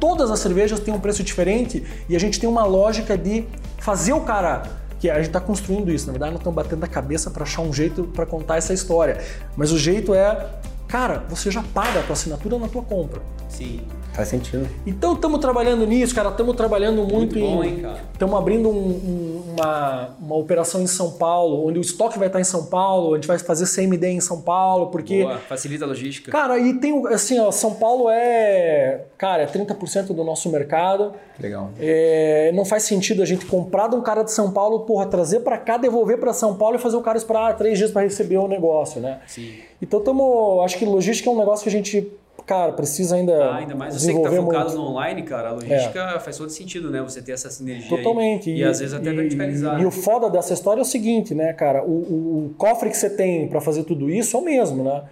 todas 0.00 0.30
as 0.30 0.40
cervejas 0.40 0.80
têm 0.80 0.92
um 0.92 0.98
preço 1.00 1.22
diferente 1.22 1.84
e 2.08 2.16
a 2.16 2.18
gente 2.20 2.40
tem 2.40 2.48
uma 2.48 2.64
lógica 2.64 3.16
de 3.16 3.44
fazer 3.78 4.12
o 4.12 4.20
cara 4.20 4.62
que 5.02 5.10
a 5.10 5.16
gente 5.16 5.26
está 5.26 5.40
construindo 5.40 5.90
isso. 5.90 6.06
Na 6.06 6.12
verdade, 6.12 6.30
nós 6.30 6.40
estamos 6.40 6.54
batendo 6.54 6.84
a 6.84 6.86
cabeça 6.86 7.28
para 7.28 7.42
achar 7.42 7.60
um 7.60 7.72
jeito 7.72 8.04
para 8.04 8.24
contar 8.24 8.58
essa 8.58 8.72
história. 8.72 9.20
Mas 9.56 9.72
o 9.72 9.76
jeito 9.76 10.14
é, 10.14 10.48
cara, 10.92 11.24
você 11.28 11.50
já 11.50 11.62
paga 11.74 12.00
a 12.00 12.02
tua 12.02 12.12
assinatura 12.12 12.58
na 12.58 12.68
tua 12.68 12.82
compra. 12.82 13.22
Sim. 13.48 13.80
Faz 14.12 14.28
sentido. 14.28 14.68
Então 14.86 15.14
estamos 15.14 15.40
trabalhando 15.40 15.86
nisso, 15.86 16.14
cara. 16.14 16.28
Estamos 16.28 16.54
trabalhando 16.54 16.98
muito, 17.02 17.38
Muito 17.38 17.40
bom, 17.40 17.64
em. 17.64 17.68
hein, 17.68 17.80
cara? 17.80 18.00
Estamos 18.12 18.38
abrindo 18.38 18.68
um- 18.68 18.72
um- 18.72 19.54
uma, 19.58 20.10
uma 20.20 20.36
operação 20.36 20.82
em 20.82 20.86
São 20.86 21.12
Paulo, 21.12 21.66
onde 21.66 21.78
o 21.78 21.80
estoque 21.80 22.18
vai 22.18 22.26
estar 22.28 22.38
em 22.38 22.44
São 22.44 22.66
Paulo, 22.66 23.12
a 23.14 23.16
gente 23.16 23.26
vai 23.26 23.38
fazer 23.38 23.64
CMD 23.66 24.08
em 24.08 24.20
São 24.20 24.42
Paulo, 24.42 24.88
porque. 24.88 25.22
Boa, 25.22 25.38
facilita 25.38 25.86
a 25.86 25.88
logística. 25.88 26.30
Cara, 26.30 26.58
e 26.58 26.74
tem 26.74 26.92
o- 26.92 27.06
assim, 27.06 27.38
ó, 27.40 27.50
São 27.50 27.74
Paulo 27.74 28.10
é. 28.10 29.02
Cara, 29.16 29.44
é 29.44 29.46
30% 29.46 30.12
do 30.12 30.22
nosso 30.24 30.50
mercado. 30.50 31.12
Legal. 31.40 31.70
É, 31.80 32.52
não 32.54 32.66
faz 32.66 32.82
sentido 32.82 33.22
a 33.22 33.26
gente 33.26 33.46
comprar 33.46 33.88
de 33.88 33.96
um 33.96 34.02
cara 34.02 34.22
de 34.22 34.30
São 34.32 34.50
Paulo, 34.50 34.80
porra, 34.80 35.06
trazer 35.06 35.40
para 35.40 35.56
cá, 35.56 35.78
devolver 35.78 36.18
para 36.18 36.34
São 36.34 36.54
Paulo 36.56 36.76
e 36.76 36.78
fazer 36.78 36.96
o 36.96 37.02
cara 37.02 37.16
esperar 37.16 37.56
três 37.56 37.78
dias 37.78 37.90
para 37.90 38.02
receber 38.02 38.36
o 38.36 38.46
negócio, 38.46 39.00
né? 39.00 39.20
Sim. 39.26 39.54
Então 39.82 39.98
estamos. 39.98 40.64
Acho 40.64 40.78
que 40.78 40.84
logística 40.84 41.28
é 41.28 41.32
um 41.32 41.36
negócio 41.38 41.64
que 41.64 41.68
a 41.68 41.72
gente, 41.72 42.08
cara, 42.46 42.72
precisa 42.72 43.16
ainda. 43.16 43.34
Ah, 43.50 43.56
ainda 43.56 43.74
mais 43.74 43.94
você 43.94 44.12
que 44.12 44.18
está 44.18 44.30
focado 44.30 44.64
muito. 44.66 44.76
no 44.80 44.86
online, 44.90 45.22
cara, 45.24 45.48
a 45.48 45.52
logística 45.52 46.20
faz 46.20 46.38
todo 46.38 46.50
sentido, 46.50 46.88
né? 46.90 47.02
Você 47.02 47.20
ter 47.20 47.32
essa 47.32 47.50
sinergia. 47.50 47.84
aí. 47.84 47.88
Totalmente. 48.02 48.50
E, 48.50 48.62
às 48.62 48.78
vezes 48.78 48.94
até 48.94 49.10
e- 49.10 49.16
verticalizar. 49.16 49.80
E, 49.80 49.84
o 49.84 49.90
foda 49.90 50.30
dessa 50.30 50.54
história 50.54 50.80
é 50.80 50.82
o 50.82 50.86
seguinte, 50.86 51.34
né, 51.34 51.52
cara? 51.52 51.84
O, 51.84 51.90
o- 51.90 52.46
o 52.46 52.54
cofre 52.56 52.88
que 52.90 52.96
você 52.96 53.10
tem 53.10 53.48
para 53.48 53.60
fazer 53.60 53.82
tudo 53.84 54.08
isso 54.08 54.36
é 54.36 54.40
o 54.40 54.44
mesmo, 54.44 54.84
né? 54.84 55.02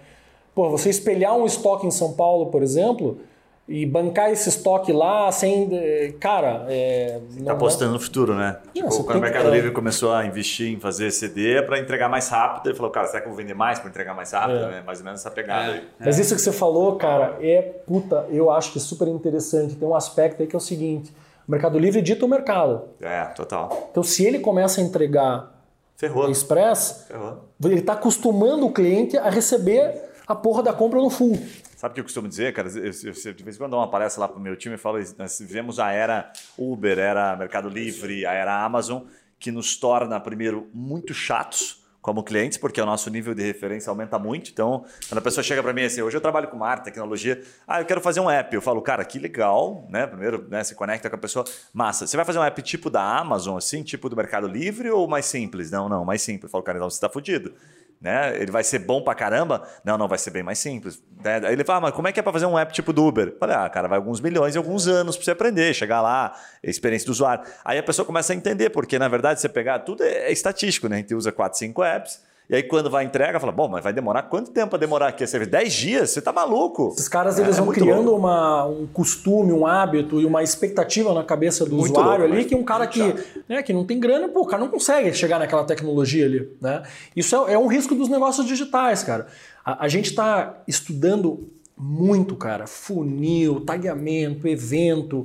Pô, 0.54 0.68
você 0.70 0.88
espelhar 0.88 1.36
um 1.36 1.46
estoque 1.46 1.86
em 1.86 1.90
São 1.90 2.12
Paulo, 2.12 2.46
por 2.46 2.62
exemplo, 2.62 3.18
e 3.72 3.86
bancar 3.86 4.30
esse 4.32 4.48
estoque 4.48 4.92
lá 4.92 5.30
sem. 5.30 5.68
eh, 5.72 6.12
Cara, 6.18 6.66
é. 6.68 7.20
Tá 7.44 7.52
apostando 7.52 7.92
no 7.92 8.00
futuro, 8.00 8.34
né? 8.34 8.58
Tipo, 8.74 8.90
você 8.90 9.02
quando 9.04 9.10
o 9.18 9.20
que- 9.20 9.20
Mercado 9.20 9.48
é. 9.48 9.50
Livre 9.52 9.70
começou 9.70 10.12
a 10.12 10.26
investir 10.26 10.72
em 10.72 10.80
fazer 10.80 11.10
CD 11.12 11.62
para 11.62 11.78
entregar 11.78 12.08
mais 12.08 12.28
rápido, 12.28 12.66
ele 12.68 12.76
falou, 12.76 12.90
cara, 12.90 13.06
será 13.06 13.20
que 13.20 13.28
eu 13.28 13.30
vou 13.32 13.38
vender 13.38 13.54
mais 13.54 13.78
para 13.78 13.88
entregar 13.88 14.12
mais 14.14 14.32
rápido? 14.32 14.58
É. 14.58 14.66
Né? 14.70 14.82
Mais 14.84 14.98
ou 14.98 15.04
menos 15.04 15.20
essa 15.20 15.30
pegada 15.30 15.72
aí. 15.72 15.84
Mas 16.00 16.18
isso 16.18 16.34
que 16.34 16.40
você 16.40 16.50
falou, 16.52 16.96
cara, 16.96 17.36
é 17.40 17.62
puta, 17.62 18.26
eu 18.30 18.50
acho 18.50 18.72
que 18.72 18.78
é 18.78 18.80
super 18.80 19.06
interessante. 19.06 19.76
Tem 19.76 19.86
um 19.88 19.94
aspecto 19.94 20.42
aí 20.42 20.48
que 20.48 20.56
é 20.56 20.58
o 20.58 20.60
seguinte: 20.60 21.12
o 21.46 21.50
Mercado 21.52 21.78
Livre 21.78 22.02
dita 22.02 22.24
o 22.24 22.28
mercado. 22.28 22.82
É, 23.00 23.24
total. 23.26 23.88
Então, 23.92 24.02
se 24.02 24.26
ele 24.26 24.40
começa 24.40 24.80
a 24.80 24.84
entregar 24.84 25.54
Ferrou. 25.96 26.28
Express, 26.30 27.04
Ferrou. 27.08 27.44
ele 27.62 27.74
está 27.80 27.92
acostumando 27.92 28.66
o 28.66 28.72
cliente 28.72 29.16
a 29.18 29.28
receber 29.28 30.09
a 30.32 30.36
porra 30.36 30.62
da 30.62 30.72
compra 30.72 31.00
no 31.00 31.10
full. 31.10 31.38
Sabe 31.76 31.92
o 31.92 31.94
que 31.94 32.00
eu 32.00 32.04
costumo 32.04 32.28
dizer, 32.28 32.52
cara? 32.52 32.68
Eu, 32.68 32.84
eu, 32.84 33.12
eu, 33.24 33.34
de 33.34 33.44
vez 33.44 33.56
em 33.56 33.58
quando 33.58 33.70
dou 33.70 33.80
uma 33.80 33.90
palestra 33.90 34.20
lá 34.20 34.28
pro 34.28 34.38
meu 34.38 34.56
time 34.56 34.74
e 34.74 34.78
falo, 34.78 34.98
nós 35.18 35.38
vivemos 35.38 35.78
a 35.78 35.90
era 35.90 36.32
Uber, 36.58 36.98
era 36.98 37.36
Mercado 37.36 37.68
Livre, 37.68 38.26
a 38.26 38.32
era 38.32 38.64
Amazon, 38.64 39.02
que 39.38 39.50
nos 39.50 39.76
torna, 39.76 40.20
primeiro, 40.20 40.68
muito 40.74 41.14
chatos 41.14 41.80
como 42.02 42.22
clientes, 42.22 42.56
porque 42.56 42.80
o 42.80 42.86
nosso 42.86 43.10
nível 43.10 43.34
de 43.34 43.42
referência 43.42 43.90
aumenta 43.90 44.18
muito. 44.18 44.50
Então, 44.50 44.84
quando 45.08 45.18
a 45.18 45.20
pessoa 45.20 45.44
chega 45.44 45.62
para 45.62 45.72
mim 45.72 45.84
assim, 45.84 46.00
hoje 46.00 46.16
eu 46.16 46.20
trabalho 46.20 46.48
com 46.48 46.56
marketing, 46.56 46.84
tecnologia, 46.84 47.42
ah, 47.68 47.80
eu 47.80 47.84
quero 47.84 48.00
fazer 48.00 48.20
um 48.20 48.30
app. 48.30 48.54
Eu 48.54 48.62
falo, 48.62 48.80
cara, 48.80 49.04
que 49.04 49.18
legal, 49.18 49.86
né? 49.90 50.06
Primeiro, 50.06 50.46
né, 50.48 50.64
se 50.64 50.74
conecta 50.74 51.10
com 51.10 51.16
a 51.16 51.18
pessoa, 51.18 51.44
massa. 51.72 52.06
Você 52.06 52.16
vai 52.16 52.24
fazer 52.24 52.38
um 52.38 52.44
app 52.44 52.62
tipo 52.62 52.88
da 52.88 53.02
Amazon, 53.02 53.56
assim, 53.56 53.82
tipo 53.82 54.08
do 54.08 54.16
Mercado 54.16 54.46
Livre 54.46 54.90
ou 54.90 55.06
mais 55.06 55.26
simples? 55.26 55.70
Não, 55.70 55.88
não, 55.88 56.04
mais 56.04 56.22
simples. 56.22 56.44
Eu 56.44 56.50
falo, 56.50 56.64
cara, 56.64 56.78
então 56.78 56.88
você 56.88 56.96
está 56.96 57.08
fudido 57.08 57.52
né? 58.00 58.34
Ele 58.40 58.50
vai 58.50 58.64
ser 58.64 58.78
bom 58.78 59.02
pra 59.02 59.14
caramba? 59.14 59.68
Não, 59.84 59.98
não, 59.98 60.08
vai 60.08 60.16
ser 60.16 60.30
bem 60.30 60.42
mais 60.42 60.58
simples. 60.58 61.02
Né? 61.22 61.40
Aí 61.44 61.52
ele 61.52 61.64
fala, 61.64 61.78
ah, 61.78 61.80
mas 61.82 61.94
como 61.94 62.08
é 62.08 62.12
que 62.12 62.18
é 62.18 62.22
pra 62.22 62.32
fazer 62.32 62.46
um 62.46 62.58
app 62.58 62.72
tipo 62.72 62.92
do 62.92 63.04
Uber? 63.04 63.36
Falei, 63.38 63.54
ah, 63.54 63.68
cara, 63.68 63.88
vai 63.88 63.98
alguns 63.98 64.20
milhões 64.20 64.54
e 64.54 64.58
alguns 64.58 64.88
anos 64.88 65.16
pra 65.16 65.24
você 65.24 65.30
aprender, 65.32 65.74
chegar 65.74 66.00
lá, 66.00 66.34
experiência 66.62 67.06
do 67.06 67.12
usuário. 67.12 67.44
Aí 67.64 67.78
a 67.78 67.82
pessoa 67.82 68.06
começa 68.06 68.32
a 68.32 68.36
entender, 68.36 68.70
porque 68.70 68.98
na 68.98 69.08
verdade 69.08 69.40
você 69.40 69.48
pegar, 69.48 69.80
tudo 69.80 70.02
é, 70.02 70.28
é 70.28 70.32
estatístico, 70.32 70.88
né? 70.88 70.96
A 70.96 70.98
gente 71.00 71.14
usa 71.14 71.30
4, 71.30 71.58
5 71.58 71.84
apps, 71.84 72.22
e 72.50 72.56
aí 72.56 72.62
quando 72.64 72.90
vai 72.90 73.04
a 73.04 73.06
entrega, 73.06 73.38
fala, 73.38 73.52
bom, 73.52 73.68
mas 73.68 73.82
vai 73.84 73.92
demorar 73.92 74.24
quanto 74.24 74.50
tempo 74.50 74.70
pra 74.70 74.78
demorar 74.78 75.08
aqui? 75.08 75.26
Você 75.26 75.38
vê 75.38 75.46
10 75.46 75.72
dias? 75.72 76.10
Você 76.10 76.20
tá 76.20 76.32
maluco? 76.32 76.88
Esses 76.94 77.08
caras 77.08 77.38
eles 77.38 77.54
É, 77.54 77.56
vão 77.58 77.66
muito 77.66 77.80
criando 77.80 78.06
louco. 78.10 78.18
uma, 78.18 78.66
um 78.66 78.86
costume, 78.86 79.52
um 79.52 79.66
hábito 79.66 80.20
e 80.20 80.26
uma 80.26 80.42
expectativa 80.42 81.14
na 81.14 81.22
cabeça 81.22 81.64
do 81.64 81.76
Muito 81.76 81.92
usuário 81.92 82.24
louco, 82.24 82.24
ali 82.24 82.42
mas 82.42 82.46
que 82.46 82.54
um 82.54 82.64
cara 82.64 82.86
que, 82.86 83.14
né, 83.48 83.62
que 83.62 83.72
não 83.72 83.84
tem 83.84 84.00
grana, 84.00 84.28
pô, 84.28 84.40
o 84.40 84.46
cara 84.46 84.62
não 84.62 84.70
consegue 84.70 85.12
chegar 85.14 85.38
naquela 85.38 85.64
tecnologia 85.64 86.26
ali. 86.26 86.48
Né? 86.60 86.82
Isso 87.14 87.36
é, 87.46 87.54
é 87.54 87.58
um 87.58 87.68
risco 87.68 87.94
dos 87.94 88.08
negócios 88.08 88.46
digitais, 88.46 89.02
cara. 89.04 89.28
A, 89.64 89.84
a 89.84 89.88
gente 89.88 90.06
está 90.10 90.62
estudando 90.66 91.48
muito, 91.76 92.36
cara, 92.36 92.66
funil, 92.66 93.60
tagueamento, 93.60 94.46
evento, 94.46 95.24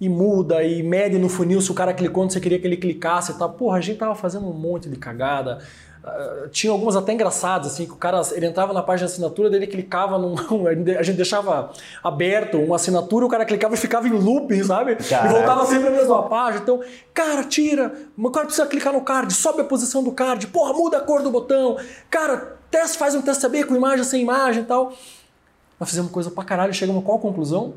e 0.00 0.08
muda, 0.08 0.62
e 0.62 0.82
mede 0.82 1.18
no 1.18 1.28
funil 1.28 1.60
se 1.60 1.70
o 1.70 1.74
cara 1.74 1.94
clicou 1.94 2.22
onde 2.24 2.34
você 2.34 2.40
queria 2.40 2.58
que 2.58 2.66
ele 2.66 2.76
clicasse 2.76 3.32
e 3.32 3.34
tal. 3.34 3.50
Porra, 3.54 3.78
a 3.78 3.80
gente 3.80 3.98
tava 3.98 4.14
fazendo 4.14 4.46
um 4.46 4.52
monte 4.52 4.88
de 4.90 4.96
cagada. 4.96 5.58
Ah, 6.06 6.48
tinha 6.52 6.72
algumas 6.72 6.94
até 6.94 7.12
engraçadas, 7.12 7.72
assim, 7.72 7.84
que 7.84 7.92
o 7.92 7.96
cara 7.96 8.22
ele 8.30 8.46
entrava 8.46 8.72
na 8.72 8.80
página 8.80 9.08
de 9.08 9.12
assinatura, 9.12 9.50
dele 9.50 9.66
clicava 9.66 10.16
num. 10.16 10.36
A 10.96 11.02
gente 11.02 11.16
deixava 11.16 11.72
aberto 12.02 12.58
uma 12.58 12.76
assinatura, 12.76 13.26
o 13.26 13.28
cara 13.28 13.44
clicava 13.44 13.74
e 13.74 13.76
ficava 13.76 14.06
em 14.06 14.12
looping, 14.12 14.62
sabe? 14.62 14.94
Caraca. 14.94 15.28
E 15.28 15.32
voltava 15.32 15.66
sempre 15.66 15.90
na 15.90 15.96
mesma 15.96 16.22
página. 16.28 16.62
Então, 16.62 16.80
cara, 17.12 17.42
tira, 17.42 17.92
o 18.16 18.30
cara 18.30 18.46
precisa 18.46 18.66
clicar 18.68 18.92
no 18.92 19.00
card, 19.00 19.34
sobe 19.34 19.62
a 19.62 19.64
posição 19.64 20.04
do 20.04 20.12
card, 20.12 20.46
porra, 20.46 20.72
muda 20.72 20.98
a 20.98 21.00
cor 21.00 21.22
do 21.22 21.30
botão, 21.30 21.76
cara, 22.08 22.56
teste, 22.70 22.96
faz 22.96 23.14
um 23.16 23.22
teste 23.22 23.44
AB 23.44 23.64
com 23.64 23.74
imagem, 23.74 24.04
sem 24.04 24.22
imagem 24.22 24.62
e 24.62 24.66
tal. 24.66 24.92
Nós 25.80 25.88
fizemos 25.88 26.12
coisa 26.12 26.30
pra 26.30 26.44
caralho, 26.44 26.72
chegamos 26.72 27.02
a 27.02 27.04
qual 27.04 27.18
conclusão? 27.18 27.74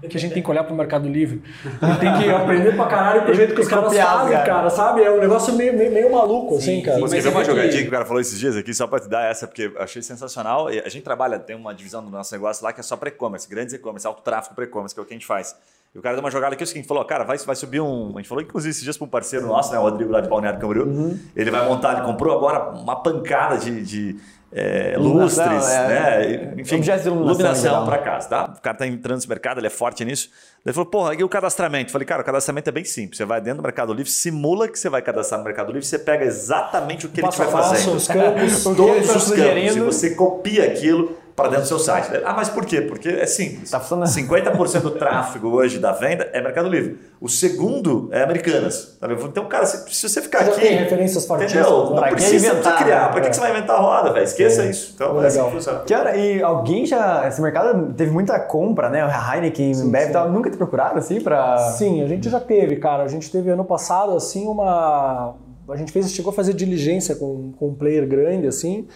Que 0.00 0.16
a 0.16 0.20
gente 0.20 0.32
tem 0.32 0.42
que 0.42 0.48
olhar 0.50 0.62
pro 0.62 0.74
Mercado 0.74 1.08
Livre. 1.08 1.42
A 1.82 1.86
gente 1.86 2.00
tem 2.00 2.18
que 2.18 2.30
aprender 2.30 2.76
pra 2.76 2.86
caralho 2.86 3.22
pro 3.22 3.34
jeito 3.34 3.54
que 3.54 3.60
os 3.60 3.66
caras 3.66 3.96
fazem, 3.96 4.32
cara. 4.32 4.46
cara, 4.46 4.70
sabe? 4.70 5.02
É 5.02 5.10
um 5.10 5.18
negócio 5.18 5.52
meio, 5.54 5.76
meio, 5.76 5.90
meio 5.90 6.12
maluco, 6.12 6.56
assim, 6.56 6.80
cara. 6.82 7.00
Mas 7.00 7.10
Mas 7.10 7.24
quer 7.24 7.30
ver 7.30 7.34
é 7.34 7.38
uma 7.38 7.44
jogadinha 7.44 7.82
que 7.82 7.88
o 7.88 7.90
cara 7.90 8.04
falou 8.04 8.20
esses 8.20 8.38
dias 8.38 8.56
aqui, 8.56 8.72
só 8.72 8.86
para 8.86 9.00
te 9.00 9.08
dar 9.08 9.24
essa, 9.28 9.46
porque 9.48 9.62
eu 9.74 9.82
achei 9.82 10.00
sensacional. 10.00 10.72
E 10.72 10.78
A 10.78 10.88
gente 10.88 11.02
trabalha, 11.02 11.38
tem 11.38 11.56
uma 11.56 11.74
divisão 11.74 12.04
do 12.04 12.10
nosso 12.10 12.32
negócio 12.32 12.64
lá 12.64 12.72
que 12.72 12.78
é 12.78 12.82
só 12.82 12.96
para 12.96 13.08
e-commerce, 13.08 13.48
grandes 13.48 13.74
e-commerce, 13.74 14.06
alto 14.06 14.22
tráfego 14.22 14.54
para 14.54 14.64
e-commerce, 14.64 14.94
que 14.94 15.00
é 15.00 15.02
o 15.02 15.06
que 15.06 15.14
a 15.14 15.16
gente 15.16 15.26
faz. 15.26 15.56
E 15.94 15.98
o 15.98 16.02
cara 16.02 16.14
deu 16.14 16.22
uma 16.22 16.30
jogada 16.30 16.54
aqui, 16.54 16.62
é 16.62 16.66
o 16.66 16.66
seguinte, 16.66 16.86
falou, 16.86 17.04
cara, 17.04 17.24
vai, 17.24 17.38
vai 17.38 17.56
subir 17.56 17.80
um... 17.80 18.12
A 18.14 18.18
gente 18.18 18.28
falou, 18.28 18.44
inclusive, 18.44 18.70
esses 18.70 18.82
dias 18.84 18.96
para 18.96 19.06
um 19.06 19.10
parceiro 19.10 19.46
nosso, 19.46 19.72
né, 19.72 19.78
o 19.78 19.82
Rodrigo 19.82 20.12
lá 20.12 20.20
de 20.20 20.28
Balneário 20.28 20.60
Camboriú. 20.60 21.18
Ele 21.34 21.50
vai 21.50 21.66
montar, 21.66 21.94
ele 21.94 22.02
comprou 22.02 22.36
agora 22.36 22.70
uma 22.78 23.02
pancada 23.02 23.58
de... 23.58 23.82
de 23.82 24.16
é, 24.50 24.94
Iluminação, 24.94 25.52
lustres, 25.52 25.74
é, 25.74 25.88
né? 25.88 26.54
Enfim, 26.56 26.76
objetos 26.76 27.02
de 27.02 27.08
iluminação 27.08 27.54
geral. 27.54 27.84
para 27.84 27.98
casa, 27.98 28.28
tá? 28.28 28.54
O 28.56 28.60
cara 28.62 28.76
tá 28.78 28.86
entrando 28.86 29.16
nesse 29.16 29.28
mercado, 29.28 29.60
ele 29.60 29.66
é 29.66 29.70
forte 29.70 30.04
nisso. 30.04 30.30
Ele 30.64 30.72
falou, 30.72 30.90
porra, 30.90 31.14
e 31.14 31.22
o 31.22 31.28
cadastramento? 31.28 31.90
Eu 31.90 31.92
falei, 31.92 32.06
cara, 32.06 32.22
o 32.22 32.24
cadastramento 32.24 32.68
é 32.68 32.72
bem 32.72 32.84
simples. 32.84 33.18
Você 33.18 33.24
vai 33.26 33.40
dentro 33.40 33.58
do 33.58 33.62
Mercado 33.62 33.92
Livre, 33.92 34.10
simula 34.10 34.66
que 34.66 34.78
você 34.78 34.88
vai 34.88 35.02
cadastrar 35.02 35.38
no 35.38 35.44
Mercado 35.44 35.68
Livre, 35.68 35.86
você 35.86 35.98
pega 35.98 36.24
exatamente 36.24 37.04
o 37.06 37.10
que 37.10 37.20
ele 37.20 37.26
a 37.26 37.30
estiver 37.30 37.50
passo, 37.52 37.74
fazendo. 37.74 37.96
os 37.96 38.08
campos. 38.08 38.66
O 38.68 38.70
ele 38.70 38.76
Todos 38.76 39.16
os 39.16 39.34
campos. 39.34 39.76
E 39.76 39.80
você 39.80 40.14
copia 40.14 40.64
aquilo, 40.64 41.16
para 41.38 41.48
dentro 41.50 41.64
do 41.64 41.68
seu 41.68 41.78
site. 41.78 42.08
Ah, 42.24 42.34
mas 42.34 42.48
por 42.48 42.66
quê? 42.66 42.80
Porque 42.82 43.08
é 43.08 43.24
simples. 43.26 43.70
Tá 43.70 43.78
funcionando. 43.80 44.08
50% 44.08 44.80
do 44.80 44.90
tráfego 44.90 45.48
hoje 45.50 45.78
da 45.78 45.92
venda 45.92 46.28
é 46.32 46.42
Mercado 46.42 46.68
Livre. 46.68 46.98
O 47.20 47.28
segundo 47.28 48.08
é 48.12 48.22
Americanas. 48.22 48.96
Tá? 49.00 49.08
Então, 49.10 49.46
cara, 49.46 49.64
se, 49.64 49.88
se 49.94 50.08
você 50.08 50.20
ficar 50.20 50.44
Já 50.44 50.50
aqui. 50.52 50.60
tem 50.60 50.76
referências 50.76 51.24
fortíssimas, 51.26 51.66
Entendeu? 51.66 51.84
né? 51.84 51.90
Não 51.90 51.96
Pra 51.96 52.08
que 52.08 52.14
precisa 52.14 52.48
inventar, 52.48 52.78
criar. 52.82 53.10
Pra 53.10 53.20
que, 53.20 53.26
É. 53.26 53.30
que 53.30 53.36
você 53.36 53.40
vai 53.42 53.50
inventar 53.50 53.76
a 53.76 53.80
roda, 53.80 54.12
velho? 54.12 54.24
Esqueça 54.24 54.64
isso. 54.64 54.92
Então, 54.94 55.22
é 55.22 55.26
assim 55.26 55.38
Legal. 55.42 55.82
que. 55.84 55.92
Cara, 55.94 56.16
e 56.16 56.42
alguém 56.42 56.84
já. 56.84 57.26
Esse 57.28 57.40
mercado 57.40 57.92
teve 57.94 58.10
muita 58.10 58.38
compra, 58.40 58.90
né? 58.90 59.02
A 59.02 59.36
Heineken, 59.36 59.74
Sim, 59.74 59.90
Bev 59.90 60.10
e 60.10 60.12
tal. 60.12 60.30
Nunca 60.30 60.50
te 60.50 60.56
procuraram 60.56 60.96
assim 60.98 61.20
pra. 61.20 61.56
Sim, 61.72 62.02
a 62.02 62.06
gente 62.08 62.28
já 62.28 62.40
teve, 62.40 62.76
cara. 62.76 63.04
A 63.04 63.08
gente 63.08 63.30
teve 63.30 63.50
ano 63.50 63.64
passado, 63.64 64.16
assim, 64.16 64.46
uma. 64.46 65.34
A 65.70 65.76
gente 65.76 65.92
fez, 65.92 66.10
chegou 66.12 66.30
a 66.32 66.34
fazer 66.34 66.54
diligência 66.54 67.14
com, 67.14 67.52
com 67.58 67.68
um 67.68 67.74
player 67.74 68.06
grande, 68.08 68.46
assim. 68.46 68.86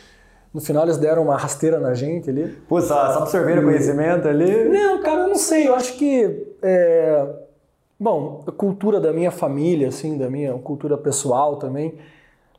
No 0.52 0.60
final 0.60 0.84
eles 0.84 0.98
deram 0.98 1.22
uma 1.22 1.36
rasteira 1.36 1.78
na 1.80 1.94
gente 1.94 2.28
ali. 2.28 2.48
Pô, 2.68 2.80
só, 2.80 3.12
só 3.12 3.18
absorveram 3.20 3.62
conhecimento 3.62 4.28
ali. 4.28 4.68
Não, 4.68 5.00
cara, 5.02 5.22
eu 5.22 5.28
não 5.28 5.34
sei. 5.36 5.66
Eu 5.68 5.74
acho 5.74 5.94
que. 5.94 6.46
é, 6.62 7.26
Bom, 7.98 8.42
a 8.48 8.50
cultura 8.50 9.00
da 9.00 9.12
minha 9.12 9.30
família, 9.30 9.86
assim, 9.88 10.18
da 10.18 10.28
minha 10.28 10.52
cultura 10.54 10.98
pessoal 10.98 11.54
também. 11.56 11.94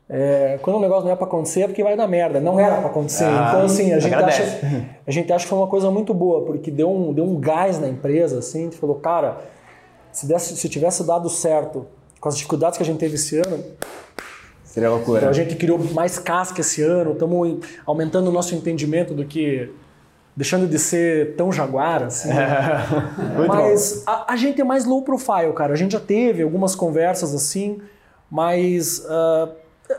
é, 0.08 0.58
Quando 0.62 0.76
o 0.76 0.80
negócio 0.80 1.04
não 1.04 1.12
é 1.12 1.16
pra 1.16 1.26
acontecer, 1.26 1.60
é 1.62 1.66
porque 1.66 1.84
vai 1.84 1.94
dar 1.96 2.08
merda. 2.08 2.40
Não 2.40 2.58
era 2.58 2.76
pra 2.78 2.86
acontecer. 2.86 3.24
Ah, 3.26 3.48
então, 3.50 3.66
assim, 3.66 3.92
a 3.92 3.98
gente, 4.00 4.14
agradece. 4.14 4.40
acha, 4.42 4.86
a 5.06 5.10
gente 5.10 5.30
acha 5.32 5.44
que 5.44 5.50
foi 5.50 5.58
uma 5.58 5.66
coisa 5.68 5.90
muito 5.90 6.14
boa, 6.14 6.46
porque 6.46 6.70
deu 6.70 6.90
um, 6.90 7.12
deu 7.12 7.24
um 7.24 7.38
gás 7.38 7.78
na 7.78 7.86
empresa, 7.88 8.38
assim. 8.38 8.60
A 8.60 8.64
gente 8.64 8.78
falou, 8.78 8.96
cara, 8.96 9.36
se, 10.10 10.26
desse, 10.26 10.56
se 10.56 10.68
tivesse 10.68 11.04
dado 11.06 11.28
certo 11.28 11.86
com 12.18 12.28
as 12.30 12.36
dificuldades 12.36 12.78
que 12.78 12.82
a 12.82 12.86
gente 12.86 12.98
teve 12.98 13.16
esse 13.16 13.36
ano, 13.38 13.62
Seria 14.74 14.90
loucura. 14.90 15.18
então 15.18 15.30
a 15.30 15.32
gente 15.32 15.54
criou 15.56 15.78
mais 15.92 16.18
casca 16.18 16.60
esse 16.60 16.82
ano, 16.82 17.12
estamos 17.12 17.58
aumentando 17.86 18.28
o 18.28 18.32
nosso 18.32 18.54
entendimento 18.54 19.14
do 19.14 19.24
que. 19.24 19.70
deixando 20.36 20.66
de 20.66 20.78
ser 20.78 21.36
tão 21.36 21.52
jaguar, 21.52 22.02
assim. 22.02 22.28
Muito 23.36 23.46
bom. 23.48 23.54
mas 23.54 24.02
a, 24.06 24.32
a 24.32 24.36
gente 24.36 24.60
é 24.60 24.64
mais 24.64 24.84
low 24.84 25.02
profile, 25.02 25.52
cara. 25.54 25.72
A 25.72 25.76
gente 25.76 25.92
já 25.92 26.00
teve 26.00 26.42
algumas 26.42 26.74
conversas 26.74 27.32
assim, 27.34 27.78
mas. 28.30 29.04
ah, 29.08 29.48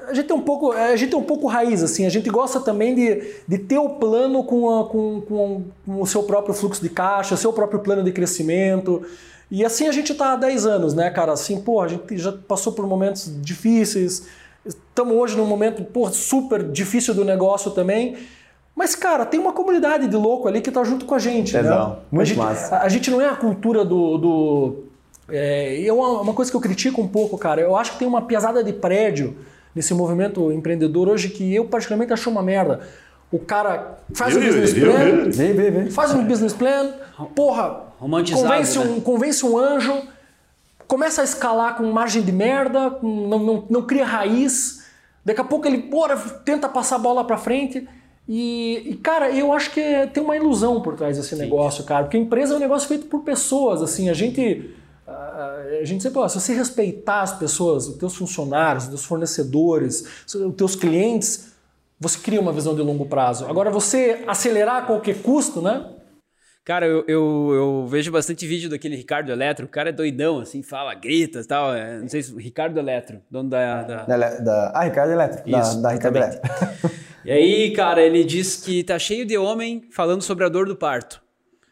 a 0.10 0.14
gente 0.16 0.32
é 0.32 0.36
um 0.36 0.42
pouco, 0.42 0.72
a 0.72 0.96
gente 0.96 1.14
é 1.14 1.18
um 1.18 1.24
pouco 1.24 1.48
raiz, 1.48 1.84
assim. 1.84 2.06
A 2.06 2.10
gente 2.10 2.30
gosta 2.30 2.60
também 2.60 2.96
de, 2.96 3.36
de 3.48 3.58
ter 3.60 3.78
o 3.78 3.90
plano 3.92 4.44
com, 4.44 4.80
a- 4.80 4.90
com, 4.90 5.22
com, 5.22 5.64
com 5.86 6.02
o 6.02 6.08
seu 6.08 6.24
próprio 6.24 6.54
fluxo 6.56 6.82
de 6.82 6.90
caixa, 6.90 7.36
o 7.36 7.38
seu 7.38 7.54
próprio 7.54 7.80
plano 7.80 8.04
de 8.04 8.12
crescimento. 8.12 9.04
E 9.50 9.64
assim 9.64 9.88
a 9.88 9.92
gente 9.92 10.12
está 10.12 10.34
há 10.34 10.36
10 10.36 10.66
anos, 10.66 10.94
né, 10.96 11.12
cara? 11.12 11.32
Assim, 11.32 11.62
pô, 11.62 11.80
a 11.82 11.88
gente 11.88 12.18
já 12.18 12.32
passou 12.32 12.74
por 12.74 12.86
momentos 12.88 13.32
difíceis. 13.42 14.24
Estamos 14.96 15.14
hoje 15.18 15.36
num 15.36 15.46
momento, 15.46 15.84
pô, 15.84 16.10
super 16.10 16.64
difícil 16.64 17.14
do 17.14 17.26
negócio 17.26 17.70
também. 17.72 18.16
Mas, 18.74 18.96
cara, 18.96 19.26
tem 19.26 19.38
uma 19.38 19.52
comunidade 19.52 20.08
de 20.08 20.16
louco 20.16 20.48
ali 20.48 20.62
que 20.62 20.72
tá 20.72 20.86
junto 20.86 21.04
com 21.06 21.14
a 21.14 21.20
gente, 21.20 21.52
Tesão. 21.52 21.90
né? 21.90 21.96
Muito 22.10 22.22
a 22.22 22.26
gente, 22.26 22.38
massa. 22.38 22.76
a, 22.78 22.84
a 22.84 22.88
gente 22.88 23.12
não 23.12 23.20
é 23.20 23.28
a 23.28 23.36
cultura 23.36 23.84
do. 23.84 24.18
do 24.18 24.76
é, 25.28 25.78
eu, 25.82 26.00
uma 26.00 26.34
coisa 26.34 26.50
que 26.50 26.56
eu 26.56 26.62
critico 26.62 27.02
um 27.02 27.10
pouco, 27.10 27.38
cara, 27.38 27.60
eu 27.60 27.76
acho 27.76 27.92
que 27.92 28.00
tem 28.00 28.08
uma 28.08 28.22
pesada 28.22 28.64
de 28.64 28.72
prédio 28.72 29.36
nesse 29.76 29.94
movimento 29.94 30.50
empreendedor 30.50 31.10
hoje 31.10 31.28
que 31.28 31.54
eu 31.54 31.66
particularmente 31.66 32.14
acho 32.14 32.30
uma 32.30 32.42
merda. 32.42 32.80
O 33.30 33.38
cara 33.40 33.98
faz 34.14 34.34
Viu, 34.34 34.44
um 34.44 34.46
business 34.46 34.72
viu, 34.72 34.92
plan, 34.94 35.04
viu? 35.04 35.32
Vem, 35.34 35.54
vem, 35.54 35.72
vem. 35.72 35.90
faz 35.92 36.14
um 36.14 36.24
business 36.24 36.54
plan, 36.54 36.94
porra, 37.36 37.82
Romantizado, 38.00 38.44
convence, 38.48 38.80
né? 38.80 38.86
um, 38.86 39.02
convence 39.02 39.46
um 39.46 39.58
anjo, 39.58 39.94
começa 40.88 41.20
a 41.20 41.26
escalar 41.26 41.76
com 41.76 41.84
margem 41.92 42.22
de 42.22 42.32
merda, 42.32 42.92
com- 42.92 43.28
não, 43.28 43.40
não, 43.40 43.66
não 43.70 43.82
cria 43.82 44.06
raiz, 44.06 44.85
daqui 45.26 45.42
a 45.42 45.44
pouco 45.44 45.68
ele 45.68 45.80
porra, 45.80 46.16
tenta 46.46 46.70
passar 46.70 46.96
a 46.98 47.00
bola 47.00 47.26
pra 47.26 47.38
frente. 47.38 47.88
E, 48.28 48.84
e, 48.92 48.96
cara, 48.96 49.30
eu 49.32 49.52
acho 49.54 49.72
que 49.72 49.80
é- 49.80 50.08
tem 50.08 50.24
uma 50.24 50.36
ilusão 50.36 50.82
por 50.82 50.96
trás 50.96 51.18
desse 51.18 51.36
negócio, 51.36 51.84
cara, 51.84 52.04
porque 52.06 52.18
a 52.18 52.20
empresa 52.20 52.54
é 52.54 52.58
um 52.58 52.60
negócio 52.60 52.88
feito 52.88 53.06
por 53.08 53.22
pessoas, 53.22 53.82
assim, 53.82 54.10
a 54.10 54.14
gente. 54.14 54.72
A 55.08 55.84
gente 55.84 56.02
sempre, 56.02 56.18
ó, 56.20 56.28
se 56.28 56.40
você 56.40 56.54
respeitar 56.56 57.22
as 57.22 57.38
pessoas, 57.38 57.88
os 57.88 57.98
teus 57.98 58.16
funcionários, 58.16 58.86
os 58.86 58.90
teus 58.90 59.06
fornecedores, 59.06 60.04
os 60.26 60.56
teus 60.56 60.76
clientes, 60.76 61.52
você 62.00 62.18
cria 62.18 62.42
uma 62.42 62.52
visão 62.52 62.74
de 62.74 62.82
longo 62.82 63.06
prazo. 63.06 63.46
Agora, 63.46 63.70
você 63.70 64.24
acelerar 64.26 64.78
a 64.78 64.82
qualquer 64.82 65.22
custo, 65.22 65.62
né? 65.62 65.86
Cara, 66.66 66.88
eu, 66.88 67.06
eu, 67.08 67.52
eu 67.54 67.88
vejo 67.88 68.12
bastante 68.12 68.48
vídeo 68.48 68.70
daquele 68.72 68.96
Ricardo 68.96 69.32
Eletro. 69.32 69.66
O 69.68 69.70
cara 69.70 69.90
é 69.90 69.92
doidão, 69.92 70.40
assim, 70.40 70.64
fala, 70.64 70.96
grita 70.96 71.40
e 71.40 71.46
tal. 71.46 71.76
É, 71.76 72.00
não 72.00 72.10
sei 72.10 72.24
se. 72.24 72.36
Ricardo 72.36 72.80
Eletro, 72.80 73.22
dono 73.30 73.50
da. 73.52 73.84
da- 73.84 74.04
Da, 74.06 74.30
da, 74.40 74.72
ah, 74.74 74.84
Ricardo 74.84 75.12
Elétrico. 75.12 75.48
Da, 75.50 75.60
Isso, 75.60 75.80
da 75.82 75.92
Ricardo 75.92 76.18
exatamente. 76.18 76.42
Elétrico. 76.44 76.96
E 77.26 77.32
aí, 77.32 77.72
cara, 77.72 78.04
ele 78.04 78.24
diz 78.24 78.58
que 78.58 78.84
tá 78.84 79.00
cheio 79.00 79.26
de 79.26 79.36
homem 79.36 79.88
falando 79.90 80.22
sobre 80.22 80.46
a 80.46 80.48
dor 80.50 80.68
do 80.68 80.76
parto. 80.76 81.20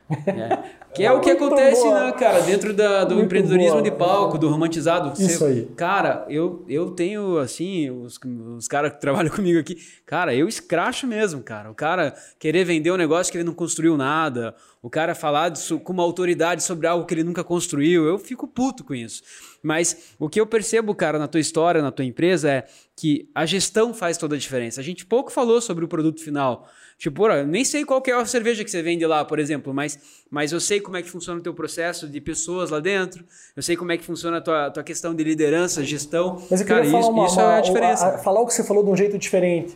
É. 0.09 0.83
Que 0.93 1.03
é 1.03 1.11
o 1.11 1.19
que 1.19 1.31
acontece, 1.31 1.81
boa. 1.81 2.03
né, 2.05 2.11
cara, 2.11 2.39
dentro 2.41 2.71
da- 2.71 3.03
do 3.03 3.15
Muito 3.15 3.25
empreendedorismo 3.25 3.71
boa. 3.71 3.81
de 3.81 3.89
palco, 3.89 4.37
do 4.37 4.47
romantizado. 4.47 5.19
Isso 5.19 5.43
aí. 5.43 5.65
Cara, 5.75 6.23
eu, 6.29 6.63
eu 6.69 6.91
tenho, 6.91 7.39
assim, 7.39 7.89
os, 7.89 8.19
os 8.55 8.67
caras 8.67 8.91
que 8.93 9.01
trabalham 9.01 9.31
comigo 9.33 9.59
aqui, 9.59 9.75
cara, 10.05 10.35
eu 10.35 10.47
escracho 10.47 11.07
mesmo, 11.07 11.41
cara. 11.41 11.71
O 11.71 11.73
cara 11.73 12.13
querer 12.37 12.63
vender 12.63 12.91
um 12.91 12.95
negócio 12.95 13.31
que 13.31 13.37
ele 13.39 13.43
não 13.43 13.55
construiu 13.55 13.97
nada, 13.97 14.53
o 14.83 14.89
cara 14.89 15.15
falar 15.15 15.49
disso 15.49 15.79
com 15.79 15.91
uma 15.93 16.03
autoridade 16.03 16.61
sobre 16.61 16.85
algo 16.85 17.07
que 17.07 17.13
ele 17.15 17.23
nunca 17.23 17.43
construiu, 17.43 18.05
eu 18.05 18.19
fico 18.19 18.47
puto 18.47 18.83
com 18.83 18.93
isso. 18.93 19.23
Mas 19.63 20.13
o 20.19 20.29
que 20.29 20.39
eu 20.39 20.45
percebo, 20.45 20.93
cara, 20.93 21.17
na 21.17 21.27
tua 21.27 21.41
história, 21.41 21.81
na 21.81 21.89
tua 21.91 22.05
empresa, 22.05 22.51
é 22.51 22.65
que 22.95 23.27
a 23.33 23.47
gestão 23.47 23.95
faz 23.95 24.15
toda 24.15 24.35
a 24.35 24.37
diferença. 24.37 24.79
A 24.79 24.83
gente 24.83 25.07
pouco 25.07 25.31
falou 25.31 25.59
sobre 25.59 25.83
o 25.83 25.87
produto 25.87 26.21
final. 26.21 26.67
Tipo, 27.03 27.27
eu 27.27 27.45
nem 27.45 27.65
sei 27.65 27.83
qual 27.83 28.01
é 28.07 28.11
a 28.13 28.25
cerveja 28.25 28.63
que 28.63 28.71
você 28.71 28.81
vende 28.81 29.05
lá, 29.05 29.25
por 29.25 29.37
exemplo, 29.37 29.73
mas, 29.73 29.99
mas 30.31 30.53
eu 30.53 30.59
sei 30.61 30.79
como 30.79 30.95
é 30.95 31.01
que 31.01 31.09
funciona 31.09 31.37
o 31.37 31.43
teu 31.43 31.53
processo 31.53 32.07
de 32.07 32.21
pessoas 32.21 32.69
lá 32.69 32.79
dentro, 32.79 33.25
eu 33.57 33.61
sei 33.61 33.75
como 33.75 33.91
é 33.91 33.97
que 33.97 34.05
funciona 34.05 34.37
a 34.37 34.41
tua, 34.41 34.71
tua 34.71 34.83
questão 34.83 35.13
de 35.13 35.21
liderança, 35.21 35.83
gestão. 35.83 36.41
Mas 36.49 36.61
eu 36.61 36.65
cara, 36.67 36.85
isso, 36.85 36.95
uma, 36.95 37.25
isso 37.25 37.35
uma- 37.41 37.55
é 37.55 37.57
a 37.57 37.59
diferença. 37.59 38.05
a- 38.05 38.15
a- 38.15 38.17
falar 38.19 38.39
o 38.39 38.47
que 38.47 38.53
você 38.53 38.63
falou 38.63 38.85
de 38.85 38.89
um 38.89 38.95
jeito 38.95 39.17
diferente. 39.17 39.75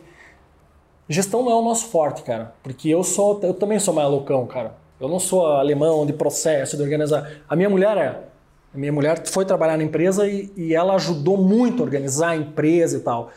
Gestão 1.06 1.42
não 1.42 1.52
é 1.52 1.54
o 1.56 1.62
nosso 1.62 1.88
forte, 1.88 2.22
cara. 2.22 2.54
Porque 2.62 2.88
eu 2.88 3.04
sou, 3.04 3.38
eu 3.42 3.52
também 3.52 3.78
sou 3.78 3.92
mais 3.92 4.08
loucão, 4.08 4.46
cara. 4.46 4.74
Eu 4.98 5.06
não 5.06 5.18
sou 5.20 5.46
alemão 5.48 6.06
de 6.06 6.14
processo, 6.14 6.78
de 6.78 6.82
organizar. 6.82 7.30
A 7.46 7.54
minha 7.54 7.68
mulher 7.68 7.96
é. 7.98 8.22
A 8.74 8.78
minha 8.78 8.92
mulher 8.92 9.22
foi 9.26 9.44
trabalhar 9.44 9.76
na 9.76 9.84
empresa 9.84 10.26
e, 10.26 10.50
e 10.56 10.74
ela 10.74 10.94
ajudou 10.94 11.36
muito 11.36 11.82
a 11.82 11.84
organizar 11.84 12.30
a 12.30 12.36
empresa 12.36 12.96
e 12.96 13.00
tal. 13.00 13.30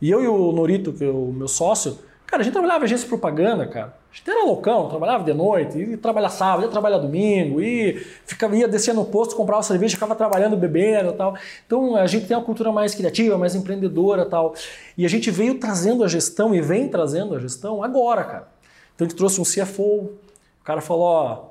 E 0.00 0.10
eu 0.10 0.24
e 0.24 0.28
o 0.28 0.50
Norito, 0.50 0.94
que 0.94 1.04
é 1.04 1.08
o 1.10 1.26
meu 1.32 1.48
sócio, 1.48 1.98
cara, 2.26 2.42
a 2.42 2.44
gente 2.44 2.52
trabalhava 2.52 2.84
em 2.84 2.86
agência 2.86 3.04
de 3.04 3.08
propaganda, 3.08 3.66
cara. 3.66 3.94
A 4.12 4.16
gente 4.16 4.30
era 4.30 4.44
loucão, 4.44 4.88
trabalhava 4.88 5.24
de 5.24 5.34
noite, 5.34 5.76
ia 5.76 5.98
trabalhar 5.98 6.28
sábado, 6.28 6.62
ia 6.62 6.68
trabalhar 6.68 6.98
domingo, 6.98 7.60
e 7.60 7.94
ficava, 8.24 8.54
ia 8.56 8.68
descer 8.68 8.94
no 8.94 9.04
posto, 9.04 9.34
comprava 9.34 9.62
cerveja, 9.62 9.94
ficava 9.94 10.14
trabalhando, 10.14 10.56
bebendo 10.56 11.10
e 11.10 11.14
tal. 11.14 11.36
Então 11.66 11.96
a 11.96 12.06
gente 12.06 12.26
tem 12.26 12.36
uma 12.36 12.44
cultura 12.44 12.70
mais 12.70 12.94
criativa, 12.94 13.36
mais 13.36 13.56
empreendedora 13.56 14.22
e 14.22 14.26
tal. 14.26 14.54
E 14.96 15.04
a 15.04 15.08
gente 15.08 15.30
veio 15.32 15.58
trazendo 15.58 16.04
a 16.04 16.08
gestão 16.08 16.54
e 16.54 16.60
vem 16.60 16.88
trazendo 16.88 17.34
a 17.34 17.40
gestão 17.40 17.82
agora, 17.82 18.22
cara. 18.22 18.48
Então 18.94 19.04
a 19.04 19.08
gente 19.08 19.16
trouxe 19.16 19.40
um 19.40 19.44
CFO, 19.44 19.82
o 19.82 20.64
cara 20.64 20.80
falou, 20.80 21.06
ó, 21.06 21.44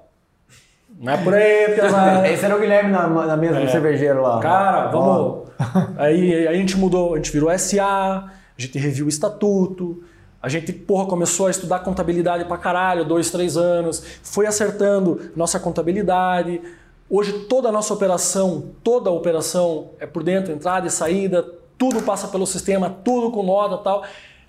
não 0.99 1.13
é 1.13 1.17
por 1.17 1.34
aí, 1.34 1.76
pesado. 1.76 2.26
Esse 2.28 2.45
era 2.45 2.55
o 2.55 2.59
Guilherme 2.59 2.91
na, 2.91 3.07
na 3.07 3.36
mesa 3.36 3.59
do 3.59 3.69
cervejeiro 3.69 4.21
lá. 4.21 4.39
Cara, 4.39 4.88
vamos. 4.88 5.49
aí, 5.97 6.47
aí 6.47 6.47
a 6.47 6.53
gente 6.53 6.78
mudou, 6.78 7.13
a 7.13 7.17
gente 7.17 7.32
virou 7.32 7.57
SA, 7.57 7.84
a 7.86 8.61
gente 8.61 8.78
reviu 8.78 9.05
o 9.05 9.09
estatuto, 9.09 10.03
a 10.44 10.50
gente, 10.50 10.74
porra, 10.74 11.06
começou 11.06 11.48
a 11.48 11.52
estudar 11.52 11.80
contabilidade 11.80 12.44
pra 12.44 12.58
caralho, 12.58 13.06
dois, 13.06 13.32
três 13.32 13.56
anos, 13.56 14.04
foi 14.22 14.46
acertando 14.46 15.32
nossa 15.38 15.58
contabilidade. 15.58 16.62
Hoje 17.10 17.32
toda 17.48 17.70
a 17.70 17.72
nossa 17.72 17.94
operação, 17.94 18.72
toda 18.84 19.10
a 19.10 19.14
operação 19.14 19.91
é 20.02 20.06
por 20.06 20.22
dentro, 20.22 20.52
entrada 20.52 20.86
e 20.86 20.89
saída, 20.89 21.41
tudo 21.78 22.02
passa 22.02 22.28
pelo 22.28 22.46
sistema, 22.46 22.89
tudo 22.89 23.32
com 23.32 23.41
nota 23.41 23.76
e 23.76 23.84
tal. 23.86 24.04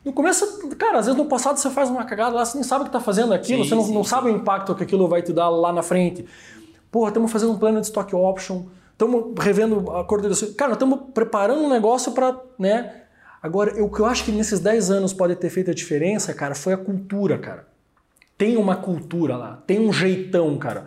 No 0.05 0.13
começo, 0.13 0.69
cara, 0.77 0.99
às 0.99 1.07
vezes 1.07 1.17
no 1.17 1.27
passado 1.27 1.59
você 1.59 1.71
faz 1.71 1.89
uma 1.89 2.05
cagada 2.05 2.35
lá, 2.35 2.45
você 2.45 2.59
nem 2.59 2.65
sabe 2.65 2.81
o 2.81 2.85
que 2.87 2.89
está 2.89 3.01
fazendo 3.01 3.33
aquilo, 3.33 3.63
Sim, 3.63 3.69
você 3.69 3.75
não, 3.77 3.85
sim, 3.85 3.95
não 3.95 4.03
sim. 4.03 4.11
sabe 4.11 4.29
o 4.29 4.35
impacto 4.35 4.75
que 4.75 4.83
aquilo 4.83 5.07
vai 5.07 5.23
te 5.23 5.33
dar 5.33 5.49
lá 5.49 5.73
na 5.73 5.83
frente. 5.85 6.27
Porra, 6.91 7.11
estamos 7.11 7.31
fazendo 7.31 7.53
um 7.53 7.57
plano 7.57 7.81
de 7.81 7.87
stock 7.87 8.13
option, 8.17 8.65
estamos 8.91 9.33
revendo 9.39 9.93
a 9.93 10.03
coordenação. 10.03 10.53
Cara, 10.55 10.71
nós 10.71 10.77
estamos 10.77 10.99
preparando 11.15 11.61
um 11.63 11.69
negócio 11.69 12.11
para, 12.11 12.37
né? 12.59 13.04
Agora, 13.45 13.83
o 13.85 13.91
que 13.91 14.01
eu 14.01 14.07
acho 14.07 14.25
que 14.25 14.33
nesses 14.33 14.59
10 14.59 14.91
anos 14.91 15.13
pode 15.13 15.37
ter 15.37 15.51
feito 15.51 15.71
a 15.71 15.75
diferença, 15.75 16.33
cara, 16.33 16.55
foi 16.55 16.73
a 16.73 16.79
cultura, 16.79 17.37
cara. 17.37 17.67
Tem 18.39 18.57
uma 18.57 18.75
cultura 18.77 19.37
lá, 19.37 19.63
tem 19.67 19.79
um 19.79 19.93
jeitão, 19.93 20.57
cara. 20.57 20.87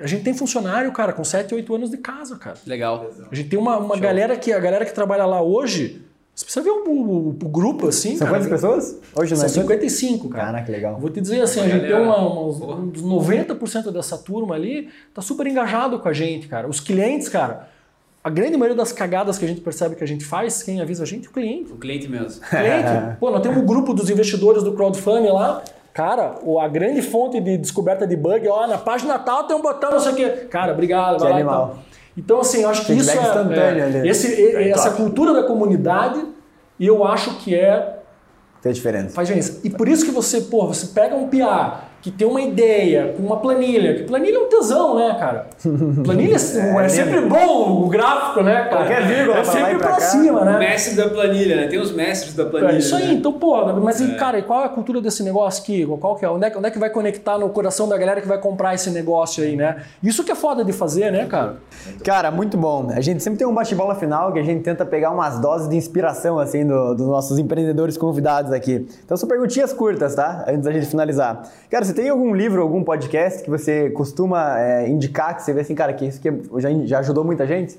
A 0.00 0.06
gente 0.06 0.22
tem 0.22 0.32
funcionário, 0.32 0.92
cara, 0.92 1.12
com 1.12 1.24
7, 1.24 1.52
8 1.56 1.74
anos 1.74 1.90
de 1.90 1.96
casa, 1.96 2.36
cara. 2.36 2.56
Legal. 2.64 3.10
A 3.30 3.34
gente 3.34 3.48
tem 3.48 3.58
uma, 3.58 3.76
uma 3.78 3.96
galera 3.98 4.36
que 4.36 4.52
a 4.52 4.60
galera 4.60 4.84
que 4.86 4.94
trabalha 4.94 5.26
lá 5.26 5.42
hoje, 5.42 6.00
você 6.32 6.44
precisa 6.44 6.64
ver 6.64 6.70
o, 6.70 6.88
o- 6.88 7.28
o 7.30 7.48
grupo 7.48 7.88
assim, 7.88 8.10
São 8.16 8.28
cara. 8.28 8.38
quantas 8.38 8.48
pessoas? 8.48 8.96
Hoje 9.16 9.32
não 9.32 9.36
São 9.38 9.46
é 9.46 9.48
55, 9.48 10.28
cara. 10.28 10.44
Caraca, 10.44 10.66
que 10.66 10.70
legal. 10.70 11.00
Vou 11.00 11.10
te 11.10 11.20
dizer 11.20 11.40
assim, 11.40 11.60
a 11.62 11.68
gente 11.68 11.84
tem 11.84 11.94
uma, 11.96 12.46
uns, 12.46 12.60
uns 12.60 13.02
90% 13.02 13.90
dessa 13.90 14.16
turma 14.16 14.54
ali 14.54 14.88
tá 15.12 15.20
super 15.20 15.48
engajado 15.48 15.98
com 15.98 16.08
a 16.08 16.12
gente, 16.12 16.46
cara. 16.46 16.68
Os 16.68 16.78
clientes, 16.78 17.28
cara, 17.28 17.68
a 18.22 18.30
grande 18.30 18.56
maioria 18.56 18.76
das 18.76 18.92
cagadas 18.92 19.38
que 19.38 19.44
a 19.44 19.48
gente 19.48 19.60
percebe 19.60 19.94
que 19.94 20.04
a 20.04 20.06
gente 20.06 20.24
faz, 20.24 20.62
quem 20.62 20.80
avisa 20.80 21.02
a 21.04 21.06
gente 21.06 21.26
é 21.26 21.30
o 21.30 21.32
cliente. 21.32 21.72
O 21.72 21.76
cliente 21.76 22.08
mesmo. 22.08 22.40
Cliente. 22.42 23.16
Pô, 23.20 23.30
nós 23.30 23.40
temos 23.42 23.58
um 23.58 23.64
grupo 23.66 23.94
dos 23.94 24.10
investidores 24.10 24.62
do 24.62 24.72
crowdfunding 24.72 25.30
lá. 25.30 25.62
Cara, 25.94 26.36
o- 26.42 26.60
a 26.60 26.68
grande 26.68 27.00
fonte 27.02 27.40
de 27.40 27.56
descoberta 27.56 28.06
de 28.06 28.16
bug, 28.16 28.46
ó, 28.48 28.66
na 28.66 28.78
página 28.78 29.18
tal 29.18 29.44
tem 29.44 29.56
um 29.56 29.62
botão, 29.62 29.90
não 29.92 30.00
sei 30.00 30.12
o 30.12 30.14
quê. 30.16 30.28
Cara, 30.50 30.72
obrigado, 30.72 31.18
vai 31.20 31.30
lá 31.30 31.36
animal. 31.36 31.64
então. 31.72 31.88
Então, 32.16 32.40
assim, 32.40 32.62
eu 32.62 32.68
acho 32.68 32.80
que 32.84 32.86
Feedback 32.94 33.14
isso 33.16 33.24
é, 33.24 33.28
instantâneo 33.28 33.80
é, 33.80 33.84
ali. 34.00 34.08
esse, 34.08 34.28
e- 34.40 34.70
essa 34.70 34.90
cultura 34.92 35.32
da 35.32 35.44
comunidade, 35.44 36.24
e 36.78 36.86
eu 36.86 37.04
acho 37.04 37.36
que 37.38 37.54
é 37.54 37.98
Tem 38.60 38.72
diferença. 38.72 39.10
faz 39.10 39.28
diferença. 39.28 39.60
E 39.64 39.70
por 39.70 39.88
isso 39.88 40.04
que 40.04 40.10
você, 40.10 40.40
pô, 40.42 40.66
você 40.66 40.88
pega 40.88 41.14
um 41.16 41.28
PA 41.28 41.84
que 42.00 42.10
tem 42.12 42.26
uma 42.26 42.40
ideia, 42.40 43.12
com 43.16 43.22
uma 43.24 43.38
planilha, 43.38 43.94
que 43.94 44.04
planilha 44.04 44.36
é 44.36 44.40
um 44.40 44.48
tesão, 44.48 44.94
né, 44.96 45.16
cara? 45.18 45.46
Planilha 46.04 46.36
é, 46.36 46.84
é 46.84 46.88
sempre 46.88 47.20
bom 47.22 47.82
o 47.84 47.88
gráfico, 47.88 48.42
né, 48.42 48.64
cara? 48.64 48.76
Qualquer 48.76 49.06
vírgula 49.06 49.38
é 49.38 49.42
pra 49.42 49.52
lá 49.52 49.58
sempre 49.58 49.72
e 49.74 49.78
pra 49.78 49.86
pra 49.88 49.96
cá. 49.96 50.00
cima, 50.02 50.44
né? 50.44 50.58
Mestre 50.58 50.94
da 50.94 51.08
planilha, 51.08 51.56
né? 51.56 51.66
Tem 51.66 51.78
os 51.80 51.92
mestres 51.92 52.34
da 52.34 52.44
planilha. 52.46 52.72
É 52.76 52.78
isso 52.78 52.94
aí, 52.94 53.08
né? 53.08 53.12
então, 53.14 53.32
pô, 53.32 53.64
mas 53.80 54.00
e, 54.00 54.14
cara, 54.14 54.38
e 54.38 54.42
qual 54.42 54.62
é 54.62 54.66
a 54.66 54.68
cultura 54.68 55.00
desse 55.00 55.22
negócio 55.24 55.62
aqui? 55.62 55.84
Qual 56.00 56.14
que 56.16 56.24
é? 56.24 56.30
Onde, 56.30 56.46
é? 56.46 56.50
que- 56.50 56.58
onde 56.58 56.68
é 56.68 56.70
que 56.70 56.78
vai 56.78 56.90
conectar 56.90 57.36
no 57.36 57.48
coração 57.50 57.88
da 57.88 57.98
galera 57.98 58.20
que 58.20 58.28
vai 58.28 58.38
comprar 58.38 58.74
esse 58.74 58.90
negócio 58.90 59.42
aí, 59.42 59.56
né? 59.56 59.82
Isso 60.02 60.22
que 60.22 60.30
é 60.30 60.34
foda 60.36 60.64
de 60.64 60.72
fazer, 60.72 61.10
né, 61.10 61.26
cara? 61.26 61.56
Cara, 62.04 62.30
muito 62.30 62.56
bom. 62.56 62.88
A 62.94 63.00
gente 63.00 63.22
sempre 63.22 63.38
tem 63.38 63.46
um 63.46 63.54
bate-bola 63.54 63.94
final 63.96 64.32
que 64.32 64.38
a 64.38 64.42
gente 64.44 64.62
tenta 64.62 64.86
pegar 64.86 65.10
umas 65.10 65.38
doses 65.40 65.68
de 65.68 65.76
inspiração, 65.76 66.38
assim, 66.38 66.64
do- 66.64 66.94
dos 66.94 67.06
nossos 67.06 67.38
empreendedores 67.38 67.96
convidados 67.96 68.52
aqui. 68.52 68.86
Então 69.04 69.16
são 69.16 69.28
perguntinhas 69.28 69.72
curtas, 69.72 70.14
tá? 70.14 70.44
Antes 70.48 70.62
da 70.64 70.72
gente 70.72 70.86
finalizar. 70.86 71.42
Cara, 71.70 71.84
você 71.84 71.92
tem 71.98 72.10
algum 72.10 72.32
livro, 72.32 72.62
algum 72.62 72.84
podcast 72.84 73.42
que 73.42 73.50
você 73.50 73.90
costuma 73.90 74.56
é, 74.56 74.88
indicar, 74.88 75.34
que 75.34 75.42
você 75.42 75.52
vê 75.52 75.62
assim, 75.62 75.74
cara, 75.74 75.92
que 75.92 76.06
isso 76.06 76.20
que 76.20 76.30
já, 76.58 76.68
já 76.86 76.98
ajudou 77.00 77.24
muita 77.24 77.44
gente? 77.44 77.76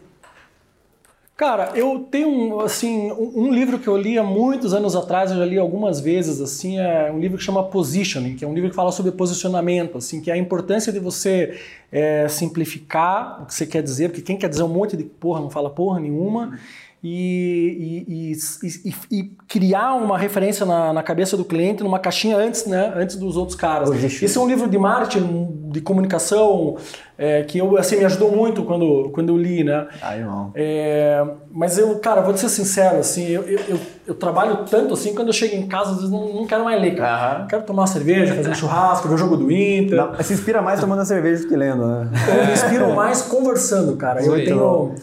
Cara, 1.38 1.72
eu 1.74 2.05
tenho 2.11 2.59
assim, 2.59 3.13
um 3.13 3.49
livro 3.49 3.80
que 3.80 3.88
eu 3.88 3.95
li 3.95 4.20
há 4.20 4.24
muitos 4.24 4.74
anos 4.74 4.93
atrás, 4.93 5.32
eu 5.32 5.38
já 5.38 5.45
li 5.45 5.57
algumas 5.57 6.01
vezes, 6.01 6.41
assim, 6.41 6.78
é 6.78 7.09
um 7.09 7.17
livro 7.17 7.38
que 7.38 7.43
chama 7.45 7.63
Positioning, 7.63 8.36
que 8.36 8.43
é 8.43 8.47
um 8.47 8.53
livro 8.53 8.70
que 8.70 8.76
fala 8.76 8.91
sobre 8.91 9.13
posicionamento, 9.13 9.97
assim, 9.97 10.20
que 10.20 10.30
é 10.30 10.34
a 10.34 10.38
importância 10.38 10.91
de 10.91 10.99
você 10.99 11.57
é, 11.89 12.28
simplificar 12.28 13.41
o 13.41 13.45
que 13.45 13.53
você 13.53 13.65
quer 13.65 13.82
dizer, 13.82 14.09
porque 14.09 14.22
quem 14.22 14.36
quer 14.36 14.49
dizer 14.49 14.63
um 14.63 14.67
monte 14.67 14.97
de 14.97 15.05
porra 15.05 15.39
não 15.39 15.49
fala 15.49 15.70
porra 15.70 15.97
nenhuma, 15.97 16.59
e, 17.01 18.05
e- 18.07 18.31
e- 18.31 18.95
e- 19.19 19.31
criar 19.47 19.93
uma 19.95 20.17
referência 20.17 20.65
na, 20.65 20.91
na 20.91 21.01
cabeça 21.01 21.37
do 21.37 21.45
cliente 21.45 21.81
numa 21.83 21.97
caixinha 21.99 22.35
antes, 22.37 22.65
né, 22.65 22.91
antes 22.95 23.15
dos 23.15 23.37
outros 23.37 23.55
caras. 23.57 23.89
Esse 24.03 24.37
é 24.37 24.41
um 24.41 24.47
livro 24.47 24.67
de 24.69 24.77
marketing, 24.77 25.47
de 25.71 25.81
comunicação, 25.81 26.75
é, 27.17 27.43
que 27.43 27.57
eu, 27.57 27.77
assim, 27.77 27.97
me 27.97 28.05
ajudou 28.05 28.31
muito 28.35 28.63
quando, 28.63 29.09
quando 29.13 29.29
eu 29.29 29.37
li, 29.37 29.63
né? 29.63 29.87
Ah, 30.01 30.17
irmão. 30.17 30.51
É, 30.55 31.25
mas 31.51 31.77
eu, 31.77 31.97
cara, 31.99 32.21
vou 32.21 32.33
te 32.33 32.39
ser 32.41 32.49
sincero, 32.49 32.97
assim, 32.97 33.27
eu, 33.27 33.43
eu, 33.43 33.59
eu, 33.69 33.79
eu 34.07 34.15
trabalho 34.15 34.65
tanto 34.69 34.93
assim, 34.93 35.13
quando 35.13 35.27
eu 35.27 35.33
chego 35.33 35.55
em 35.55 35.67
casa, 35.67 35.91
às 35.91 35.95
vezes 35.97 36.11
não, 36.11 36.33
não 36.33 36.47
quero 36.47 36.63
mais 36.65 36.81
ler, 36.81 36.95
cara. 36.95 37.37
Aham. 37.39 37.47
Quero 37.47 37.63
tomar 37.63 37.81
uma 37.83 37.87
cerveja, 37.87 38.35
fazer 38.35 38.49
um 38.49 38.55
churrasco, 38.55 39.07
ver 39.07 39.15
o 39.15 39.17
jogo 39.17 39.37
do 39.37 39.51
Inter. 39.51 39.97
Não, 39.97 40.21
se 40.23 40.33
inspira 40.33 40.61
mais 40.61 40.79
tomando 40.79 41.01
a 41.01 41.05
cerveja 41.05 41.43
do 41.43 41.47
que 41.49 41.55
lendo, 41.55 41.85
né? 41.85 42.09
Eu 42.27 42.45
me 42.47 42.53
inspiro 42.53 42.93
mais 42.95 43.21
conversando, 43.21 43.95
cara. 43.95 44.23
Eu 44.23 44.33
tenho, 44.43 44.95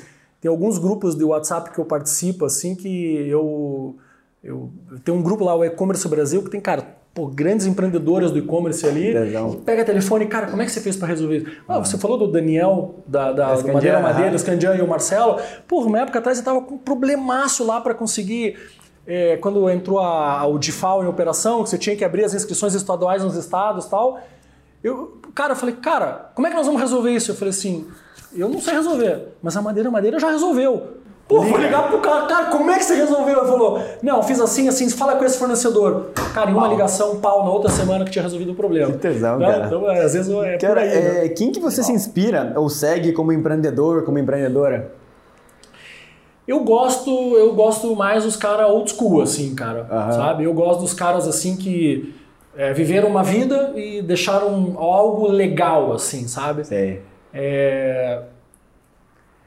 tenho 0.47 0.53
alguns 0.53 0.79
grupos 0.79 1.17
de 1.17 1.25
WhatsApp 1.25 1.73
que 1.73 1.79
eu 1.79 1.85
participo, 1.85 2.45
assim, 2.45 2.77
que 2.77 3.29
eu. 3.29 3.97
Eu, 4.45 4.71
tenho 5.05 5.19
um 5.19 5.23
grupo 5.23 5.45
lá, 5.45 5.57
o 5.57 5.65
E-Commerce 5.65 6.07
Brasil, 6.09 6.41
que 6.41 6.49
tem, 6.49 6.61
cara, 6.61 6.87
pô, 7.13 7.27
grandes 7.27 7.67
empreendedoras 7.67 8.31
do 8.31 8.39
e-commerce 8.39 8.87
ali. 8.87 9.13
Legal. 9.13 9.57
Pega 9.65 9.85
telefone, 9.85 10.27
cara, 10.27 10.47
como 10.47 10.63
é 10.63 10.65
que 10.65 10.71
você 10.71 10.81
fez 10.81 10.97
para 10.97 11.09
resolver 11.09 11.39
isso? 11.39 11.47
Ah, 11.67 11.81
você 11.81 11.99
falou 11.99 12.17
do 12.17 12.29
Daniel, 12.29 12.95
da, 13.09 13.33
da, 13.33 13.55
do 13.57 13.73
Madeira 13.73 13.99
Madeira, 13.99 14.29
aham. 14.29 14.37
o 14.37 14.39
Scandian 14.39 14.77
e 14.77 14.83
o 14.83 14.87
Marcelo. 14.87 15.41
Porra, 15.67 15.87
uma 15.89 15.99
época 16.03 16.21
atrás 16.21 16.39
eu 16.39 16.45
tava 16.45 16.61
com 16.61 16.77
um 16.77 16.79
problemaço 16.79 17.67
lá 17.67 17.81
para 17.81 17.93
conseguir. 17.93 18.57
é, 19.05 19.37
quando 19.39 19.69
entrou 19.69 19.99
a, 19.99 20.47
o 20.47 20.59
DIFAL 20.59 21.03
em 21.03 21.09
operação, 21.09 21.65
que 21.65 21.71
você 21.71 21.79
tinha 21.79 21.97
que 21.97 22.05
abrir 22.05 22.25
as 22.25 22.35
inscrições 22.35 22.73
estaduais 22.75 23.25
nos 23.25 23.35
estados 23.35 23.87
e 23.87 23.91
tal. 23.91 24.21
Eu, 24.85 25.21
cara, 25.35 25.55
eu 25.55 25.57
falei, 25.57 25.75
cara, 25.75 26.31
como 26.37 26.47
é 26.47 26.51
que 26.51 26.57
nós 26.57 26.67
vamos 26.67 26.81
resolver 26.81 27.11
isso? 27.11 27.33
Eu 27.33 27.35
falei 27.35 27.51
assim, 27.51 27.89
eu 28.37 28.49
não 28.49 28.61
sei 28.61 28.75
resolver, 28.75 29.29
mas 29.43 29.57
a 29.57 29.63
Madeira 29.63 29.91
Madeira 29.91 30.19
já 30.19 30.31
resolveu. 30.31 30.95
Pô, 31.29 31.41
vou 31.43 31.59
ligar 31.59 31.89
pro 31.89 31.99
cara, 31.99 32.27
cara, 32.27 32.47
como 32.47 32.71
é 32.71 32.79
que 32.79 32.85
você 32.85 32.95
resolveu? 32.95 33.39
Ele 33.39 33.49
falou, 33.49 33.81
não, 34.01 34.23
fiz 34.23 34.41
assim, 34.41 34.69
assim, 34.69 34.89
fala 34.91 35.17
com 35.17 35.25
esse 35.25 35.37
fornecedor. 35.37 36.11
Cara, 36.33 36.53
em 36.53 36.55
uma 36.55 36.69
ligação, 36.69 37.17
pau, 37.17 37.45
na 37.45 37.51
outra 37.51 37.69
semana 37.69 38.05
que 38.05 38.13
tinha 38.13 38.23
resolvido 38.23 38.53
o 38.53 38.55
problema. 38.55 38.93
Que 38.93 38.99
tesão, 38.99 39.37
Né? 39.37 39.47
cara. 39.51 39.67
Então, 39.67 39.91
é, 39.91 40.05
às 40.05 40.13
vezes 40.15 40.33
é 40.33 40.53
por 40.53 40.59
Cara, 40.61 40.81
aí, 40.83 40.89
né? 40.89 41.25
é, 41.27 41.29
quem 41.31 41.51
que 41.51 41.59
você 41.59 41.83
se 41.83 41.91
inspira 41.91 42.53
ou 42.55 42.69
segue 42.69 43.13
como 43.13 43.33
empreendedor, 43.33 44.05
como 44.05 44.19
empreendedora? 44.21 44.93
Eu 46.47 46.61
gosto, 46.61 47.11
eu 47.37 47.53
gosto 47.55 47.97
mais 47.97 48.23
dos 48.23 48.37
caras 48.37 48.71
old 48.71 48.89
school, 48.93 49.21
assim, 49.21 49.53
cara. 49.53 49.89
Aham. 49.91 50.13
Sabe? 50.13 50.45
Eu 50.45 50.55
gosto 50.55 50.81
dos 50.83 50.95
caras 50.95 51.27
assim 51.27 51.57
que 51.57 52.15
é, 52.57 52.73
viveram 52.73 53.09
uma 53.09 53.25
vida 53.25 53.73
e 53.75 54.01
deixaram 54.01 54.75
algo 54.79 55.27
legal, 55.27 55.93
assim, 55.93 56.29
sabe? 56.29 56.65
Sei. 56.65 57.03
É, 57.37 58.23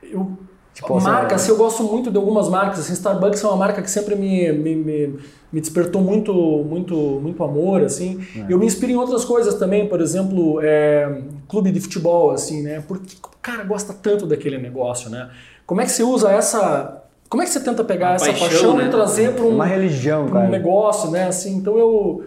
eu, 0.04 0.38
Tipo, 0.80 1.02
marca, 1.02 1.36
assim, 1.36 1.52
eu 1.52 1.58
gosto 1.58 1.84
muito 1.84 2.10
de 2.10 2.16
algumas 2.16 2.48
marcas. 2.48 2.80
Assim, 2.80 2.94
Starbucks 2.94 3.44
é 3.44 3.48
uma 3.48 3.58
marca 3.58 3.82
que 3.82 3.92
sempre 3.92 4.16
me, 4.16 4.50
me, 4.54 4.76
me, 4.76 5.20
me 5.52 5.60
despertou 5.60 6.02
muito, 6.02 6.34
muito, 6.34 6.96
muito 6.96 7.44
amor, 7.44 7.84
assim. 7.84 8.26
É. 8.34 8.46
Eu 8.54 8.58
me 8.58 8.66
inspiro 8.66 8.94
em 8.94 8.96
outras 8.96 9.26
coisas 9.26 9.56
também, 9.56 9.90
por 9.90 10.00
exemplo, 10.00 10.62
é, 10.64 11.22
clube 11.50 11.70
de 11.72 11.82
futebol, 11.82 12.32
assim, 12.32 12.62
né? 12.62 12.82
Porque 12.88 13.16
o 13.22 13.38
cara 13.42 13.64
gosta 13.66 13.94
tanto 13.94 14.26
daquele 14.26 14.58
negócio, 14.58 15.10
né? 15.10 15.30
Como 15.66 15.82
é 15.82 15.86
que 15.86 15.92
você 15.92 16.04
usa 16.04 16.32
essa... 16.32 17.04
Como 17.28 17.44
é 17.44 17.46
que 17.46 17.52
você 17.52 17.60
tenta 17.60 17.84
pegar 17.84 18.12
Uma 18.12 18.16
essa 18.16 18.26
paixão, 18.28 18.48
paixão, 18.48 18.78
né? 18.78 18.86
e 18.86 18.90
trazer 18.90 19.34
para 19.34 19.44
um, 19.44 19.50
Uma 19.50 19.66
religião, 19.66 20.28
pra 20.28 20.40
um 20.40 20.42
cara. 20.44 20.50
negócio, 20.50 21.12
né? 21.12 21.28
Assim, 21.28 21.56
então 21.58 21.78
eu... 21.78 22.24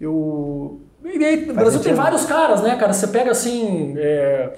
eu 0.00 0.80
e 1.04 1.24
aí, 1.24 1.48
o 1.48 1.54
Brasil 1.54 1.80
tem 1.80 1.94
vários 1.94 2.24
caras, 2.24 2.60
né, 2.60 2.74
cara? 2.76 2.92
Você 2.92 3.06
pega 3.06 3.30
assim... 3.30 3.94
é, 3.96 4.52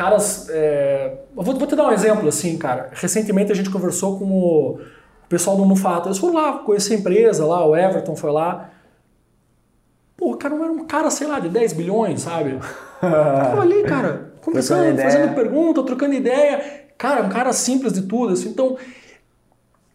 caras. 0.00 0.48
é, 0.48 1.18
eu 1.36 1.42
vou, 1.42 1.54
vou 1.54 1.66
te 1.66 1.76
dar 1.76 1.88
um 1.88 1.92
exemplo, 1.92 2.26
assim, 2.28 2.56
cara. 2.56 2.90
Recentemente 2.92 3.52
a 3.52 3.54
gente 3.54 3.68
conversou 3.68 4.18
com 4.18 4.24
o 4.24 4.80
pessoal 5.28 5.56
do 5.56 5.64
Mufato. 5.64 6.08
Eles 6.08 6.18
foram 6.18 6.34
lá 6.34 6.58
conhecer 6.58 6.94
a 6.94 6.98
empresa 6.98 7.44
lá, 7.44 7.64
o 7.66 7.76
Everton 7.76 8.16
foi 8.16 8.32
lá. 8.32 8.70
Pô, 10.16 10.32
o 10.32 10.36
cara 10.36 10.54
não 10.54 10.64
era 10.64 10.72
um 10.72 10.86
cara, 10.86 11.10
sei 11.10 11.26
lá, 11.26 11.38
de 11.38 11.48
10 11.48 11.74
bilhões, 11.74 12.22
sabe? 12.22 12.58
Tava 13.00 13.62
ali, 13.62 13.82
cara, 13.84 14.32
conversando, 14.42 15.00
fazendo 15.00 15.34
pergunta, 15.34 15.82
trocando 15.82 16.14
ideia. 16.14 16.88
Cara, 16.96 17.22
um 17.22 17.28
cara 17.28 17.52
simples 17.52 17.92
de 17.92 18.02
tudo, 18.02 18.32
assim. 18.32 18.50
Então, 18.50 18.76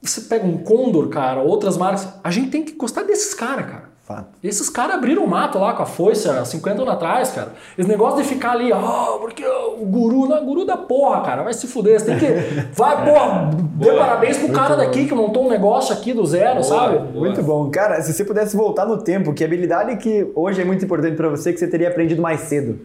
você 0.01 0.21
pega 0.21 0.45
um 0.45 0.57
Condor, 0.57 1.09
cara, 1.09 1.41
outras 1.41 1.77
marcas. 1.77 2.07
A 2.23 2.31
gente 2.31 2.49
tem 2.49 2.63
que 2.63 2.73
gostar 2.73 3.03
desses 3.03 3.33
caras, 3.33 3.65
cara. 3.65 3.94
Fato. 4.05 4.27
Esses 4.43 4.69
caras 4.69 4.97
abriram 4.97 5.23
o 5.23 5.27
mato 5.27 5.57
lá 5.57 5.73
com 5.73 5.81
a 5.81 5.85
foice 5.87 6.29
há 6.29 6.45
50 6.45 6.83
anos 6.83 6.93
atrás, 6.93 7.31
cara. 7.31 7.53
Esse 7.75 7.89
negócio 7.89 8.21
de 8.21 8.29
ficar 8.29 8.51
ali, 8.51 8.71
ó, 8.71 9.17
porque 9.17 9.43
o 9.43 9.83
guru, 9.83 10.27
não, 10.27 10.45
guru 10.45 10.63
da 10.63 10.77
porra, 10.77 11.21
cara, 11.21 11.41
vai 11.41 11.51
se 11.53 11.65
fuder. 11.65 11.99
Você 11.99 12.05
tem 12.05 12.19
que. 12.19 12.25
Vai, 12.77 13.03
porra, 13.03 13.49
dê 13.73 13.91
parabéns 13.93 14.37
pro 14.37 14.51
cara 14.51 14.75
daqui 14.75 15.07
que 15.07 15.15
montou 15.15 15.47
um 15.47 15.49
negócio 15.49 15.91
aqui 15.91 16.13
do 16.13 16.23
zero, 16.23 16.63
sabe? 16.63 16.99
Muito 17.17 17.41
bom. 17.41 17.71
Cara, 17.71 17.99
se 18.01 18.13
você 18.13 18.23
pudesse 18.23 18.55
voltar 18.55 18.85
no 18.85 19.01
tempo, 19.01 19.33
que 19.33 19.43
habilidade 19.43 19.97
que 19.97 20.31
hoje 20.35 20.61
é 20.61 20.65
muito 20.65 20.85
importante 20.85 21.15
pra 21.15 21.27
você 21.27 21.51
que 21.51 21.57
você 21.57 21.67
teria 21.67 21.87
aprendido 21.87 22.21
mais 22.21 22.41
cedo? 22.41 22.81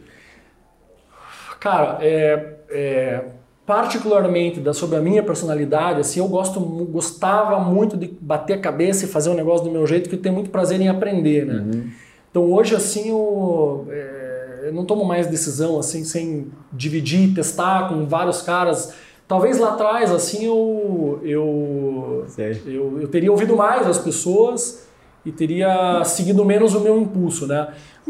Cara, 1.58 1.98
é, 2.00 2.54
é, 2.70 3.24
particularmente 3.70 4.58
da, 4.58 4.74
sobre 4.74 4.96
a 4.96 5.00
minha 5.00 5.22
personalidade, 5.22 6.00
assim, 6.00 6.18
eu 6.18 6.26
gosto, 6.26 6.58
gostava 6.58 7.60
muito 7.60 7.96
de 7.96 8.12
bater 8.20 8.54
a 8.54 8.58
cabeça 8.58 9.04
e 9.04 9.08
fazer 9.08 9.30
o 9.30 9.34
negócio 9.34 9.64
do 9.64 9.70
meu 9.70 9.86
jeito, 9.86 10.08
que 10.08 10.16
eu 10.16 10.20
tenho 10.20 10.34
muito 10.34 10.50
prazer 10.50 10.80
em 10.80 10.88
aprender, 10.88 11.46
né? 11.46 11.84
Então 12.28 12.50
hoje, 12.50 12.74
assim, 12.74 13.10
eu, 13.10 13.86
é, 13.88 14.62
eu 14.64 14.72
não 14.72 14.84
tomo 14.84 15.04
mais 15.04 15.28
decisão, 15.28 15.78
assim, 15.78 16.02
sem 16.02 16.48
dividir, 16.72 17.32
testar 17.32 17.88
com 17.88 18.06
vários 18.06 18.42
caras. 18.42 18.92
Talvez 19.28 19.60
lá 19.60 19.68
atrás, 19.74 20.10
assim, 20.10 20.46
eu, 20.46 21.20
eu, 21.22 22.26
eu, 22.66 23.02
eu 23.02 23.06
teria 23.06 23.30
ouvido 23.30 23.56
mais 23.56 23.86
as 23.86 23.98
pessoas 23.98 24.88
e 25.24 25.30
teria 25.30 26.02
seguido 26.04 26.44
menos 26.44 26.74
o 26.74 26.80
meu 26.80 27.00
impulso, 27.00 27.46
né? 27.46 27.68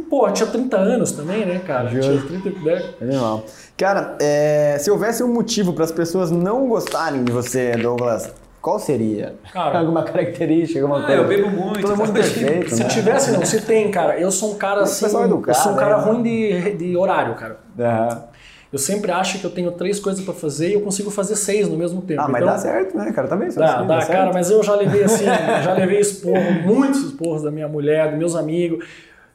Pô, 0.09 0.29
tinha 0.31 0.49
30 0.49 0.77
anos 0.77 1.13
também, 1.13 1.45
né, 1.47 1.61
cara? 1.65 1.89
Justo. 1.89 2.27
Tinha 2.27 2.41
30, 2.41 2.61
né? 2.65 2.83
Animal. 3.01 3.45
Cara, 3.77 4.17
é, 4.21 4.77
se 4.81 4.91
houvesse 4.91 5.23
um 5.23 5.33
motivo 5.33 5.73
para 5.73 5.85
as 5.85 5.93
pessoas 5.93 6.31
não 6.31 6.69
gostarem 6.69 7.23
de 7.23 7.31
você, 7.31 7.73
Douglas, 7.73 8.33
qual 8.61 8.79
seria? 8.79 9.35
Cara, 9.53 9.79
alguma 9.81 10.03
característica, 10.03 10.81
alguma 10.81 11.01
Ah, 11.03 11.07
coisa? 11.07 11.23
eu 11.23 11.29
bebo 11.29 11.51
muito. 11.51 11.81
Todo 11.81 11.97
mundo 11.97 12.13
perfeito, 12.13 12.75
Se 12.75 12.83
né? 12.83 12.89
tivesse, 12.89 13.31
não, 13.33 13.45
se 13.45 13.61
tem, 13.63 13.91
cara. 13.91 14.19
Eu 14.19 14.31
sou 14.33 14.53
um 14.53 14.55
cara 14.57 14.83
assim. 14.83 15.05
pessoal 15.05 15.25
educado, 15.27 15.57
eu 15.59 15.63
sou 15.63 15.73
um 15.73 15.77
cara 15.77 15.99
né? 15.99 16.03
ruim 16.05 16.23
de, 16.23 16.73
de 16.73 16.97
horário, 16.97 17.35
cara. 17.35 17.59
Aham. 17.79 18.25
Eu 18.73 18.79
sempre 18.79 19.11
acho 19.11 19.41
que 19.41 19.45
eu 19.45 19.51
tenho 19.51 19.73
três 19.73 19.99
coisas 19.99 20.25
pra 20.25 20.33
fazer 20.33 20.69
e 20.71 20.75
eu 20.75 20.81
consigo 20.81 21.11
fazer 21.11 21.35
seis 21.35 21.69
no 21.69 21.77
mesmo 21.77 22.03
tempo. 22.03 22.21
Ah, 22.21 22.29
mas 22.29 22.41
então, 22.41 22.55
dá 22.55 22.59
certo, 22.59 22.97
né, 22.97 23.11
cara? 23.13 23.27
Também 23.27 23.51
sou 23.51 23.61
Dá, 23.61 23.79
assim, 23.79 23.87
dá, 23.89 24.01
certo. 24.01 24.13
cara, 24.17 24.33
mas 24.33 24.49
eu 24.49 24.63
já 24.63 24.77
levei 24.77 25.03
assim, 25.03 25.25
já 25.65 25.73
levei 25.73 25.99
esporro, 25.99 26.53
muitos 26.65 27.03
esporros 27.03 27.43
da 27.43 27.51
minha 27.51 27.67
mulher, 27.67 28.11
dos 28.11 28.19
meus 28.19 28.37
amigos. 28.37 28.85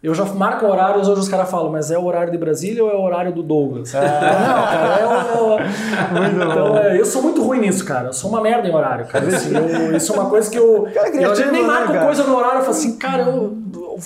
Eu 0.06 0.14
já 0.14 0.24
marco 0.26 0.68
horários, 0.68 1.08
hoje 1.08 1.22
os 1.22 1.28
caras 1.28 1.50
falam, 1.50 1.72
mas 1.72 1.90
é 1.90 1.98
o 1.98 2.06
horário 2.06 2.32
de 2.32 2.38
Brasília 2.38 2.84
ou 2.84 2.92
é 2.92 2.94
o 2.96 3.02
horário 3.02 3.34
do 3.34 3.42
Douglas? 3.42 3.96
Ah. 3.96 4.02
Não, 4.02 4.64
cara, 4.68 5.00
é 5.00 5.08
o. 5.08 5.60
É 5.60 5.64
o 6.46 6.52
então, 6.52 6.78
é, 6.78 7.00
eu 7.00 7.06
sou 7.06 7.24
muito 7.24 7.42
ruim 7.42 7.60
nisso, 7.60 7.84
cara. 7.84 8.10
Eu 8.10 8.14
sou 8.14 8.30
uma 8.30 8.40
merda 8.40 8.68
em 8.68 8.76
horário, 8.76 9.08
cara. 9.08 9.26
Assim, 9.26 9.52
eu- 9.56 9.98
isso 9.98 10.14
é 10.14 10.16
uma 10.16 10.30
coisa 10.30 10.48
que 10.52 10.60
eu. 10.60 10.88
Cara, 10.94 11.08
eu 11.10 11.32
às 11.32 11.38
vezes 11.40 11.52
nem 11.52 11.54
criativo, 11.54 11.54
né, 11.54 11.62
marco 11.64 11.94
cara? 11.94 12.06
coisa 12.06 12.24
no 12.24 12.38
horário, 12.38 12.58
eu 12.58 12.62
falo 12.62 12.78
assim, 12.78 12.98
cara, 12.98 13.24
eu. 13.24 13.58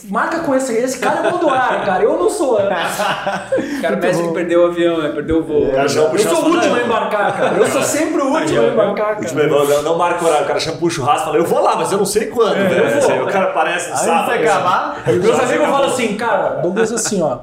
Marca 0.10 0.40
com 0.42 0.54
esse, 0.54 0.72
esse 0.74 1.00
cara 1.00 1.28
é 1.28 1.32
do 1.32 1.50
ar, 1.50 1.84
cara. 1.84 2.04
Eu 2.04 2.16
não 2.18 2.30
sou. 2.30 2.56
O 2.56 3.82
cara 3.82 3.98
parece 3.98 4.22
que 4.22 4.34
perdeu 4.34 4.62
o 4.62 4.66
avião, 4.68 5.02
né? 5.02 5.10
Perdeu 5.10 5.40
o 5.40 5.44
voo. 5.44 5.70
O 5.70 5.72
cara 5.72 5.90
chama 5.90 6.10
Eu 6.14 6.20
sou 6.20 6.46
o 6.46 6.50
último 6.54 6.76
a 6.76 6.82
embarcar, 6.84 7.38
cara. 7.38 7.58
Eu 7.58 7.68
sou 7.68 7.82
sempre 7.82 8.22
o 8.22 8.28
último 8.32 8.62
a 8.62 8.68
embarcar, 8.68 9.18
Último 9.18 9.40
cara. 9.42 9.46
evento, 9.48 9.70
não, 9.74 9.82
não 9.84 9.98
marca 9.98 10.24
o 10.24 10.28
horário, 10.28 10.46
o 10.46 10.48
cara 10.48 10.60
chama 10.60 10.78
puxa 10.78 11.02
o 11.02 11.06
rastro 11.06 11.24
e 11.24 11.26
fala, 11.26 11.38
eu 11.38 11.46
vou 11.46 11.62
lá, 11.62 11.76
mas 11.76 11.92
eu 11.92 11.98
não 11.98 12.06
sei 12.06 12.28
quando. 12.28 12.54
velho. 12.56 12.74
eu 12.86 13.02
vou. 13.02 13.10
Assim, 13.12 13.20
o 13.22 13.28
cara 13.28 13.46
aparece 13.46 13.90
no 13.90 13.96
Aí 13.96 14.00
sábado. 14.06 14.26
você 14.26 14.48
acabar, 14.48 15.04
Meus 15.08 15.40
amigos 15.40 15.68
falam 15.68 15.90
assim, 15.90 16.16
cara, 16.18 16.50
Douglas 16.62 16.92
assim, 16.92 17.22
ó. 17.24 17.40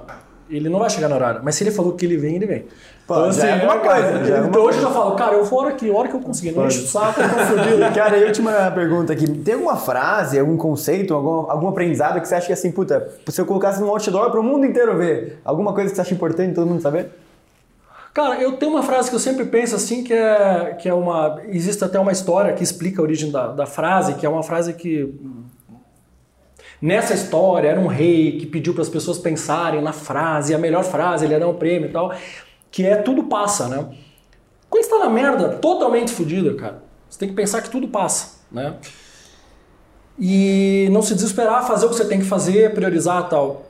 Ele 0.48 0.68
não 0.68 0.78
vai 0.78 0.88
chegar 0.88 1.08
no 1.08 1.16
horário, 1.16 1.40
mas 1.42 1.56
se 1.56 1.64
ele 1.64 1.72
falou 1.72 1.94
que 1.94 2.06
ele 2.06 2.16
vem, 2.16 2.36
ele 2.36 2.46
vem. 2.46 2.66
Pô, 3.06 3.30
já 3.30 3.46
é 3.46 3.52
alguma 3.52 3.78
cara, 3.78 4.02
coisa, 4.02 4.34
é 4.34 4.46
Então 4.48 4.62
hoje 4.62 4.78
eu 4.78 4.82
já 4.82 4.90
falo, 4.90 5.14
cara, 5.14 5.36
eu 5.36 5.44
vou 5.44 5.60
hora 5.60 5.72
que, 5.74 5.88
hora 5.88 6.08
que 6.08 6.14
eu 6.14 6.20
conseguir, 6.20 6.50
não 6.50 6.66
enche 6.66 6.80
o 6.80 6.86
saco, 6.88 7.20
eu 7.20 7.28
fudido. 7.28 7.78
Cara, 7.94 8.16
e 8.16 8.24
a 8.24 8.26
última 8.26 8.70
pergunta 8.72 9.12
aqui. 9.12 9.28
Tem 9.28 9.54
alguma 9.54 9.76
frase, 9.76 10.40
algum 10.40 10.56
conceito, 10.56 11.14
algum, 11.14 11.48
algum 11.48 11.68
aprendizado 11.68 12.20
que 12.20 12.26
você 12.26 12.34
acha 12.34 12.48
que 12.48 12.52
assim, 12.52 12.72
puta, 12.72 13.08
se 13.28 13.40
eu 13.40 13.46
colocasse 13.46 13.80
num 13.80 13.88
outdoor 13.88 14.32
pro 14.32 14.42
mundo 14.42 14.66
inteiro 14.66 14.96
ver, 14.96 15.40
alguma 15.44 15.72
coisa 15.72 15.90
que 15.90 15.94
você 15.94 16.02
acha 16.02 16.14
importante 16.14 16.52
todo 16.52 16.66
mundo 16.66 16.82
saber? 16.82 17.10
Cara, 18.12 18.40
eu 18.40 18.54
tenho 18.54 18.72
uma 18.72 18.82
frase 18.82 19.08
que 19.08 19.14
eu 19.14 19.20
sempre 19.20 19.44
penso 19.44 19.76
assim, 19.76 20.02
que 20.02 20.12
é, 20.12 20.74
que 20.80 20.88
é 20.88 20.94
uma. 20.94 21.40
Existe 21.48 21.84
até 21.84 22.00
uma 22.00 22.10
história 22.10 22.54
que 22.54 22.62
explica 22.64 23.00
a 23.00 23.04
origem 23.04 23.30
da, 23.30 23.48
da 23.48 23.66
frase, 23.66 24.14
que 24.14 24.26
é 24.26 24.28
uma 24.28 24.42
frase 24.42 24.72
que. 24.72 25.14
Nessa 26.82 27.14
história, 27.14 27.68
era 27.68 27.78
um 27.78 27.86
rei 27.86 28.38
que 28.38 28.46
pediu 28.46 28.72
para 28.72 28.82
as 28.82 28.88
pessoas 28.88 29.18
pensarem 29.18 29.80
na 29.80 29.92
frase, 29.92 30.54
a 30.54 30.58
melhor 30.58 30.82
frase, 30.82 31.24
ele 31.24 31.34
ia 31.34 31.40
dar 31.40 31.48
um 31.48 31.54
prêmio 31.54 31.88
e 31.88 31.92
tal, 31.92 32.10
que 32.70 32.84
é 32.84 32.96
tudo 32.96 33.24
passa, 33.24 33.68
né? 33.68 33.86
Quando 34.68 34.84
você 34.84 34.90
tá 34.90 34.98
na 34.98 35.10
merda, 35.10 35.48
totalmente 35.50 36.12
fodida, 36.12 36.54
cara, 36.54 36.82
você 37.08 37.18
tem 37.18 37.28
que 37.28 37.34
pensar 37.34 37.62
que 37.62 37.70
tudo 37.70 37.88
passa, 37.88 38.40
né? 38.50 38.74
E 40.18 40.88
não 40.90 41.02
se 41.02 41.14
desesperar, 41.14 41.66
fazer 41.66 41.86
o 41.86 41.90
que 41.90 41.96
você 41.96 42.04
tem 42.04 42.18
que 42.18 42.24
fazer, 42.24 42.74
priorizar 42.74 43.24
e 43.26 43.30
tal. 43.30 43.66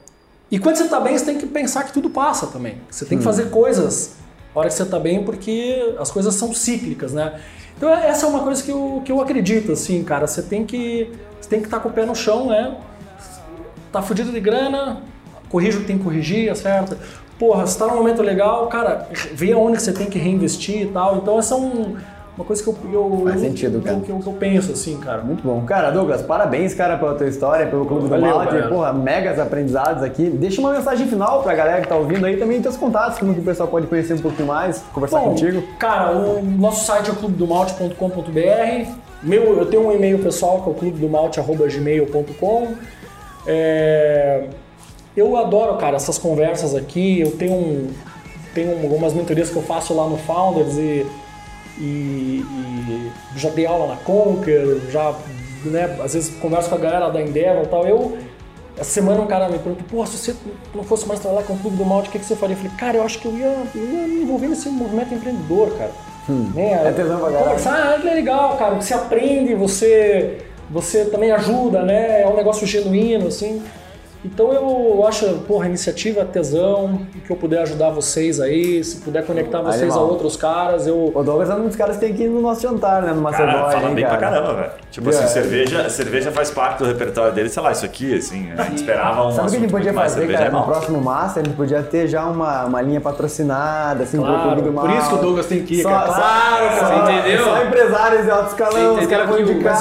E 0.50 0.58
quando 0.58 0.76
você 0.76 0.88
tá 0.88 1.00
bem, 1.00 1.18
você 1.18 1.24
tem 1.24 1.38
que 1.38 1.46
pensar 1.46 1.84
que 1.84 1.92
tudo 1.92 2.08
passa 2.08 2.46
também. 2.46 2.80
Você 2.90 3.04
tem 3.04 3.18
que 3.18 3.24
fazer 3.24 3.50
coisas 3.50 4.14
na 4.54 4.60
hora 4.60 4.68
que 4.68 4.74
você 4.74 4.84
tá 4.84 4.98
bem, 4.98 5.24
porque 5.24 5.94
as 5.98 6.10
coisas 6.10 6.34
são 6.34 6.54
cíclicas, 6.54 7.12
né? 7.12 7.40
Então 7.76 7.90
essa 7.90 8.26
é 8.26 8.28
uma 8.28 8.40
coisa 8.40 8.62
que 8.62 8.70
eu, 8.70 9.02
que 9.04 9.12
eu 9.12 9.20
acredito, 9.20 9.72
assim, 9.72 10.02
cara. 10.04 10.26
Você 10.26 10.42
tem 10.42 10.64
que 10.64 11.12
você 11.40 11.48
tem 11.48 11.60
que 11.60 11.66
estar 11.66 11.80
com 11.80 11.88
o 11.88 11.92
pé 11.92 12.06
no 12.06 12.14
chão, 12.14 12.48
né? 12.48 12.76
Tá 13.92 14.00
fudido 14.02 14.32
de 14.32 14.40
grana, 14.40 15.02
corrige 15.48 15.78
o 15.78 15.80
que 15.82 15.86
tem 15.86 15.98
que 15.98 16.04
corrigir, 16.04 16.50
acerta. 16.50 16.98
Porra, 17.38 17.66
você 17.66 17.78
tá 17.78 17.86
num 17.86 17.96
momento 17.96 18.22
legal, 18.22 18.66
cara, 18.68 19.06
vê 19.34 19.52
aonde 19.52 19.76
que 19.76 19.82
você 19.82 19.92
tem 19.92 20.06
que 20.06 20.18
reinvestir 20.18 20.82
e 20.82 20.86
tal. 20.86 21.16
Então 21.16 21.38
essa 21.38 21.54
é 21.54 21.58
um- 21.58 21.96
uma 22.36 22.44
coisa 22.44 22.62
que 22.62 22.68
eu, 22.68 22.76
eu, 22.92 23.20
Faz 23.24 23.36
eu- 23.36 23.42
sentido, 23.48 23.80
cara. 23.82 23.98
que 24.00 24.10
eu, 24.10 24.18
que 24.18 24.26
eu 24.26 24.32
penso, 24.34 24.72
assim, 24.72 24.98
cara. 24.98 25.22
Muito 25.22 25.42
bom. 25.42 25.62
Cara, 25.64 25.90
Douglas, 25.90 26.20
parabéns, 26.22 26.74
cara, 26.74 26.96
pela 26.98 27.14
tua 27.14 27.26
história, 27.28 27.66
pelo 27.66 27.86
Clube 27.86 28.02
do 28.04 28.08
Valeu, 28.08 28.36
Malte. 28.36 28.52
cara. 28.54 28.68
Porra, 28.68 28.92
megas 28.92 29.38
aprendizados 29.38 30.02
aqui. 30.02 30.28
Deixa 30.28 30.60
uma 30.60 30.72
mensagem 30.72 31.06
final 31.06 31.42
pra 31.42 31.54
galera 31.54 31.80
que 31.80 31.88
tá 31.88 31.96
ouvindo 31.96 32.26
aí 32.26 32.36
também, 32.36 32.60
teus 32.60 32.76
contatos, 32.76 33.18
como 33.18 33.32
que 33.34 33.40
o 33.40 33.44
pessoal 33.44 33.68
pode 33.68 33.86
conhecer 33.86 34.14
um 34.14 34.18
pouquinho 34.18 34.48
mais, 34.48 34.82
conversar 34.92 35.20
Bom, 35.20 35.30
contigo. 35.30 35.62
Cara, 35.78 36.12
o 36.12 36.42
nosso 36.42 36.84
site 36.84 37.08
é 37.08 37.12
o 37.12 37.16
clubedomalte.com.br. 37.16 38.90
Meu, 39.22 39.58
eu 39.58 39.66
tenho 39.66 39.86
um 39.86 39.92
e-mail 39.92 40.18
pessoal 40.18 40.60
que 40.62 40.68
é 40.68 40.72
o 40.72 40.74
clubedomalte.gmail.com. 40.74 42.74
É, 43.46 44.44
eu 45.16 45.36
adoro, 45.36 45.76
cara, 45.78 45.96
essas 45.96 46.18
conversas 46.18 46.74
aqui. 46.74 47.20
Eu 47.20 47.32
tenho, 47.32 47.52
um, 47.54 47.90
tenho 48.54 48.72
algumas 48.82 49.12
mentorias 49.14 49.50
que 49.50 49.56
eu 49.56 49.62
faço 49.62 49.94
lá 49.94 50.06
no 50.08 50.16
Founders 50.18 50.76
e, 50.76 51.06
e- 51.78 52.44
e 52.44 53.12
já 53.36 53.50
dei 53.50 53.66
aula 53.66 53.86
na 53.88 53.96
Conquer, 53.96 54.64
já, 54.90 55.14
né, 55.64 55.96
às 56.02 56.14
vezes 56.14 56.34
converso 56.40 56.68
com 56.68 56.74
a 56.76 56.78
galera 56.78 57.08
da 57.10 57.20
Endeavor 57.20 57.64
e 57.64 57.68
tal. 57.68 57.86
Eu, 57.86 58.16
essa 58.78 58.90
semana 58.90 59.20
um 59.20 59.26
cara 59.26 59.48
me 59.48 59.58
perguntou, 59.58 59.86
pô, 59.90 60.04
se 60.06 60.16
você 60.18 60.34
não 60.74 60.84
fosse 60.84 61.06
mais 61.08 61.20
trabalhar 61.20 61.44
com 61.46 61.54
o 61.54 61.58
Clube 61.58 61.76
do 61.76 61.84
Malte, 61.84 62.08
o 62.08 62.12
que, 62.12 62.18
que 62.18 62.24
você 62.24 62.36
faria? 62.36 62.54
Eu 62.54 62.58
falei, 62.58 62.72
cara, 62.76 62.96
eu 62.98 63.02
acho 63.02 63.18
que 63.18 63.26
eu 63.26 63.32
ia, 63.36 63.56
eu 63.74 63.82
ia 63.84 64.06
me 64.08 64.22
envolver 64.22 64.48
nesse 64.48 64.68
movimento 64.68 65.14
empreendedor, 65.14 65.70
cara. 65.78 65.90
Né? 66.54 66.72
é 66.88 66.90
tesão 66.90 67.20
pra. 67.20 67.30
Conversar 67.30 68.00
é 68.04 68.14
legal, 68.14 68.56
cara. 68.56 68.74
Você 68.74 68.92
aprende, 68.92 69.54
você, 69.54 70.38
você 70.68 71.04
também 71.04 71.30
ajuda, 71.30 71.82
né? 71.82 72.22
É 72.22 72.26
um 72.28 72.34
negócio 72.34 72.66
genuíno, 72.66 73.28
assim. 73.28 73.62
Então 74.32 74.52
eu 74.52 75.06
acho, 75.06 75.26
porra, 75.46 75.64
a 75.64 75.68
iniciativa 75.68 76.20
é 76.20 76.24
tesão, 76.24 77.00
e 77.14 77.18
que 77.20 77.30
eu 77.30 77.36
puder 77.36 77.62
ajudar 77.62 77.90
vocês 77.90 78.40
aí, 78.40 78.82
se 78.82 78.96
puder 78.96 79.24
conectar 79.24 79.60
vocês 79.60 79.82
Animal. 79.84 80.00
a 80.00 80.02
outros 80.02 80.36
caras, 80.36 80.86
eu. 80.86 81.12
O 81.14 81.22
Douglas 81.22 81.48
é 81.48 81.54
um 81.54 81.66
dos 81.66 81.76
caras 81.76 81.96
que 81.96 82.04
tem 82.06 82.14
que 82.14 82.24
ir 82.24 82.28
no 82.28 82.40
nosso 82.40 82.60
jantar, 82.62 83.02
né? 83.02 83.12
No 83.12 83.20
Master 83.22 83.46
Cara, 83.46 83.62
Boy, 83.62 83.72
fala 83.72 83.88
hein, 83.88 83.94
bem 83.94 84.04
cara. 84.04 84.16
pra 84.18 84.28
caramba, 84.30 84.54
velho. 84.54 84.70
Tipo 84.90 85.06
É. 85.10 85.10
assim, 85.10 85.26
cerveja, 85.28 85.88
cerveja 85.88 86.32
faz 86.32 86.50
parte 86.50 86.78
do 86.78 86.86
repertório 86.86 87.32
dele, 87.32 87.48
sei 87.48 87.62
lá, 87.62 87.70
isso 87.72 87.84
aqui, 87.84 88.16
assim, 88.16 88.50
a 88.56 88.62
gente 88.64 88.76
esperava 88.76 89.26
um 89.26 89.30
Sabe 89.32 89.48
o 89.48 89.50
que 89.50 89.56
a 89.56 89.60
gente 89.60 89.70
podia 89.70 89.92
fazer, 89.92 90.18
cerveja 90.20 90.38
cara? 90.38 90.50
é 90.50 90.52
No 90.52 90.62
próximo 90.64 91.00
Master, 91.00 91.42
a 91.42 91.46
gente 91.46 91.56
podia 91.56 91.82
ter 91.82 92.08
já 92.08 92.24
uma, 92.26 92.64
uma 92.64 92.82
linha 92.82 93.00
patrocinada, 93.00 94.02
assim, 94.04 94.16
pro 94.18 94.26
Claro, 94.26 94.42
Clube 94.52 94.62
do 94.62 94.72
por 94.72 94.90
isso 94.90 95.08
que 95.08 95.14
o 95.14 95.18
Douglas 95.18 95.46
tem 95.46 95.62
que 95.62 95.74
ir, 95.80 95.82
Só- 95.82 95.90
cara. 95.90 96.06
Claro, 96.06 96.74
só- 96.74 96.80
cara. 96.80 97.04
Você 97.06 97.12
entendeu? 97.12 97.44
Só 97.44 97.62
empresários 97.64 98.24
de 98.24 98.30
alto 98.30 98.48
escalão, 98.48 98.94
os 98.98 99.06
caras 99.06 99.28
vão 99.28 99.40
indicar. 99.40 99.72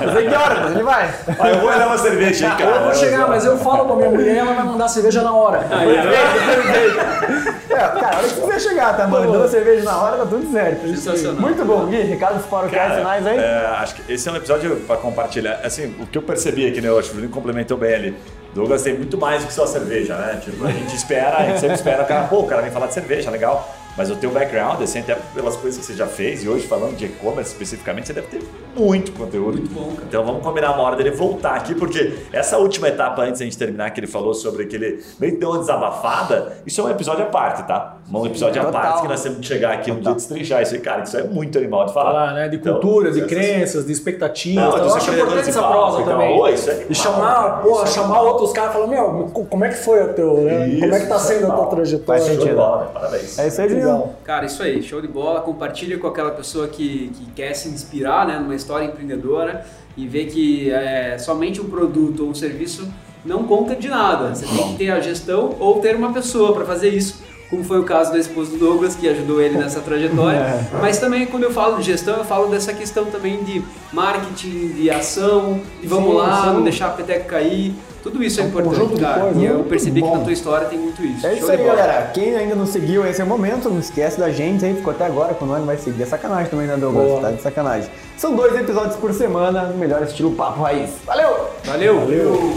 Não 0.05 0.13
sei 0.13 0.27
que 0.27 0.35
hora, 0.35 0.59
mas 0.61 0.71
ele 0.71 0.83
vai. 0.83 1.13
ah, 1.39 1.49
eu 1.49 1.59
vou 1.59 1.69
levar 1.69 1.85
uma 1.87 1.97
cerveja 1.97 2.51
aí, 2.51 2.57
cara. 2.57 2.75
Eu 2.77 2.83
vou 2.83 2.93
chegar, 2.95 3.27
mas 3.27 3.45
eu 3.45 3.57
falo 3.57 3.85
pra 3.85 3.95
minha 3.95 4.09
mulher, 4.09 4.37
ela 4.37 4.53
vai 4.53 4.65
mandar 4.65 4.87
cerveja 4.87 5.21
na 5.21 5.33
hora. 5.33 5.59
É, 7.69 7.75
cara, 7.77 8.15
a 8.15 8.17
hora 8.17 8.27
que 8.27 8.39
você 8.39 8.59
chegar, 8.59 8.97
tá 8.97 9.07
mandando 9.07 9.43
a 9.43 9.47
cerveja 9.47 9.83
na 9.83 10.01
hora, 10.01 10.17
tá 10.17 10.25
tudo 10.25 10.51
certo. 10.51 10.85
Sensacional. 10.87 11.39
Muito 11.39 11.63
bom, 11.63 11.85
Gui. 11.85 12.01
Recados 12.01 12.45
para 12.47 12.65
o 12.67 12.69
Cara, 12.69 12.95
finais 12.95 13.25
aí. 13.25 13.37
é, 13.37 13.65
acho 13.79 13.95
que 13.95 14.11
esse 14.11 14.27
é 14.27 14.31
um 14.31 14.35
episódio 14.35 14.75
pra 14.87 14.97
compartilhar. 14.97 15.61
Assim, 15.63 15.95
o 15.99 16.05
que 16.05 16.17
eu 16.17 16.21
percebi 16.21 16.67
aqui, 16.67 16.81
né? 16.81 16.89
Eu 16.89 16.99
acho 16.99 17.09
que 17.09 17.13
o 17.13 17.15
Julinho 17.19 17.31
complementou 17.31 17.77
bem 17.77 17.93
ali. 17.93 18.17
Douglas 18.53 18.81
tem 18.81 18.95
muito 18.95 19.17
mais 19.17 19.43
do 19.43 19.47
que 19.47 19.53
só 19.53 19.65
cerveja, 19.65 20.15
né? 20.15 20.41
Tipo, 20.43 20.65
a 20.67 20.71
gente 20.71 20.93
espera, 20.93 21.37
a 21.37 21.45
gente 21.45 21.59
sempre 21.59 21.75
espera 21.75 22.03
o 22.03 22.05
cara, 22.05 22.23
pô, 22.27 22.39
o 22.39 22.47
cara 22.47 22.61
vem 22.63 22.71
falar 22.71 22.87
de 22.87 22.95
cerveja, 22.95 23.29
legal. 23.29 23.69
Mas 23.99 24.09
o 24.09 24.15
teu 24.15 24.31
background, 24.31 24.81
assim, 24.81 24.99
até 24.99 25.13
pelas 25.13 25.57
coisas 25.57 25.77
que 25.77 25.85
você 25.85 25.93
já 25.93 26.07
fez, 26.07 26.41
e 26.41 26.47
hoje 26.47 26.65
falando 26.65 26.95
de 26.95 27.03
e-commerce 27.03 27.51
especificamente, 27.51 28.07
você 28.07 28.13
deve 28.13 28.27
ter 28.27 28.41
muito 28.73 29.11
conteúdo. 29.11 29.57
Muito 29.57 29.73
bom, 29.73 29.93
cara. 29.93 30.05
Então 30.07 30.23
vamos 30.23 30.41
combinar 30.41 30.71
uma 30.71 30.83
hora 30.83 30.95
dele 30.95 31.11
voltar 31.11 31.55
aqui, 31.55 31.75
porque 31.75 32.17
essa 32.31 32.57
última 32.57 32.87
etapa, 32.87 33.23
antes 33.23 33.39
da 33.39 33.43
gente 33.43 33.57
terminar, 33.57 33.89
que 33.89 33.99
ele 33.99 34.07
falou 34.07 34.33
sobre 34.33 34.63
aquele 34.63 35.03
meio 35.19 35.33
que 35.33 35.39
deu 35.39 35.49
uma 35.49 35.59
desabafada, 35.59 36.59
isso 36.65 36.79
é 36.79 36.83
um 36.85 36.89
episódio 36.89 37.25
à 37.25 37.27
parte, 37.27 37.67
tá? 37.67 37.97
Um 38.11 38.25
episódio 38.25 38.59
à 38.61 38.65
parte 38.71 39.01
que 39.03 39.07
nós 39.07 39.21
temos 39.21 39.37
que 39.39 39.45
chegar 39.45 39.73
aqui 39.73 39.91
um 39.91 39.99
dia 39.99 40.11
e 40.11 40.15
destrinchar 40.15 40.63
isso 40.63 40.73
aí, 40.73 40.81
cara, 40.81 41.03
isso 41.03 41.15
é 41.15 41.23
muito 41.23 41.57
animal 41.59 41.85
de 41.85 41.93
falar. 41.93 42.09
Falar, 42.11 42.33
né, 42.33 42.47
de 42.49 42.55
Então, 42.55 42.73
culturas, 42.73 43.13
de 43.13 43.19
essas- 43.21 43.31
crenças, 43.31 43.85
de 43.85 43.91
expectativas. 43.91 44.63
Não, 44.63 44.71
então, 44.71 44.85
eu 44.87 44.95
acho 44.95 45.11
importante 45.11 45.49
essa 45.49 45.61
de 45.61 45.67
prosa 45.67 45.97
palco, 45.97 46.03
também. 46.09 46.33
então, 46.35 46.49
isso 46.49 46.69
é 46.69 46.73
e 46.73 46.75
animal, 46.77 46.93
chamar, 46.95 47.61
porra, 47.61 47.83
isso 47.83 47.99
é 47.99 48.01
chamar 48.01 48.21
outros 48.23 48.51
caras 48.51 48.71
e 48.71 48.73
falar, 48.73 48.87
meu, 48.87 49.29
co- 49.31 49.45
como 49.45 49.63
é 49.65 49.69
que 49.69 49.75
foi 49.77 50.01
o 50.03 50.13
teu, 50.13 50.37
né? 50.41 50.79
como 50.79 50.95
é 50.95 50.99
que 51.01 51.05
tá 51.05 51.15
Isso, 51.17 51.25
sendo 51.27 51.51
a 51.51 51.55
tua 51.55 51.65
trajetória? 51.67 52.05
Faz 52.21 52.23
Show 52.25 52.33
de 52.35 52.41
sentido. 52.41 52.57
bola, 52.57 52.81
né? 52.81 52.87
Parabéns. 52.93 53.39
É 53.39 53.47
isso 53.47 53.61
aí, 53.61 53.69
Julião. 53.69 53.91
Legal. 53.91 54.13
Cara, 54.23 54.45
isso 54.47 54.63
aí, 54.63 54.81
show 54.81 55.01
de 55.01 55.07
bola. 55.07 55.41
Compartilha 55.41 55.97
com 55.99 56.07
aquela 56.07 56.31
pessoa 56.31 56.67
que, 56.67 57.11
que 57.13 57.25
quer 57.35 57.53
se 57.53 57.69
inspirar 57.69 58.25
né, 58.25 58.39
numa 58.39 58.55
história 58.55 58.85
empreendedora 58.85 59.63
e 59.95 60.07
ver 60.07 60.25
que 60.25 60.71
é, 60.71 61.15
somente 61.19 61.61
um 61.61 61.69
produto 61.69 62.23
ou 62.23 62.29
um 62.29 62.33
serviço 62.35 62.87
não 63.23 63.43
conta 63.43 63.75
de 63.75 63.87
nada. 63.87 64.33
Você 64.33 64.45
tem 64.47 64.69
que 64.69 64.77
ter 64.77 64.89
a 64.89 64.99
gestão 64.99 65.55
ou 65.59 65.79
ter 65.79 65.95
uma 65.95 66.11
pessoa 66.13 66.53
para 66.53 66.65
fazer 66.65 66.89
isso, 66.89 67.21
como 67.49 67.63
foi 67.63 67.79
o 67.79 67.83
caso 67.83 68.11
da 68.11 68.19
esposa 68.19 68.51
do 68.51 68.57
Douglas, 68.57 68.95
que 68.95 69.07
ajudou 69.09 69.41
ele 69.41 69.57
nessa 69.57 69.79
trajetória. 69.79 70.67
Mas 70.81 70.99
também, 70.99 71.25
quando 71.25 71.43
eu 71.43 71.51
falo 71.51 71.77
de 71.77 71.83
gestão, 71.83 72.17
eu 72.17 72.23
falo 72.25 72.47
dessa 72.47 72.73
questão 72.73 73.05
também 73.05 73.43
de 73.43 73.63
marketing, 73.91 74.67
de 74.75 74.89
ação, 74.89 75.59
de 75.81 75.87
vamos 75.87 76.11
Sim, 76.11 76.17
lá, 76.17 76.41
sim. 76.43 76.47
não 76.53 76.61
deixar 76.63 76.87
a 76.87 76.89
peteca 76.91 77.23
cair. 77.25 77.73
Tudo 78.01 78.23
isso 78.23 78.39
é 78.39 78.43
Um 78.45 78.51
conjunto 78.51 78.75
importante, 78.75 78.95
de 78.95 79.01
cara. 79.03 79.19
coisas, 79.21 79.41
E 79.41 79.45
eu 79.45 79.57
né? 79.57 79.65
percebi 79.67 80.01
que 80.01 80.07
Bom. 80.07 80.17
na 80.17 80.23
tua 80.23 80.31
história 80.31 80.67
tem 80.67 80.79
muito 80.79 81.03
isso. 81.03 81.25
É 81.27 81.31
Show 81.31 81.37
isso 81.39 81.45
de 81.47 81.51
aí, 81.53 81.65
galera. 81.65 82.11
Quem 82.13 82.33
ainda 82.35 82.55
não 82.55 82.65
seguiu 82.65 83.05
esse 83.05 83.19
é 83.19 83.23
o 83.25 83.27
momento, 83.27 83.69
não 83.69 83.79
esquece 83.79 84.17
da 84.17 84.29
gente 84.31 84.63
aí, 84.63 84.73
ficou 84.73 84.91
até 84.91 85.05
agora, 85.05 85.33
quando 85.33 85.51
não 85.57 85.65
vai 85.65 85.77
seguir. 85.77 86.03
É 86.03 86.05
sacanagem 86.05 86.49
também, 86.49 86.65
né, 86.65 86.77
Douglas? 86.77 87.05
Boa. 87.05 87.21
Tá 87.21 87.31
de 87.31 87.41
sacanagem. 87.41 87.89
São 88.15 88.35
dois 88.35 88.55
episódios 88.55 88.95
por 88.95 89.13
semana, 89.13 89.63
no 89.63 89.77
melhor 89.77 90.01
estilo 90.03 90.31
Papo 90.31 90.61
Raiz. 90.61 90.91
Valeu! 91.05 91.49
Valeu. 91.65 91.99
Valeu. 91.99 92.53